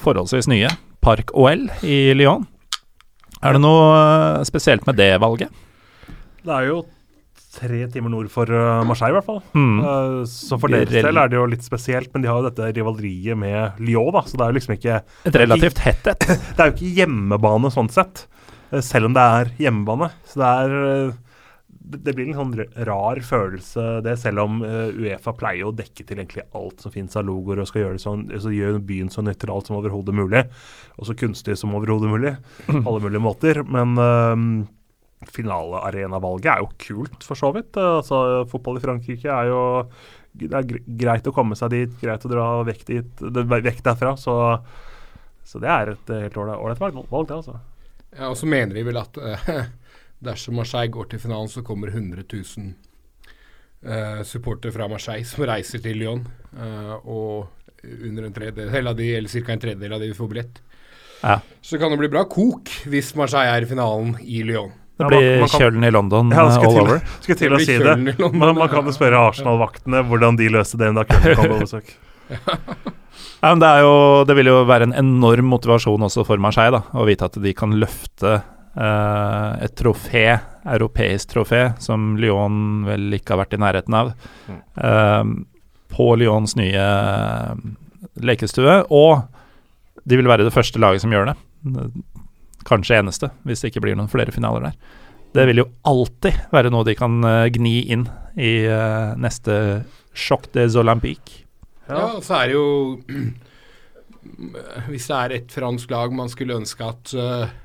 forholdsvis 0.00 0.48
nye 0.52 0.72
Park 1.04 1.34
OL 1.36 1.68
i 1.84 2.14
Lyon. 2.16 2.46
Er 3.42 3.56
det 3.56 3.62
noe 3.64 4.42
spesielt 4.46 4.86
med 4.86 5.00
det 5.00 5.12
valget? 5.20 5.52
Det 6.42 6.52
er 6.52 6.68
jo 6.68 6.82
tre 7.52 7.80
timer 7.92 8.12
nord 8.12 8.28
for 8.32 8.48
Marseille, 8.86 9.12
i 9.12 9.16
hvert 9.18 9.26
fall. 9.26 9.40
Mm. 9.52 10.22
Så 10.30 10.56
for 10.62 10.72
deres 10.72 10.88
selv 10.88 11.10
del 11.10 11.18
er 11.20 11.30
det 11.30 11.36
jo 11.36 11.48
litt 11.50 11.66
spesielt, 11.66 12.08
men 12.14 12.22
de 12.22 12.30
har 12.30 12.38
jo 12.38 12.46
dette 12.46 12.70
rivaleriet 12.78 13.36
med 13.38 13.82
Lyon, 13.82 14.12
da. 14.14 14.22
Så 14.24 14.38
det 14.38 14.46
er 14.46 14.54
jo 14.54 14.56
liksom 14.56 14.76
ikke 14.76 15.00
Et 15.28 15.38
relativt 15.42 15.82
hett 15.84 16.08
et. 16.14 16.28
Det 16.54 16.62
er 16.62 16.70
jo 16.70 16.76
ikke 16.76 16.94
hjemmebane 17.02 17.72
sånn 17.74 17.90
sett, 17.92 18.24
selv 18.78 19.10
om 19.10 19.18
det 19.18 19.26
er 19.42 19.52
hjemmebane. 19.66 20.08
Så 20.30 20.40
det 20.40 20.52
er, 20.62 20.78
det, 21.82 22.12
blir 22.14 22.28
en 22.30 22.38
sånn 22.38 22.52
rar 22.86 23.20
følelse, 23.26 23.84
det, 24.06 24.14
selv 24.22 24.44
om 24.44 24.60
eh, 24.66 24.92
Uefa 24.94 25.34
pleier 25.36 25.68
å 25.68 25.74
dekke 25.76 26.04
til 26.06 26.20
egentlig 26.20 26.44
alt 26.56 26.84
som 26.84 26.94
finnes 26.94 27.16
av 27.18 27.26
logoer, 27.26 27.62
og 27.62 27.68
skal 27.70 27.84
gjøre 27.84 27.98
det 27.98 28.04
sånn, 28.04 28.22
så 28.42 28.52
gjør 28.54 28.78
byen 28.86 29.10
så 29.12 29.24
nøytralt 29.26 29.68
som 29.68 29.78
overhodet 29.80 30.14
mulig, 30.16 30.44
og 30.96 31.08
så 31.08 31.16
kunstig 31.18 31.56
som 31.60 31.74
overhodet 31.78 32.12
mulig, 32.12 32.36
på 32.68 32.78
alle 32.86 33.02
mulige 33.04 33.24
måter. 33.24 33.62
Men 33.66 33.96
uh, 33.98 34.68
finalearenavalget 35.32 36.50
er 36.54 36.62
jo 36.64 36.70
kult, 36.86 37.26
for 37.26 37.38
så 37.38 37.52
vidt. 37.56 37.76
Eh, 37.76 37.98
altså, 38.00 38.22
fotball 38.52 38.80
i 38.80 38.84
Frankrike 38.86 39.30
er 39.32 39.50
jo 39.52 39.62
det 40.32 40.48
er 40.56 40.64
greit 40.96 41.26
å 41.28 41.34
komme 41.36 41.58
seg 41.58 41.74
dit, 41.74 41.92
greit 42.00 42.22
å 42.24 42.30
dra 42.30 42.46
vekk, 42.64 42.86
dit, 42.88 43.20
det- 43.36 43.44
vekk 43.50 43.82
derfra. 43.84 44.14
Så, 44.16 44.34
så 45.44 45.60
det 45.60 45.68
er 45.68 45.92
et 45.92 46.12
helt 46.22 46.38
ålreit 46.40 46.80
valg, 46.80 47.28
det, 47.28 47.36
altså. 47.42 47.58
Ja, 48.12 48.28
og 48.30 48.36
så 48.40 48.48
mener 48.48 48.76
de 48.76 48.84
vel 48.84 48.98
at 49.00 49.16
eh, 49.20 49.44
dersom 50.22 50.54
Marseille 50.60 50.90
går 50.94 51.08
til 51.10 51.18
finalen, 51.22 51.48
så 51.50 51.62
kommer 51.66 51.88
100 51.92 52.22
000 52.32 52.74
eh, 53.86 54.22
supportere 54.26 54.72
fra 54.74 54.88
Marseille 54.90 55.26
som 55.26 55.44
reiser 55.48 55.82
til 55.82 55.98
Lyon. 56.02 56.26
eh, 56.56 56.94
og 57.04 57.48
under 58.06 58.28
en 58.28 58.32
tredjedel 58.36 58.86
av 58.86 58.94
de, 58.96 59.08
eller 59.16 59.28
ca. 59.28 59.52
en 59.52 59.58
tredjedel 59.64 59.92
av 59.96 60.00
de 60.00 60.06
vil 60.12 60.14
få 60.18 60.28
billett. 60.30 60.60
Ja. 61.22 61.40
Så 61.62 61.78
kan 61.78 61.90
det 61.90 61.98
bli 61.98 62.08
bra 62.10 62.24
kok 62.30 62.70
hvis 62.90 63.12
Marseille 63.18 63.50
er 63.56 63.62
i 63.66 63.70
finalen 63.70 64.16
i 64.22 64.42
Lyon. 64.46 64.70
Det 64.98 65.02
Ja, 65.02 65.08
blir 65.08 65.30
man- 65.30 65.40
man 65.40 65.48
kan- 65.48 65.60
Kjølen 65.60 65.84
i 65.84 65.90
London 65.90 66.30
Ja, 66.30 66.36
eh, 66.36 66.54
all 66.58 66.60
til, 66.60 66.80
over. 66.82 66.98
skulle 67.20 67.38
til 67.38 67.52
å 67.52 67.58
si 67.58 67.78
det. 67.78 68.18
London, 68.18 68.38
Man, 68.38 68.54
man 68.54 68.68
kan 68.68 68.84
ja. 68.84 68.90
jo 68.90 68.92
spørre 68.92 69.18
Arsenal-vaktene 69.30 70.04
hvordan 70.06 70.36
de 70.36 70.48
løste 70.48 70.78
det 70.78 70.94
da 70.94 71.02
Köln 71.04 71.34
kom 71.34 71.48
på 71.58 71.60
besøk. 71.66 71.94
Ja, 73.42 73.50
men 73.56 73.58
det, 73.58 73.66
er 73.66 73.80
jo, 73.82 74.24
det 74.24 74.36
vil 74.36 74.46
jo 74.46 74.64
være 74.64 74.82
en 74.86 74.92
enorm 74.94 75.48
motivasjon 75.50 75.98
også 76.06 76.22
for 76.24 76.36
Marseille, 76.38 76.70
da, 76.70 76.82
å 76.94 77.04
vite 77.04 77.24
at 77.26 77.32
de 77.42 77.52
kan 77.52 77.72
løfte 77.74 78.36
et 78.72 79.74
trofé, 79.76 80.38
europeisk 80.64 81.34
trofé, 81.34 81.64
som 81.82 82.14
Lyon 82.16 82.86
vel 82.86 83.18
ikke 83.18 83.34
har 83.34 83.42
vært 83.42 83.56
i 83.56 83.60
nærheten 83.60 83.96
av, 83.98 84.12
eh, 84.48 85.24
på 85.92 86.08
Lyons 86.16 86.56
nye 86.56 86.86
eh, 86.86 87.52
lekestue. 88.24 88.78
Og 88.90 89.22
de 90.08 90.18
vil 90.18 90.30
være 90.30 90.46
det 90.46 90.54
første 90.54 90.80
laget 90.82 91.04
som 91.04 91.12
gjør 91.12 91.32
det. 91.32 91.36
Kanskje 92.68 93.00
eneste, 93.02 93.30
hvis 93.46 93.62
det 93.62 93.72
ikke 93.72 93.84
blir 93.86 93.98
noen 93.98 94.10
flere 94.10 94.34
finaler 94.34 94.70
der. 94.70 94.98
Det 95.32 95.46
vil 95.48 95.62
jo 95.62 95.70
alltid 95.88 96.52
være 96.52 96.72
noe 96.72 96.86
de 96.86 96.96
kan 96.96 97.22
eh, 97.24 97.48
gni 97.54 97.78
inn 97.94 98.04
i 98.36 98.52
eh, 98.68 99.14
neste 99.20 99.54
Choc 100.12 100.50
des 100.52 100.76
Olympiques. 100.76 101.40
Ja, 101.88 102.20
så 102.22 102.36
er 102.38 102.50
det 102.50 102.54
jo 102.54 102.66
Hvis 104.92 105.08
det 105.10 105.16
er 105.16 105.32
et 105.34 105.50
fransk 105.52 105.90
lag 105.90 106.12
man 106.14 106.30
skulle 106.30 106.54
ønske 106.60 106.86
at 106.86 107.14
eh, 107.18 107.42
eh, 107.42 107.56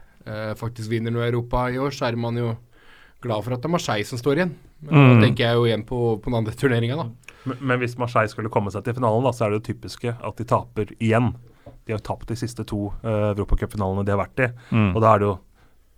faktisk 0.59 0.91
vinner 0.91 1.13
noe 1.13 1.23
i 1.23 1.31
Europa 1.31 1.67
i 1.71 1.77
år, 1.79 1.93
så 1.95 2.09
er 2.09 2.17
man 2.19 2.35
jo 2.39 2.49
glad 3.23 3.45
for 3.45 3.55
at 3.55 3.63
det 3.63 3.69
er 3.69 3.73
Marseille 3.73 4.07
som 4.07 4.19
står 4.19 4.41
igjen. 4.41 4.55
Men 4.79 4.93
Mm. 4.93 5.07
Da 5.09 5.25
tenker 5.25 5.43
jeg 5.43 5.57
jo 5.57 5.65
igjen 5.65 5.83
på, 5.87 5.99
på 6.21 6.29
den 6.29 6.37
andre 6.37 6.53
turneringa, 6.53 6.95
da. 6.99 7.33
Men, 7.49 7.57
men 7.61 7.79
hvis 7.81 7.97
Marseille 7.97 8.29
skulle 8.29 8.51
komme 8.53 8.71
seg 8.73 8.83
til 8.85 8.97
finalen, 8.97 9.25
da, 9.25 9.33
så 9.33 9.45
er 9.45 9.53
det 9.53 9.61
jo 9.61 9.73
typiske 9.73 10.13
at 10.13 10.37
de 10.37 10.45
taper 10.45 10.91
igjen. 10.99 11.31
De 11.65 11.93
har 11.93 12.01
jo 12.01 12.05
tapt 12.09 12.29
de 12.29 12.37
siste 12.37 12.65
to 12.67 12.91
uh, 13.01 13.31
europacupfinalene 13.31 14.05
de 14.05 14.13
har 14.13 14.21
vært 14.21 14.43
i. 14.43 14.49
Mm. 14.69 14.91
Og 14.93 15.01
da 15.01 15.13
er 15.13 15.23
det 15.23 15.29
jo 15.29 15.35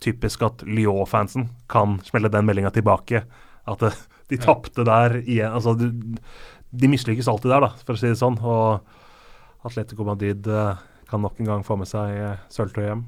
typisk 0.00 0.46
at 0.46 0.64
Lyon-fansen 0.64 1.50
kan 1.68 1.98
smelle 2.06 2.30
den 2.32 2.46
meldinga 2.48 2.72
tilbake. 2.72 3.24
At 3.68 3.82
eh, 3.84 3.98
de 4.32 4.38
tapte 4.40 4.86
der 4.86 5.18
igjen. 5.20 5.52
Altså, 5.52 5.74
de, 5.76 5.90
de 6.70 6.88
mislykkes 6.88 7.28
alltid 7.28 7.52
der, 7.52 7.66
da, 7.66 7.72
for 7.84 7.98
å 7.98 8.00
si 8.00 8.08
det 8.08 8.20
sånn. 8.22 8.38
Og 8.40 9.66
Atletico 9.68 10.06
Madrid 10.08 10.46
uh, 10.48 10.78
kan 11.10 11.20
nok 11.20 11.42
en 11.42 11.52
gang 11.52 11.66
få 11.66 11.76
med 11.76 11.90
seg 11.90 12.16
uh, 12.16 12.38
sølvtøy 12.54 12.86
hjem. 12.86 13.04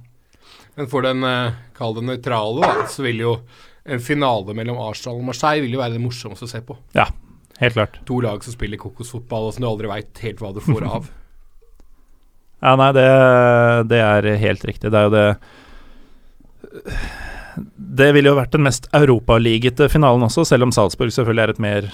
Men 0.78 0.88
for 0.88 1.04
den, 1.04 1.24
uh, 1.24 1.58
kall 1.76 1.96
det 1.98 2.06
nøytrale, 2.08 2.64
da, 2.64 2.86
så 2.90 3.04
vil 3.04 3.20
jo 3.22 3.34
en 3.82 4.00
finale 4.02 4.54
mellom 4.54 4.78
Arsenal 4.80 5.18
og 5.18 5.26
Marseille 5.32 5.64
vil 5.64 5.74
jo 5.76 5.82
være 5.82 5.96
det 5.96 6.04
morsomste 6.04 6.46
å 6.46 6.50
se 6.50 6.62
på. 6.64 6.76
Ja, 6.96 7.08
helt 7.58 7.76
klart. 7.76 7.98
To 8.08 8.20
lag 8.24 8.44
som 8.44 8.54
spiller 8.54 8.80
kokosfotball, 8.80 9.48
og 9.48 9.56
som 9.56 9.64
du 9.64 9.68
aldri 9.70 9.90
veit 9.90 10.22
helt 10.24 10.42
hva 10.42 10.52
du 10.54 10.62
får 10.64 10.86
av. 10.96 11.10
Ja, 12.62 12.76
nei, 12.78 12.92
det, 12.94 13.08
det 13.90 14.00
er 14.06 14.30
helt 14.38 14.64
riktig. 14.68 14.92
Det 14.94 14.98
er 15.00 15.08
jo 15.08 15.14
det 15.16 15.26
Det 17.74 18.12
ville 18.14 18.30
jo 18.30 18.38
vært 18.38 18.54
den 18.54 18.62
mest 18.64 18.86
europaligete 18.94 19.90
finalen 19.92 20.28
også, 20.28 20.46
selv 20.48 20.68
om 20.68 20.74
Salzburg 20.74 21.10
selvfølgelig 21.12 21.42
er 21.42 21.54
et 21.56 21.64
mer 21.66 21.90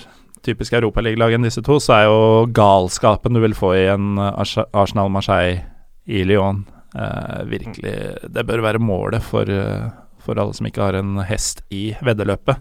typisk 0.46 0.76
europaligalag 0.78 1.34
enn 1.34 1.46
disse 1.46 1.64
to, 1.66 1.80
så 1.82 1.96
er 1.96 2.05
jo 2.07 2.20
galskapen 2.55 3.34
du 3.34 3.40
vil 3.42 3.57
få 3.59 3.72
i 3.74 3.86
en 3.90 4.20
Arsenal-Marseille 4.20 5.64
i 6.07 6.22
Lyon, 6.28 6.62
eh, 6.68 6.77
virkelig 6.95 7.93
Det 8.32 8.47
bør 8.49 8.62
være 8.64 8.78
målet 8.80 9.22
for, 9.22 9.49
eh, 9.51 9.91
for 10.24 10.39
alle 10.41 10.55
som 10.57 10.66
ikke 10.66 10.82
har 10.82 10.95
en 10.99 11.18
hest 11.28 11.62
i 11.70 11.91
veddeløpet. 12.05 12.57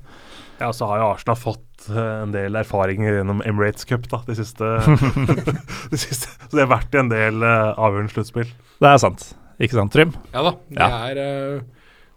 Ja, 0.59 0.71
så 0.73 0.87
har 0.89 0.97
jo 1.03 1.09
Arsenal 1.13 1.37
fått 1.37 1.87
eh, 1.91 2.23
en 2.23 2.31
del 2.33 2.55
erfaringer 2.57 3.19
gjennom 3.19 3.43
Emirates 3.45 3.85
Cup 3.85 4.07
da, 4.09 4.23
de 4.25 4.35
siste, 4.39 4.63
de 5.93 5.97
siste 6.01 6.31
Så 6.49 6.55
det 6.57 6.63
har 6.65 6.71
vært 6.73 6.95
en 6.97 7.11
del 7.13 7.43
uh, 7.45 7.75
avgjørende 7.77 8.13
sluttspill. 8.15 8.49
Det 8.81 8.89
er 8.89 8.97
sant. 9.03 9.27
Ikke 9.61 9.77
sant, 9.77 9.93
Trym? 9.93 10.11
Ja 10.33 10.43
da. 10.49 10.55
Det 10.69 10.81
Ja. 10.81 10.89
er, 11.11 11.21
eh, 11.21 11.61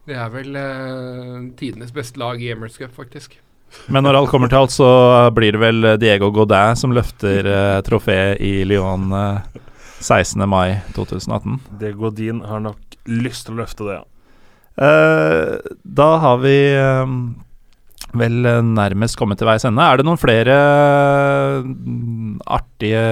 det 0.08 0.16
er 0.16 0.32
vel 0.32 0.56
uh, 0.56 1.36
tidenes 1.60 1.92
beste 1.92 2.18
lag 2.20 2.40
i 2.42 2.50
Emirates 2.52 2.78
Cup, 2.80 2.92
faktisk. 2.96 3.36
Men 3.86 4.02
når 4.02 4.16
alt 4.18 4.30
kommer 4.32 4.48
til 4.50 4.58
alt, 4.58 4.72
så 4.74 4.88
blir 5.36 5.52
det 5.54 5.60
vel 5.62 5.86
Diego 6.02 6.32
Godin 6.34 6.74
som 6.76 6.90
løfter 6.96 7.46
uh, 7.46 7.80
trofeet 7.86 8.40
i 8.42 8.64
Lyon 8.66 9.12
eh, 9.14 9.60
16. 10.00 10.48
mai 10.48 10.80
2018. 10.96 11.60
Det 11.80 11.92
Godin 12.00 12.40
har 12.48 12.64
nok 12.64 12.98
lyst 13.10 13.46
til 13.46 13.56
å 13.56 13.62
løfte 13.62 13.86
det, 13.86 14.00
ja. 14.00 14.04
Eh, 14.80 15.72
da 15.84 16.08
har 16.22 16.38
vi 16.40 16.56
eh, 16.72 17.06
vel 18.16 18.46
eh, 18.48 18.60
nærmest 18.64 19.18
kommet 19.20 19.38
til 19.40 19.48
veis 19.50 19.66
ende. 19.68 19.84
Er 19.84 20.00
det 20.00 20.06
noen 20.08 20.20
flere 20.20 20.56
mm, 21.66 22.40
artige 22.48 23.02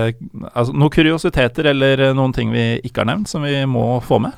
Altså 0.53 0.73
noen 0.73 0.93
kuriositeter 0.95 1.69
eller 1.75 2.09
eh, 2.09 2.15
noen 2.17 2.33
ting 2.37 2.49
vi 2.55 2.81
ikke 2.81 3.03
har 3.03 3.11
nevnt, 3.13 3.29
som 3.31 3.45
vi 3.45 3.59
må 3.69 4.01
få 4.05 4.21
med? 4.25 4.33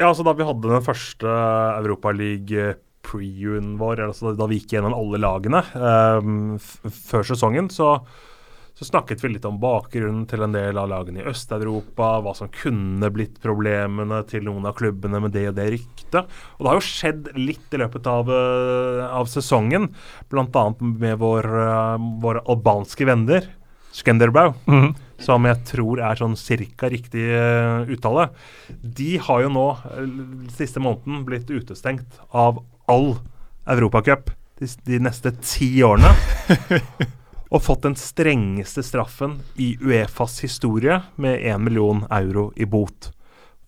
Ja, 0.00 0.08
altså 0.08 0.24
Da 0.24 0.32
vi 0.36 0.46
hadde 0.48 0.72
den 0.72 0.86
første 0.86 1.28
Europaliga-previewen 1.82 3.74
vår, 3.80 4.06
altså 4.08 4.32
da 4.38 4.48
vi 4.48 4.56
gikk 4.60 4.78
gjennom 4.78 4.96
alle 4.96 5.20
lagene 5.20 5.60
f 6.56 6.68
før 7.10 7.22
sesongen, 7.28 7.68
så, 7.72 7.98
så 8.80 8.86
snakket 8.88 9.20
vi 9.20 9.34
litt 9.34 9.44
om 9.44 9.58
bakgrunnen 9.60 10.22
til 10.24 10.40
en 10.40 10.54
del 10.56 10.78
av 10.80 10.86
lagene 10.88 11.20
i 11.20 11.26
Øst-Europa, 11.28 12.14
hva 12.24 12.32
som 12.32 12.48
kunne 12.48 13.10
blitt 13.12 13.36
problemene 13.42 14.22
til 14.30 14.46
noen 14.46 14.64
av 14.70 14.78
klubbene 14.78 15.20
med 15.20 15.34
det 15.36 15.50
og 15.50 15.58
det 15.58 15.66
ryktet. 15.74 16.30
Og 16.56 16.64
det 16.64 16.70
har 16.70 16.78
jo 16.78 16.86
skjedd 16.86 17.28
litt 17.36 17.76
i 17.76 17.82
løpet 17.82 18.08
av, 18.08 18.32
eh, 18.32 19.02
av 19.04 19.28
sesongen, 19.28 19.90
bl.a. 20.32 20.64
med 20.80 21.20
vår, 21.20 21.50
eh, 21.66 22.08
våre 22.24 22.40
albanske 22.48 23.04
venner, 23.04 23.52
Skenderbau 23.92 24.54
som 25.20 25.44
jeg 25.44 25.60
tror 25.68 26.00
er 26.00 26.16
sånn 26.16 26.38
cirka 26.38 26.88
riktig 26.88 27.26
eh, 27.36 27.90
uttale, 27.92 28.30
de 28.80 29.18
har 29.20 29.44
jo 29.44 29.52
nå 29.52 29.66
siste 30.56 30.80
måneden 30.80 31.24
blitt 31.28 31.50
utestengt 31.50 32.20
av 32.30 32.62
all 32.88 33.18
Europacup 33.68 34.32
de, 34.60 34.70
de 34.88 35.02
neste 35.04 35.34
ti 35.44 35.74
årene. 35.84 36.14
og 37.50 37.64
fått 37.66 37.82
den 37.86 37.96
strengeste 37.98 38.84
straffen 38.86 39.40
i 39.58 39.72
Uefas 39.82 40.38
historie 40.44 41.00
med 41.20 41.42
1 41.42 41.62
million 41.66 42.04
euro 42.10 42.50
i 42.56 42.66
bot 42.66 43.10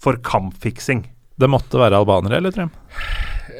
for 0.02 0.18
kampfiksing. 0.22 1.04
Det 1.38 1.48
måtte 1.50 1.80
være 1.80 1.98
albanere, 1.98 2.38
eller, 2.38 2.54
Trym? 2.54 2.70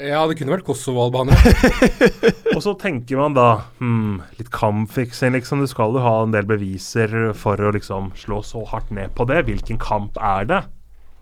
Ja, 0.03 0.23
det 0.27 0.37
kunne 0.39 0.55
vært 0.55 0.67
Kosovo-albanere. 0.67 1.53
Og 2.55 2.63
så 2.65 2.75
tenker 2.79 3.19
man 3.19 3.35
da 3.37 3.49
hmm, 3.81 4.21
litt 4.39 4.51
kampfiksing, 4.55 5.35
liksom. 5.37 5.63
Du 5.63 5.71
skal 5.71 5.95
jo 5.95 6.03
ha 6.05 6.15
en 6.23 6.35
del 6.35 6.47
beviser 6.49 7.33
for 7.39 7.59
å 7.59 7.73
liksom 7.75 8.13
slå 8.19 8.41
så 8.47 8.63
hardt 8.71 8.93
ned 8.95 9.15
på 9.19 9.27
det. 9.31 9.43
Hvilken 9.49 9.81
kamp 9.83 10.19
er 10.23 10.47
det? 10.51 10.63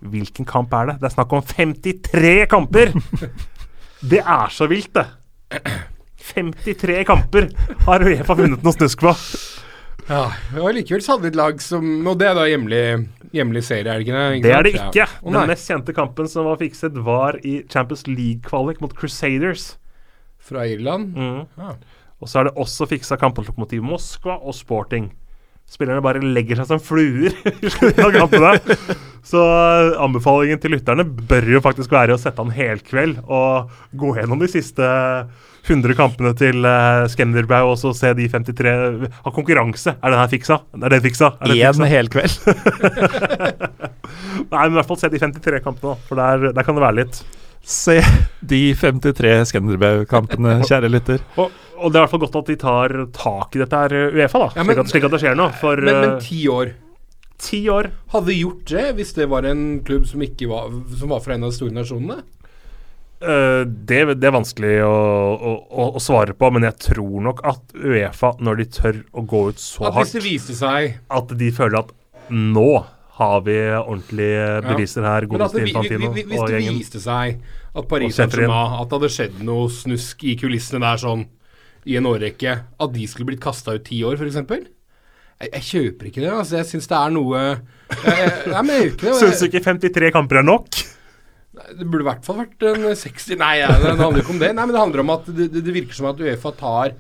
Hvilken 0.00 0.48
kamp 0.48 0.72
er 0.76 0.92
det? 0.92 0.98
Det 1.00 1.10
er 1.10 1.16
snakk 1.16 1.32
om 1.36 1.44
53 1.44 2.36
kamper! 2.52 2.94
Det 4.00 4.22
er 4.24 4.48
så 4.48 4.64
vilt, 4.64 4.94
det. 4.96 5.60
53 6.30 7.02
kamper 7.08 7.50
har 7.86 8.06
Uefa 8.06 8.36
funnet 8.38 8.64
noe 8.66 8.76
snusk 8.76 9.02
på. 9.04 9.14
Ja, 10.10 10.24
og 10.58 10.72
likevel 10.74 11.02
så 11.04 11.14
hadde 11.14 11.28
vi 11.28 11.30
et 11.30 11.38
lag 11.38 11.60
som 11.62 11.84
Og 12.08 12.16
det 12.18 12.26
er 12.26 12.34
da 12.34 12.46
hjemlig, 12.48 12.80
hjemlig 13.36 13.60
serie, 13.62 13.84
er 13.92 14.00
det 14.00 14.06
ikke 14.08 14.16
det? 14.16 14.40
Det 14.42 14.54
er 14.56 14.66
det 14.66 14.72
ikke. 14.74 14.88
Ja. 14.98 15.06
Nei. 15.22 15.34
Den 15.36 15.52
mest 15.52 15.70
kjente 15.70 15.94
kampen 15.94 16.30
som 16.30 16.48
var 16.50 16.58
fikset, 16.58 16.98
var 17.06 17.38
i 17.46 17.60
Champions 17.70 18.06
League-kvalik 18.08 18.82
mot 18.82 18.96
Crusaders. 18.96 19.74
Fra 20.42 20.64
Irland? 20.66 21.14
Mm. 21.14 21.44
Ja. 21.60 21.76
Og 22.20 22.28
så 22.28 22.40
er 22.40 22.48
det 22.48 22.58
også 22.60 22.88
fiksa 22.90 23.16
kamp 23.20 23.38
mot 23.38 23.46
Lokomotiv 23.48 23.84
Moskva 23.86 24.40
og 24.40 24.56
Sporting. 24.56 25.12
Spillerne 25.70 26.02
bare 26.02 26.22
legger 26.24 26.58
seg 26.58 26.72
som 26.72 26.82
fluer 26.82 27.30
i 27.64 27.70
slutten 27.70 28.02
av 28.08 28.16
kampene. 28.16 28.88
Så 29.26 29.38
eh, 29.38 29.92
anbefalingen 30.02 30.58
til 30.60 30.74
lytterne 30.74 31.04
bør 31.06 31.46
jo 31.54 31.62
faktisk 31.62 31.92
være 31.94 32.16
å 32.16 32.20
sette 32.20 32.42
an 32.42 32.50
helkveld 32.54 33.20
og 33.28 33.70
gå 34.00 34.16
gjennom 34.18 34.42
de 34.42 34.50
siste 34.50 34.90
100 35.66 35.94
kampene 35.98 36.32
til 36.38 36.64
uh, 36.64 37.04
Skenderbau 37.10 37.72
og 37.72 37.76
så 37.80 37.92
se 37.96 38.12
de 38.16 38.28
53 38.32 38.72
Ha 39.26 39.32
konkurranse. 39.34 39.94
Er 40.00 40.14
den 40.14 40.20
her 40.20 40.30
fiksa? 40.32 40.60
Er 40.80 40.94
den 40.94 41.04
fiksa? 41.04 41.32
Er 41.40 41.52
den 41.52 41.84
Én 41.84 41.90
hel 41.90 42.08
kveld. 42.12 42.38
Nei, 44.50 44.64
men 44.64 44.72
i 44.72 44.78
hvert 44.78 44.88
fall 44.88 45.00
se 45.00 45.10
de 45.12 45.20
53 45.20 45.62
kampene, 45.64 45.92
da, 45.94 46.08
for 46.08 46.20
der, 46.20 46.50
der 46.56 46.66
kan 46.66 46.78
det 46.78 46.84
være 46.84 46.98
litt. 47.02 47.22
Se 47.60 47.98
de 48.40 48.60
53 48.80 49.34
Skanderbau-kampene, 49.52 50.60
kjære 50.64 50.90
lytter. 50.90 51.20
Og, 51.36 51.50
og 51.76 51.92
det 51.92 51.98
er 51.98 52.00
i 52.00 52.04
hvert 52.06 52.14
fall 52.14 52.24
godt 52.24 52.38
at 52.40 52.48
de 52.52 52.56
tar 52.60 52.94
tak 53.16 53.56
i 53.56 53.60
dette 53.62 53.82
her, 53.84 53.96
Uefa, 54.16 54.46
da. 54.46 54.52
Ja, 54.56 54.64
men- 54.64 54.78
slik, 54.80 54.86
at, 54.86 54.94
slik 54.94 55.08
at 55.10 55.16
det 55.16 55.22
skjer 55.26 55.36
noe. 55.38 55.52
For 55.60 55.76
Men, 55.84 55.92
men 55.92 56.14
eh, 56.14 56.22
ti 56.24 56.46
år 56.50 56.72
ti 57.40 57.62
år 57.72 57.86
Hadde 58.12 58.34
gjort 58.36 58.68
det 58.68 58.82
hvis 58.98 59.14
det 59.16 59.26
var 59.32 59.46
en 59.48 59.80
klubb 59.86 60.04
som 60.04 60.20
ikke 60.20 60.44
var 60.50 60.68
Som 61.00 61.14
var 61.14 61.22
fra 61.24 61.38
en 61.38 61.46
av 61.46 61.54
de 61.54 61.56
store 61.56 61.72
nasjonene? 61.72 62.18
Eh, 63.22 63.62
det, 63.66 64.00
det 64.20 64.28
er 64.28 64.34
vanskelig 64.34 64.76
å, 64.86 64.94
å, 65.36 65.88
å, 65.88 66.02
svare 66.02 66.36
på, 66.36 66.50
men 66.54 66.66
jeg 66.68 66.78
tror 66.90 67.26
nok 67.28 67.42
at 67.48 67.74
Uefa, 67.76 68.34
når 68.40 68.62
de 68.62 68.68
tør 68.76 69.02
å 69.12 69.26
gå 69.28 69.42
ut 69.50 69.60
så 69.62 69.90
hardt, 69.90 70.16
at 70.16 71.36
de 71.42 71.52
føler 71.54 71.82
at 71.82 71.94
nå 72.30 72.70
har 73.20 73.40
vi 73.44 73.56
ordentlige 73.76 74.44
beviser 74.64 75.04
her, 75.04 75.26
godeste 75.28 75.64
vi, 75.66 75.74
vi, 75.74 75.98
vi, 76.14 76.22
hvis 76.30 76.40
og 76.40 76.52
det 76.54 76.62
viste 76.70 77.02
seg 77.02 77.42
at 77.76 77.88
Paris 77.90 78.16
Saint-Germain 78.16 78.78
At 78.80 78.88
det 78.88 78.96
hadde 78.96 79.10
skjedd 79.12 79.42
noe 79.46 79.68
snusk 79.72 80.24
i 80.24 80.36
kulissene 80.40 80.80
der 80.82 81.00
sånn 81.02 81.26
i 81.88 81.96
en 81.96 82.08
årrekke, 82.08 82.54
at 82.76 82.92
de 82.92 83.06
skulle 83.08 83.30
blitt 83.30 83.40
kasta 83.40 83.76
ut 83.76 83.84
ti 83.86 84.02
år, 84.04 84.18
f.eks. 84.20 84.36
Jeg, 85.40 85.48
jeg 85.48 85.64
kjøper 85.68 86.10
ikke 86.10 86.20
det. 86.20 86.32
altså 86.32 86.58
Jeg 86.58 86.68
syns 86.68 86.90
det 86.90 86.96
er 86.98 87.14
noe 87.14 87.40
jeg, 87.40 87.60
jeg, 87.90 88.16
jeg, 88.20 88.64
jeg 88.68 89.12
og 89.14 89.20
Syns 89.22 89.40
du 89.40 89.46
ikke 89.48 89.62
53 89.64 90.10
kamper 90.16 90.42
er 90.42 90.46
nok? 90.46 90.80
Det 91.78 91.86
burde 91.86 92.04
i 92.04 92.08
hvert 92.10 92.26
fall 92.26 92.40
vært 92.42 92.64
en 92.70 92.86
60 92.98 93.40
Nei, 93.40 93.54
ja, 93.60 93.70
det 93.78 93.96
handler 93.98 94.22
ikke 94.22 94.34
om 94.34 94.42
det. 94.42 94.52
Nei, 94.56 94.64
men 94.66 94.74
det 94.74 94.82
handler 94.82 95.04
om 95.04 95.12
at 95.14 95.28
det, 95.30 95.50
det, 95.54 95.74
virker 95.74 95.96
som 95.96 96.10
at 96.10 96.22
Uefa 96.22 96.52
tar 96.58 96.94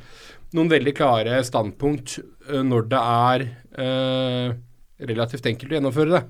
noen 0.56 0.70
veldig 0.70 0.94
klare 0.98 1.40
standpunkt 1.46 2.18
øh, 2.20 2.62
når 2.66 2.88
det 2.90 3.00
er 3.00 3.44
eh, 3.84 4.54
relativt 5.10 5.46
enkelt 5.50 5.72
å 5.72 5.78
gjennomføre 5.78 6.14
det. 6.16 6.22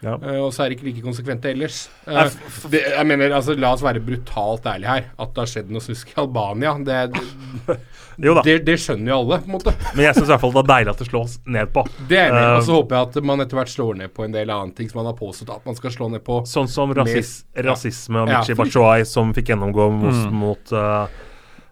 Ja. 0.00 0.14
Uh, 0.16 0.38
og 0.46 0.52
så 0.56 0.62
er 0.64 0.70
det 0.72 0.78
ikke 0.78 0.86
like 0.88 1.02
konsekvente 1.04 1.50
ellers. 1.50 1.82
Uh, 2.08 2.24
det, 2.72 2.80
jeg 2.94 3.06
mener, 3.06 3.34
altså 3.36 3.52
La 3.60 3.74
oss 3.76 3.82
være 3.84 4.00
brutalt 4.00 4.64
ærlige 4.70 4.88
her. 4.94 5.08
At 5.20 5.34
det 5.36 5.42
har 5.44 5.50
skjedd 5.52 5.72
noe 5.74 5.84
snusk 5.84 6.14
i 6.14 6.16
Albania, 6.22 6.72
det, 6.86 7.00
det, 7.12 7.76
det, 8.46 8.54
det 8.64 8.76
skjønner 8.80 9.12
jo 9.12 9.18
alle, 9.18 9.38
på 9.44 9.50
en 9.50 9.56
måte. 9.58 9.74
Men 9.94 10.06
jeg 10.06 10.16
syns 10.16 10.28
i 10.30 10.32
hvert 10.32 10.44
fall 10.46 10.54
det 10.56 10.62
er 10.64 10.70
deilig 10.72 10.94
at 10.94 11.02
det 11.04 11.08
slås 11.10 11.34
ned 11.52 11.72
på. 11.76 11.84
Det 12.08 12.16
er 12.22 12.30
enig. 12.32 12.40
Eh, 12.46 12.56
Og 12.58 12.64
så 12.68 12.78
håper 12.78 12.96
jeg 12.96 13.10
at 13.10 13.28
man 13.32 13.44
etter 13.44 13.60
hvert 13.60 13.72
slår 13.74 13.98
ned 14.00 14.14
på 14.16 14.24
en 14.24 14.36
del 14.38 14.52
annet 14.56 14.76
ting 14.80 14.88
som 14.92 15.02
man 15.02 15.10
har 15.12 15.18
påstått 15.20 15.52
at 15.58 15.68
man 15.68 15.76
skal 15.78 15.94
slå 15.98 16.08
ned 16.14 16.24
på. 16.26 16.40
Sånn 16.48 16.68
som 16.72 16.94
rasis 16.96 17.34
Med- 17.54 17.68
rasisme 17.68 18.24
og 18.24 18.32
Ja. 18.32 18.40
Bachoai 18.56 19.04
som 19.08 19.34
fikk 19.36 19.52
gjennomgå 19.52 19.90
mot, 20.00 20.32
mot 20.32 20.72
eh, 20.72 21.20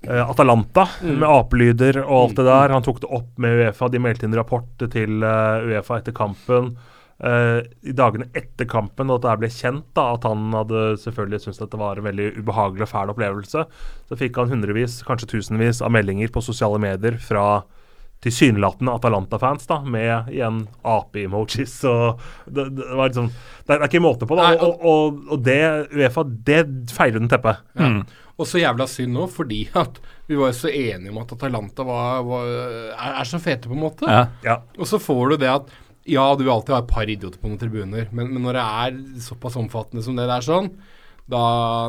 eh, 0.05 0.23
Atalanta 0.29 0.85
med 1.03 1.25
apelyder 1.29 2.03
og 2.05 2.15
alt 2.29 2.37
det 2.43 2.47
der. 2.53 2.77
Han 2.77 2.85
tok 2.87 3.01
det 3.07 3.11
opp 3.23 3.33
med 3.41 3.57
Uefa. 3.65 3.89
De 3.89 4.05
meldte 4.05 4.29
inn 4.29 4.37
rapport 4.37 4.69
til 4.93 5.25
eh, 5.25 5.69
Uefa 5.73 6.03
etter 6.03 6.13
kampen. 6.17 6.75
Eh, 7.25 7.61
I 7.83 7.95
dagene 7.97 8.29
etter 8.37 8.69
kampen, 8.71 9.11
og 9.11 9.21
at 9.21 9.27
det 9.27 9.39
ble 9.43 9.51
kjent 9.53 9.89
da, 9.97 10.13
at 10.15 10.29
han 10.29 10.53
hadde 10.57 10.85
selvfølgelig 11.03 11.43
syntes 11.45 11.65
at 11.65 11.73
det 11.75 11.81
var 11.81 11.99
en 11.99 12.09
veldig 12.09 12.31
ubehagelig 12.39 12.87
og 12.87 12.93
fæl 12.93 13.15
opplevelse, 13.15 13.67
så 14.09 14.21
fikk 14.21 14.39
han 14.41 14.53
hundrevis, 14.53 15.01
kanskje 15.09 15.33
tusenvis 15.35 15.83
av 15.85 15.95
meldinger 15.95 16.33
på 16.35 16.45
sosiale 16.45 16.81
medier 16.83 17.19
fra 17.23 17.63
tilsynelatende 18.25 18.95
Atalanta-fans, 18.99 19.69
da, 19.71 19.77
med 19.87 20.33
igjen 20.35 20.65
ape-emojis 20.83 21.77
og 21.87 22.19
det, 22.51 22.65
det 22.75 22.87
var 22.91 23.13
liksom 23.13 23.29
Det 23.69 23.77
er 23.77 23.85
ikke 23.87 24.01
måte 24.03 24.27
på, 24.27 24.35
da. 24.35 24.49
Nei, 24.49 24.57
Og, 24.67 24.81
og, 24.83 25.21
og 25.37 25.45
det 25.47 25.61
Uefa, 25.95 26.25
det 26.27 26.65
feiler 26.91 27.21
under 27.21 27.37
teppet. 27.37 27.61
Ja. 27.79 27.91
Og 28.39 28.47
så 28.47 28.61
jævla 28.63 28.87
synd 28.91 29.15
nå, 29.15 29.27
fordi 29.31 29.65
at 29.79 30.01
vi 30.31 30.39
var 30.39 30.53
jo 30.53 30.59
så 30.61 30.71
enige 30.71 31.11
om 31.11 31.21
at 31.23 31.33
Atalanta 31.35 31.87
var, 31.87 32.23
var, 32.27 32.51
er, 32.95 33.15
er 33.21 33.29
så 33.29 33.41
fete, 33.43 33.71
på 33.71 33.75
en 33.75 33.83
måte. 33.83 34.07
Ja. 34.11 34.25
Ja. 34.47 34.57
Og 34.79 34.87
så 34.91 35.01
får 35.03 35.35
du 35.35 35.37
det 35.43 35.51
at 35.51 35.73
ja, 36.09 36.25
du 36.35 36.45
vil 36.45 36.53
alltid 36.55 36.75
ha 36.75 36.83
et 36.83 36.91
par 36.91 37.11
idioter 37.11 37.41
på 37.41 37.51
noen 37.51 37.61
tribuner, 37.61 38.09
men, 38.11 38.33
men 38.33 38.45
når 38.45 38.59
det 38.59 38.67
er 38.83 38.99
såpass 39.29 39.59
omfattende 39.61 40.05
som 40.05 40.17
det 40.19 40.29
der 40.31 40.45
sånn, 40.45 40.73
da 41.29 41.43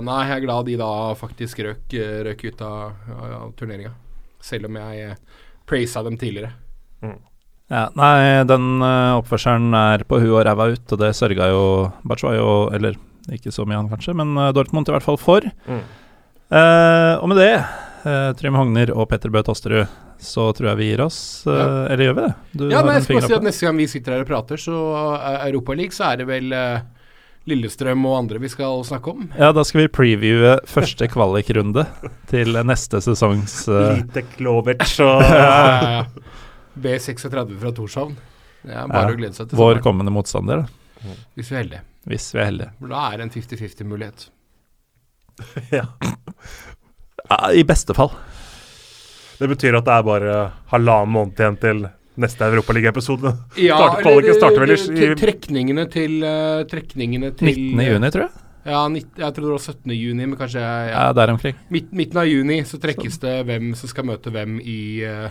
Nei, 0.04 0.22
jeg 0.28 0.36
er 0.36 0.44
glad 0.44 0.68
de 0.68 0.76
da 0.80 0.92
faktisk 1.16 1.62
røk, 1.64 1.94
røk 2.28 2.42
ut 2.44 2.64
av, 2.66 2.98
av, 3.16 3.28
av 3.38 3.54
turneringa. 3.56 3.94
Selv 4.44 4.68
om 4.68 4.76
jeg 4.76 5.06
eh, 5.06 5.46
praisa 5.68 6.04
dem 6.04 6.18
tidligere. 6.20 6.52
Ja, 7.70 7.86
nei, 7.94 8.42
den 8.50 8.82
eh, 8.82 9.20
oppførselen 9.20 9.76
er 9.78 10.04
på 10.10 10.18
huet 10.24 10.40
og 10.40 10.46
ræva 10.48 10.72
ut, 10.74 10.86
og 10.90 11.02
det 11.04 11.12
sørga 11.14 11.52
jo 11.52 11.64
Batshuayi 12.08 12.42
Eller 12.76 12.98
ikke 13.30 13.54
så 13.54 13.66
mye 13.68 13.78
han, 13.78 13.92
kanskje, 13.92 14.16
men 14.18 14.34
eh, 14.42 14.52
Dortmund 14.58 14.90
i 14.90 14.96
hvert 14.96 15.06
fall 15.06 15.20
for. 15.22 15.46
Mm. 15.70 15.84
Eh, 16.50 17.14
og 17.22 17.30
med 17.30 17.38
det, 17.38 17.54
uh, 18.06 18.32
Trym 18.40 18.56
Hogner 18.60 18.92
og 18.96 19.08
Petter 19.12 19.32
Bø 19.34 19.42
Tosterud, 19.46 19.88
så 20.20 20.50
tror 20.56 20.72
jeg 20.72 20.78
vi 20.80 20.88
gir 20.92 21.02
oss. 21.06 21.18
eh, 21.48 21.54
Ja. 21.56 21.66
Eller 21.94 22.06
gjør 22.10 22.16
vi 22.18 22.24
det? 22.28 22.32
Du 22.60 22.64
Ja, 22.70 22.84
men 22.84 22.96
jeg 22.98 23.04
skal 23.08 23.22
si 23.28 23.34
at. 23.38 23.44
Neste 23.46 23.66
gang 23.68 23.78
vi 23.80 23.88
sitter 23.88 24.12
her 24.18 24.24
og 24.26 24.28
prater, 24.28 24.58
så 24.60 24.80
er 25.20 25.46
Europaliga, 25.50 25.92
så 25.96 26.10
er 26.12 26.18
det 26.22 26.28
vel 26.28 26.52
uh, 26.54 26.80
Lillestrøm 27.50 28.04
og 28.06 28.18
andre 28.18 28.40
vi 28.44 28.50
skal 28.52 28.84
snakke 28.86 29.14
om. 29.14 29.30
Ja, 29.40 29.52
da 29.56 29.64
skal 29.66 29.86
vi 29.86 29.88
previewe 29.96 30.58
første 30.68 31.08
kvalikrunde 31.10 31.86
til 32.30 32.52
neste 32.68 33.00
sesongs 33.02 33.62
uh, 33.72 33.96
Lite 34.02 34.26
klovert 34.36 34.84
og 35.06 35.24
Ja, 35.32 35.46
ja, 35.46 35.92
ja. 36.02 36.04
B36 36.84 37.56
fra 37.60 37.72
Torshavn. 37.76 38.18
Det 38.62 38.76
er 38.76 38.88
bare 38.92 39.08
Ja, 39.08 39.16
å 39.16 39.18
glede 39.18 39.34
seg 39.40 39.48
til 39.50 39.58
vår 39.58 39.80
sommeren, 39.80 39.84
kommende 39.88 40.12
motstander, 40.14 40.66
da, 40.66 41.16
hvis 41.40 41.48
vi 41.50 41.56
er 41.56 41.64
heldige. 41.64 41.82
hvis 42.12 42.28
vi 42.36 42.40
er 42.44 42.48
heldige. 42.52 42.72
Da 42.92 43.06
er 43.14 43.18
det 43.18 43.26
en 43.30 43.32
50-50-mulighet. 43.40 44.28
ja. 45.80 45.86
Ja, 47.30 47.52
I 47.54 47.64
beste 47.68 47.94
fall. 47.98 48.12
Det 49.40 49.48
betyr 49.48 49.78
at 49.80 49.86
det 49.88 49.96
er 49.96 50.04
bare 50.04 50.36
halvannen 50.74 51.14
måned 51.14 51.40
igjen 51.40 51.58
til 51.62 51.86
neste 52.20 52.44
Europaliga-episode. 52.50 53.32
Ja, 53.70 53.78
Starter- 53.96 54.60
vel 54.66 54.74
i- 54.76 55.16
trekningene 55.20 55.86
til 55.94 56.18
uh, 56.26 56.64
Trekningene 56.68 57.32
til 57.40 57.54
19. 57.54 57.84
juni, 57.94 58.10
tror 58.12 58.26
jeg. 58.28 58.46
Ja, 58.70 58.82
jeg 58.92 59.34
tror 59.34 59.46
det 59.46 59.54
var 59.56 59.62
17. 59.64 59.94
juni, 59.96 60.26
men 60.28 60.36
kanskje 60.38 60.60
ja, 60.60 60.90
Ja, 60.92 61.06
der 61.16 61.32
omkring. 61.32 61.56
midt, 61.72 61.94
midten 61.96 62.20
av 62.20 62.28
juni 62.28 62.60
så 62.68 62.78
trekkes 62.82 63.16
det 63.24 63.38
hvem 63.48 63.72
som 63.80 63.88
skal 63.90 64.06
møte 64.10 64.30
hvem 64.36 64.58
i, 64.60 65.00
eh, 65.08 65.30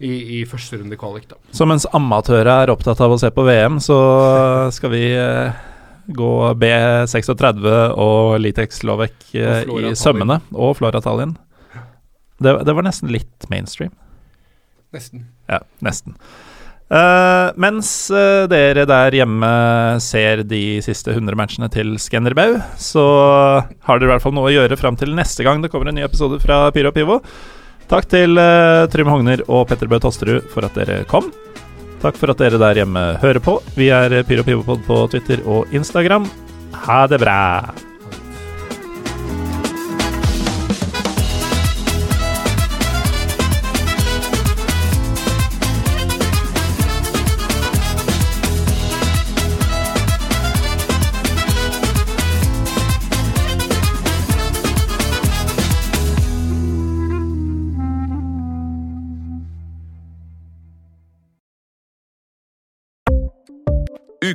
i, 0.00 0.40
i 0.40 0.44
første 0.48 0.80
runde 0.80 0.96
kvalik, 0.98 1.28
da. 1.28 1.36
Så 1.54 1.68
mens 1.68 1.84
amatører 1.94 2.64
er 2.64 2.72
opptatt 2.72 3.02
av 3.04 3.12
å 3.14 3.20
se 3.20 3.28
på 3.30 3.44
VM, 3.46 3.76
så 3.84 3.98
skal 4.74 4.90
vi 4.96 5.04
eh, 5.12 5.52
gå 6.06 6.32
B36 6.60 7.68
og 8.00 8.38
Litex 8.42 8.82
Lovek 8.86 9.34
eh, 9.38 9.62
i 9.64 9.94
sømmene. 9.98 10.40
Og 10.52 10.76
Flora 10.78 11.00
Tallinn. 11.04 11.36
Det, 12.42 12.56
det 12.66 12.74
var 12.74 12.86
nesten 12.86 13.12
litt 13.14 13.48
mainstream. 13.50 13.94
Nesten. 14.94 15.24
Ja, 15.50 15.62
nesten. 15.84 16.18
Uh, 16.92 17.48
mens 17.58 17.88
uh, 18.12 18.44
dere 18.50 18.84
der 18.86 19.16
hjemme 19.16 19.48
ser 20.04 20.44
de 20.46 20.82
siste 20.84 21.14
100 21.14 21.38
matchene 21.38 21.70
til 21.72 21.94
Skanderbau, 21.98 22.58
så 22.78 23.04
har 23.64 23.98
dere 23.98 24.10
i 24.10 24.12
hvert 24.12 24.24
fall 24.26 24.36
noe 24.36 24.50
å 24.50 24.54
gjøre 24.54 24.78
fram 24.78 24.98
til 25.00 25.14
neste 25.16 25.46
gang 25.46 25.64
det 25.64 25.72
kommer 25.72 25.88
en 25.90 25.96
ny 25.96 26.04
episode 26.04 26.38
fra 26.44 26.66
Pyro 26.76 26.92
Pivo. 26.94 27.22
Takk 27.88 28.06
til 28.12 28.36
uh, 28.38 28.84
Trym 28.92 29.10
Hogner 29.10 29.42
og 29.48 29.66
Petter 29.70 29.88
Bø 29.90 29.98
Tosterud 30.04 30.46
for 30.52 30.68
at 30.68 30.76
dere 30.76 31.02
kom. 31.08 31.32
Takk 32.04 32.18
for 32.20 32.34
at 32.34 32.40
dere 32.42 32.58
der 32.60 32.82
hjemme 32.82 33.02
hører 33.22 33.40
på. 33.40 33.54
Vi 33.78 33.88
er 33.88 34.18
Pyro 34.28 34.44
Pivopod 34.44 34.84
på 34.84 35.00
Twitter 35.08 35.40
og 35.48 35.72
Instagram. 35.72 36.28
Ha 36.84 37.06
det 37.08 37.22
bra! 37.24 37.40